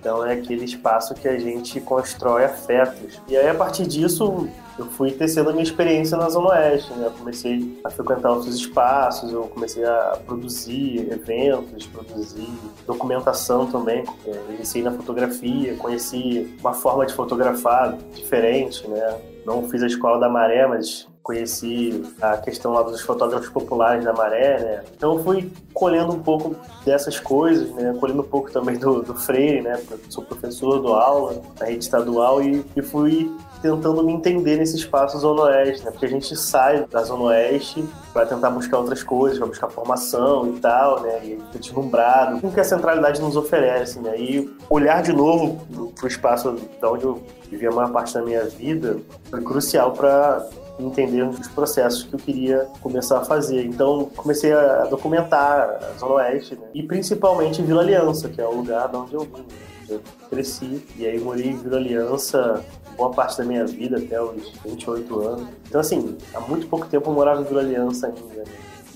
Então 0.00 0.24
é 0.24 0.32
aquele 0.32 0.64
espaço 0.64 1.14
que 1.14 1.28
a 1.28 1.38
gente 1.38 1.78
constrói 1.80 2.44
afetos. 2.44 3.20
E 3.28 3.36
aí, 3.36 3.48
a 3.48 3.54
partir 3.54 3.86
disso, 3.86 4.48
eu 4.78 4.86
fui 4.86 5.10
tecendo 5.10 5.50
a 5.50 5.52
minha 5.52 5.62
experiência 5.62 6.16
na 6.16 6.30
Zona 6.30 6.50
Oeste, 6.50 6.90
né? 6.94 7.06
Eu 7.06 7.10
comecei 7.10 7.78
a 7.84 7.90
frequentar 7.90 8.30
outros 8.30 8.54
espaços, 8.54 9.30
eu 9.30 9.42
comecei 9.42 9.84
a 9.84 10.18
produzir 10.24 11.06
eventos, 11.12 11.86
produzir 11.86 12.48
documentação 12.86 13.66
também. 13.66 14.04
Eu 14.24 14.54
iniciei 14.54 14.82
na 14.82 14.92
fotografia, 14.92 15.76
conheci 15.76 16.56
uma 16.60 16.72
forma 16.72 17.04
de 17.04 17.12
fotografar 17.12 17.98
diferente, 18.14 18.88
né? 18.88 19.18
Não 19.44 19.68
fiz 19.68 19.82
a 19.82 19.86
escola 19.86 20.18
da 20.18 20.30
maré, 20.30 20.66
mas 20.66 21.09
conheci 21.30 22.02
a 22.20 22.36
questão 22.38 22.72
lá 22.72 22.82
dos 22.82 23.00
fotógrafos 23.02 23.48
populares 23.48 24.04
da 24.04 24.12
maré, 24.12 24.58
né? 24.58 24.82
Então 24.96 25.16
eu 25.16 25.22
fui 25.22 25.52
colhendo 25.72 26.12
um 26.12 26.20
pouco 26.20 26.56
dessas 26.84 27.20
coisas, 27.20 27.70
né? 27.70 27.96
Colhendo 28.00 28.22
um 28.22 28.26
pouco 28.26 28.50
também 28.50 28.76
do, 28.76 29.00
do 29.00 29.14
Freire, 29.14 29.62
né? 29.62 29.80
Sou 30.08 30.24
professor, 30.24 30.80
dou 30.80 30.94
aula 30.96 31.40
na 31.60 31.66
rede 31.66 31.84
estadual 31.84 32.42
e, 32.42 32.64
e 32.74 32.82
fui 32.82 33.32
tentando 33.62 34.02
me 34.02 34.12
entender 34.12 34.56
nesse 34.56 34.74
espaço 34.74 35.18
Zona 35.18 35.42
Oeste, 35.42 35.84
né? 35.84 35.92
Porque 35.92 36.06
a 36.06 36.08
gente 36.08 36.34
sai 36.34 36.84
da 36.90 37.02
Zona 37.04 37.24
Oeste 37.24 37.84
para 38.12 38.26
tentar 38.26 38.50
buscar 38.50 38.78
outras 38.78 39.04
coisas, 39.04 39.38
para 39.38 39.46
buscar 39.46 39.68
formação 39.68 40.48
e 40.48 40.58
tal, 40.58 41.00
né? 41.02 41.20
E 41.24 41.58
deslumbrado 41.58 42.40
com 42.40 42.48
o 42.48 42.52
que 42.52 42.58
a 42.58 42.64
centralidade 42.64 43.20
nos 43.20 43.36
oferece, 43.36 44.00
né? 44.00 44.18
E 44.18 44.50
olhar 44.68 45.00
de 45.00 45.12
novo 45.12 45.92
para 45.94 46.04
o 46.04 46.08
espaço 46.08 46.56
da 46.80 46.90
onde 46.90 47.04
eu 47.04 47.22
vivi 47.48 47.66
a 47.66 47.70
maior 47.70 47.92
parte 47.92 48.14
da 48.14 48.22
minha 48.22 48.44
vida 48.46 48.98
foi 49.30 49.42
crucial 49.42 49.92
para 49.92 50.48
entender 50.86 51.22
os 51.22 51.48
processos 51.48 52.04
que 52.04 52.14
eu 52.14 52.18
queria 52.18 52.68
começar 52.80 53.18
a 53.18 53.24
fazer. 53.24 53.64
Então, 53.64 54.10
comecei 54.16 54.52
a 54.52 54.84
documentar 54.84 55.78
a 55.82 55.98
Zona 55.98 56.14
Oeste, 56.14 56.54
né? 56.54 56.66
e 56.74 56.82
principalmente 56.82 57.62
Vila 57.62 57.82
Aliança, 57.82 58.28
que 58.28 58.40
é 58.40 58.46
o 58.46 58.54
lugar 58.54 58.88
de 58.88 58.96
onde 58.96 59.14
eu 59.14 59.20
vim. 59.20 59.30
Né? 59.38 59.44
Eu 59.88 60.00
cresci 60.28 60.86
e 60.96 61.04
aí 61.04 61.18
morei 61.18 61.48
em 61.48 61.56
Vila 61.56 61.76
Aliança 61.76 62.64
boa 62.96 63.10
parte 63.10 63.38
da 63.38 63.44
minha 63.44 63.66
vida, 63.66 63.98
até 63.98 64.20
os 64.22 64.52
28 64.64 65.20
anos. 65.20 65.48
Então, 65.66 65.80
assim, 65.80 66.16
há 66.34 66.40
muito 66.40 66.66
pouco 66.66 66.86
tempo 66.86 67.10
eu 67.10 67.14
morava 67.14 67.40
em 67.40 67.44
Vila 67.44 67.60
Aliança 67.60 68.06
ainda. 68.08 68.20
Né? 68.20 68.44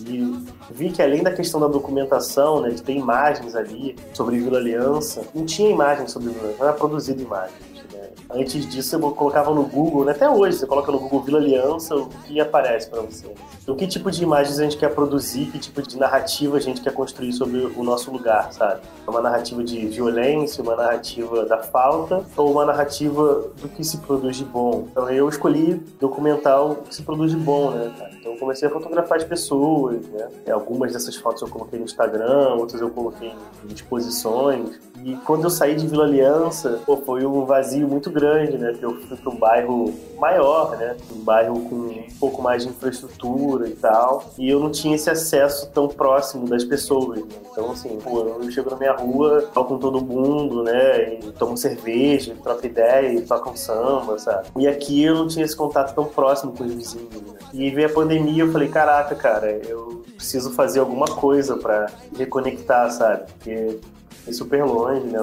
E 0.06 0.44
vi 0.70 0.90
que 0.90 1.00
além 1.00 1.22
da 1.22 1.32
questão 1.32 1.60
da 1.60 1.68
documentação, 1.68 2.60
né, 2.60 2.70
de 2.70 2.82
ter 2.82 2.94
imagens 2.94 3.54
ali 3.54 3.96
sobre 4.12 4.38
Vila 4.38 4.58
Aliança, 4.58 5.22
não 5.34 5.46
tinha 5.46 5.70
imagens 5.70 6.12
sobre 6.12 6.28
Vila 6.28 6.42
Aliança, 6.42 6.58
não 6.58 6.68
era 6.68 6.76
produzido 6.76 7.22
imagens. 7.22 7.73
Antes 8.34 8.68
disso, 8.68 8.96
eu 8.96 9.00
colocava 9.12 9.54
no 9.54 9.62
Google, 9.62 10.04
né? 10.04 10.10
até 10.10 10.28
hoje, 10.28 10.58
você 10.58 10.66
coloca 10.66 10.90
no 10.90 10.98
Google 10.98 11.22
Vila 11.22 11.38
Aliança, 11.38 11.94
o 11.94 12.08
que 12.08 12.40
aparece 12.40 12.90
para 12.90 13.00
você? 13.00 13.26
Então, 13.62 13.76
que 13.76 13.86
tipo 13.86 14.10
de 14.10 14.24
imagens 14.24 14.58
a 14.58 14.64
gente 14.64 14.76
quer 14.76 14.92
produzir, 14.92 15.46
que 15.46 15.58
tipo 15.58 15.80
de 15.80 15.96
narrativa 15.96 16.56
a 16.56 16.60
gente 16.60 16.80
quer 16.80 16.92
construir 16.92 17.32
sobre 17.32 17.60
o 17.76 17.84
nosso 17.84 18.10
lugar, 18.10 18.52
sabe? 18.52 18.80
Uma 19.06 19.20
narrativa 19.20 19.62
de 19.62 19.86
violência, 19.86 20.62
uma 20.62 20.74
narrativa 20.74 21.46
da 21.46 21.58
falta, 21.58 22.24
ou 22.36 22.50
uma 22.50 22.64
narrativa 22.64 23.44
do 23.60 23.68
que 23.68 23.84
se 23.84 23.98
produz 23.98 24.36
de 24.36 24.44
bom? 24.44 24.88
Então, 24.90 25.08
eu 25.10 25.28
escolhi 25.28 25.74
documentar 26.00 26.64
o 26.64 26.76
que 26.76 26.94
se 26.94 27.02
produz 27.02 27.30
de 27.30 27.36
bom, 27.36 27.70
né, 27.70 27.92
cara? 27.96 28.10
Então, 28.18 28.32
eu 28.32 28.38
comecei 28.38 28.66
a 28.66 28.70
fotografar 28.70 29.18
as 29.18 29.24
pessoas, 29.24 30.04
né? 30.08 30.28
Algumas 30.50 30.92
dessas 30.92 31.14
fotos 31.14 31.40
eu 31.40 31.48
coloquei 31.48 31.78
no 31.78 31.84
Instagram, 31.84 32.54
outras 32.54 32.80
eu 32.80 32.90
coloquei 32.90 33.32
em 33.68 33.72
exposições. 33.72 34.80
E 35.04 35.16
quando 35.16 35.44
eu 35.44 35.50
saí 35.50 35.74
de 35.74 35.86
Vila 35.86 36.04
Aliança, 36.04 36.80
pô, 36.86 36.96
foi 36.96 37.26
um 37.26 37.44
vazio 37.44 37.86
muito 37.86 38.10
grande, 38.10 38.23
né? 38.58 38.70
Porque 38.72 38.84
eu 38.84 38.96
fui 39.00 39.16
para 39.16 39.32
um 39.32 39.36
bairro 39.36 39.94
maior, 40.18 40.76
né? 40.76 40.96
Um 41.14 41.20
bairro 41.20 41.60
com 41.68 41.76
um 41.76 42.06
pouco 42.18 42.42
mais 42.42 42.62
de 42.62 42.70
infraestrutura 42.70 43.68
e 43.68 43.72
tal. 43.72 44.24
E 44.38 44.48
eu 44.48 44.60
não 44.60 44.70
tinha 44.70 44.94
esse 44.94 45.10
acesso 45.10 45.70
tão 45.70 45.88
próximo 45.88 46.48
das 46.48 46.64
pessoas. 46.64 47.20
Né? 47.20 47.28
Então, 47.50 47.70
assim, 47.70 47.98
pô, 48.02 48.20
eu 48.20 48.50
chego 48.50 48.70
na 48.70 48.76
minha 48.76 48.92
rua, 48.92 49.50
falo 49.52 49.66
com 49.66 49.78
todo 49.78 50.04
mundo, 50.04 50.62
né? 50.62 51.14
E 51.14 51.32
tomo 51.32 51.56
cerveja, 51.56 52.34
troco 52.42 52.66
ideia, 52.66 53.12
e 53.12 53.20
toco 53.22 53.56
samba, 53.56 54.18
sabe? 54.18 54.48
E 54.58 54.66
aqui 54.66 55.02
eu 55.02 55.14
não 55.14 55.28
tinha 55.28 55.44
esse 55.44 55.56
contato 55.56 55.94
tão 55.94 56.04
próximo 56.04 56.52
com 56.52 56.64
os 56.64 56.72
vizinhos. 56.72 57.22
Né? 57.22 57.38
E 57.52 57.70
veio 57.70 57.88
a 57.88 57.92
pandemia, 57.92 58.44
eu 58.44 58.52
falei, 58.52 58.68
caraca, 58.68 59.14
cara, 59.14 59.50
eu 59.50 60.02
preciso 60.16 60.50
fazer 60.52 60.80
alguma 60.80 61.06
coisa 61.06 61.56
para 61.56 61.86
reconectar, 62.16 62.90
sabe? 62.90 63.30
Porque 63.32 63.78
é 64.26 64.32
super 64.32 64.64
longe, 64.64 65.06
né? 65.06 65.18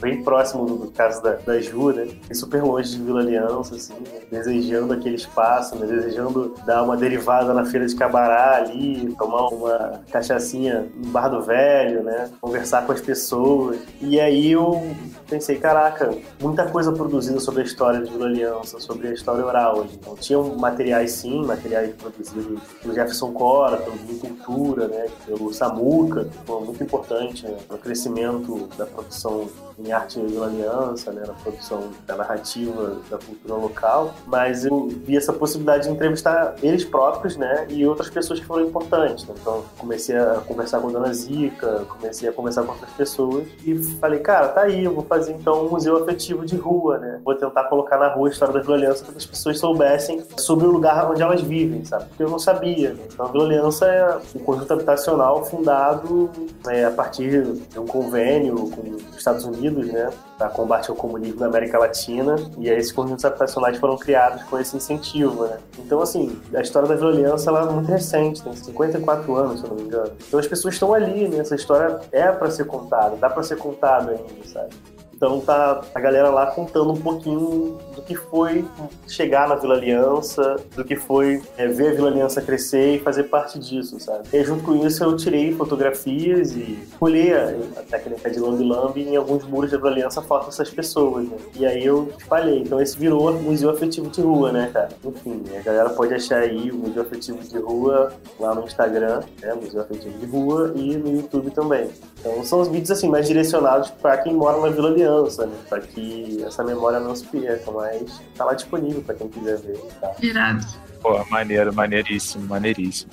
Bem 0.00 0.22
próximo 0.22 0.66
do 0.66 0.90
caso 0.90 1.22
da, 1.22 1.32
da 1.32 1.60
Ju, 1.60 1.92
né? 1.92 2.08
É 2.28 2.34
super 2.34 2.62
longe 2.62 2.90
de 2.90 3.02
Vila 3.02 3.20
Aliança, 3.20 3.74
assim, 3.74 3.94
né? 3.94 4.20
desejando 4.30 4.92
aquele 4.92 5.16
espaço, 5.16 5.76
né? 5.76 5.86
desejando 5.86 6.54
dar 6.64 6.82
uma 6.82 6.96
derivada 6.96 7.52
na 7.52 7.64
feira 7.64 7.86
de 7.86 7.94
Cabará 7.94 8.56
ali, 8.56 9.14
tomar 9.18 9.48
uma 9.48 10.00
cachaçinha 10.10 10.86
no 10.94 11.08
Bar 11.10 11.28
do 11.28 11.42
Velho, 11.42 12.02
né? 12.02 12.30
Conversar 12.40 12.86
com 12.86 12.92
as 12.92 13.00
pessoas. 13.00 13.78
E 14.00 14.20
aí 14.20 14.52
eu 14.52 14.82
pensei, 15.28 15.58
caraca, 15.58 16.14
muita 16.40 16.66
coisa 16.66 16.92
produzida 16.92 17.40
sobre 17.40 17.62
a 17.62 17.64
história 17.64 18.00
de 18.00 18.10
Vila 18.10 18.26
Aliança, 18.26 18.78
sobre 18.80 19.08
a 19.08 19.12
história 19.12 19.44
oral. 19.44 19.86
Então, 19.92 20.14
tinham 20.16 20.56
materiais, 20.56 21.12
sim, 21.12 21.44
materiais 21.44 21.94
produzidos 21.94 22.60
pelo 22.82 22.94
Jefferson 22.94 23.32
Cora, 23.32 23.76
pelo 23.76 23.96
Cultura, 24.16 24.88
né? 24.88 25.06
Pelo 25.26 25.52
Samuca, 25.52 26.24
que 26.24 26.38
foi 26.46 26.64
muito 26.64 26.82
importante 26.82 27.46
né? 27.46 27.56
no 27.70 27.78
crescimento 27.78 28.56
muito 28.56 28.76
da 28.76 28.86
produção 28.86 29.48
em 29.78 29.92
arte 29.92 30.18
e 30.18 30.38
aliança, 30.38 31.12
né, 31.12 31.22
na 31.26 31.34
produção 31.34 31.90
da 32.06 32.16
narrativa 32.16 32.96
da 33.10 33.18
cultura 33.18 33.54
local, 33.54 34.14
mas 34.26 34.64
eu 34.64 34.88
vi 34.88 35.16
essa 35.16 35.32
possibilidade 35.32 35.84
de 35.84 35.90
entrevistar 35.90 36.54
eles 36.62 36.84
próprios, 36.84 37.36
né, 37.36 37.66
e 37.68 37.86
outras 37.86 38.08
pessoas 38.08 38.40
que 38.40 38.46
foram 38.46 38.66
importantes. 38.66 39.26
Né? 39.26 39.34
Então, 39.38 39.64
comecei 39.76 40.16
a 40.16 40.40
conversar 40.46 40.80
com 40.80 40.88
a 40.88 40.92
Dona 40.92 41.12
Zica, 41.12 41.84
comecei 41.88 42.28
a 42.28 42.32
conversar 42.32 42.62
com 42.62 42.72
outras 42.72 42.90
pessoas 42.92 43.46
e 43.64 43.76
falei, 43.98 44.20
cara, 44.20 44.48
tá 44.48 44.62
aí, 44.62 44.84
eu 44.84 44.94
vou 44.94 45.04
fazer 45.04 45.15
então 45.28 45.66
um 45.66 45.70
museu 45.70 45.96
afetivo 45.96 46.44
de 46.44 46.56
rua, 46.56 46.98
né? 46.98 47.20
Vou 47.24 47.34
tentar 47.34 47.64
colocar 47.64 47.98
na 47.98 48.08
rua 48.08 48.28
a 48.28 48.30
história 48.30 48.54
da 48.54 48.60
Vila 48.60 48.76
Aliança 48.76 49.04
para 49.04 49.12
que 49.12 49.18
as 49.18 49.26
pessoas 49.26 49.58
soubessem 49.58 50.22
sobre 50.36 50.66
o 50.66 50.70
lugar 50.70 51.10
onde 51.10 51.22
elas 51.22 51.40
vivem, 51.40 51.84
sabe? 51.84 52.04
Porque 52.06 52.22
eu 52.22 52.30
não 52.30 52.38
sabia. 52.38 52.90
Né? 52.94 53.00
Então, 53.12 53.26
a 53.26 53.28
Vila 53.30 53.44
Aliança 53.44 53.86
é 53.86 54.18
um 54.34 54.38
conjunto 54.40 54.72
habitacional 54.72 55.44
fundado 55.44 56.30
né, 56.64 56.84
a 56.84 56.90
partir 56.90 57.42
de 57.42 57.78
um 57.78 57.86
convênio 57.86 58.70
com 58.70 58.96
os 59.10 59.16
Estados 59.16 59.44
Unidos, 59.44 59.86
né? 59.86 60.10
Para 60.38 60.48
combate 60.50 60.90
ao 60.90 60.96
comunismo 60.96 61.40
na 61.40 61.46
América 61.46 61.78
Latina. 61.78 62.36
E 62.58 62.68
aí 62.68 62.76
esses 62.76 62.92
conjuntos 62.92 63.24
habitacionais 63.24 63.78
foram 63.78 63.96
criados 63.96 64.42
com 64.44 64.58
esse 64.58 64.76
incentivo, 64.76 65.44
né? 65.46 65.58
Então, 65.78 66.00
assim, 66.00 66.38
a 66.54 66.60
história 66.60 66.88
da 66.88 66.94
Vila 66.94 67.10
Aliança 67.10 67.50
ela 67.50 67.68
é 67.68 67.72
muito 67.72 67.88
recente, 67.88 68.42
tem 68.42 68.54
54 68.54 69.34
anos, 69.34 69.60
se 69.60 69.66
eu 69.66 69.70
não 69.70 69.76
me 69.76 69.82
engano. 69.82 70.12
Então 70.26 70.38
as 70.38 70.46
pessoas 70.46 70.74
estão 70.74 70.92
ali, 70.92 71.28
né? 71.28 71.38
Essa 71.38 71.54
história 71.54 72.00
é 72.12 72.30
para 72.30 72.50
ser 72.50 72.64
contada, 72.66 73.16
dá 73.16 73.30
para 73.30 73.42
ser 73.42 73.56
contada 73.56 74.12
ainda, 74.12 74.46
sabe? 74.46 74.74
Então 75.16 75.40
tá 75.40 75.80
a 75.94 76.00
galera 76.00 76.28
lá 76.28 76.46
contando 76.46 76.92
um 76.92 77.00
pouquinho 77.00 77.78
do 77.94 78.02
que 78.02 78.14
foi 78.14 78.64
chegar 79.08 79.48
na 79.48 79.54
Vila 79.54 79.74
Aliança, 79.74 80.56
do 80.74 80.84
que 80.84 80.94
foi 80.94 81.42
é, 81.56 81.66
ver 81.66 81.88
a 81.88 81.94
Vila 81.94 82.08
Aliança 82.08 82.42
crescer 82.42 82.96
e 82.96 82.98
fazer 82.98 83.24
parte 83.24 83.58
disso, 83.58 83.98
sabe? 83.98 84.28
E 84.30 84.44
junto 84.44 84.62
com 84.62 84.86
isso 84.86 85.02
eu 85.02 85.16
tirei 85.16 85.52
fotografias 85.52 86.52
e 86.52 86.78
olhei 87.00 87.32
a, 87.32 87.48
a 87.78 87.82
técnica 87.82 88.30
de 88.30 88.38
lambi 88.38 88.64
lambi 88.64 89.02
em 89.08 89.16
alguns 89.16 89.44
muros 89.44 89.70
da 89.70 89.78
Vila 89.78 89.90
Aliança 89.90 90.20
foto 90.20 90.46
dessas 90.46 90.68
pessoas, 90.68 91.26
né? 91.26 91.36
E 91.58 91.64
aí 91.64 91.84
eu 91.84 92.12
espalhei. 92.18 92.60
Então 92.60 92.78
esse 92.80 92.98
virou 92.98 93.32
Museu 93.32 93.70
Afetivo 93.70 94.10
de 94.10 94.20
Rua, 94.20 94.52
né, 94.52 94.70
cara? 94.70 94.90
Enfim, 95.02 95.42
a 95.58 95.62
galera 95.62 95.90
pode 95.90 96.12
achar 96.12 96.40
aí 96.40 96.70
o 96.70 96.76
Museu 96.76 97.02
Afetivo 97.02 97.38
de 97.38 97.58
Rua 97.58 98.12
lá 98.38 98.54
no 98.54 98.64
Instagram, 98.64 99.20
né? 99.40 99.54
Museu 99.54 99.80
Afetivo 99.80 100.18
de 100.18 100.26
Rua 100.26 100.72
e 100.76 100.94
no 100.96 101.16
YouTube 101.16 101.50
também. 101.52 101.88
Então 102.20 102.44
são 102.44 102.60
os 102.60 102.68
vídeos 102.68 102.90
assim 102.90 103.08
mais 103.08 103.26
direcionados 103.26 103.90
para 103.90 104.18
quem 104.18 104.34
mora 104.34 104.60
na 104.60 104.68
Vila 104.68 104.88
Aliança, 104.88 105.05
né? 105.46 105.56
Para 105.68 105.80
que 105.80 106.42
essa 106.44 106.62
memória 106.64 107.00
não 107.00 107.14
se 107.14 107.24
perca, 107.26 107.70
mas 107.70 108.20
tá 108.34 108.44
lá 108.44 108.54
disponível 108.54 109.02
para 109.02 109.14
quem 109.14 109.28
quiser 109.28 109.58
ver. 109.58 109.78
Tá? 110.00 110.14
Irado. 110.20 110.66
Pô, 111.00 111.24
maneiro, 111.26 111.74
maneiríssimo, 111.74 112.46
maneiríssimo. 112.46 113.10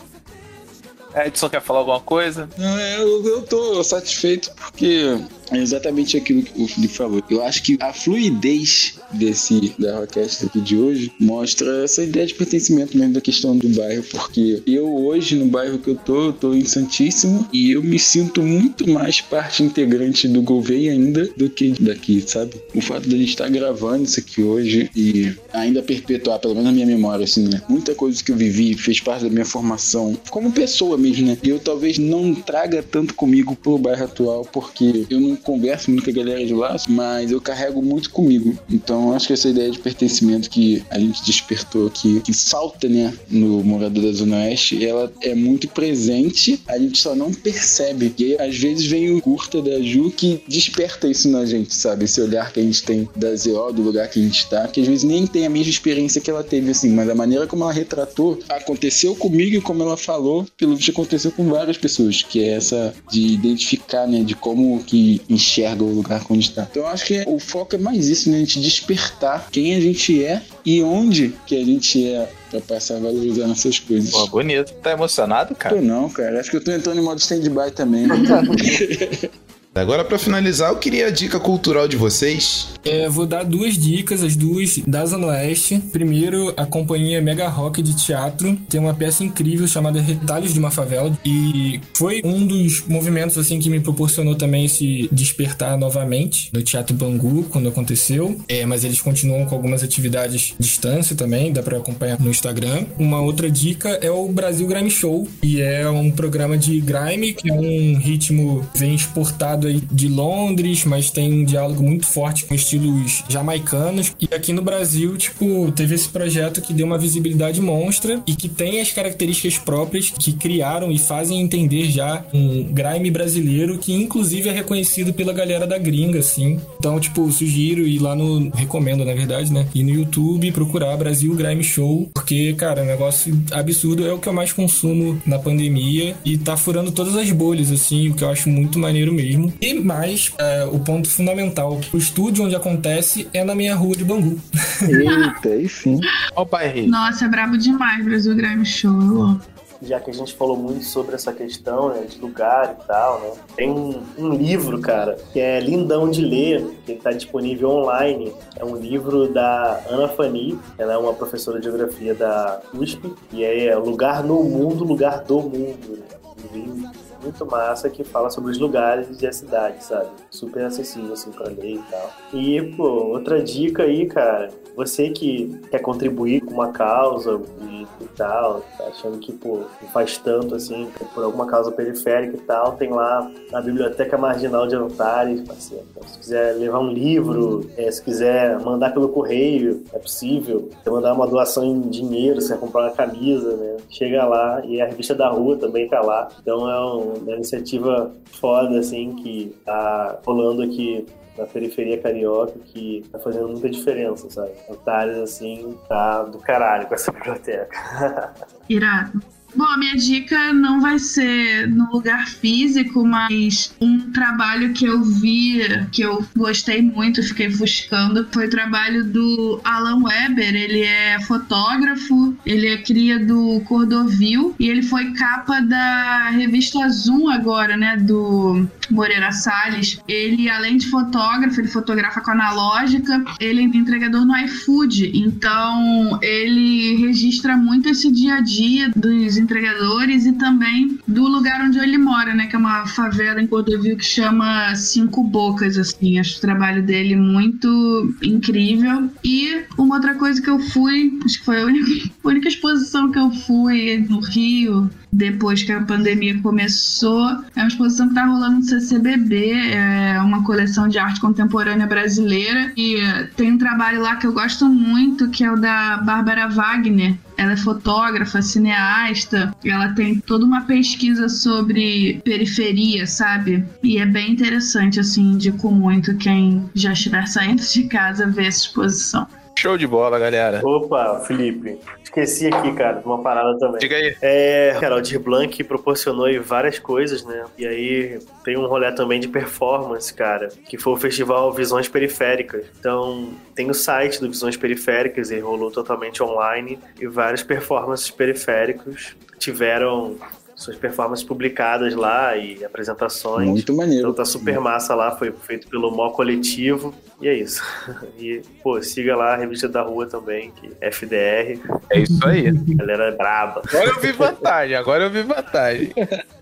Edson 1.16 1.50
quer 1.50 1.62
falar 1.62 1.80
alguma 1.80 2.00
coisa? 2.00 2.50
Não, 2.58 2.80
eu, 2.80 3.26
eu 3.26 3.42
tô 3.44 3.84
satisfeito 3.84 4.52
porque 4.56 5.20
é 5.54 5.62
exatamente 5.62 6.18
aquilo 6.18 6.44
que 6.44 6.62
o 6.62 6.68
Felipe 6.68 6.94
falou. 6.94 7.24
Eu 7.30 7.44
acho 7.44 7.64
que 7.64 7.78
a 7.80 7.94
fluidez 7.94 8.96
desse 9.12 9.74
da 9.78 10.00
Rockcast 10.00 10.46
aqui 10.46 10.62
de 10.62 10.78
hoje 10.78 11.12
mostra 11.20 11.84
essa 11.84 12.04
ideia 12.04 12.26
de 12.26 12.34
pertencimento 12.34 12.98
mesmo 12.98 13.14
da 13.14 13.22
questão 13.22 13.56
do 13.56 13.70
bairro, 13.70 14.04
porque 14.04 14.62
eu 14.66 14.94
hoje 15.06 15.36
no 15.36 15.46
bairro 15.46 15.78
que 15.78 15.90
eu 15.90 15.96
tô, 15.96 16.26
eu 16.26 16.34
tô 16.34 16.54
em 16.54 16.66
Santíssimo 16.66 17.48
e 17.54 17.72
eu 17.72 17.84
me 17.84 18.00
sinto 18.00 18.42
muito 18.42 18.90
mais 18.90 19.22
parte 19.22 19.64
integrante 19.64 20.28
do 20.28 20.42
Gouveia 20.42 20.92
ainda 20.92 21.30
do 21.38 21.50
que 21.50 21.74
daqui, 21.80 22.24
sabe? 22.26 22.54
O 22.74 22.82
fato 22.82 23.08
de 23.08 23.16
a 23.16 23.18
gente 23.18 23.30
estar 23.30 23.50
gravando 23.50 24.04
isso 24.04 24.20
aqui 24.20 24.42
hoje 24.42 24.90
e 24.96 25.34
ainda 25.54 25.82
perpetuar, 25.84 26.40
pelo 26.40 26.56
menos 26.56 26.70
na 26.70 26.74
minha 26.74 26.86
memória, 26.86 27.24
assim, 27.24 27.48
né? 27.48 27.62
Muita 27.70 27.94
coisa 27.94 28.24
que 28.24 28.32
eu 28.32 28.36
vivi 28.36 28.74
fez 28.76 29.00
parte 29.00 29.24
da 29.26 29.30
minha 29.30 29.46
formação 29.46 30.18
como 30.30 30.52
pessoa 30.52 30.98
mesmo, 30.98 31.28
né? 31.28 31.38
Eu 31.44 31.60
talvez 31.60 31.98
não 31.98 32.34
traga 32.34 32.82
tanto 32.82 33.14
comigo 33.14 33.56
pro 33.56 33.78
bairro 33.78 34.06
atual, 34.06 34.46
porque 34.52 35.06
eu 35.10 35.20
não 35.20 35.36
converso 35.44 35.92
muito 35.92 36.06
com 36.06 36.10
a 36.10 36.14
galera 36.14 36.46
de 36.46 36.54
lá, 36.54 36.76
mas 36.88 37.32
eu 37.32 37.42
carrego 37.42 37.82
muito 37.82 38.10
comigo. 38.10 38.58
Então 38.70 39.14
acho 39.14 39.28
que 39.28 39.34
essa 39.34 39.50
ideia 39.50 39.70
de 39.72 39.80
pertencimento 39.80 40.50
que 40.50 40.84
a 40.90 41.00
gente 41.00 41.24
despertou 41.24 41.88
aqui, 41.88 42.22
que 42.22 42.34
falta, 42.34 42.88
né, 42.88 43.14
no 43.30 43.64
morador 43.64 44.04
da 44.04 44.12
Zona 44.12 44.38
Oeste, 44.38 44.86
ela 44.86 45.12
é 45.22 45.36
muito 45.36 45.68
presente, 45.68 46.62
a 46.68 46.78
gente 46.78 47.00
só 47.00 47.16
não 47.16 47.32
percebe. 47.34 48.14
E 48.18 48.36
aí, 48.36 48.50
às 48.50 48.58
vezes 48.58 48.86
vem 48.86 49.12
o 49.12 49.22
curta 49.22 49.62
da 49.62 49.82
Ju 49.82 50.12
que 50.12 50.42
desperta 50.48 51.08
isso 51.08 51.30
na 51.30 51.46
gente, 51.46 51.74
sabe? 51.74 52.06
Esse 52.06 52.22
olhar 52.22 52.52
que 52.52 52.60
a 52.60 52.64
gente 52.64 52.84
tem 52.84 53.08
da 53.16 53.36
ZO, 53.36 53.72
do 53.74 53.82
lugar 53.82 54.10
que 54.10 54.20
a 54.20 54.24
gente 54.24 54.48
tá, 54.48 54.68
que 54.68 54.82
às 54.82 54.88
vezes 54.88 55.04
nem 55.04 55.26
tem 55.28 55.46
a 55.46 55.50
mesma 55.50 55.70
experiência 55.70 56.22
que 56.22 56.30
ela 56.30 56.44
teve, 56.44 56.72
assim, 56.72 56.90
mas 56.90 57.10
a 57.10 57.16
maneira 57.16 57.48
como 57.48 57.64
ela 57.64 57.74
retratou 57.74 58.40
aconteceu 58.50 59.16
comigo 59.16 59.56
e 59.56 59.62
como 59.62 59.84
ela 59.84 59.98
falou, 59.98 60.46
pelo 60.58 60.76
visto 60.76 60.92
aconteceu 60.92 61.32
com 61.32 61.50
várias 61.50 61.78
pessoas, 61.78 62.22
que 62.22 62.44
é 62.44 62.54
essa 62.54 62.94
de 63.12 63.34
identificar, 63.34 64.08
né, 64.08 64.24
de 64.24 64.36
como 64.36 64.84
que 64.84 65.22
enxerga 65.30 65.84
o 65.84 65.94
lugar 65.94 66.24
onde 66.30 66.50
está. 66.50 66.68
Então 66.70 66.84
eu 66.84 66.88
acho 66.88 67.06
que 67.06 67.24
o 67.28 67.40
foco 67.40 67.76
é 67.76 67.78
mais 67.78 68.08
isso, 68.08 68.30
né? 68.30 68.38
A 68.38 68.40
gente 68.40 68.60
despertar 68.60 69.48
quem 69.52 69.76
a 69.76 69.82
gente 69.82 70.24
é 70.24 70.42
e 70.66 70.82
onde 70.82 71.34
que 71.46 71.56
a 71.56 71.64
gente 71.64 72.06
é 72.06 72.30
pra 72.50 72.62
passar 72.62 72.96
a 72.96 73.00
valorizar 73.00 73.48
nossas 73.48 73.80
coisas. 73.80 74.12
Pô, 74.12 74.28
bonito. 74.28 74.74
Tá 74.74 74.92
emocionado, 74.92 75.56
cara? 75.56 75.76
Tô 75.76 75.82
não, 75.82 76.10
cara. 76.10 76.40
Acho 76.40 76.52
que 76.52 76.58
eu 76.58 76.64
tô 76.64 76.72
entrando 76.72 77.00
em 77.00 77.04
modo 77.04 77.20
stand-by 77.20 77.72
também. 77.74 78.08
Né? 78.08 78.16
Agora, 79.76 80.04
pra 80.04 80.20
finalizar, 80.20 80.70
eu 80.70 80.78
queria 80.78 81.08
a 81.08 81.10
dica 81.10 81.40
cultural 81.40 81.88
de 81.88 81.98
vocês. 81.98 82.68
É, 82.84 83.08
vou 83.10 83.26
dar 83.26 83.44
duas 83.44 83.78
dicas, 83.78 84.24
as 84.24 84.36
duas 84.36 84.80
da 84.86 85.06
Zona 85.06 85.28
Oeste. 85.28 85.80
Primeiro, 85.92 86.54
a 86.58 86.66
companhia 86.66 87.22
Mega 87.22 87.48
Rock 87.48 87.82
de 87.82 87.96
teatro 87.96 88.58
tem 88.70 88.80
uma 88.80 88.94
peça 88.94 89.24
incrível 89.24 89.68
chamada 89.68 90.02
Retalhos 90.02 90.54
de 90.54 90.60
uma 90.60 90.72
Favela 90.72 91.18
e 91.26 91.80
foi 91.94 92.22
um 92.24 92.46
dos 92.46 92.86
movimentos 92.88 93.38
assim 93.38 93.60
que 93.60 93.70
me 93.70 93.80
proporcionou 93.80 94.36
também 94.36 94.66
esse 94.66 95.08
despertar 95.12 95.78
novamente 95.78 96.50
no 96.54 96.62
Teatro 96.62 96.96
Bangu 96.96 97.44
quando 97.44 97.70
aconteceu. 97.70 98.40
É, 98.48 98.66
mas 98.66 98.84
eles 98.84 99.02
continuam 99.02 99.46
com 99.46 99.56
algumas 99.56 99.84
atividades 99.84 100.54
distância 100.60 101.16
também, 101.16 101.52
dá 101.52 101.62
para 101.62 101.78
acompanhar 101.78 102.20
no 102.20 102.30
Instagram. 102.30 102.86
Uma 102.98 103.22
outra 103.22 103.50
dica 103.50 103.90
é 104.02 104.12
o 104.12 104.28
Brasil 104.28 104.68
Grime 104.68 104.90
Show, 104.90 105.28
e 105.42 105.62
é 105.62 105.88
um 105.90 106.12
programa 106.12 106.58
de 106.58 106.80
grime 106.82 107.34
que 107.34 107.50
é 107.50 107.54
um 107.54 107.98
ritmo 107.98 108.66
vem 108.76 108.96
exportado 108.96 109.68
aí 109.68 109.82
de 109.92 110.08
Londres, 110.08 110.86
mas 110.86 111.10
tem 111.10 111.32
um 111.34 111.44
diálogo 111.44 111.84
muito 111.84 112.06
forte 112.06 112.46
com 112.46 112.56
estilos 112.74 113.24
jamaicanos. 113.30 114.16
E 114.20 114.28
aqui 114.34 114.52
no 114.54 114.62
Brasil, 114.62 115.16
tipo, 115.18 115.72
teve 115.72 115.96
esse 115.96 116.10
projeto 116.10 116.62
que 116.62 116.74
deu 116.74 116.86
uma 116.86 116.98
visibilidade 116.98 117.62
monstra 117.62 118.22
e 118.26 118.36
que 118.36 118.50
tem 118.50 118.82
as 118.82 118.92
características 118.92 119.58
próprias 119.58 120.10
que 120.10 120.34
criaram 120.34 120.92
e 120.92 120.98
fazem 120.98 121.42
entender 121.42 121.86
já 121.86 122.26
um 122.34 122.64
grime 122.64 123.12
brasileiro 123.12 123.78
que 123.78 123.94
inclusive 123.94 124.50
é 124.50 124.52
reconhecido 124.52 125.14
pela 125.14 125.34
galera 125.34 125.68
da 125.68 125.78
gringa, 125.78 126.20
assim. 126.20 126.60
Então, 126.80 127.00
tipo, 127.00 127.32
sugiro 127.32 127.88
ir 127.88 128.00
lá 128.00 128.16
no 128.16 128.50
recomendo, 128.50 129.06
na 129.06 129.14
verdade, 129.14 129.52
né? 129.52 129.68
Ir 129.74 129.84
no 129.84 129.92
YouTube 129.92 130.52
procurar 130.52 130.96
Brasil 130.98 131.34
Grime 131.36 131.64
Show, 131.64 132.10
porque, 132.14 132.54
cara, 132.54 132.82
é 132.82 132.84
um 132.84 132.88
negócio 132.88 133.40
absurdo, 133.52 134.06
é 134.06 134.14
o 134.14 134.18
que 134.18 134.28
eu 134.28 134.34
mais 134.34 134.52
consumo 134.52 135.22
na 135.26 135.38
pandemia 135.38 136.16
e 136.26 136.38
tá 136.38 136.58
furando 136.58 136.92
todas 136.92 137.16
as 137.16 137.32
bolhas, 137.32 137.72
assim, 137.72 138.10
o 138.10 138.14
que 138.14 138.24
eu 138.24 138.30
acho 138.30 138.50
muito 138.50 138.80
maneiro 138.80 139.14
mesmo. 139.14 139.54
E 139.62 139.74
mais, 139.74 140.32
é, 140.38 140.66
o 140.66 140.80
ponto 140.80 141.10
fundamental, 141.10 141.80
o 141.92 141.98
estúdio 141.98 142.46
onde 142.46 142.56
acontece 142.64 143.28
é 143.34 143.44
na 143.44 143.54
minha 143.54 143.76
rua 143.76 143.96
de 143.96 144.06
Bangu. 144.06 144.40
Eita, 144.82 145.50
aí 145.50 145.68
sim. 145.68 146.00
Ó 146.36 146.44
o 146.44 146.46
pai 146.46 146.86
Nossa, 146.88 147.26
é 147.26 147.28
brabo 147.28 147.58
demais, 147.58 148.04
Brasil 148.06 148.36
Grime 148.36 148.66
Show. 148.66 149.38
Já 149.82 150.00
que 150.00 150.12
a 150.12 150.14
gente 150.14 150.34
falou 150.34 150.56
muito 150.56 150.86
sobre 150.86 151.14
essa 151.16 151.34
questão 151.34 151.90
né, 151.90 152.04
de 152.04 152.18
lugar 152.18 152.78
e 152.80 152.88
tal, 152.88 153.20
né? 153.20 153.32
Tem 153.54 153.70
um, 153.70 154.02
um 154.18 154.30
livro, 154.30 154.80
cara, 154.80 155.18
que 155.34 155.40
é 155.42 155.60
lindão 155.60 156.10
de 156.10 156.22
ler, 156.22 156.66
que 156.86 156.94
está 156.94 157.12
disponível 157.12 157.70
online. 157.70 158.34
É 158.56 158.64
um 158.64 158.78
livro 158.78 159.28
da 159.28 159.82
Ana 159.90 160.08
Fani, 160.08 160.58
ela 160.78 160.94
é 160.94 160.98
uma 160.98 161.14
professora 161.14 161.60
de 161.60 161.66
geografia 161.66 162.16
da 162.16 162.62
USP, 162.74 163.14
e 163.34 163.44
é 163.44 163.76
Lugar 163.76 164.24
no 164.24 164.42
Mundo, 164.44 164.86
Lugar 164.86 165.22
do 165.24 165.42
Mundo. 165.42 166.00
Né? 166.00 166.18
Um 166.50 166.56
livro 166.56 167.03
muito 167.24 167.46
massa 167.46 167.90
que 167.90 168.04
fala 168.04 168.30
sobre 168.30 168.52
os 168.52 168.60
lugares 168.60 169.22
e 169.22 169.26
a 169.28 169.32
cidade, 169.32 169.84
sabe? 169.84 170.08
Super 170.30 170.66
acessível, 170.66 171.14
assim, 171.14 171.32
pra 171.32 171.48
ler 171.48 171.76
e 171.76 171.82
tal. 171.90 172.12
E, 172.34 172.62
pô, 172.76 172.84
outra 172.84 173.42
dica 173.42 173.84
aí, 173.84 174.06
cara, 174.06 174.50
você 174.76 175.10
que 175.10 175.60
quer 175.70 175.80
contribuir 175.80 176.42
com 176.42 176.54
uma 176.54 176.72
causa 176.72 177.40
e, 177.62 177.88
e 178.02 178.08
tal, 178.16 178.64
tá 178.78 178.86
achando 178.88 179.18
que, 179.20 179.32
pô, 179.32 179.62
não 179.82 179.90
faz 179.90 180.18
tanto, 180.18 180.56
assim, 180.56 180.90
por 181.14 181.24
alguma 181.24 181.46
causa 181.46 181.72
periférica 181.72 182.36
e 182.36 182.40
tal, 182.42 182.74
tem 182.74 182.90
lá 182.92 183.30
na 183.52 183.62
Biblioteca 183.62 184.18
Marginal 184.18 184.68
de 184.68 184.76
Antares, 184.76 185.42
parceiro. 185.42 185.84
Então, 185.92 186.08
se 186.08 186.18
quiser 186.20 186.56
levar 186.58 186.80
um 186.80 186.90
livro, 186.92 187.70
é, 187.78 187.90
se 187.92 188.02
quiser 188.04 188.60
mandar 188.60 188.92
pelo 188.94 189.10
correio, 189.10 189.84
é 189.94 190.00
possível. 190.00 190.70
Se 190.84 190.90
mandar 190.90 191.14
uma 191.14 191.28
doação 191.28 191.64
em 191.64 191.82
dinheiro, 191.82 192.42
se 192.42 192.50
quer 192.52 192.60
comprar 192.60 192.84
uma 192.84 192.92
camisa, 192.92 193.56
né? 193.56 193.78
Chega 193.90 194.26
lá 194.26 194.62
e 194.66 194.82
a 194.82 194.86
revista 194.88 195.14
da 195.14 195.30
rua 195.30 195.56
também 195.58 195.88
tá 195.88 196.02
lá. 196.02 196.28
Então 196.42 196.70
é 196.70 196.86
um- 196.86 197.13
uma 197.14 197.36
iniciativa 197.36 198.14
foda, 198.26 198.80
assim, 198.80 199.16
que 199.16 199.56
tá 199.66 200.20
rolando 200.26 200.64
aqui 200.64 201.06
na 201.38 201.46
periferia 201.46 202.00
carioca 202.00 202.54
que 202.66 203.04
tá 203.12 203.20
fazendo 203.20 203.50
muita 203.50 203.70
diferença, 203.70 204.30
sabe? 204.30 204.52
Antares, 204.70 205.18
assim, 205.18 205.78
tá 205.88 206.24
do 206.24 206.38
caralho 206.38 206.88
com 206.88 206.94
essa 206.94 207.12
biblioteca. 207.12 208.34
Irado. 208.70 209.20
Bom, 209.56 209.66
a 209.66 209.78
minha 209.78 209.96
dica 209.96 210.52
não 210.54 210.82
vai 210.82 210.98
ser 210.98 211.68
no 211.68 211.92
lugar 211.92 212.28
físico, 212.28 213.06
mas 213.06 213.74
um 213.80 214.12
trabalho 214.12 214.74
que 214.74 214.86
eu 214.86 215.04
vi, 215.04 215.62
que 215.92 216.02
eu 216.02 216.26
gostei 216.36 216.82
muito, 216.82 217.22
fiquei 217.22 217.50
buscando, 217.50 218.28
foi 218.32 218.48
o 218.48 218.50
trabalho 218.50 219.04
do 219.04 219.62
Alan 219.64 220.04
Weber. 220.04 220.56
Ele 220.56 220.82
é 220.82 221.20
fotógrafo, 221.22 222.36
ele 222.46 222.68
é 222.68 222.78
cria 222.78 223.20
do 223.20 223.62
Cordovil 223.66 224.56
e 224.60 224.70
ele 224.70 224.82
foi 224.82 225.14
capa 225.14 225.62
da 225.62 226.30
revista 226.30 226.90
Zoom 226.90 227.30
agora, 227.30 227.78
né, 227.78 227.98
do 227.98 228.68
Moreira 228.90 229.32
Salles. 229.32 230.00
Ele, 230.08 230.50
além 230.50 230.78
de 230.78 230.90
fotógrafo, 230.90 231.60
ele 231.60 231.68
fotografa 231.68 232.22
com 232.22 232.32
analógica, 232.32 233.24
ele 233.40 233.62
é 233.62 233.64
entregador 233.64 234.26
no 234.26 234.36
iFood, 234.38 235.12
então 235.14 236.20
ele 236.22 236.96
registra 236.96 237.58
muito 237.58 237.90
esse 237.90 238.12
dia 238.12 238.36
a 238.36 238.42
dia 238.42 238.90
dos 238.96 239.38
entregadores 239.38 240.26
e 240.26 240.34
também 240.34 241.00
do 241.08 241.28
lugar 241.28 241.62
onde 241.62 241.80
ele 241.80 241.98
mora, 241.98 242.34
né? 242.34 242.48
Que 242.48 242.56
é 242.56 242.60
uma 242.60 242.86
favela 242.86 243.42
em 243.42 243.48
Cordovil 243.48 243.98
que 243.98 244.06
chama 244.06 244.76
Cinco 244.76 245.24
Bocas, 245.24 245.78
assim. 245.78 246.20
Acho 246.20 246.38
o 246.38 246.42
trabalho 246.42 246.84
dele 246.84 247.16
muito 247.16 248.16
incrível. 248.22 249.10
E 249.24 249.64
uma 249.78 249.96
outra 249.96 250.16
coisa 250.16 250.42
que 250.42 250.50
eu 250.50 250.60
fui, 250.60 251.20
acho 251.26 251.40
que 251.40 251.46
foi 251.46 251.62
a 251.62 251.66
única, 251.66 252.10
a 252.24 252.28
única 252.28 252.48
exposição 252.48 253.12
que 253.12 253.20
eu 253.20 253.32
fui 253.32 254.06
no 254.10 254.20
Rio, 254.20 254.90
depois 255.14 255.62
que 255.62 255.72
a 255.72 255.82
pandemia 255.82 256.40
começou. 256.42 257.24
É 257.56 257.60
uma 257.60 257.68
exposição 257.68 258.08
que 258.08 258.14
está 258.14 258.26
rolando 258.26 258.58
no 258.58 258.64
CCBB, 258.64 259.52
é 259.72 260.20
uma 260.20 260.44
coleção 260.44 260.88
de 260.88 260.98
arte 260.98 261.22
contemporânea 261.22 261.86
brasileira. 261.86 262.74
E 262.76 262.98
tem 263.36 263.52
um 263.52 263.58
trabalho 263.58 264.02
lá 264.02 264.16
que 264.16 264.26
eu 264.26 264.34
gosto 264.34 264.68
muito, 264.68 265.30
que 265.30 265.44
é 265.44 265.52
o 265.52 265.56
da 265.56 265.98
Bárbara 265.98 266.48
Wagner. 266.48 267.16
Ela 267.38 267.54
é 267.54 267.58
fotógrafa, 267.58 268.42
cineasta, 268.42 269.54
ela 269.66 269.90
tem 269.90 270.20
toda 270.20 270.46
uma 270.46 270.62
pesquisa 270.62 271.28
sobre 271.28 272.22
periferia, 272.24 273.08
sabe? 273.08 273.66
E 273.82 273.98
é 273.98 274.06
bem 274.06 274.32
interessante, 274.32 275.00
assim, 275.00 275.32
indico 275.32 275.72
muito 275.72 276.16
quem 276.16 276.70
já 276.76 276.94
estiver 276.94 277.26
saindo 277.28 277.62
de 277.62 277.84
casa 277.86 278.28
ver 278.28 278.48
essa 278.48 278.60
exposição. 278.60 279.28
Show 279.58 279.78
de 279.78 279.88
bola, 279.88 280.20
galera. 280.20 280.62
Opa, 280.64 281.20
Felipe. 281.22 281.80
Esqueci 282.04 282.48
aqui, 282.48 282.74
cara, 282.74 283.00
de 283.00 283.06
uma 283.06 283.22
parada 283.22 283.58
também. 283.58 283.80
Diga 283.80 283.96
aí. 283.96 284.16
É, 284.22 284.78
cara, 284.80 284.98
o 284.98 285.02
Dir 285.02 285.20
Blanc 285.20 285.64
proporcionou 285.64 286.26
aí 286.26 286.38
várias 286.38 286.80
coisas, 286.80 287.24
né? 287.24 287.46
E 287.58 287.66
aí 287.66 288.20
tem 288.44 288.58
um 288.58 288.68
rolê 288.68 288.92
também 288.92 289.20
de 289.20 289.28
performance, 289.28 290.14
cara, 290.14 290.50
que 290.68 290.78
foi 290.78 290.94
o 290.94 290.98
festival 290.98 291.52
Visões 291.54 291.88
Periféricas. 291.88 292.66
Então, 292.80 293.34
tem 293.56 293.70
o 293.70 293.74
site 293.74 294.20
do 294.20 294.30
Visões 294.30 294.58
Periféricas, 294.58 295.32
ele 295.32 295.42
rolou 295.42 295.72
totalmente 295.72 296.22
online 296.22 296.78
e 297.00 297.08
várias 297.08 297.42
performances 297.42 298.12
periféricos 298.12 299.16
tiveram 299.40 300.18
suas 300.64 300.78
performances 300.78 301.26
publicadas 301.26 301.94
lá 301.96 302.36
e 302.36 302.64
apresentações. 302.64 303.48
Muito 303.50 303.76
maneiro. 303.76 304.02
Então 304.04 304.14
tá 304.14 304.26
super 304.26 304.60
massa 304.60 304.96
lá, 304.96 305.12
foi 305.12 305.32
feito 305.32 305.68
pelo 305.68 305.92
Mó 305.92 306.10
Coletivo. 306.12 306.94
E 307.22 307.28
é 307.28 307.34
isso. 307.34 307.62
E, 308.18 308.42
pô, 308.62 308.82
siga 308.82 309.16
lá 309.16 309.34
a 309.34 309.36
revista 309.36 309.68
da 309.68 309.82
rua 309.82 310.06
também, 310.06 310.52
que 310.52 310.72
é 310.80 310.90
FDR. 310.90 311.60
É 311.90 312.00
isso 312.00 312.26
aí. 312.26 312.52
Galera 312.52 313.06
é 313.06 313.12
braba. 313.12 313.62
Agora 313.68 313.90
eu 313.90 314.00
vi 314.00 314.12
vantagem, 314.14 314.76
agora 314.76 315.04
eu 315.06 315.10
vi 315.10 315.24
vantagem. 315.24 315.94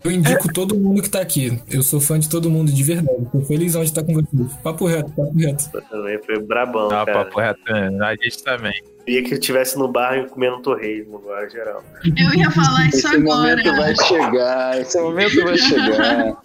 Eu 0.03 0.11
indico 0.11 0.52
todo 0.53 0.76
mundo 0.76 1.02
que 1.02 1.10
tá 1.10 1.22
aqui. 1.22 1.60
Eu 1.72 1.81
sou 1.81 1.99
fã 1.99 2.19
de 2.19 2.30
todo 2.30 2.52
mundo, 2.52 2.72
de 2.72 2.84
verdade. 2.84 3.26
Tô 3.31 3.41
felizão 3.41 3.81
de 3.81 3.89
estar 3.89 4.03
com 4.03 4.14
vocês. 4.14 4.53
Papo 4.61 4.85
reto, 4.85 5.10
papo 5.11 5.34
reto. 5.38 5.72
Também 5.89 6.19
foi 6.23 6.39
brabão, 6.39 6.89
Não, 6.89 7.06
cara. 7.06 7.26
papo 7.26 7.39
reto, 7.39 7.61
a 7.68 8.15
gente 8.15 8.43
também. 8.43 8.73
Queria 9.06 9.23
que 9.23 9.34
eu 9.34 9.40
estivesse 9.40 9.78
no 9.78 9.88
bar 9.88 10.15
e 10.18 10.28
comendo 10.28 10.60
torresmo, 10.61 11.18
agora, 11.18 11.49
geral. 11.49 11.84
Eu 12.06 12.34
ia 12.34 12.52
falar 12.52 12.88
isso 12.88 12.98
Esse 12.98 13.07
agora. 13.15 13.36
momento 13.49 13.76
vai 13.76 13.95
chegar, 13.95 14.82
esse 14.82 15.02
momento 15.02 15.44
vai 15.44 15.57
chegar. 15.57 16.38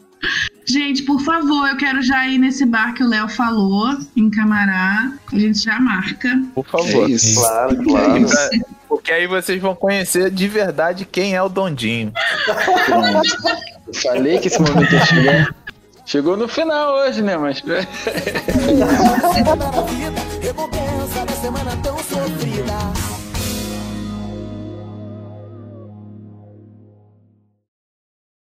Gente, 0.69 1.03
por 1.03 1.20
favor, 1.20 1.69
eu 1.69 1.77
quero 1.77 2.03
já 2.03 2.27
ir 2.27 2.39
nesse 2.39 2.66
bar 2.66 2.93
que 2.95 3.05
o 3.05 3.09
Léo 3.09 3.28
falou, 3.28 3.97
em 4.16 4.28
Camará. 4.31 5.12
A 5.33 5.39
gente 5.39 5.62
já 5.62 5.78
marca. 5.78 6.28
Por 6.55 6.66
favor. 6.66 7.05
É 7.09 7.12
isso. 7.12 7.41
Claro, 7.41 7.85
claro. 7.85 8.27
Porque 8.89 9.12
aí 9.12 9.27
vocês 9.27 9.61
vão 9.61 9.74
conhecer 9.77 10.31
de 10.31 10.49
verdade 10.49 11.05
quem 11.05 11.37
é 11.37 11.43
o 11.43 11.49
Dondinho. 11.49 12.12
Eu 13.87 13.95
falei 13.95 14.39
que 14.39 14.49
esse 14.49 14.61
momento 14.61 14.93
ia 14.93 15.07
chegar. 15.07 15.55
Chegou 16.05 16.37
no 16.37 16.49
final 16.49 16.95
hoje, 16.99 17.20
né? 17.23 17.37
Mas. 17.37 17.62